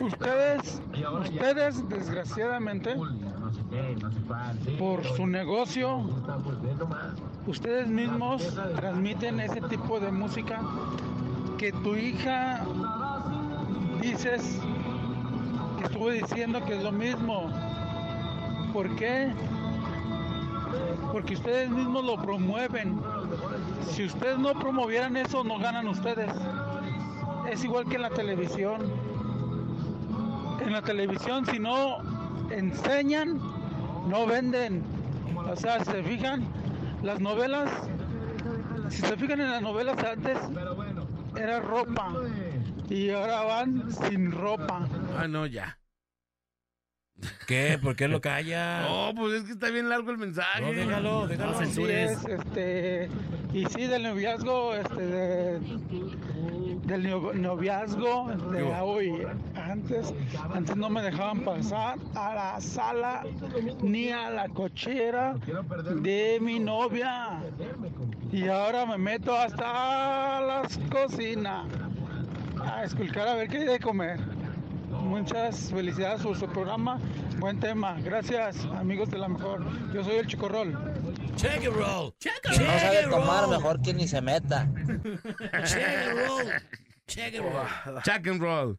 Ustedes, 0.00 0.82
ustedes 1.20 1.88
desgraciadamente, 1.88 2.96
por 4.78 5.04
su 5.04 5.26
negocio, 5.26 6.04
ustedes 7.46 7.88
mismos 7.88 8.54
transmiten 8.76 9.40
ese 9.40 9.60
tipo 9.62 10.00
de 10.00 10.10
música 10.10 10.60
que 11.58 11.72
tu 11.72 11.94
hija 11.94 12.64
dices 14.00 14.60
que 15.82 15.88
estuvo 15.88 16.10
diciendo 16.10 16.64
que 16.64 16.76
es 16.76 16.82
lo 16.82 16.92
mismo. 16.92 17.50
¿Por 18.72 18.94
qué? 18.96 19.32
Porque 21.10 21.34
ustedes 21.34 21.70
mismos 21.70 22.04
lo 22.04 22.16
promueven. 22.22 23.00
Si 23.90 24.04
ustedes 24.04 24.38
no 24.38 24.54
promovieran 24.54 25.16
eso, 25.16 25.42
no 25.42 25.58
ganan 25.58 25.88
ustedes. 25.88 26.30
Es 27.50 27.64
igual 27.64 27.86
que 27.88 27.96
en 27.96 28.02
la 28.02 28.10
televisión 28.10 28.80
en 30.60 30.72
la 30.72 30.82
televisión 30.82 31.44
si 31.46 31.58
no 31.58 31.98
enseñan, 32.50 33.40
no 34.08 34.26
venden. 34.26 34.82
O 35.50 35.56
sea, 35.56 35.84
si 35.84 35.90
se 35.90 36.02
fijan, 36.04 36.44
las 37.02 37.18
novelas, 37.18 37.68
si 38.88 39.02
se 39.02 39.16
fijan 39.16 39.40
en 39.40 39.50
las 39.50 39.62
novelas 39.62 39.98
antes, 40.04 40.38
era 41.36 41.60
ropa. 41.60 42.12
Y 42.92 43.08
ahora 43.10 43.42
van 43.44 43.90
sin 43.90 44.30
ropa. 44.32 44.86
Ah, 45.18 45.26
no, 45.26 45.46
ya. 45.46 45.78
¿Qué? 47.46 47.78
¿Por 47.82 47.96
qué 47.96 48.08
lo 48.08 48.20
calla? 48.20 48.82
No, 48.82 49.12
pues 49.14 49.34
es 49.34 49.42
que 49.44 49.52
está 49.52 49.70
bien 49.70 49.88
largo 49.88 50.10
el 50.10 50.18
mensaje. 50.18 50.60
No, 50.60 50.72
déjalo, 50.72 51.26
déjalo. 51.26 51.58
Así 51.58 51.82
es, 51.84 52.24
este, 52.24 53.08
y 53.52 53.64
sí, 53.66 53.86
del 53.86 54.02
noviazgo, 54.02 54.74
este, 54.74 55.06
de- 55.06 55.60
del 56.84 57.08
no- 57.08 57.32
noviazgo 57.32 58.28
de 58.50 58.62
hoy. 58.64 59.24
Antes, 59.54 60.12
antes 60.52 60.76
no 60.76 60.90
me 60.90 61.00
dejaban 61.02 61.40
pasar 61.44 61.98
a 62.14 62.34
la 62.34 62.60
sala 62.60 63.22
ni 63.82 64.10
a 64.10 64.28
la 64.30 64.48
cochera 64.48 65.34
de 66.02 66.38
mi 66.40 66.58
novia. 66.58 67.40
Y 68.32 68.48
ahora 68.48 68.84
me 68.84 68.98
meto 68.98 69.34
hasta 69.36 70.40
las 70.40 70.76
cocinas 70.90 71.66
a 72.64 72.84
esculcar 72.84 73.28
a 73.28 73.34
ver 73.34 73.48
qué 73.48 73.58
hay 73.58 73.64
de 73.64 73.78
comer. 73.78 74.20
Muchas 74.90 75.70
felicidades 75.70 76.22
por 76.22 76.36
su 76.36 76.46
programa. 76.46 77.00
Buen 77.38 77.58
tema. 77.58 77.98
Gracias, 78.00 78.64
amigos 78.66 79.10
de 79.10 79.18
la 79.18 79.28
mejor. 79.28 79.64
Yo 79.92 80.04
soy 80.04 80.16
el 80.16 80.26
Chico 80.26 80.48
Roll. 80.48 80.78
Check 81.36 81.62
it 81.62 81.70
roll. 81.70 82.14
Si 82.20 82.62
no 82.62 82.78
sabe 82.78 83.06
tomar, 83.08 83.48
mejor 83.48 83.80
que 83.82 83.94
ni 83.94 84.06
se 84.06 84.20
meta. 84.20 84.68
Check 85.64 86.06
it 86.06 86.26
roll. 86.26 86.52
Check 87.06 87.34
it 87.34 87.40
roll. 87.40 88.02
Chuck 88.02 88.26
and 88.26 88.40
roll. 88.40 88.78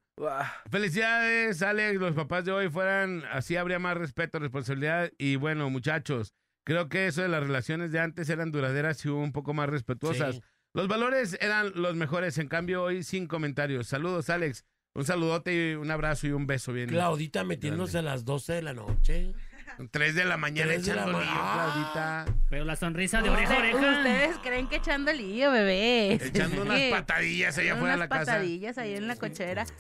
Felicidades, 0.70 1.62
Alex. 1.62 2.00
Los 2.00 2.16
papás 2.16 2.46
de 2.46 2.52
hoy 2.52 2.70
fueran, 2.70 3.24
así 3.32 3.56
habría 3.58 3.80
más 3.80 3.98
respeto, 3.98 4.40
responsabilidad. 4.40 5.12
Y 5.18 5.36
bueno, 5.36 5.70
muchachos, 5.70 6.34
creo 6.64 6.90
que 6.90 7.08
eso 7.08 7.22
de 7.22 7.28
las 7.28 7.44
relaciones 7.44 7.92
de 7.92 8.00
antes 8.00 8.30
eran 8.30 8.52
duraderas 8.52 9.04
y 9.06 9.10
un 9.10 9.32
poco 9.32 9.54
más 9.54 9.68
respetuosas. 9.70 10.36
Sí. 10.36 10.42
Los 10.74 10.88
valores 10.88 11.38
eran 11.40 11.72
los 11.76 11.96
mejores, 11.96 12.38
en 12.40 12.48
cambio 12.48 12.84
hoy 12.84 13.04
sin 13.04 13.28
comentarios. 13.28 13.88
Saludos, 13.88 14.30
Alex. 14.30 14.66
Un 14.96 15.06
saludote 15.06 15.72
y 15.72 15.74
un 15.76 15.90
abrazo 15.92 16.28
y 16.28 16.32
un 16.32 16.46
beso 16.48 16.72
bien. 16.74 16.90
Claudita 16.90 17.44
metiéndose 17.44 17.98
a 18.00 18.02
las 18.02 18.26
12 18.26 18.54
de 18.54 18.62
la 18.62 18.74
noche. 18.74 19.34
Tres 19.90 20.14
de 20.14 20.24
la 20.26 20.38
mañana 20.38 20.72
Tres 20.74 20.86
la 20.88 20.94
echando 20.94 21.14
ma- 21.14 21.24
lío, 21.24 21.32
Claudita. 21.32 22.26
Pero 22.50 22.66
la 22.66 22.76
sonrisa 22.76 23.22
de 23.24 23.30
oreja 23.30 23.56
a 23.56 23.58
oreja. 23.58 23.78
Ustedes 23.98 24.38
creen 24.44 24.68
que 24.68 24.76
echando 24.76 25.12
lío, 25.14 25.52
bebés. 25.52 26.22
Echando 26.22 26.62
unas 26.62 26.80
patadillas 26.92 27.58
allá 27.58 27.74
afuera 27.74 27.94
de 27.94 28.00
la 28.00 28.06
Unas 28.06 28.20
casa. 28.20 28.32
patadillas 28.34 28.78
ahí 28.78 28.94
en 28.96 29.08
la 29.08 29.16
cochera. 29.16 29.66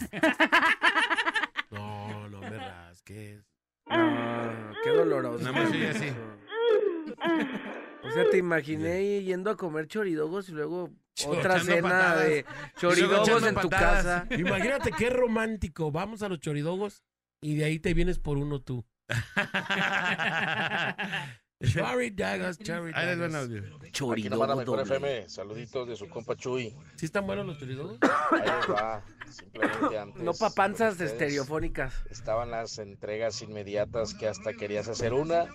No, 1.71 2.29
no 2.29 2.39
me 2.39 2.49
rasques. 2.55 3.41
No, 3.89 4.73
qué 4.83 4.89
doloroso. 4.91 5.39
Nada 5.43 5.51
más 5.63 5.71
oye 5.71 5.89
así. 5.89 6.05
O 8.03 8.11
sea, 8.11 8.29
te 8.29 8.37
imaginé 8.37 9.23
yendo 9.23 9.49
a 9.49 9.57
comer 9.57 9.87
choridogos 9.87 10.49
y 10.49 10.51
luego 10.51 10.91
otra 11.27 11.59
cena 11.59 11.81
patadas. 11.81 12.25
de 12.25 12.45
choridogos 12.77 13.43
en 13.43 13.55
tu 13.55 13.69
patadas. 13.69 14.03
casa. 14.03 14.27
Imagínate 14.37 14.91
qué 14.91 15.09
romántico. 15.09 15.91
Vamos 15.91 16.21
a 16.23 16.29
los 16.29 16.39
choridogos 16.39 17.01
y 17.41 17.55
de 17.55 17.65
ahí 17.65 17.79
te 17.79 17.93
vienes 17.93 18.19
por 18.19 18.37
uno 18.37 18.61
tú. 18.61 18.85
Cherry 21.63 22.09
daggers, 22.09 22.57
cherry 22.57 22.91
audio. 22.93 23.63
Aquí 24.11 24.29
nomás 24.29 24.49
la 24.49 24.55
mejor 24.57 24.81
FM, 24.81 25.29
saluditos 25.29 25.87
de 25.87 25.95
su 25.95 26.09
compa 26.09 26.35
Chuy. 26.35 26.75
¿Sí 26.97 27.05
están 27.05 27.25
buenos 27.25 27.45
los 27.45 27.57
choridogos? 27.57 27.99
Ahí 28.31 28.49
va. 28.69 29.01
Simplemente 29.29 29.97
antes. 29.97 30.21
No 30.21 30.33
papanzas 30.33 30.93
ustedes 30.93 31.13
estereofónicas. 31.13 31.93
Estaban 32.09 32.51
las 32.51 32.79
entregas 32.79 33.41
inmediatas 33.41 34.13
que 34.13 34.27
hasta 34.27 34.53
querías 34.53 34.89
hacer 34.89 35.13
una 35.13 35.45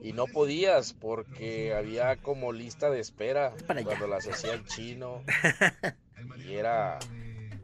y 0.00 0.12
no 0.12 0.26
podías 0.26 0.92
porque 0.92 1.74
había 1.74 2.16
como 2.16 2.52
lista 2.52 2.90
de 2.90 3.00
espera 3.00 3.54
cuando 3.84 4.06
las 4.06 4.26
hacía 4.28 4.54
el 4.54 4.64
chino. 4.64 5.22
Y 6.46 6.54
era 6.54 6.98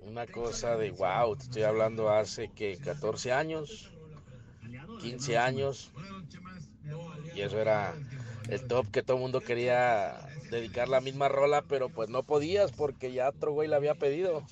una 0.03 0.27
cosa 0.27 0.77
de 0.77 0.91
wow, 0.91 1.37
te 1.37 1.45
estoy 1.45 1.63
hablando 1.63 2.11
hace 2.11 2.49
que 2.49 2.77
14 2.79 3.33
años, 3.33 3.91
15 5.01 5.39
años. 5.39 5.91
Y 7.35 7.41
eso 7.41 7.59
era 7.59 7.95
el 8.49 8.67
top 8.67 8.91
que 8.91 9.03
todo 9.03 9.17
el 9.17 9.23
mundo 9.23 9.41
quería 9.41 10.29
dedicar 10.51 10.89
la 10.89 11.01
misma 11.01 11.29
rola, 11.29 11.63
pero 11.63 11.89
pues 11.89 12.09
no 12.09 12.25
podías 12.25 12.73
porque 12.73 13.13
ya 13.13 13.31
otro 13.31 13.53
güey 13.53 13.69
la 13.69 13.77
había 13.77 13.95
pedido. 13.95 14.45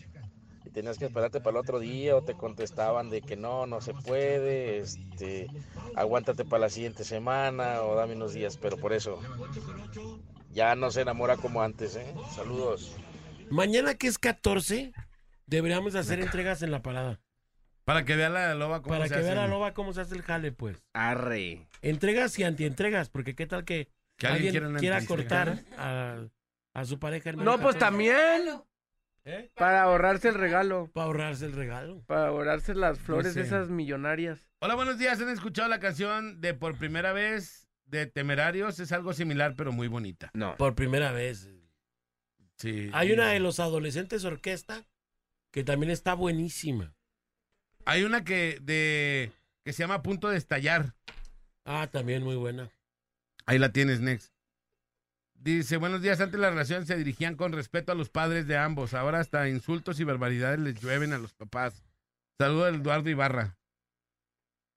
Y 0.70 0.72
tenías 0.72 0.98
que 0.98 1.06
esperarte 1.06 1.40
para 1.40 1.50
el 1.50 1.56
otro 1.56 1.80
día 1.80 2.14
o 2.14 2.22
te 2.22 2.34
contestaban 2.34 3.10
de 3.10 3.22
que 3.22 3.36
no, 3.36 3.66
no 3.66 3.80
se 3.80 3.92
puede, 3.92 4.78
este, 4.78 5.48
aguántate 5.96 6.44
para 6.44 6.60
la 6.60 6.70
siguiente 6.70 7.02
semana 7.02 7.82
o 7.82 7.96
dame 7.96 8.14
unos 8.14 8.34
días, 8.34 8.56
pero 8.56 8.76
por 8.76 8.92
eso 8.92 9.18
ya 10.52 10.76
no 10.76 10.92
se 10.92 11.00
enamora 11.00 11.36
como 11.36 11.60
antes, 11.60 11.96
¿eh? 11.96 12.14
Saludos. 12.36 12.96
Mañana 13.50 13.94
que 13.94 14.06
es 14.06 14.16
14, 14.18 14.92
deberíamos 15.46 15.96
hacer 15.96 16.20
entregas 16.20 16.62
en 16.62 16.70
la 16.70 16.82
parada. 16.82 17.20
Para 17.84 18.04
que 18.04 18.14
vea 18.14 18.28
la 18.28 18.54
loba 18.54 18.80
cómo 18.80 18.94
Para 18.94 19.08
se 19.08 19.14
que 19.16 19.22
vea 19.22 19.34
la 19.34 19.48
loba 19.48 19.74
cómo 19.74 19.92
se 19.92 20.02
hace 20.02 20.14
el 20.14 20.22
jale, 20.22 20.52
pues. 20.52 20.80
Arre. 20.92 21.66
Entregas 21.82 22.38
y 22.38 22.44
antientregas, 22.44 23.10
porque 23.10 23.34
qué 23.34 23.48
tal 23.48 23.64
que, 23.64 23.88
Que 24.16 24.28
alguien 24.28 24.52
quiera 24.52 24.98
alguien 24.98 25.06
cortar 25.06 25.64
a, 25.76 26.28
a 26.74 26.84
su 26.84 27.00
pareja. 27.00 27.30
el 27.30 27.38
No, 27.38 27.58
pues 27.58 27.74
14. 27.74 27.78
también. 27.80 28.62
¿Eh? 29.24 29.50
Para 29.54 29.82
ahorrarse 29.82 30.28
el 30.28 30.34
regalo. 30.34 30.90
Para 30.92 31.06
ahorrarse 31.06 31.44
el 31.46 31.52
regalo. 31.52 32.02
Para 32.06 32.28
ahorrarse 32.28 32.74
las 32.74 32.98
flores 32.98 33.34
sé. 33.34 33.42
esas 33.42 33.68
millonarias. 33.68 34.50
Hola, 34.60 34.74
buenos 34.74 34.98
días. 34.98 35.20
¿Han 35.20 35.28
escuchado 35.28 35.68
la 35.68 35.80
canción 35.80 36.40
de 36.40 36.54
Por 36.54 36.76
Primera 36.78 37.12
Vez 37.12 37.68
de 37.90 38.06
Temerarios 38.06 38.78
es 38.78 38.92
algo 38.92 39.12
similar, 39.12 39.54
pero 39.56 39.72
muy 39.72 39.88
bonita. 39.88 40.30
No. 40.32 40.56
Por 40.56 40.74
primera 40.74 41.12
vez. 41.12 41.50
Sí. 42.56 42.88
Hay 42.92 43.12
una 43.12 43.30
de 43.30 43.40
los 43.40 43.58
adolescentes 43.58 44.24
orquesta 44.24 44.86
que 45.50 45.64
también 45.64 45.90
está 45.90 46.14
buenísima. 46.14 46.94
Hay 47.84 48.04
una 48.04 48.24
que 48.24 48.58
de 48.62 49.32
que 49.64 49.72
se 49.72 49.82
llama 49.82 49.94
A 49.94 50.02
Punto 50.02 50.28
de 50.28 50.36
Estallar. 50.36 50.94
Ah, 51.64 51.88
también 51.90 52.22
muy 52.22 52.36
buena. 52.36 52.70
Ahí 53.46 53.58
la 53.58 53.72
tienes, 53.72 54.00
Next. 54.00 54.32
Dice, 55.42 55.78
buenos 55.78 56.02
días, 56.02 56.20
antes 56.20 56.38
las 56.38 56.50
relaciones 56.50 56.86
se 56.86 56.96
dirigían 56.98 57.34
con 57.34 57.52
respeto 57.52 57.92
a 57.92 57.94
los 57.94 58.10
padres 58.10 58.46
de 58.46 58.58
ambos, 58.58 58.92
ahora 58.92 59.20
hasta 59.20 59.48
insultos 59.48 59.98
y 59.98 60.04
barbaridades 60.04 60.58
les 60.60 60.78
llueven 60.80 61.14
a 61.14 61.18
los 61.18 61.32
papás. 61.32 61.82
Saludo 62.38 62.66
del 62.66 62.76
Eduardo 62.76 63.08
Ibarra. 63.08 63.56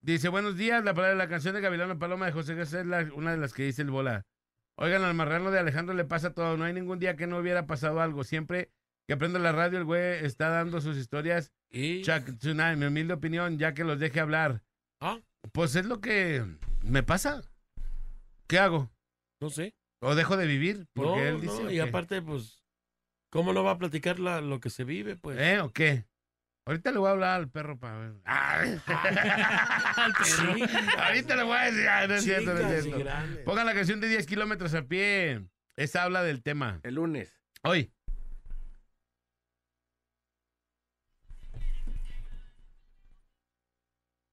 Dice, 0.02 0.30
buenos 0.30 0.56
días, 0.56 0.82
la 0.84 0.94
palabra 0.94 1.12
de 1.12 1.18
la 1.18 1.28
canción 1.28 1.54
de 1.54 1.60
Gavilano 1.62 2.00
Paloma 2.00 2.26
de 2.28 2.32
José 2.32 2.56
García 2.56 2.80
es 2.82 2.86
la- 2.86 3.10
una 3.14 3.32
de 3.32 3.38
las 3.38 3.54
que 3.54 3.64
dice 3.64 3.82
el 3.82 3.90
bola. 3.92 4.26
Oigan, 4.78 5.04
al 5.04 5.14
marrano 5.14 5.52
de 5.52 5.60
Alejandro 5.60 5.94
le 5.96 6.06
pasa 6.06 6.34
todo, 6.34 6.56
no 6.56 6.64
hay 6.64 6.74
ningún 6.74 6.98
día 7.00 7.16
que 7.18 7.28
no 7.28 7.38
hubiera 7.40 7.68
pasado 7.68 8.00
algo, 8.02 8.24
siempre 8.24 8.72
que 9.08 9.18
prende 9.18 9.40
la 9.40 9.52
radio 9.52 9.78
el 9.80 9.84
güey 9.86 10.24
está 10.26 10.48
dando 10.48 10.80
sus 10.80 10.96
historias. 10.98 11.52
Y 11.70 12.04
Chuck 12.04 12.38
Tsunami, 12.38 12.78
mi 12.80 12.86
humilde 12.86 13.14
opinión, 13.14 13.58
ya 13.58 13.74
que 13.74 13.84
los 13.84 14.00
deje 14.00 14.22
hablar. 14.22 14.64
Ah. 15.02 15.20
Pues 15.52 15.76
es 15.76 15.86
lo 15.86 16.00
que 16.00 16.46
me 16.84 17.04
pasa. 17.04 17.42
¿Qué 18.48 18.60
hago? 18.60 18.90
no 19.42 19.50
sé. 19.50 19.74
¿O 20.04 20.16
dejo 20.16 20.38
de 20.38 20.46
vivir? 20.48 20.88
Porque 20.94 21.12
No, 21.12 21.18
él 21.20 21.42
dice. 21.42 21.62
no, 21.64 21.68
¿o 21.68 21.72
y 21.72 21.80
aparte, 21.80 22.22
pues, 22.22 22.64
¿cómo 23.32 23.54
no 23.54 23.64
va 23.64 23.72
a 23.72 23.78
platicar 23.78 24.20
la- 24.20 24.42
lo 24.42 24.60
que 24.60 24.70
se 24.70 24.84
vive? 24.84 25.16
Pues. 25.16 25.38
¿Eh? 25.40 25.60
¿O 25.62 25.72
qué? 25.72 26.06
Ahorita 26.66 26.92
le 26.92 27.00
voy 27.00 27.10
a 27.10 27.12
hablar 27.12 27.40
al 27.42 27.50
perro 27.50 27.78
para 27.78 27.98
ver. 27.98 28.14
Ay. 28.24 28.80
Al 28.88 30.14
perro. 30.14 31.02
Ahorita 31.04 31.36
le 31.36 31.44
voy 31.44 31.58
a 31.58 31.62
decir. 31.66 31.88
Ay, 31.90 32.08
no 32.08 32.14
es 32.16 32.24
cierto, 32.24 32.54
no 32.54 32.60
es 32.60 32.84
cierto. 32.84 33.44
Pongan 33.44 33.66
la 33.66 33.74
canción 33.74 34.00
de 34.00 34.08
10 34.08 34.26
kilómetros 34.26 34.74
a 34.74 34.84
pie. 34.84 35.46
Esa 35.76 36.04
habla 36.04 36.24
del 36.24 36.42
tema. 36.42 36.80
El 36.84 36.96
lunes. 36.96 37.34
Hoy. 37.64 37.92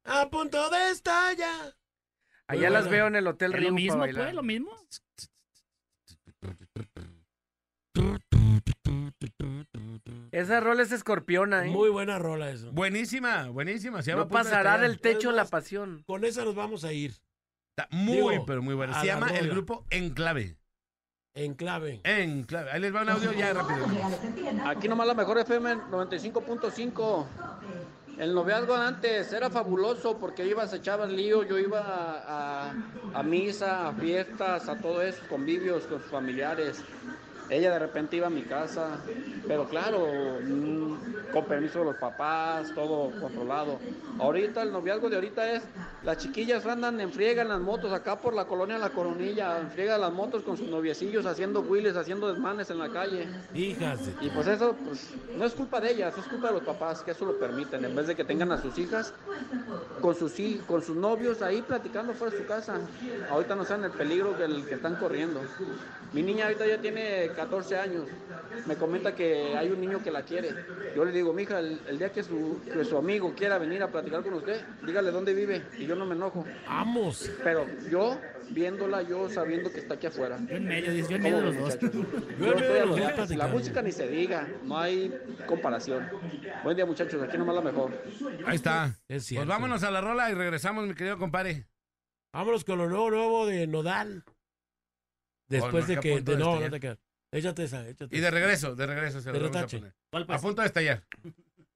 A 0.05 0.29
punto 0.31 0.71
de 0.71 0.91
estallar. 0.91 1.75
Allá 2.49 2.63
Muy 2.69 2.71
las 2.73 2.85
buena. 2.85 2.91
veo 2.97 3.07
en 3.09 3.17
el 3.17 3.27
Hotel 3.27 3.53
¿Es 3.53 3.59
Río 3.61 3.69
lo 3.69 3.75
mismo, 3.75 3.99
pues? 3.99 4.35
¿Lo 4.35 4.43
mismo? 4.43 4.71
Esa 10.33 10.61
rola 10.61 10.83
es 10.83 10.93
escorpiona, 10.93 11.67
¿eh? 11.67 11.71
Muy 11.71 11.91
buena 11.91 12.19
rola 12.19 12.51
eso. 12.51 12.71
Buenísima, 12.73 13.49
buenísima. 13.49 14.03
Se 14.03 14.11
llama 14.13 14.23
no 14.23 14.29
Punto 14.29 14.39
de 14.39 14.45
pasará 14.45 14.75
Estallar. 14.75 14.91
del 14.91 15.01
techo 15.01 15.33
la 15.33 15.45
pasión. 15.45 16.03
Con 16.07 16.25
esa 16.25 16.45
nos 16.45 16.55
vamos 16.55 16.85
a 16.85 16.93
ir. 16.93 17.13
Está 17.77 17.89
muy, 17.95 18.17
Digo, 18.17 18.47
pero 18.47 18.63
muy 18.63 18.75
buena. 18.75 18.97
a 18.97 19.01
Se 19.01 19.07
la 19.07 19.15
llama 19.15 19.29
el 19.31 19.41
rola. 19.47 19.53
grupo 19.55 19.87
Enclave. 19.91 20.57
En 21.33 21.55
clave. 21.55 22.01
Enclave. 22.05 22.73
Ahí 22.73 22.81
les 22.81 22.93
va 22.95 23.03
un 23.03 23.09
audio 23.11 23.33
ya 23.33 23.53
rápido. 23.53 23.87
Aquí 24.67 24.89
nomás 24.89 25.07
la 25.07 25.15
mejor 25.15 25.39
FM 25.39 25.75
95.5. 25.91 27.27
El 28.21 28.35
noviazgo 28.35 28.75
antes 28.75 29.33
era 29.33 29.49
fabuloso 29.49 30.19
porque 30.19 30.47
ibas, 30.47 30.75
echabas 30.75 31.11
lío, 31.11 31.43
yo 31.43 31.59
iba 31.59 31.81
a, 31.81 32.69
a- 32.69 32.75
a 33.15 33.23
misa, 33.23 33.89
a 33.89 33.95
fiestas, 33.95 34.69
a 34.69 34.77
todo 34.77 35.01
eso, 35.01 35.23
convivios 35.27 35.85
con 35.85 36.03
sus 36.03 36.11
familiares. 36.11 36.85
Ella 37.51 37.73
de 37.73 37.79
repente 37.81 38.17
iba 38.17 38.29
a 38.29 38.31
mi 38.31 38.43
casa, 38.43 38.99
pero 39.49 39.67
claro, 39.69 40.07
mm, 40.41 41.33
con 41.33 41.45
permiso 41.47 41.81
de 41.81 41.87
los 41.87 41.97
papás, 41.97 42.73
todo 42.75 43.11
controlado. 43.21 43.79
Ahorita 44.21 44.63
el 44.63 44.71
noviazgo 44.73 45.11
de 45.11 45.17
ahorita 45.17 45.53
es, 45.53 45.63
las 46.05 46.19
chiquillas 46.19 46.65
andan 46.67 47.01
en 47.01 47.11
friega 47.13 47.43
en 47.43 47.49
las 47.49 47.61
motos 47.61 47.93
acá 47.93 48.21
por 48.21 48.35
la 48.35 48.45
colonia 48.45 48.79
La 48.79 48.91
Coronilla, 48.91 49.59
en 49.59 49.71
friega 49.71 49.99
las 49.99 50.13
motos 50.13 50.43
con 50.45 50.57
sus 50.57 50.69
noviecillos 50.69 51.27
haciendo 51.27 51.61
wheelies, 51.63 51.97
haciendo 51.97 52.33
desmanes 52.33 52.71
en 52.71 52.79
la 52.79 52.89
calle. 52.89 53.27
Hijas 53.55 54.07
de- 54.07 54.27
Y 54.27 54.31
pues 54.31 54.47
eso, 54.47 54.77
pues, 54.87 55.11
no 55.37 55.45
es 55.45 55.53
culpa 55.55 55.81
de 55.81 55.91
ellas, 55.93 56.17
es 56.17 56.25
culpa 56.27 56.49
de 56.49 56.55
los 56.55 56.63
papás 56.63 57.03
que 57.03 57.11
eso 57.11 57.25
lo 57.25 57.37
permiten. 57.39 57.85
En 57.85 57.95
vez 57.97 58.07
de 58.07 58.15
que 58.15 58.25
tengan 58.25 58.53
a 58.53 58.59
sus 58.63 58.79
hijas 58.79 59.13
con 60.01 60.15
sus, 60.15 60.33
con 60.67 60.83
sus 60.83 60.97
novios 60.97 61.43
ahí 61.43 61.63
platicando 61.63 62.13
fuera 62.13 62.33
de 62.33 62.41
su 62.43 62.47
casa. 62.47 62.79
Ahorita 63.29 63.57
no 63.57 63.65
saben 63.65 63.85
el 63.87 63.91
peligro 63.93 64.37
que, 64.37 64.45
el 64.45 64.65
que 64.67 64.75
están 64.75 64.97
corriendo. 64.97 65.41
Mi 66.13 66.23
niña 66.23 66.45
ahorita 66.47 66.67
ya 66.67 66.79
tiene 66.79 67.31
14 67.45 67.77
años. 67.79 68.05
Me 68.67 68.77
comenta 68.77 69.15
que 69.15 69.57
hay 69.57 69.69
un 69.71 69.81
niño 69.81 70.03
que 70.03 70.11
la 70.11 70.23
quiere. 70.23 70.51
Yo 70.95 71.05
le 71.05 71.13
digo, 71.13 71.33
mija, 71.33 71.59
el, 71.61 71.81
el 71.89 71.99
día 71.99 72.11
que 72.13 72.23
su, 72.23 72.61
que 72.65 72.85
su 72.85 72.97
amigo 72.99 73.33
quiera 73.35 73.59
venir 73.59 73.83
a 73.83 73.89
platicar 73.91 74.23
con 74.23 74.35
usted, 74.35 74.61
dígale 74.85 75.11
dónde 75.11 75.33
vive 75.35 75.63
y 75.79 75.87
yo 75.87 75.95
no 75.97 76.05
me 76.05 76.15
enojo. 76.15 76.45
Vamos. 76.67 77.31
Pero 77.43 77.67
yo, 77.91 78.21
viéndola, 78.51 79.03
yo 79.03 79.29
sabiendo 79.31 79.73
que 79.73 79.79
está 79.79 79.95
aquí 79.95 80.07
afuera. 80.09 80.39
Yo 80.49 80.57
en 80.57 80.67
medio, 80.69 80.93
yo 80.93 81.17
en 81.17 81.23
medio 81.23 81.37
de 81.39 81.43
los 81.45 81.55
¿Cómo, 81.57 81.67
dos. 81.67 81.79
Yo 81.81 81.87
en 81.87 81.93
Yo 81.93 82.39
medio 82.39 82.53
estoy 82.57 82.73
de 82.75 82.81
a 82.81 82.87
los 83.17 83.17
dos. 83.29 83.31
La 83.37 83.47
música 83.47 83.83
ni 83.83 83.93
se 83.93 84.09
diga, 84.09 84.47
no 84.65 84.79
hay 84.79 85.15
comparación. 85.47 86.09
Buen 86.63 86.77
día 86.77 86.85
muchachos, 86.87 87.23
aquí 87.23 87.39
nomás 87.39 87.55
la 87.57 87.63
mejor. 87.63 87.93
Ahí 88.47 88.57
está. 88.57 88.95
Es 89.09 89.25
cierto. 89.25 89.47
Pues 89.47 89.57
vámonos 89.57 89.83
a 89.85 89.91
la 89.91 90.01
rola 90.01 90.31
y 90.31 90.35
regresamos, 90.35 90.87
mi 90.87 90.95
querido 90.95 91.19
compadre. 91.19 91.67
Vámonos 92.35 92.65
con 92.65 92.79
lo 92.79 92.89
nuevo, 92.89 93.11
nuevo 93.11 93.47
de 93.47 93.67
Nodal. 93.67 94.25
Después 95.49 95.85
Oh, 95.85 95.89
de 95.89 95.95
no, 95.97 96.01
que 96.03 96.09
de- 96.21 96.37
no, 96.37 96.55
estallar. 96.55 96.61
no 96.63 96.71
te 96.71 96.81
quedas. 96.81 96.99
Échate 97.33 97.65
esa, 97.65 97.87
échate 97.89 98.17
Y 98.17 98.21
de 98.21 98.31
regreso, 98.31 98.75
de 98.75 98.87
regreso 98.87 99.21
se 99.21 99.31
De 99.31 99.39
lo 99.39 99.45
vamos 99.45 99.57
a 99.57 99.61
retache. 99.61 99.79
poner. 99.79 99.95
¿Cuál, 100.11 100.27
pues? 100.27 100.39
A 100.39 100.43
punto 100.43 100.63
de 100.63 100.67
estallar. 100.67 101.05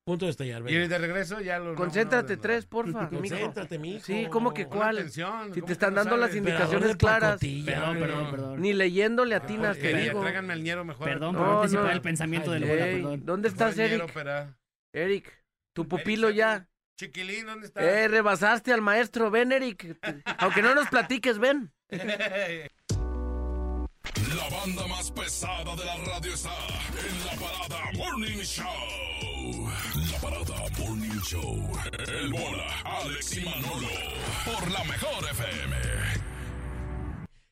Punto 0.04 0.24
de 0.26 0.32
estallar, 0.32 0.60
Y 0.62 0.64
venga. 0.64 0.88
de 0.88 0.98
regreso 0.98 1.40
ya 1.40 1.58
lo... 1.58 1.74
Concéntrate 1.76 2.36
tres, 2.36 2.66
porfa, 2.66 3.08
mijo. 3.08 3.18
Concéntrate, 3.36 3.78
mijo. 3.78 4.04
Sí, 4.04 4.26
¿cómo 4.30 4.52
que 4.52 4.66
cuál? 4.66 4.98
atención, 4.98 5.54
Si 5.54 5.60
¿cómo 5.60 5.66
te 5.68 5.72
están 5.72 5.94
no 5.94 6.00
dando 6.00 6.16
las 6.18 6.34
indicaciones 6.34 6.96
claras. 6.96 7.40
Perdón, 7.40 7.98
perdón, 7.98 8.30
perdón. 8.30 8.60
Ni 8.60 8.72
leyéndole 8.74 9.34
atinas, 9.34 9.78
te 9.78 9.94
digo. 9.96 10.20
Tráiganme 10.20 10.52
al 10.52 10.62
ñero 10.62 10.84
mejor. 10.84 11.06
Perdón 11.08 11.34
No, 11.34 11.38
por 11.38 11.48
anticipar 11.56 11.84
no. 11.86 11.90
el 11.92 12.02
pensamiento 12.02 12.50
del 12.50 12.64
Ay, 12.64 12.68
bola, 12.68 12.86
Ey, 12.86 12.94
perdón. 12.96 13.24
¿Dónde 13.24 13.48
estás, 13.48 13.78
Eric? 13.78 14.12
Eric, 14.92 15.32
tu 15.72 15.88
pupilo 15.88 16.28
ya. 16.30 16.68
Chiquilín, 16.98 17.46
¿dónde 17.46 17.66
está? 17.68 17.82
Eh, 17.82 18.06
rebasaste 18.08 18.72
al 18.72 18.82
maestro. 18.82 19.30
Ven, 19.30 19.52
Eric. 19.52 19.98
Aunque 20.38 20.62
no 20.62 20.74
nos 20.74 20.88
platiques, 20.88 21.38
ven. 21.38 21.72
La 24.36 24.48
banda 24.48 24.86
más 24.86 25.10
pesada 25.10 25.76
de 25.76 25.84
la 25.84 25.96
radio 25.96 26.34
está 26.34 26.50
en 26.98 27.26
la 27.26 27.32
parada 27.32 27.92
Morning 27.96 28.38
Show. 28.38 29.68
La 30.10 30.18
parada 30.20 30.70
Morning 30.78 31.20
Show. 31.20 31.72
El 32.08 32.32
bola, 32.32 32.80
Alex 32.84 33.36
y 33.36 33.44
Manolo. 33.44 33.88
Por 34.44 34.70
la 34.70 34.84
mejor 34.84 35.24
FM. 35.30 35.76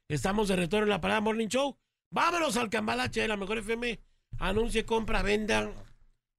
Estamos 0.09 0.49
de 0.49 0.57
retorno 0.57 0.85
en 0.85 0.91
la 0.91 1.01
parada 1.01 1.21
Morning 1.21 1.49
Show. 1.49 1.77
Vámonos 2.11 2.57
al 2.57 2.71
cambalache 2.71 3.23
de 3.23 3.29
la 3.29 3.37
mejor 3.37 3.59
FM. 3.59 4.01
Anuncie, 4.39 4.85
compra, 4.85 5.23
venda, 5.23 5.71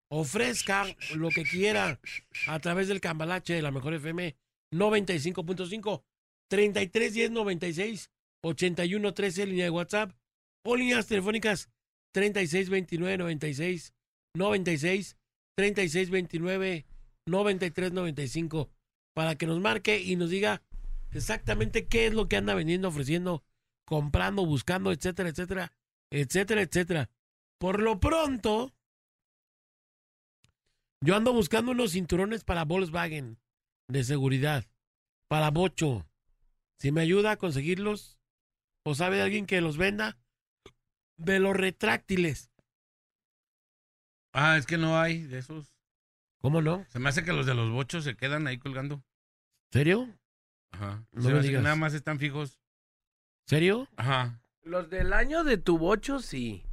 ofrezca 0.09 0.85
lo 1.15 1.29
que 1.29 1.43
quiera 1.43 1.99
a 2.47 2.59
través 2.59 2.87
del 2.87 3.01
cambalache 3.01 3.53
de 3.55 3.61
la 3.61 3.71
mejor 3.71 3.95
FM 3.95 4.35
95.5 4.71 6.03
33 6.47 7.13
10 7.13 7.31
96 7.31 8.11
81 8.43 9.13
13 9.13 9.45
línea 9.47 9.65
de 9.65 9.69
WhatsApp 9.69 10.11
o 10.63 10.75
líneas 10.75 11.07
telefónicas 11.07 11.69
36 12.13 12.69
29 12.69 13.17
96 13.17 13.93
96 14.35 15.17
36 15.55 16.09
29 16.09 16.85
93 17.25 17.93
95 17.93 18.69
para 19.13 19.35
que 19.35 19.47
nos 19.47 19.59
marque 19.59 20.01
y 20.01 20.15
nos 20.15 20.29
diga 20.29 20.61
exactamente 21.11 21.87
qué 21.87 22.07
es 22.07 22.13
lo 22.13 22.27
que 22.27 22.37
anda 22.37 22.55
vendiendo, 22.55 22.87
ofreciendo, 22.87 23.43
comprando, 23.85 24.45
buscando, 24.45 24.91
etcétera, 24.91 25.29
etcétera, 25.29 25.73
etcétera, 26.11 26.61
etcétera. 26.61 27.09
Por 27.59 27.79
lo 27.79 27.99
pronto, 27.99 28.73
yo 31.01 31.15
ando 31.15 31.33
buscando 31.33 31.71
unos 31.71 31.91
cinturones 31.91 32.43
para 32.43 32.65
Volkswagen 32.65 33.37
de 33.87 34.03
seguridad, 34.03 34.65
para 35.27 35.51
Bocho. 35.51 36.05
Si 36.79 36.91
me 36.91 37.01
ayuda 37.01 37.31
a 37.31 37.37
conseguirlos, 37.37 38.19
o 38.83 38.95
sabe 38.95 39.17
de 39.17 39.23
alguien 39.23 39.45
que 39.45 39.61
los 39.61 39.77
venda, 39.77 40.17
de 41.17 41.39
los 41.39 41.55
retráctiles. 41.55 42.51
Ah, 44.33 44.57
es 44.57 44.65
que 44.65 44.77
no 44.77 44.99
hay 44.99 45.23
de 45.23 45.39
esos. 45.39 45.75
¿Cómo 46.41 46.61
no? 46.61 46.85
Se 46.89 46.99
me 46.99 47.09
hace 47.09 47.23
que 47.23 47.33
los 47.33 47.45
de 47.45 47.53
los 47.53 47.71
bochos 47.71 48.03
se 48.03 48.15
quedan 48.15 48.47
ahí 48.47 48.57
colgando. 48.57 49.03
¿Serio? 49.71 50.09
Ajá. 50.71 51.05
No 51.11 51.21
Se 51.21 51.27
me 51.29 51.33
me 51.35 51.39
hace 51.39 51.51
que 51.51 51.59
nada 51.59 51.75
más 51.75 51.93
están 51.93 52.19
fijos. 52.19 52.59
¿Serio? 53.45 53.87
Ajá. 53.95 54.41
Los 54.63 54.89
del 54.89 55.13
año 55.13 55.43
de 55.43 55.57
tu 55.57 55.77
bocho, 55.77 56.19
sí. 56.19 56.65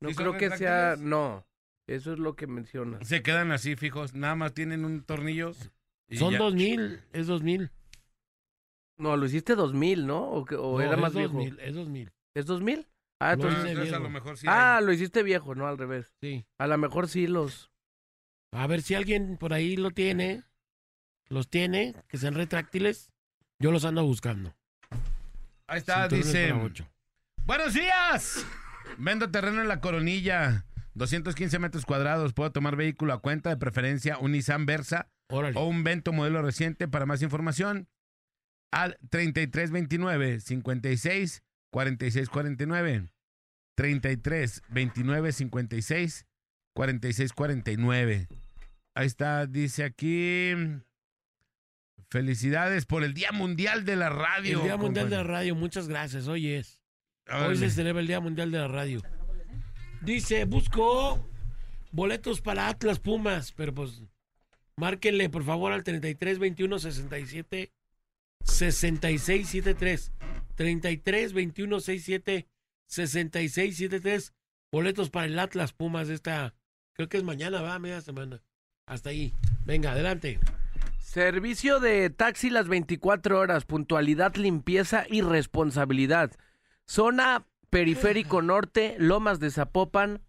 No 0.00 0.08
¿Sí 0.10 0.14
son 0.14 0.24
creo 0.24 0.36
que 0.38 0.56
sea. 0.56 0.96
No. 0.98 1.46
Eso 1.86 2.12
es 2.12 2.18
lo 2.18 2.36
que 2.36 2.46
mencionas. 2.46 3.08
Se 3.08 3.22
quedan 3.22 3.50
así 3.50 3.74
fijos. 3.74 4.14
Nada 4.14 4.34
más 4.34 4.52
tienen 4.52 4.84
un 4.84 5.02
tornillo. 5.02 5.52
y 6.08 6.18
Son 6.18 6.32
ya. 6.32 6.38
dos 6.38 6.54
mil, 6.54 7.02
es 7.12 7.26
dos 7.26 7.42
mil. 7.42 7.70
No, 8.98 9.16
lo 9.16 9.26
hiciste 9.26 9.54
2000, 9.54 10.06
¿no? 10.06 10.22
¿O, 10.30 10.44
que- 10.44 10.56
o 10.56 10.72
No, 10.78 10.80
era 10.80 10.94
es 10.94 11.00
más 11.00 11.14
viejo? 11.14 11.32
2000, 11.34 11.60
es 11.60 11.74
2000. 11.74 12.12
¿Es 12.34 12.46
2000? 12.46 12.86
Ah, 13.20 13.34
Lo 13.36 13.48
entonces. 13.48 13.76
a 13.78 13.82
viejo. 13.82 13.98
lo 13.98 14.10
mejor 14.10 14.36
sí 14.38 14.46
ah, 14.48 14.76
hay. 14.78 14.84
lo 14.84 14.92
hiciste 14.92 15.22
viejo, 15.22 15.54
no 15.54 15.66
al 15.66 15.78
revés. 15.78 16.12
Sí. 16.20 16.44
A 16.58 16.66
lo 16.66 16.78
mejor 16.78 17.08
sí 17.08 17.26
los. 17.26 17.70
A 18.52 18.66
ver 18.66 18.82
si 18.82 18.94
alguien 18.94 19.36
por 19.38 19.52
ahí 19.52 19.76
lo 19.76 19.90
tiene, 19.90 20.44
los 21.28 21.48
tiene, 21.48 21.94
que 22.08 22.16
sean 22.16 22.34
retráctiles, 22.34 23.12
yo 23.60 23.72
los 23.72 23.84
ando 23.84 24.04
buscando. 24.04 24.54
Ahí 25.66 25.78
está, 25.78 26.08
dice. 26.08 26.52
Buenos 27.44 27.74
días. 27.74 28.46
Vendo 28.98 29.30
terreno 29.30 29.60
en 29.60 29.68
la 29.68 29.80
Coronilla. 29.80 30.64
215 30.94 31.58
metros 31.58 31.84
cuadrados. 31.84 32.32
Puedo 32.32 32.52
tomar 32.52 32.76
vehículo 32.76 33.12
a 33.12 33.20
cuenta, 33.20 33.50
de 33.50 33.56
preferencia 33.56 34.18
un 34.18 34.32
Nissan 34.32 34.64
Versa 34.66 35.08
o 35.28 35.64
un 35.66 35.84
Vento 35.84 36.12
modelo 36.12 36.40
reciente. 36.42 36.88
Para 36.88 37.04
más 37.06 37.20
información, 37.22 37.88
al 38.70 38.98
3329 39.10 40.40
56 40.40 41.42
46 41.70 42.28
49. 42.28 43.08
33 43.74 44.62
29 44.68 45.32
56 45.32 46.26
46 46.74 47.32
49. 47.32 48.28
Ahí 48.94 49.06
está, 49.06 49.46
dice 49.46 49.84
aquí. 49.84 50.52
Felicidades 52.10 52.86
por 52.86 53.04
el 53.04 53.14
Día 53.14 53.32
Mundial 53.32 53.84
de 53.84 53.96
la 53.96 54.08
Radio. 54.08 54.58
El 54.58 54.64
Día 54.64 54.76
Mundial 54.76 55.10
de 55.10 55.16
la. 55.16 55.22
Radio, 55.22 55.54
muchas 55.54 55.88
gracias. 55.88 56.26
Hoy 56.26 56.48
es. 56.48 56.82
Hoy 57.30 57.56
se 57.56 57.70
celebra 57.70 58.00
el 58.00 58.06
Día 58.06 58.20
Mundial 58.20 58.50
de 58.50 58.58
la 58.58 58.68
Radio. 58.68 59.02
Dice, 60.00 60.44
busco 60.44 61.28
boletos 61.92 62.40
para 62.40 62.68
Atlas 62.68 62.98
Pumas, 62.98 63.52
pero 63.52 63.74
pues 63.74 64.02
márquenle 64.76 65.28
por 65.28 65.44
favor 65.44 65.72
al 65.72 65.84
33 65.84 66.38
21 66.38 66.78
67 66.78 67.72
66 68.48 69.48
73. 69.48 70.12
33 70.54 71.32
21 71.32 71.80
67 71.80 72.48
66 72.86 73.76
73. 73.76 74.32
Boletos 74.70 75.10
para 75.10 75.26
el 75.26 75.38
Atlas 75.38 75.72
Pumas 75.72 76.08
esta, 76.08 76.54
creo 76.92 77.08
que 77.08 77.16
es 77.16 77.24
mañana, 77.24 77.62
va, 77.62 77.78
media 77.78 78.00
semana. 78.00 78.42
Hasta 78.86 79.10
ahí. 79.10 79.32
Venga, 79.64 79.92
adelante. 79.92 80.40
Servicio 80.98 81.80
de 81.80 82.10
taxi 82.10 82.50
las 82.50 82.68
24 82.68 83.38
horas, 83.38 83.64
puntualidad, 83.64 84.34
limpieza 84.36 85.06
y 85.08 85.22
responsabilidad. 85.22 86.32
Zona 86.86 87.46
Periférico 87.70 88.42
Norte, 88.42 88.96
Lomas 88.98 89.40
de 89.40 89.50
Zapopan, 89.50 90.20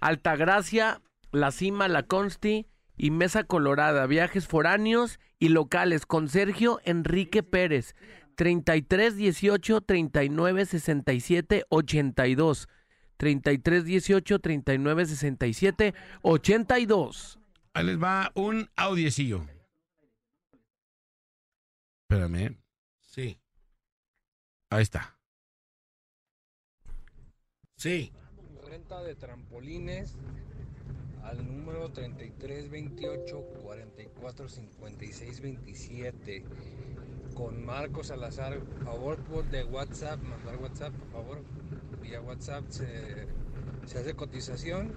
Altagracia, 0.00 1.00
La 1.30 1.52
Cima, 1.52 1.86
La 1.86 2.04
Consti 2.04 2.66
y 2.96 3.10
Mesa 3.10 3.44
Colorada. 3.44 4.06
Viajes 4.06 4.48
foráneos 4.48 5.20
y 5.38 5.48
locales 5.48 6.06
con 6.06 6.28
Sergio 6.28 6.80
Enrique 6.84 7.42
Pérez. 7.42 7.94
33 8.36 9.16
18 9.16 9.80
39 9.80 10.66
67 10.66 11.64
82. 11.68 12.68
33 13.16 13.84
18 13.84 14.38
39 14.38 15.06
67 15.06 15.94
82. 16.22 17.38
Ahí 17.72 17.84
les 17.86 18.02
va 18.02 18.30
un 18.34 18.70
audiecillo. 18.76 19.46
Espérame. 22.08 22.56
Sí. 23.00 23.38
Ahí 24.70 24.82
está. 24.82 25.18
Sí. 27.76 28.12
Renta 28.64 29.02
de 29.02 29.14
trampolines 29.14 30.16
al 31.28 31.44
número 31.46 31.90
3328 31.90 33.40
44 33.62 34.48
56 34.48 35.40
27 35.40 36.44
con 37.34 37.64
Marco 37.64 38.04
Salazar. 38.04 38.60
Favor 38.84 39.18
por 39.18 39.44
de 39.50 39.64
WhatsApp, 39.64 40.22
mandar 40.22 40.56
WhatsApp, 40.56 40.94
por 40.94 41.08
favor. 41.10 41.42
Vía 42.00 42.20
WhatsApp 42.20 42.64
se, 42.68 43.26
hace 43.84 44.14
cotización. 44.14 44.94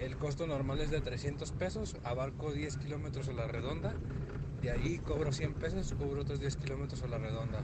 El 0.00 0.16
costo 0.16 0.46
normal 0.46 0.80
es 0.80 0.90
de 0.90 1.00
300 1.00 1.52
pesos. 1.52 1.96
Abarco 2.02 2.52
10 2.52 2.78
kilómetros 2.78 3.28
a 3.28 3.32
la 3.32 3.46
redonda. 3.46 3.94
De 4.62 4.70
ahí 4.70 4.98
cobro 4.98 5.32
100 5.32 5.54
pesos, 5.54 5.92
cubro 5.94 6.22
otros 6.22 6.40
10 6.40 6.56
kilómetros 6.56 7.02
a 7.02 7.08
la 7.08 7.18
redonda. 7.18 7.62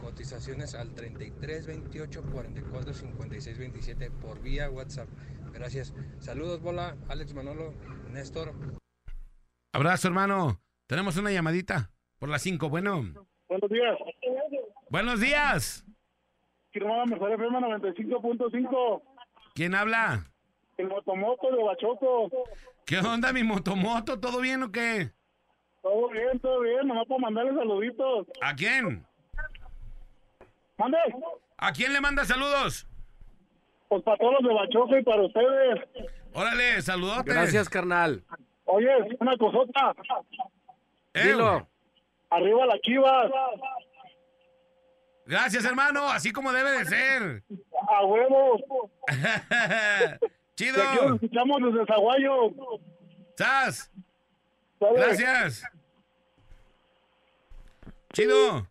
Cotizaciones 0.00 0.74
al 0.74 0.94
33 0.94 1.66
28 1.66 2.22
44 2.22 2.94
56 2.94 3.58
27 3.58 4.10
por 4.10 4.40
vía 4.40 4.70
WhatsApp. 4.70 5.08
Gracias. 5.52 5.94
Saludos, 6.18 6.60
Bola, 6.60 6.96
Alex 7.08 7.34
Manolo, 7.34 7.74
Néstor. 8.10 8.54
Abrazo, 9.72 10.08
hermano. 10.08 10.60
Tenemos 10.86 11.16
una 11.16 11.30
llamadita 11.30 11.90
por 12.18 12.28
las 12.28 12.42
5. 12.42 12.68
Bueno. 12.68 13.02
Buenos 13.48 13.70
días. 13.70 13.98
Buenos 14.90 15.20
días. 15.20 15.84
Firmada 16.70 17.04
Mejor 17.06 17.32
FM 17.32 17.58
95.5. 17.58 19.02
¿Quién 19.54 19.74
habla? 19.74 20.30
El 20.78 20.88
motomoto 20.88 21.50
de 21.50 21.62
Bachoco. 21.62 22.30
¿Qué 22.86 22.98
onda, 22.98 23.32
mi 23.32 23.42
motomoto? 23.42 24.18
¿Todo 24.18 24.40
bien 24.40 24.62
o 24.62 24.72
qué? 24.72 25.12
Todo 25.82 26.08
bien, 26.08 26.40
todo 26.40 26.60
bien. 26.60 26.86
Nomás 26.88 27.06
para 27.06 27.20
mandarle 27.20 27.54
saluditos. 27.54 28.26
¿A 28.40 28.54
quién? 28.54 29.06
¿Mande? 30.78 30.98
¿A 31.58 31.72
quién 31.72 31.92
le 31.92 32.00
manda 32.00 32.24
saludos? 32.24 32.86
Pues 33.92 34.04
para 34.04 34.16
todos 34.16 34.32
los 34.40 34.48
de 34.48 34.54
Bachoco 34.54 34.96
y 34.96 35.02
para 35.02 35.20
ustedes. 35.20 35.80
Órale, 36.32 36.80
saludotes. 36.80 37.34
Gracias, 37.34 37.68
carnal. 37.68 38.24
Oye, 38.64 38.88
una 39.20 39.36
cosota. 39.36 39.94
Dilo. 41.12 41.68
Arriba 42.30 42.64
la 42.64 42.80
chivas. 42.80 43.30
Gracias, 45.26 45.66
hermano. 45.66 46.08
Así 46.08 46.32
como 46.32 46.54
debe 46.54 46.70
de 46.70 46.84
ser. 46.86 47.42
A 47.86 48.06
huevos. 48.06 48.62
Chido. 50.54 50.82
Aquí 50.82 51.06
nos 51.06 51.22
escuchamos 51.22 51.60
desde 51.62 51.84
Zaguayo. 51.84 52.54
¡Sas! 53.36 53.92
Sale. 54.78 55.00
Gracias. 55.00 55.64
Chido. 58.14 58.66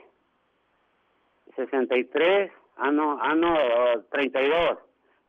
63, 1.57 2.53
ah 2.77 2.91
no, 2.91 3.19
ah 3.21 3.35
no, 3.35 3.55
32, 4.11 4.79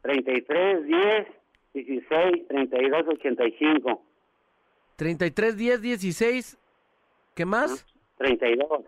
33, 0.02 0.86
10, 0.86 1.28
16, 1.74 2.48
32, 2.48 3.08
85, 3.08 4.06
33 4.96 5.58
10 5.58 5.82
16. 5.82 6.58
¿Qué 7.36 7.46
más? 7.46 7.86
32. 8.18 8.84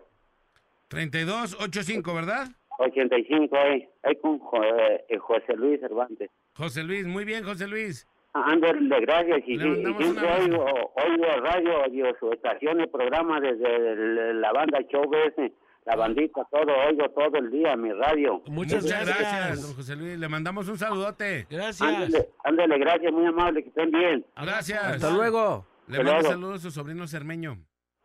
3285, 0.88 2.14
¿verdad? 2.14 2.48
85 2.78 3.56
ahí, 3.56 3.88
ahí 4.02 4.16
con 4.16 4.40
eh, 4.64 5.18
José 5.18 5.54
Luis 5.56 5.80
Cervantes. 5.80 6.30
José 6.54 6.82
Luis, 6.82 7.06
muy 7.06 7.24
bien, 7.24 7.44
José 7.44 7.66
Luis. 7.66 8.06
Ándale, 8.34 9.00
gracias. 9.00 9.40
Y, 9.46 9.58
siempre 9.58 10.06
un 10.08 10.18
abrazo. 10.18 10.44
oigo, 10.44 10.92
oigo 10.96 11.40
radio, 11.42 11.82
oigo 11.82 12.08
su 12.18 12.32
estación 12.32 12.80
y 12.80 12.86
programa 12.86 13.40
desde 13.40 13.76
el- 13.92 14.40
la 14.40 14.52
banda 14.52 14.80
Show 14.90 15.10
ese, 15.26 15.52
la 15.84 15.96
bandita, 15.96 16.46
todo, 16.50 16.72
oigo 16.88 17.08
todo 17.10 17.38
el 17.38 17.50
día 17.50 17.76
mi 17.76 17.92
radio. 17.92 18.42
Muchas 18.46 18.84
gracias, 18.84 19.62
don 19.62 19.74
José 19.74 19.96
Luis. 19.96 20.18
Le 20.18 20.28
mandamos 20.28 20.68
un 20.68 20.78
saludote. 20.78 21.46
Gracias. 21.50 21.80
Ándale, 21.82 22.28
ándale, 22.44 22.78
gracias, 22.78 23.12
muy 23.12 23.26
amable, 23.26 23.62
que 23.62 23.68
estén 23.68 23.90
bien. 23.90 24.24
Gracias. 24.36 24.82
Hasta 24.82 25.10
luego. 25.10 25.66
Le 25.88 25.98
Hasta 25.98 26.04
mando 26.04 26.20
luego. 26.20 26.28
saludos 26.28 26.60
a 26.60 26.62
su 26.62 26.70
sobrino 26.70 27.06
Cermeño. 27.08 27.58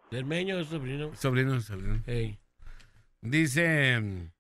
Cermeño 0.10 0.60
es 0.60 0.68
sobrino. 0.68 1.14
Sobrino, 1.16 1.60
sobrino. 1.62 2.02
Dice, 3.22 4.00
mm, 4.00 4.32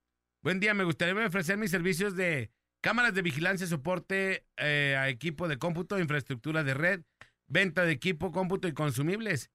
buen 0.41 0.59
día, 0.59 0.73
me 0.73 0.83
gustaría 0.83 1.13
ofrecer 1.25 1.57
mis 1.57 1.71
servicios 1.71 2.15
de 2.15 2.51
cámaras 2.81 3.13
de 3.13 3.21
vigilancia, 3.21 3.67
soporte 3.67 4.45
eh, 4.57 4.95
a 4.97 5.09
equipo 5.09 5.47
de 5.47 5.57
cómputo, 5.57 5.99
infraestructura 5.99 6.63
de 6.63 6.73
red, 6.73 7.01
venta 7.47 7.83
de 7.83 7.91
equipo, 7.91 8.31
cómputo 8.31 8.67
y 8.67 8.73
consumibles. 8.73 9.51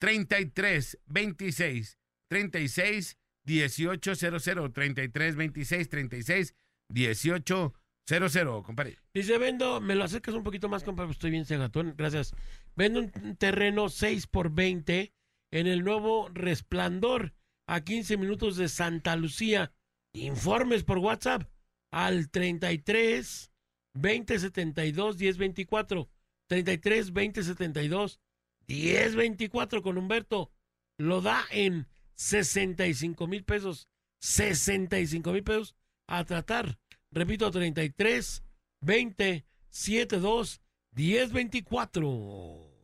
33 0.00 0.98
26 1.06 1.98
36 2.28 3.17
18 3.48 4.14
00 4.14 4.72
33 4.72 5.36
26 5.36 5.88
36 5.88 6.54
18 6.90 7.74
00, 8.06 8.62
compadre. 8.62 8.98
Dice, 9.12 9.36
vendo, 9.36 9.80
me 9.80 9.94
lo 9.94 10.04
acercas 10.04 10.34
un 10.34 10.42
poquito 10.42 10.68
más, 10.68 10.82
compadre, 10.82 11.10
estoy 11.10 11.30
bien 11.30 11.44
cegatón, 11.44 11.94
gracias. 11.96 12.34
Vendo 12.74 13.00
un 13.00 13.36
terreno 13.36 13.88
6 13.90 14.26
por 14.28 14.50
20 14.50 15.12
en 15.50 15.66
el 15.66 15.84
nuevo 15.84 16.30
Resplandor, 16.32 17.34
a 17.66 17.82
15 17.82 18.16
minutos 18.16 18.56
de 18.56 18.68
Santa 18.68 19.14
Lucía. 19.16 19.72
Informes 20.14 20.84
por 20.84 20.98
WhatsApp 20.98 21.42
al 21.90 22.30
33 22.30 23.52
20 23.94 24.38
72 24.38 25.18
10 25.18 25.36
24. 25.36 26.08
33 26.48 27.12
20 27.12 27.42
72 27.42 28.20
10 28.66 29.16
24 29.16 29.82
con 29.82 29.98
Humberto. 29.98 30.50
Lo 30.98 31.20
da 31.20 31.44
en 31.50 31.86
65 32.18 33.26
mil 33.26 33.44
pesos. 33.44 33.88
65 34.20 35.32
mil 35.32 35.44
pesos 35.44 35.76
a 36.08 36.24
tratar. 36.24 36.78
Repito, 37.12 37.50
33 37.50 38.42
20 38.82 39.46
72 39.70 40.60
10 40.92 41.32
24. 41.32 42.80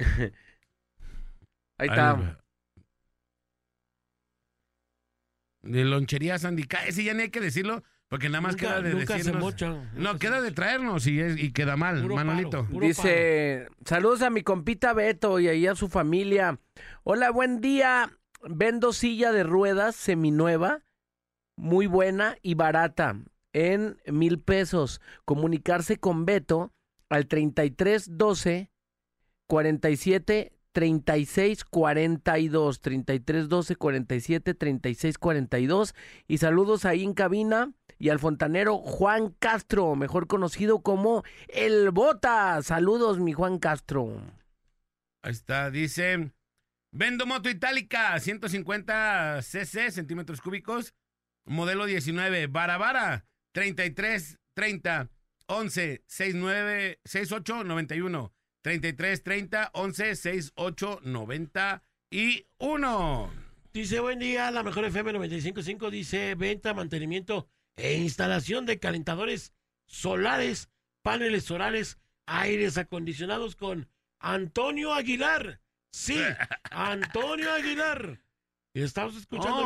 Ahí 1.79 1.89
está. 1.89 2.41
De 5.63 5.85
lonchería 5.85 6.39
Sandica, 6.39 6.85
ese 6.87 7.03
ya 7.05 7.15
ni 7.15 7.23
hay 7.23 7.31
que 7.31 7.41
decirlo, 7.41 7.83
porque 8.09 8.29
nada 8.29 8.43
más 8.43 8.53
Nunca- 8.53 8.67
queda 8.67 8.83
de 8.83 8.91
nunca 8.95 9.07
se 9.15 9.19
decirnos. 9.19 9.43
mochan, 9.43 9.91
no, 9.95 10.19
queda 10.19 10.43
de 10.43 10.53
traernos 10.53 11.07
y, 11.07 11.21
es- 11.21 11.39
y 11.39 11.53
queda 11.53 11.77
mal, 11.77 12.05
Manolito. 12.07 12.69
Dice, 12.71 13.69
saludos 13.87 14.21
a 14.21 14.29
mi 14.29 14.43
compita 14.43 14.93
Beto 14.93 15.41
y 15.41 15.49
ahí 15.49 15.67
a 15.67 15.75
su 15.75 15.89
familia. 15.89 16.61
Hola, 17.03 17.31
buen 17.31 17.63
día. 17.63 18.13
Vendo 18.49 18.93
silla 18.93 19.33
de 19.33 19.43
ruedas 19.43 19.97
seminueva, 19.97 20.85
muy 21.57 21.87
buena 21.87 22.37
y 22.43 22.55
barata, 22.55 23.17
en 23.53 23.99
mil 24.07 24.41
pesos. 24.41 25.01
Comunicarse 25.25 25.99
con 25.99 26.27
Beto 26.27 26.73
al 27.09 27.27
3312 27.27 28.71
47 29.47 30.53
36 30.73 31.65
42 31.65 32.81
33 32.81 33.49
12 33.49 33.77
47 33.77 34.55
36 34.55 35.19
42 35.19 35.95
y 36.27 36.39
saludos 36.39 36.85
ahí 36.85 37.05
en 37.05 37.15
cabina 37.15 37.73
y 37.99 38.09
al 38.09 38.19
fontanero 38.19 38.79
Juan 38.79 39.31
Castro, 39.39 39.95
mejor 39.95 40.27
conocido 40.27 40.83
como 40.83 41.23
El 41.49 41.91
Bota. 41.93 42.61
Saludos, 42.63 43.21
mi 43.21 43.33
Juan 43.33 43.59
Castro. 43.59 44.21
Ahí 45.23 45.33
está, 45.33 45.71
dice, 45.71 46.33
vendo 46.95 47.27
moto 47.27 47.51
itálica, 47.51 48.19
150 48.19 49.43
cc, 49.43 49.91
centímetros 49.91 50.41
cúbicos, 50.41 50.95
modelo 51.45 51.85
19, 51.87 52.47
Barabara, 52.47 53.27
33 53.53 54.39
30 54.55 55.11
11 55.47 56.03
69 56.07 57.01
68 57.05 57.65
91, 57.65 58.33
33 58.63 59.23
30 59.23 59.71
11 59.75 60.17
68 60.17 61.01
91. 61.03 63.31
Dice, 63.73 63.99
buen 63.99 64.21
día, 64.21 64.53
la 64.53 64.63
mejor 64.63 64.85
FM 64.85 65.15
955 65.15 65.91
dice, 65.91 66.37
venta, 66.37 66.75
mantenimiento 66.75 67.49
e 67.77 67.95
instalación 67.95 68.67
de 68.67 68.79
calentadores 68.79 69.53
solares, 69.87 70.71
paneles 71.03 71.43
solares, 71.43 71.99
aires 72.25 72.79
acondicionados 72.79 73.57
con 73.57 73.89
Antonio 74.21 74.95
Aguilar. 74.95 75.64
Sí, 75.95 76.21
Antonio 76.73 77.53
Aguilar. 77.53 78.19
Estamos 78.75 79.15
escuchando 79.17 79.63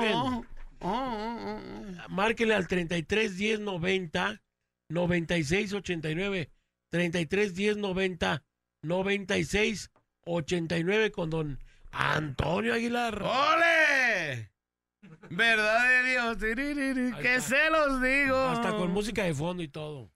Oh, 0.81 1.61
bien. 1.63 1.99
Márquele 2.11 2.55
al 2.55 2.69
33 2.69 3.39
10 3.39 3.61
90 3.61 4.43
96 4.91 5.73
89 5.73 6.51
33 6.91 7.55
10 7.55 7.77
90 7.79 8.45
96 8.83 9.91
89 10.27 11.13
con 11.13 11.31
don 11.31 11.59
Antonio 11.93 12.75
Aguilar. 12.75 13.23
¡Ole! 13.23 14.53
Verdad 15.31 15.89
de 15.89 16.11
Dios, 16.11 16.37
que 17.23 17.41
se 17.41 17.71
los 17.71 18.03
digo. 18.03 18.37
Hasta 18.37 18.77
con 18.77 18.91
música 18.91 19.25
de 19.25 19.33
fondo 19.33 19.63
y 19.63 19.69
todo. 19.69 20.13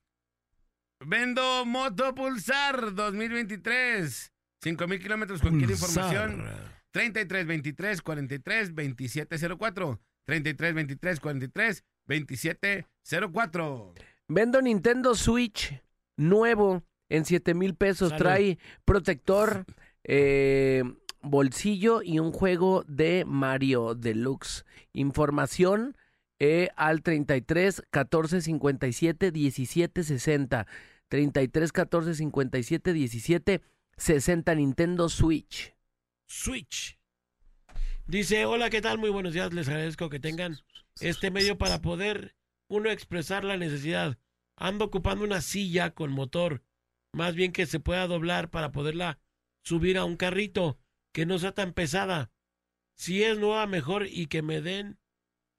Vendo 0.99 1.65
Moto 1.65 2.13
Pulsar 2.13 2.93
2023. 2.93 4.32
5000 4.63 4.99
kilómetros. 4.99 5.41
Cualquier 5.41 5.69
Pulsar. 5.69 5.89
información. 5.89 6.45
33 6.91 7.45
23 7.45 8.01
43 8.01 8.75
27 8.75 9.37
04. 9.57 9.99
33 10.25 10.73
23 10.73 11.19
43 11.19 11.83
27 12.05 12.87
04. 13.33 13.93
Vendo 14.29 14.61
Nintendo 14.61 15.15
Switch 15.15 15.81
nuevo 16.15 16.83
en 17.09 17.25
7 17.25 17.53
mil 17.53 17.75
pesos. 17.75 18.09
Salud. 18.09 18.23
Trae 18.23 18.57
protector, 18.85 19.65
eh, 20.03 20.83
bolsillo 21.21 22.01
y 22.01 22.19
un 22.19 22.31
juego 22.31 22.85
de 22.87 23.25
Mario 23.25 23.95
Deluxe. 23.95 24.63
Información 24.93 25.97
eh, 26.39 26.69
al 26.75 27.01
33 27.01 27.83
14 27.89 28.41
57 28.41 29.31
17 29.31 30.03
60. 30.03 30.67
33 31.09 31.71
14 31.71 32.15
57 32.15 32.93
17 32.93 33.61
60 34.03 34.53
Nintendo 34.55 35.07
Switch. 35.07 35.73
Switch. 36.27 36.99
Dice, 38.05 38.45
hola, 38.45 38.69
¿qué 38.69 38.81
tal? 38.81 38.97
Muy 38.97 39.09
buenos 39.09 39.31
días. 39.31 39.53
Les 39.53 39.69
agradezco 39.69 40.09
que 40.09 40.19
tengan 40.19 40.57
este 40.99 41.31
medio 41.31 41.57
para 41.57 41.81
poder 41.81 42.35
uno 42.67 42.89
expresar 42.89 43.45
la 43.45 43.55
necesidad. 43.55 44.17
Ando 44.57 44.83
ocupando 44.83 45.23
una 45.23 45.39
silla 45.39 45.91
con 45.91 46.11
motor, 46.11 46.65
más 47.13 47.33
bien 47.33 47.53
que 47.53 47.65
se 47.65 47.79
pueda 47.79 48.05
doblar 48.05 48.49
para 48.49 48.73
poderla 48.73 49.21
subir 49.63 49.97
a 49.97 50.03
un 50.03 50.17
carrito, 50.17 50.77
que 51.13 51.25
no 51.25 51.39
sea 51.39 51.53
tan 51.53 51.71
pesada. 51.71 52.29
Si 52.95 53.23
es 53.23 53.39
nueva, 53.39 53.65
mejor 53.67 54.07
y 54.07 54.25
que 54.27 54.41
me 54.41 54.59
den 54.59 54.99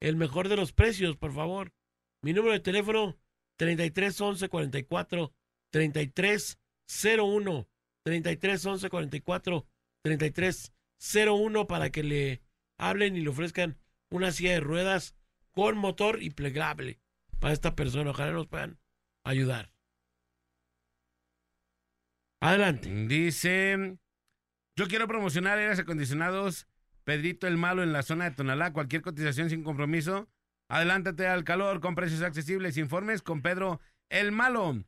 el 0.00 0.16
mejor 0.16 0.50
de 0.50 0.56
los 0.56 0.74
precios, 0.74 1.16
por 1.16 1.32
favor. 1.32 1.72
Mi 2.20 2.34
número 2.34 2.52
de 2.52 2.60
teléfono 2.60 3.16
33 3.56 4.20
11 4.20 4.48
44 4.50 5.32
33 5.70 6.58
01 6.86 7.68
33 8.04 8.64
11 8.64 8.90
44 8.90 9.66
33 10.02 10.72
01 10.98 11.66
para 11.66 11.90
que 11.90 12.02
le 12.02 12.42
hablen 12.78 13.16
y 13.16 13.20
le 13.20 13.28
ofrezcan 13.28 13.78
una 14.10 14.30
silla 14.32 14.52
de 14.52 14.60
ruedas 14.60 15.14
con 15.52 15.76
motor 15.76 16.22
y 16.22 16.30
plegable 16.30 17.00
para 17.40 17.52
esta 17.52 17.74
persona. 17.74 18.10
Ojalá 18.10 18.32
nos 18.32 18.46
puedan 18.46 18.78
ayudar. 19.24 19.70
Adelante. 22.40 22.90
Dice, 23.06 23.96
yo 24.76 24.86
quiero 24.86 25.08
promocionar 25.08 25.58
aires 25.58 25.78
acondicionados 25.78 26.66
Pedrito 27.04 27.46
el 27.46 27.58
Malo 27.58 27.82
en 27.82 27.92
la 27.92 28.02
zona 28.02 28.24
de 28.24 28.30
Tonalá. 28.32 28.72
Cualquier 28.72 29.02
cotización 29.02 29.50
sin 29.50 29.62
compromiso. 29.62 30.28
Adelántate 30.68 31.26
al 31.26 31.44
calor 31.44 31.80
con 31.80 31.94
precios 31.94 32.22
accesibles. 32.22 32.78
Informes 32.78 33.22
con 33.22 33.42
Pedro 33.42 33.80
el 34.08 34.32
Malo. 34.32 34.84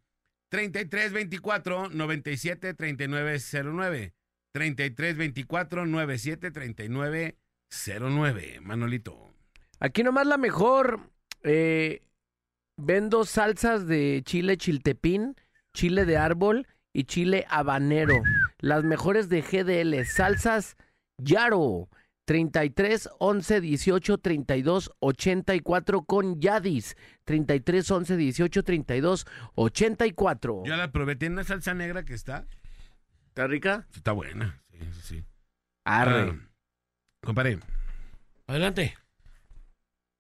3324 0.51 1.91
97 1.91 2.75
3909. 2.75 4.15
3324 4.53 5.87
97 5.87 6.51
3909. 6.51 8.61
Manolito. 8.63 9.33
Aquí 9.81 10.03
nomás 10.03 10.27
la 10.27 10.39
mejor. 10.39 11.11
eh, 11.43 12.01
vendo 12.79 13.25
salsas 13.25 13.87
de 13.87 14.23
chile 14.25 14.57
chiltepín, 14.57 15.37
chile 15.73 16.05
de 16.05 16.17
árbol 16.17 16.67
y 16.93 17.05
chile 17.05 17.47
habanero. 17.49 18.23
Las 18.59 18.85
mejores 18.85 19.29
de 19.29 19.43
GDL. 19.43 20.05
Salsas 20.05 20.77
Yaro. 21.19 21.89
33 22.27 23.09
11 23.19 23.61
18 23.61 24.19
32 24.19 24.93
84 24.99 26.05
con 26.05 26.41
Yadis. 26.41 26.97
33 27.25 27.91
11 27.91 28.17
18 28.17 28.63
32 28.63 29.27
84. 29.55 30.63
Yo 30.67 30.77
la 30.77 30.93
probé. 30.93 31.17
Tiene 31.17 31.35
una 31.35 31.45
salsa 31.45 31.73
negra 31.73 32.05
que 32.05 32.15
está. 32.15 32.47
¿Está 33.29 33.47
rica? 33.47 33.87
Está 33.95 34.13
buena. 34.13 34.61
Sí, 34.73 34.79
sí, 34.93 35.01
sí. 35.03 35.25
Arre. 35.85 36.31
Ah, 36.33 36.49
compadre. 37.23 37.61
Adelante. 38.49 38.97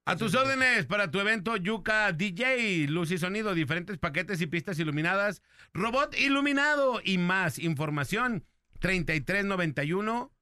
A 0.04 0.14
tus 0.14 0.36
órdenes 0.36 0.86
para 0.86 1.10
tu 1.10 1.18
evento 1.18 1.56
Yuca 1.56 2.12
DJ, 2.12 2.86
luz 2.86 3.10
y 3.10 3.18
sonido, 3.18 3.54
diferentes 3.54 3.98
paquetes 3.98 4.40
y 4.40 4.46
pistas 4.46 4.78
iluminadas, 4.78 5.42
robot 5.74 6.16
iluminado 6.16 7.00
y 7.02 7.18
más 7.18 7.58
información. 7.58 8.44
33 8.78 9.46
91 9.46 10.35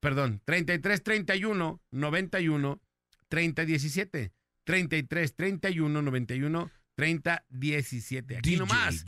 perdón, 0.00 0.40
33 0.44 1.02
31 1.02 1.80
91 1.90 2.80
30 3.28 3.64
17. 3.64 4.32
33 4.64 5.36
31 5.36 6.02
91 6.02 6.70
30 6.96 7.44
17. 7.48 8.36
Aquí 8.36 8.56
nomás. 8.56 9.04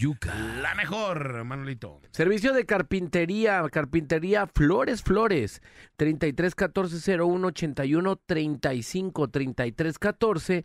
La 0.63 0.75
mejor, 0.75 1.45
Manolito. 1.45 2.01
Servicio 2.11 2.55
de 2.55 2.65
carpintería, 2.65 3.63
carpintería 3.71 4.47
Flores 4.47 5.03
Flores, 5.03 5.61
33 5.97 6.55
14 6.55 7.19
01 7.21 7.49
81 7.49 8.17
35 8.25 9.29
33 9.29 9.99
14 9.99 10.65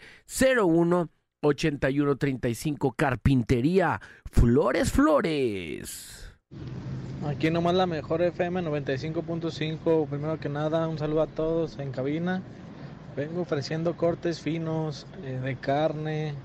01 0.58 1.10
81 1.42 2.16
35 2.16 2.92
Carpintería 2.94 4.02
Flores 4.32 4.92
Flores. 4.92 6.27
Aquí 7.28 7.52
nomás 7.52 7.74
la 7.76 7.88
mejor 7.88 8.22
FM 8.22 8.62
95.5. 8.62 10.08
Primero 10.08 10.40
que 10.40 10.48
nada, 10.48 10.88
un 10.88 10.98
saludo 10.98 11.24
a 11.24 11.28
todos 11.28 11.78
en 11.78 11.92
cabina. 11.92 12.42
Vengo 13.18 13.42
ofreciendo 13.42 13.98
cortes 13.98 14.40
finos 14.40 15.08
eh, 15.26 15.38
de 15.44 15.56
carne, 15.58 16.36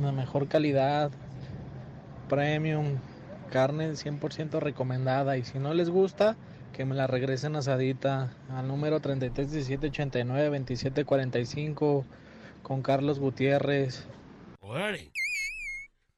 la 0.00 0.10
mejor 0.12 0.48
calidad, 0.48 1.10
premium, 2.30 2.98
carne 3.50 3.90
100% 3.90 4.58
recomendada. 4.58 5.36
Y 5.36 5.44
si 5.44 5.58
no 5.58 5.74
les 5.74 5.90
gusta, 5.90 6.36
que 6.72 6.86
me 6.86 6.94
la 6.94 7.06
regresen 7.06 7.56
asadita 7.56 8.32
al 8.48 8.68
número 8.68 9.00
33 9.00 9.52
17 9.52 9.88
89 9.88 10.48
27 10.48 11.04
45 11.04 12.06
con 12.62 12.80
Carlos 12.80 13.18
Gutiérrez. 13.18 14.06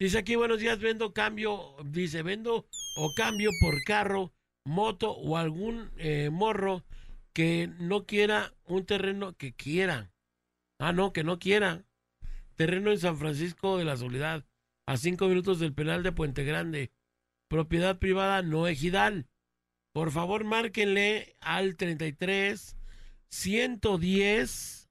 Dice 0.01 0.19
aquí, 0.19 0.37
buenos 0.37 0.61
días, 0.61 0.79
vendo 0.79 1.12
cambio, 1.12 1.75
dice, 1.85 2.23
vendo 2.23 2.69
o 2.97 3.12
cambio 3.16 3.51
por 3.61 3.83
carro, 3.85 4.33
moto 4.65 5.11
o 5.11 5.37
algún 5.37 5.91
eh, 5.97 6.31
morro 6.31 6.85
que 7.33 7.69
no 7.81 8.07
quiera 8.07 8.55
un 8.65 8.87
terreno 8.87 9.37
que 9.37 9.55
quiera. 9.55 10.12
Ah, 10.79 10.93
no, 10.93 11.12
que 11.12 11.25
no 11.25 11.41
quiera. 11.41 11.85
Terreno 12.55 12.93
en 12.93 13.01
San 13.01 13.19
Francisco 13.19 13.77
de 13.77 13.85
la 13.85 13.97
Soledad, 13.97 14.45
a 14.87 14.97
cinco 14.97 15.27
minutos 15.27 15.59
del 15.59 15.75
penal 15.75 16.05
de 16.05 16.12
Puente 16.12 16.45
Grande. 16.45 16.93
Propiedad 17.49 17.99
privada 17.99 18.43
no 18.43 18.69
ejidal. 18.69 19.27
Por 19.93 20.12
favor, 20.12 20.45
márquenle 20.45 21.35
al 21.41 21.75
33 21.75 22.77
110 23.31 24.91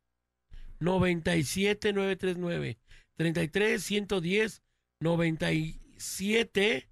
97 0.82 1.94
939. 1.94 2.78
33 3.16 3.82
110 3.82 4.67
97 5.00 6.90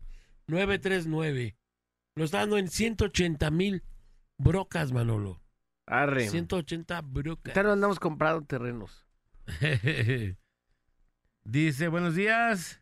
939. 0.48 1.57
Lo 2.15 2.23
está 2.23 2.40
dando 2.40 2.57
en 2.57 2.69
180 2.69 3.52
mil 3.52 3.84
brocas, 4.38 4.91
Manolo. 4.91 5.41
Arre. 5.88 6.30
180 6.30 7.02
brocas. 7.02 7.53
Ya 7.53 7.64
no 7.64 7.72
andamos 7.72 7.99
comprando 7.99 8.45
terrenos. 8.45 9.06
Dice, 11.44 11.88
buenos 11.90 12.15
días. 12.15 12.82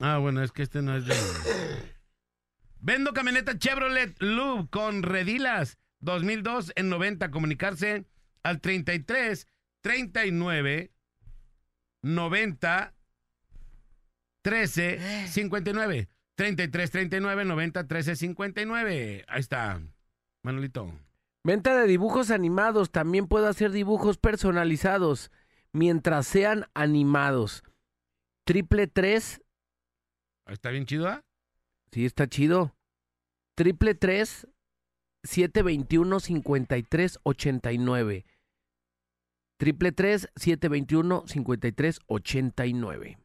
Ah, 0.00 0.18
bueno, 0.18 0.42
es 0.42 0.50
que 0.50 0.62
este 0.62 0.82
no 0.82 0.96
es 0.96 1.06
de... 1.06 1.14
Vendo 2.80 3.12
camioneta 3.12 3.58
Chevrolet 3.58 4.20
Loop 4.20 4.68
con 4.70 5.02
redilas 5.02 5.78
2002 6.00 6.72
en 6.76 6.88
90. 6.90 7.30
Comunicarse 7.30 8.04
al 8.42 8.60
33 8.60 9.46
39 9.80 10.92
90 12.02 12.94
13 14.44 15.26
59. 15.28 16.08
33 16.36 16.90
39 16.90 17.44
90 17.44 17.86
13 17.88 18.16
59. 18.16 19.24
Ahí 19.26 19.40
está, 19.40 19.80
Manolito. 20.42 20.92
Venta 21.42 21.74
de 21.76 21.86
dibujos 21.86 22.30
animados. 22.30 22.90
También 22.90 23.26
puedo 23.26 23.48
hacer 23.48 23.70
dibujos 23.70 24.18
personalizados 24.18 25.30
mientras 25.72 26.26
sean 26.26 26.66
animados. 26.74 27.64
Triple 28.44 28.86
tres. 28.86 29.40
¿Está 30.46 30.70
bien 30.70 30.84
chido, 30.84 31.08
ah? 31.08 31.22
Sí, 31.90 32.04
está 32.04 32.28
chido. 32.28 32.76
Triple 33.54 33.94
tres 33.94 34.46
721 35.22 36.20
53 36.20 37.18
89. 37.22 38.26
Triple 39.56 39.92
tres 39.92 40.28
721 40.36 41.24
53 41.26 42.00
89. 42.06 43.23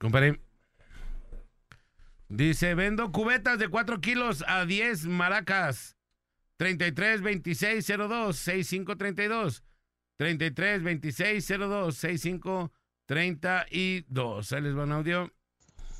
Compadre. 0.00 0.40
Dice, 2.30 2.74
vendo 2.74 3.12
cubetas 3.12 3.58
de 3.58 3.68
4 3.68 4.00
kilos 4.00 4.42
a 4.48 4.64
10 4.64 5.06
maracas. 5.06 5.96
33 6.56 7.20
26 7.20 7.86
02 7.86 8.36
65 8.36 8.96
32. 8.96 9.62
33 10.16 10.82
26 10.82 11.48
02 11.48 11.94
65 11.94 12.72
32. 13.04 14.52
Ahí 14.52 14.62
les 14.62 14.76
va 14.76 14.84
un 14.84 14.92
audio. 14.92 15.30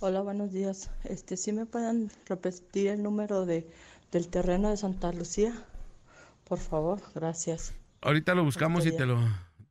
Hola, 0.01 0.23
buenos 0.23 0.51
días. 0.51 0.91
Este, 1.05 1.37
¿sí 1.37 1.53
me 1.53 1.67
pueden 1.67 2.11
repetir 2.27 2.89
el 2.89 3.03
número 3.03 3.45
de 3.45 3.71
del 4.13 4.29
terreno 4.29 4.71
de 4.71 4.79
Santa 4.79 5.13
Lucía? 5.13 5.53
Por 6.45 6.59
favor, 6.59 7.03
gracias. 7.15 7.75
Ahorita 8.01 8.35
lo 8.35 8.45
buscamos 8.45 8.87
y 8.87 8.89
Este 8.89 9.01
te 9.01 9.07
lo, 9.07 9.19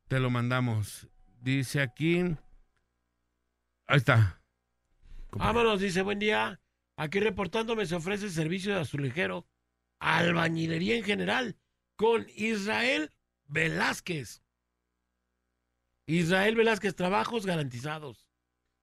te 0.08 0.20
lo 0.20 0.30
mandamos. 0.30 1.08
Dice 1.42 1.82
aquí. 1.82 2.38
Ahí 3.90 3.98
está. 3.98 4.40
Vámonos, 5.32 5.82
dice, 5.82 6.04
buen 6.04 6.20
día. 6.20 6.62
Aquí 6.96 7.20
reportándome 7.20 7.88
se 7.88 7.96
ofrece 7.96 8.30
servicio 8.30 8.76
de 8.76 8.82
azulejero, 8.82 9.48
albañilería 10.00 10.96
en 10.96 11.04
general, 11.04 11.58
con 11.96 12.28
Israel 12.36 13.12
Velázquez. 13.48 14.44
Israel 16.06 16.56
Velázquez, 16.56 16.96
trabajos 16.96 17.48
garantizados. 17.48 18.28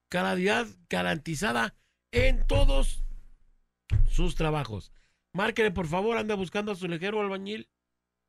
Calidad 0.09 0.67
garantizada 0.91 1.77
en 2.11 2.45
todos 2.45 3.05
sus 4.09 4.35
trabajos. 4.35 4.91
Márquele, 5.33 5.71
por 5.71 5.87
favor, 5.87 6.17
anda 6.17 6.35
buscando 6.35 6.73
azulejero 6.73 7.21
albañil. 7.21 7.71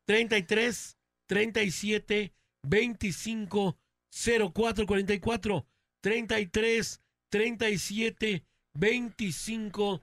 33 0.05 0.95
37 1.25 2.35
25 2.61 3.79
04 4.53 4.85
44 4.85 5.67
33 6.01 7.01
37 7.29 8.43
25 8.73 10.01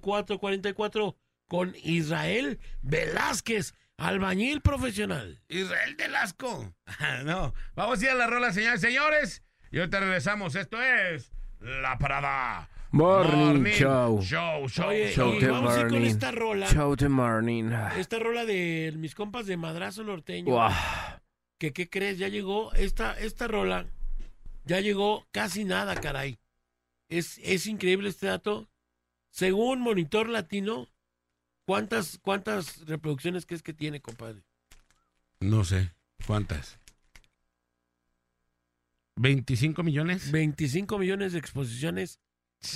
04 0.00 0.38
44 0.38 1.16
con 1.48 1.74
Israel 1.82 2.60
Velázquez, 2.82 3.74
albañil 3.96 4.60
profesional. 4.60 5.40
Israel 5.48 5.96
Velasco. 5.96 6.74
no, 7.24 7.54
vamos 7.74 8.00
a 8.00 8.04
ir 8.04 8.10
a 8.10 8.14
la 8.14 8.26
rola, 8.26 8.52
señores, 8.52 8.80
señores. 8.80 9.42
Y 9.70 9.78
ahorita 9.78 10.00
regresamos. 10.00 10.54
Esto 10.54 10.80
es 10.82 11.32
La 11.60 11.98
Parada. 11.98 12.68
Morning, 12.90 13.64
Show. 13.64 14.22
Show, 14.22 14.66
show, 14.68 14.88
Oye, 14.88 15.12
show. 15.12 15.34
y 15.34 15.44
vamos 15.44 15.76
a 15.76 15.80
ir 15.82 15.88
con 15.88 16.04
esta 16.04 16.30
rola. 16.30 16.66
Show 16.68 16.96
the 16.96 17.08
morning. 17.08 17.70
Esta 17.98 18.18
rola 18.18 18.46
de 18.46 18.94
mis 18.96 19.14
compas 19.14 19.46
de 19.46 19.58
Madrazo 19.58 20.04
Norteño. 20.04 20.50
Guau. 20.52 20.72
Que, 21.58 21.72
¿qué 21.72 21.90
crees? 21.90 22.18
Ya 22.18 22.28
llegó 22.28 22.72
esta, 22.74 23.18
esta 23.18 23.46
rola. 23.46 23.86
Ya 24.68 24.80
llegó 24.80 25.26
casi 25.30 25.64
nada, 25.64 25.94
caray. 25.96 26.38
Es, 27.08 27.40
es 27.42 27.66
increíble 27.66 28.10
este 28.10 28.26
dato. 28.26 28.68
Según 29.30 29.80
Monitor 29.80 30.28
Latino, 30.28 30.88
¿cuántas, 31.64 32.18
cuántas 32.18 32.84
reproducciones 32.84 33.46
crees 33.46 33.62
que 33.62 33.72
tiene, 33.72 34.02
compadre? 34.02 34.42
No 35.40 35.64
sé. 35.64 35.94
¿Cuántas? 36.26 36.78
¿25 39.16 39.82
millones? 39.82 40.30
25 40.30 40.98
millones 40.98 41.32
de 41.32 41.38
exposiciones. 41.38 42.20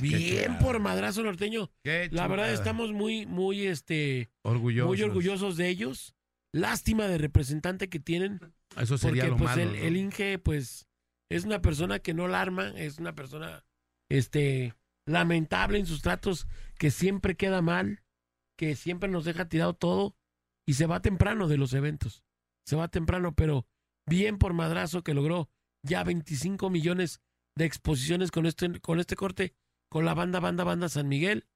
Bien 0.01 0.45
chulada. 0.45 0.59
por 0.61 0.81
Madrazo 0.81 1.23
Norteño. 1.23 1.71
Qué 1.83 2.09
La 2.11 2.27
verdad 2.27 2.55
estamos 2.55 2.93
muy, 2.93 3.27
muy, 3.27 3.67
este, 3.67 4.31
Orgullosos. 4.41 4.89
muy 4.89 5.03
orgullosos 5.03 5.59
de 5.59 5.69
ellos. 5.69 6.15
Lástima 6.53 7.07
de 7.07 7.19
representante 7.19 7.91
que 7.91 8.01
tienen. 8.01 8.41
Eso 8.79 8.97
sería 8.97 9.25
porque, 9.25 9.31
lo 9.31 9.37
pues, 9.37 9.51
malo, 9.51 9.63
el, 9.63 9.79
¿no? 9.79 9.87
el 9.87 9.97
Inge, 9.99 10.39
pues, 10.39 10.87
es 11.33 11.45
una 11.45 11.63
persona 11.63 11.99
que 11.99 12.13
no 12.13 12.29
la 12.29 12.43
arma, 12.43 12.75
es 12.77 12.99
una 12.99 13.15
persona, 13.15 13.65
este, 14.11 14.75
lamentable 15.07 15.79
en 15.79 15.87
sus 15.87 16.03
tratos, 16.03 16.47
que 16.79 16.91
siempre 16.91 17.37
queda 17.37 17.63
mal, 17.63 18.03
que 18.59 18.77
siempre 18.77 19.09
nos 19.09 19.25
deja 19.25 19.49
tirado 19.49 19.73
todo 19.73 20.15
y 20.67 20.75
se 20.75 20.87
va 20.87 21.01
temprano 21.01 21.49
de 21.49 21.57
los 21.57 21.73
eventos. 21.73 22.23
Se 22.67 22.77
va 22.77 22.89
temprano, 22.89 23.35
pero 23.35 23.67
bien 24.07 24.39
por 24.39 24.53
Madrazo 24.53 25.03
que 25.03 25.15
logró 25.15 25.49
ya 25.83 26.05
25 26.05 26.69
millones 26.69 27.23
de 27.57 27.65
exposiciones 27.65 28.31
con 28.31 28.45
este, 28.45 28.79
con 28.81 29.01
este 29.01 29.17
corte, 29.17 29.55
con 29.91 30.05
la 30.05 30.13
banda, 30.13 30.39
banda, 30.39 30.65
banda 30.65 30.91
San 30.91 31.09
Miguel. 31.09 31.49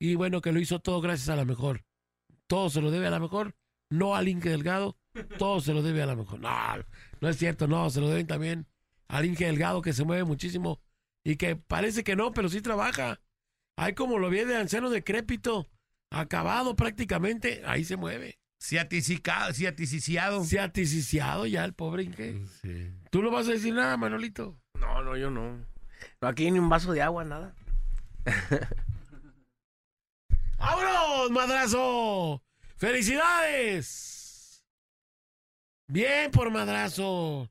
Y 0.00 0.14
bueno, 0.14 0.40
que 0.40 0.52
lo 0.52 0.60
hizo 0.60 0.78
todo 0.78 1.00
gracias 1.00 1.28
a 1.28 1.36
la 1.36 1.44
mejor. 1.44 1.84
Todo 2.46 2.70
se 2.70 2.80
lo 2.80 2.92
debe 2.92 3.08
a 3.08 3.10
la 3.10 3.18
mejor, 3.18 3.56
no 3.90 4.14
al 4.14 4.28
Inge 4.28 4.50
Delgado, 4.50 4.96
todo 5.38 5.60
se 5.60 5.74
lo 5.74 5.82
debe 5.82 6.02
a 6.02 6.06
la 6.06 6.14
mejor. 6.14 6.38
No, 6.38 6.50
no 7.20 7.28
es 7.28 7.36
cierto, 7.36 7.66
no, 7.66 7.90
se 7.90 8.00
lo 8.00 8.08
deben 8.08 8.28
también 8.28 8.68
al 9.08 9.24
Inge 9.24 9.46
Delgado 9.46 9.82
que 9.82 9.92
se 9.92 10.04
mueve 10.04 10.24
muchísimo 10.24 10.80
y 11.24 11.36
que 11.36 11.56
parece 11.56 12.04
que 12.04 12.16
no, 12.16 12.32
pero 12.32 12.48
sí 12.48 12.60
trabaja. 12.60 13.20
Ahí 13.76 13.94
como 13.94 14.18
lo 14.18 14.30
vi 14.30 14.44
de 14.44 14.56
anciano 14.56 14.90
decrépito, 14.90 15.68
acabado 16.10 16.76
prácticamente, 16.76 17.62
ahí 17.66 17.84
se 17.84 17.96
mueve. 17.96 18.38
Ciaticicado, 18.60 19.52
ciaticiciado. 19.52 20.44
Ciaticiciado 20.44 21.46
ya 21.46 21.64
el 21.64 21.74
pobre 21.74 22.04
Inge. 22.04 22.46
Sí. 22.62 22.92
¿Tú 23.10 23.22
no 23.22 23.30
vas 23.30 23.48
a 23.48 23.52
decir 23.52 23.74
nada, 23.74 23.96
Manolito? 23.96 24.58
No, 24.78 25.02
no, 25.02 25.16
yo 25.16 25.30
no. 25.30 25.58
No, 26.20 26.28
aquí 26.28 26.50
ni 26.50 26.58
un 26.58 26.68
vaso 26.68 26.92
de 26.92 27.02
agua, 27.02 27.24
nada. 27.24 27.54
¡Vámonos, 30.58 31.30
madrazo! 31.30 32.42
¡Felicidades! 32.76 34.64
Bien 35.86 36.30
por 36.30 36.50
madrazo. 36.50 37.50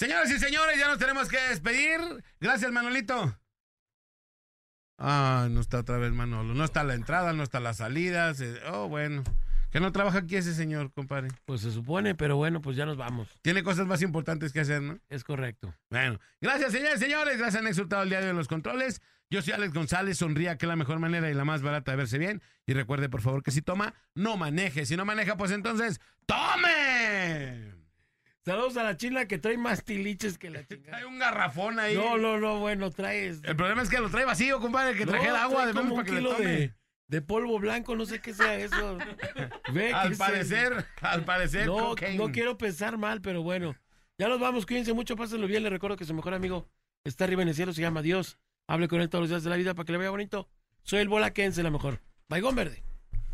Señoras 0.00 0.30
y 0.30 0.38
señores, 0.38 0.78
ya 0.78 0.88
nos 0.88 0.96
tenemos 0.96 1.28
que 1.28 1.36
despedir. 1.50 2.00
Gracias, 2.40 2.72
Manolito. 2.72 3.38
Ah, 4.96 5.46
no 5.50 5.60
está 5.60 5.80
otra 5.80 5.98
vez 5.98 6.10
Manolo. 6.10 6.54
No 6.54 6.64
está 6.64 6.84
la 6.84 6.94
entrada, 6.94 7.34
no 7.34 7.42
está 7.42 7.60
la 7.60 7.74
salida. 7.74 8.32
Oh, 8.72 8.88
bueno. 8.88 9.22
Que 9.70 9.78
no 9.78 9.92
trabaja 9.92 10.20
aquí 10.20 10.36
ese 10.36 10.54
señor, 10.54 10.90
compadre. 10.90 11.28
Pues 11.44 11.60
se 11.60 11.70
supone, 11.70 12.14
pero 12.14 12.38
bueno, 12.38 12.62
pues 12.62 12.78
ya 12.78 12.86
nos 12.86 12.96
vamos. 12.96 13.28
Tiene 13.42 13.62
cosas 13.62 13.86
más 13.86 14.00
importantes 14.00 14.54
que 14.54 14.60
hacer, 14.60 14.80
¿no? 14.80 14.98
Es 15.10 15.22
correcto. 15.22 15.74
Bueno, 15.90 16.18
gracias, 16.40 16.72
señores 16.72 16.96
y 16.96 17.04
señores. 17.04 17.36
Gracias, 17.36 17.60
han 17.60 17.68
exhortado 17.68 18.02
el 18.02 18.08
día 18.08 18.20
de 18.20 18.24
hoy 18.24 18.30
en 18.30 18.38
los 18.38 18.48
controles. 18.48 19.02
Yo 19.28 19.42
soy 19.42 19.52
Alex 19.52 19.74
González. 19.74 20.16
Sonría, 20.16 20.56
que 20.56 20.64
es 20.64 20.68
la 20.68 20.76
mejor 20.76 20.98
manera 20.98 21.30
y 21.30 21.34
la 21.34 21.44
más 21.44 21.60
barata 21.60 21.90
de 21.90 21.98
verse 21.98 22.16
bien. 22.16 22.40
Y 22.64 22.72
recuerde, 22.72 23.10
por 23.10 23.20
favor, 23.20 23.42
que 23.42 23.50
si 23.50 23.60
toma, 23.60 23.92
no 24.14 24.38
maneje. 24.38 24.86
Si 24.86 24.96
no 24.96 25.04
maneja, 25.04 25.36
pues 25.36 25.50
entonces, 25.50 26.00
¡tome! 26.24 27.79
Saludos 28.44 28.76
a 28.78 28.82
la 28.84 28.96
china 28.96 29.26
que 29.26 29.38
trae 29.38 29.58
más 29.58 29.84
tiliches 29.84 30.38
que 30.38 30.50
la 30.50 30.64
chingada. 30.66 30.96
Hay 30.98 31.04
un 31.04 31.18
garrafón 31.18 31.78
ahí. 31.78 31.94
No, 31.94 32.16
no, 32.16 32.38
no, 32.38 32.58
bueno, 32.58 32.90
traes. 32.90 33.40
El 33.44 33.56
problema 33.56 33.82
es 33.82 33.90
que 33.90 33.98
lo 33.98 34.08
trae 34.10 34.24
vacío, 34.24 34.60
compadre. 34.60 34.96
Que 34.96 35.04
No, 35.06 35.12
trajera 35.12 35.42
agua 35.44 35.62
trae 35.62 35.66
de 35.68 35.72
menos 35.74 35.90
para 35.90 36.00
un 36.00 36.04
que 36.06 36.12
le 36.12 36.18
kilo 36.18 36.32
tome. 36.36 36.44
de, 36.50 36.74
de 37.08 37.22
polvo 37.22 37.58
blanco, 37.58 37.94
no 37.96 38.06
sé 38.06 38.20
qué 38.20 38.32
sea 38.32 38.56
eso. 38.56 38.98
Ve 39.74 39.92
Al 39.92 40.16
parecer, 40.16 40.86
al 41.02 41.24
parecer, 41.24 41.66
No, 41.66 41.90
cocaine. 41.90 42.16
no 42.16 42.32
quiero 42.32 42.56
pensar 42.56 42.96
mal, 42.96 43.20
pero 43.20 43.42
bueno. 43.42 43.76
Ya 44.18 44.28
nos 44.28 44.40
vamos, 44.40 44.66
cuídense 44.66 44.92
mucho, 44.92 45.16
pásenlo 45.16 45.46
bien. 45.46 45.62
Les 45.62 45.72
recuerdo 45.72 45.96
que 45.96 46.04
su 46.04 46.14
mejor 46.14 46.34
amigo 46.34 46.66
está 47.04 47.24
arriba 47.24 47.42
en 47.42 47.48
el 47.48 47.54
cielo, 47.54 47.72
se 47.72 47.80
llama 47.82 48.02
Dios. 48.02 48.38
Hable 48.68 48.86
con 48.88 49.00
él 49.00 49.08
todos 49.08 49.22
los 49.22 49.30
días 49.30 49.44
de 49.44 49.50
la 49.50 49.56
vida 49.56 49.74
para 49.74 49.84
que 49.86 49.92
le 49.92 49.98
vaya 49.98 50.10
bonito. 50.10 50.48
Soy 50.82 51.00
el 51.00 51.08
Bolaquense, 51.08 51.62
la 51.62 51.70
mejor. 51.70 52.00
Baigón 52.28 52.54
Verde. 52.54 52.82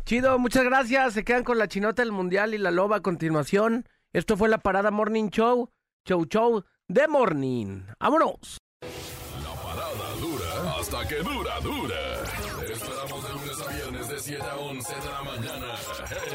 Chido, 0.05 0.39
muchas 0.39 0.63
gracias. 0.63 1.13
Se 1.13 1.23
quedan 1.23 1.43
con 1.43 1.57
la 1.57 1.67
chinota 1.67 2.01
del 2.01 2.11
mundial 2.11 2.53
y 2.53 2.57
la 2.57 2.71
loba 2.71 2.97
a 2.97 3.01
continuación. 3.01 3.87
Esto 4.13 4.37
fue 4.37 4.47
la 4.49 4.57
parada 4.59 4.89
Morning 4.89 5.29
Show. 5.29 5.69
Show 6.07 6.25
Show 6.25 6.63
de 6.87 7.07
Morning. 7.07 7.83
¡Vámonos! 7.99 8.57
La 8.81 9.53
parada 9.61 10.15
dura 10.21 10.79
hasta 10.79 11.07
que 11.07 11.15
dura, 11.17 11.59
dura. 11.59 12.23
Esperamos 12.71 13.23
de 13.23 13.33
lunes 13.33 13.61
a 13.61 13.71
viernes 13.73 14.09
de 14.09 14.19
7 14.19 14.41
a 14.41 14.55
11 14.55 14.95
de 14.95 15.11
la 15.11 15.23
mañana 15.23 15.75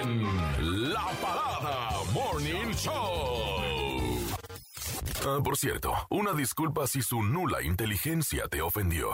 en 0.02 0.92
La 0.92 1.06
Parada 1.22 1.90
Morning 2.12 2.72
Show. 2.74 4.02
Ah, 5.26 5.38
por 5.42 5.56
cierto, 5.56 5.94
una 6.10 6.34
disculpa 6.34 6.86
si 6.86 7.00
su 7.00 7.22
nula 7.22 7.62
inteligencia 7.62 8.48
te 8.48 8.60
ofendió. 8.60 9.12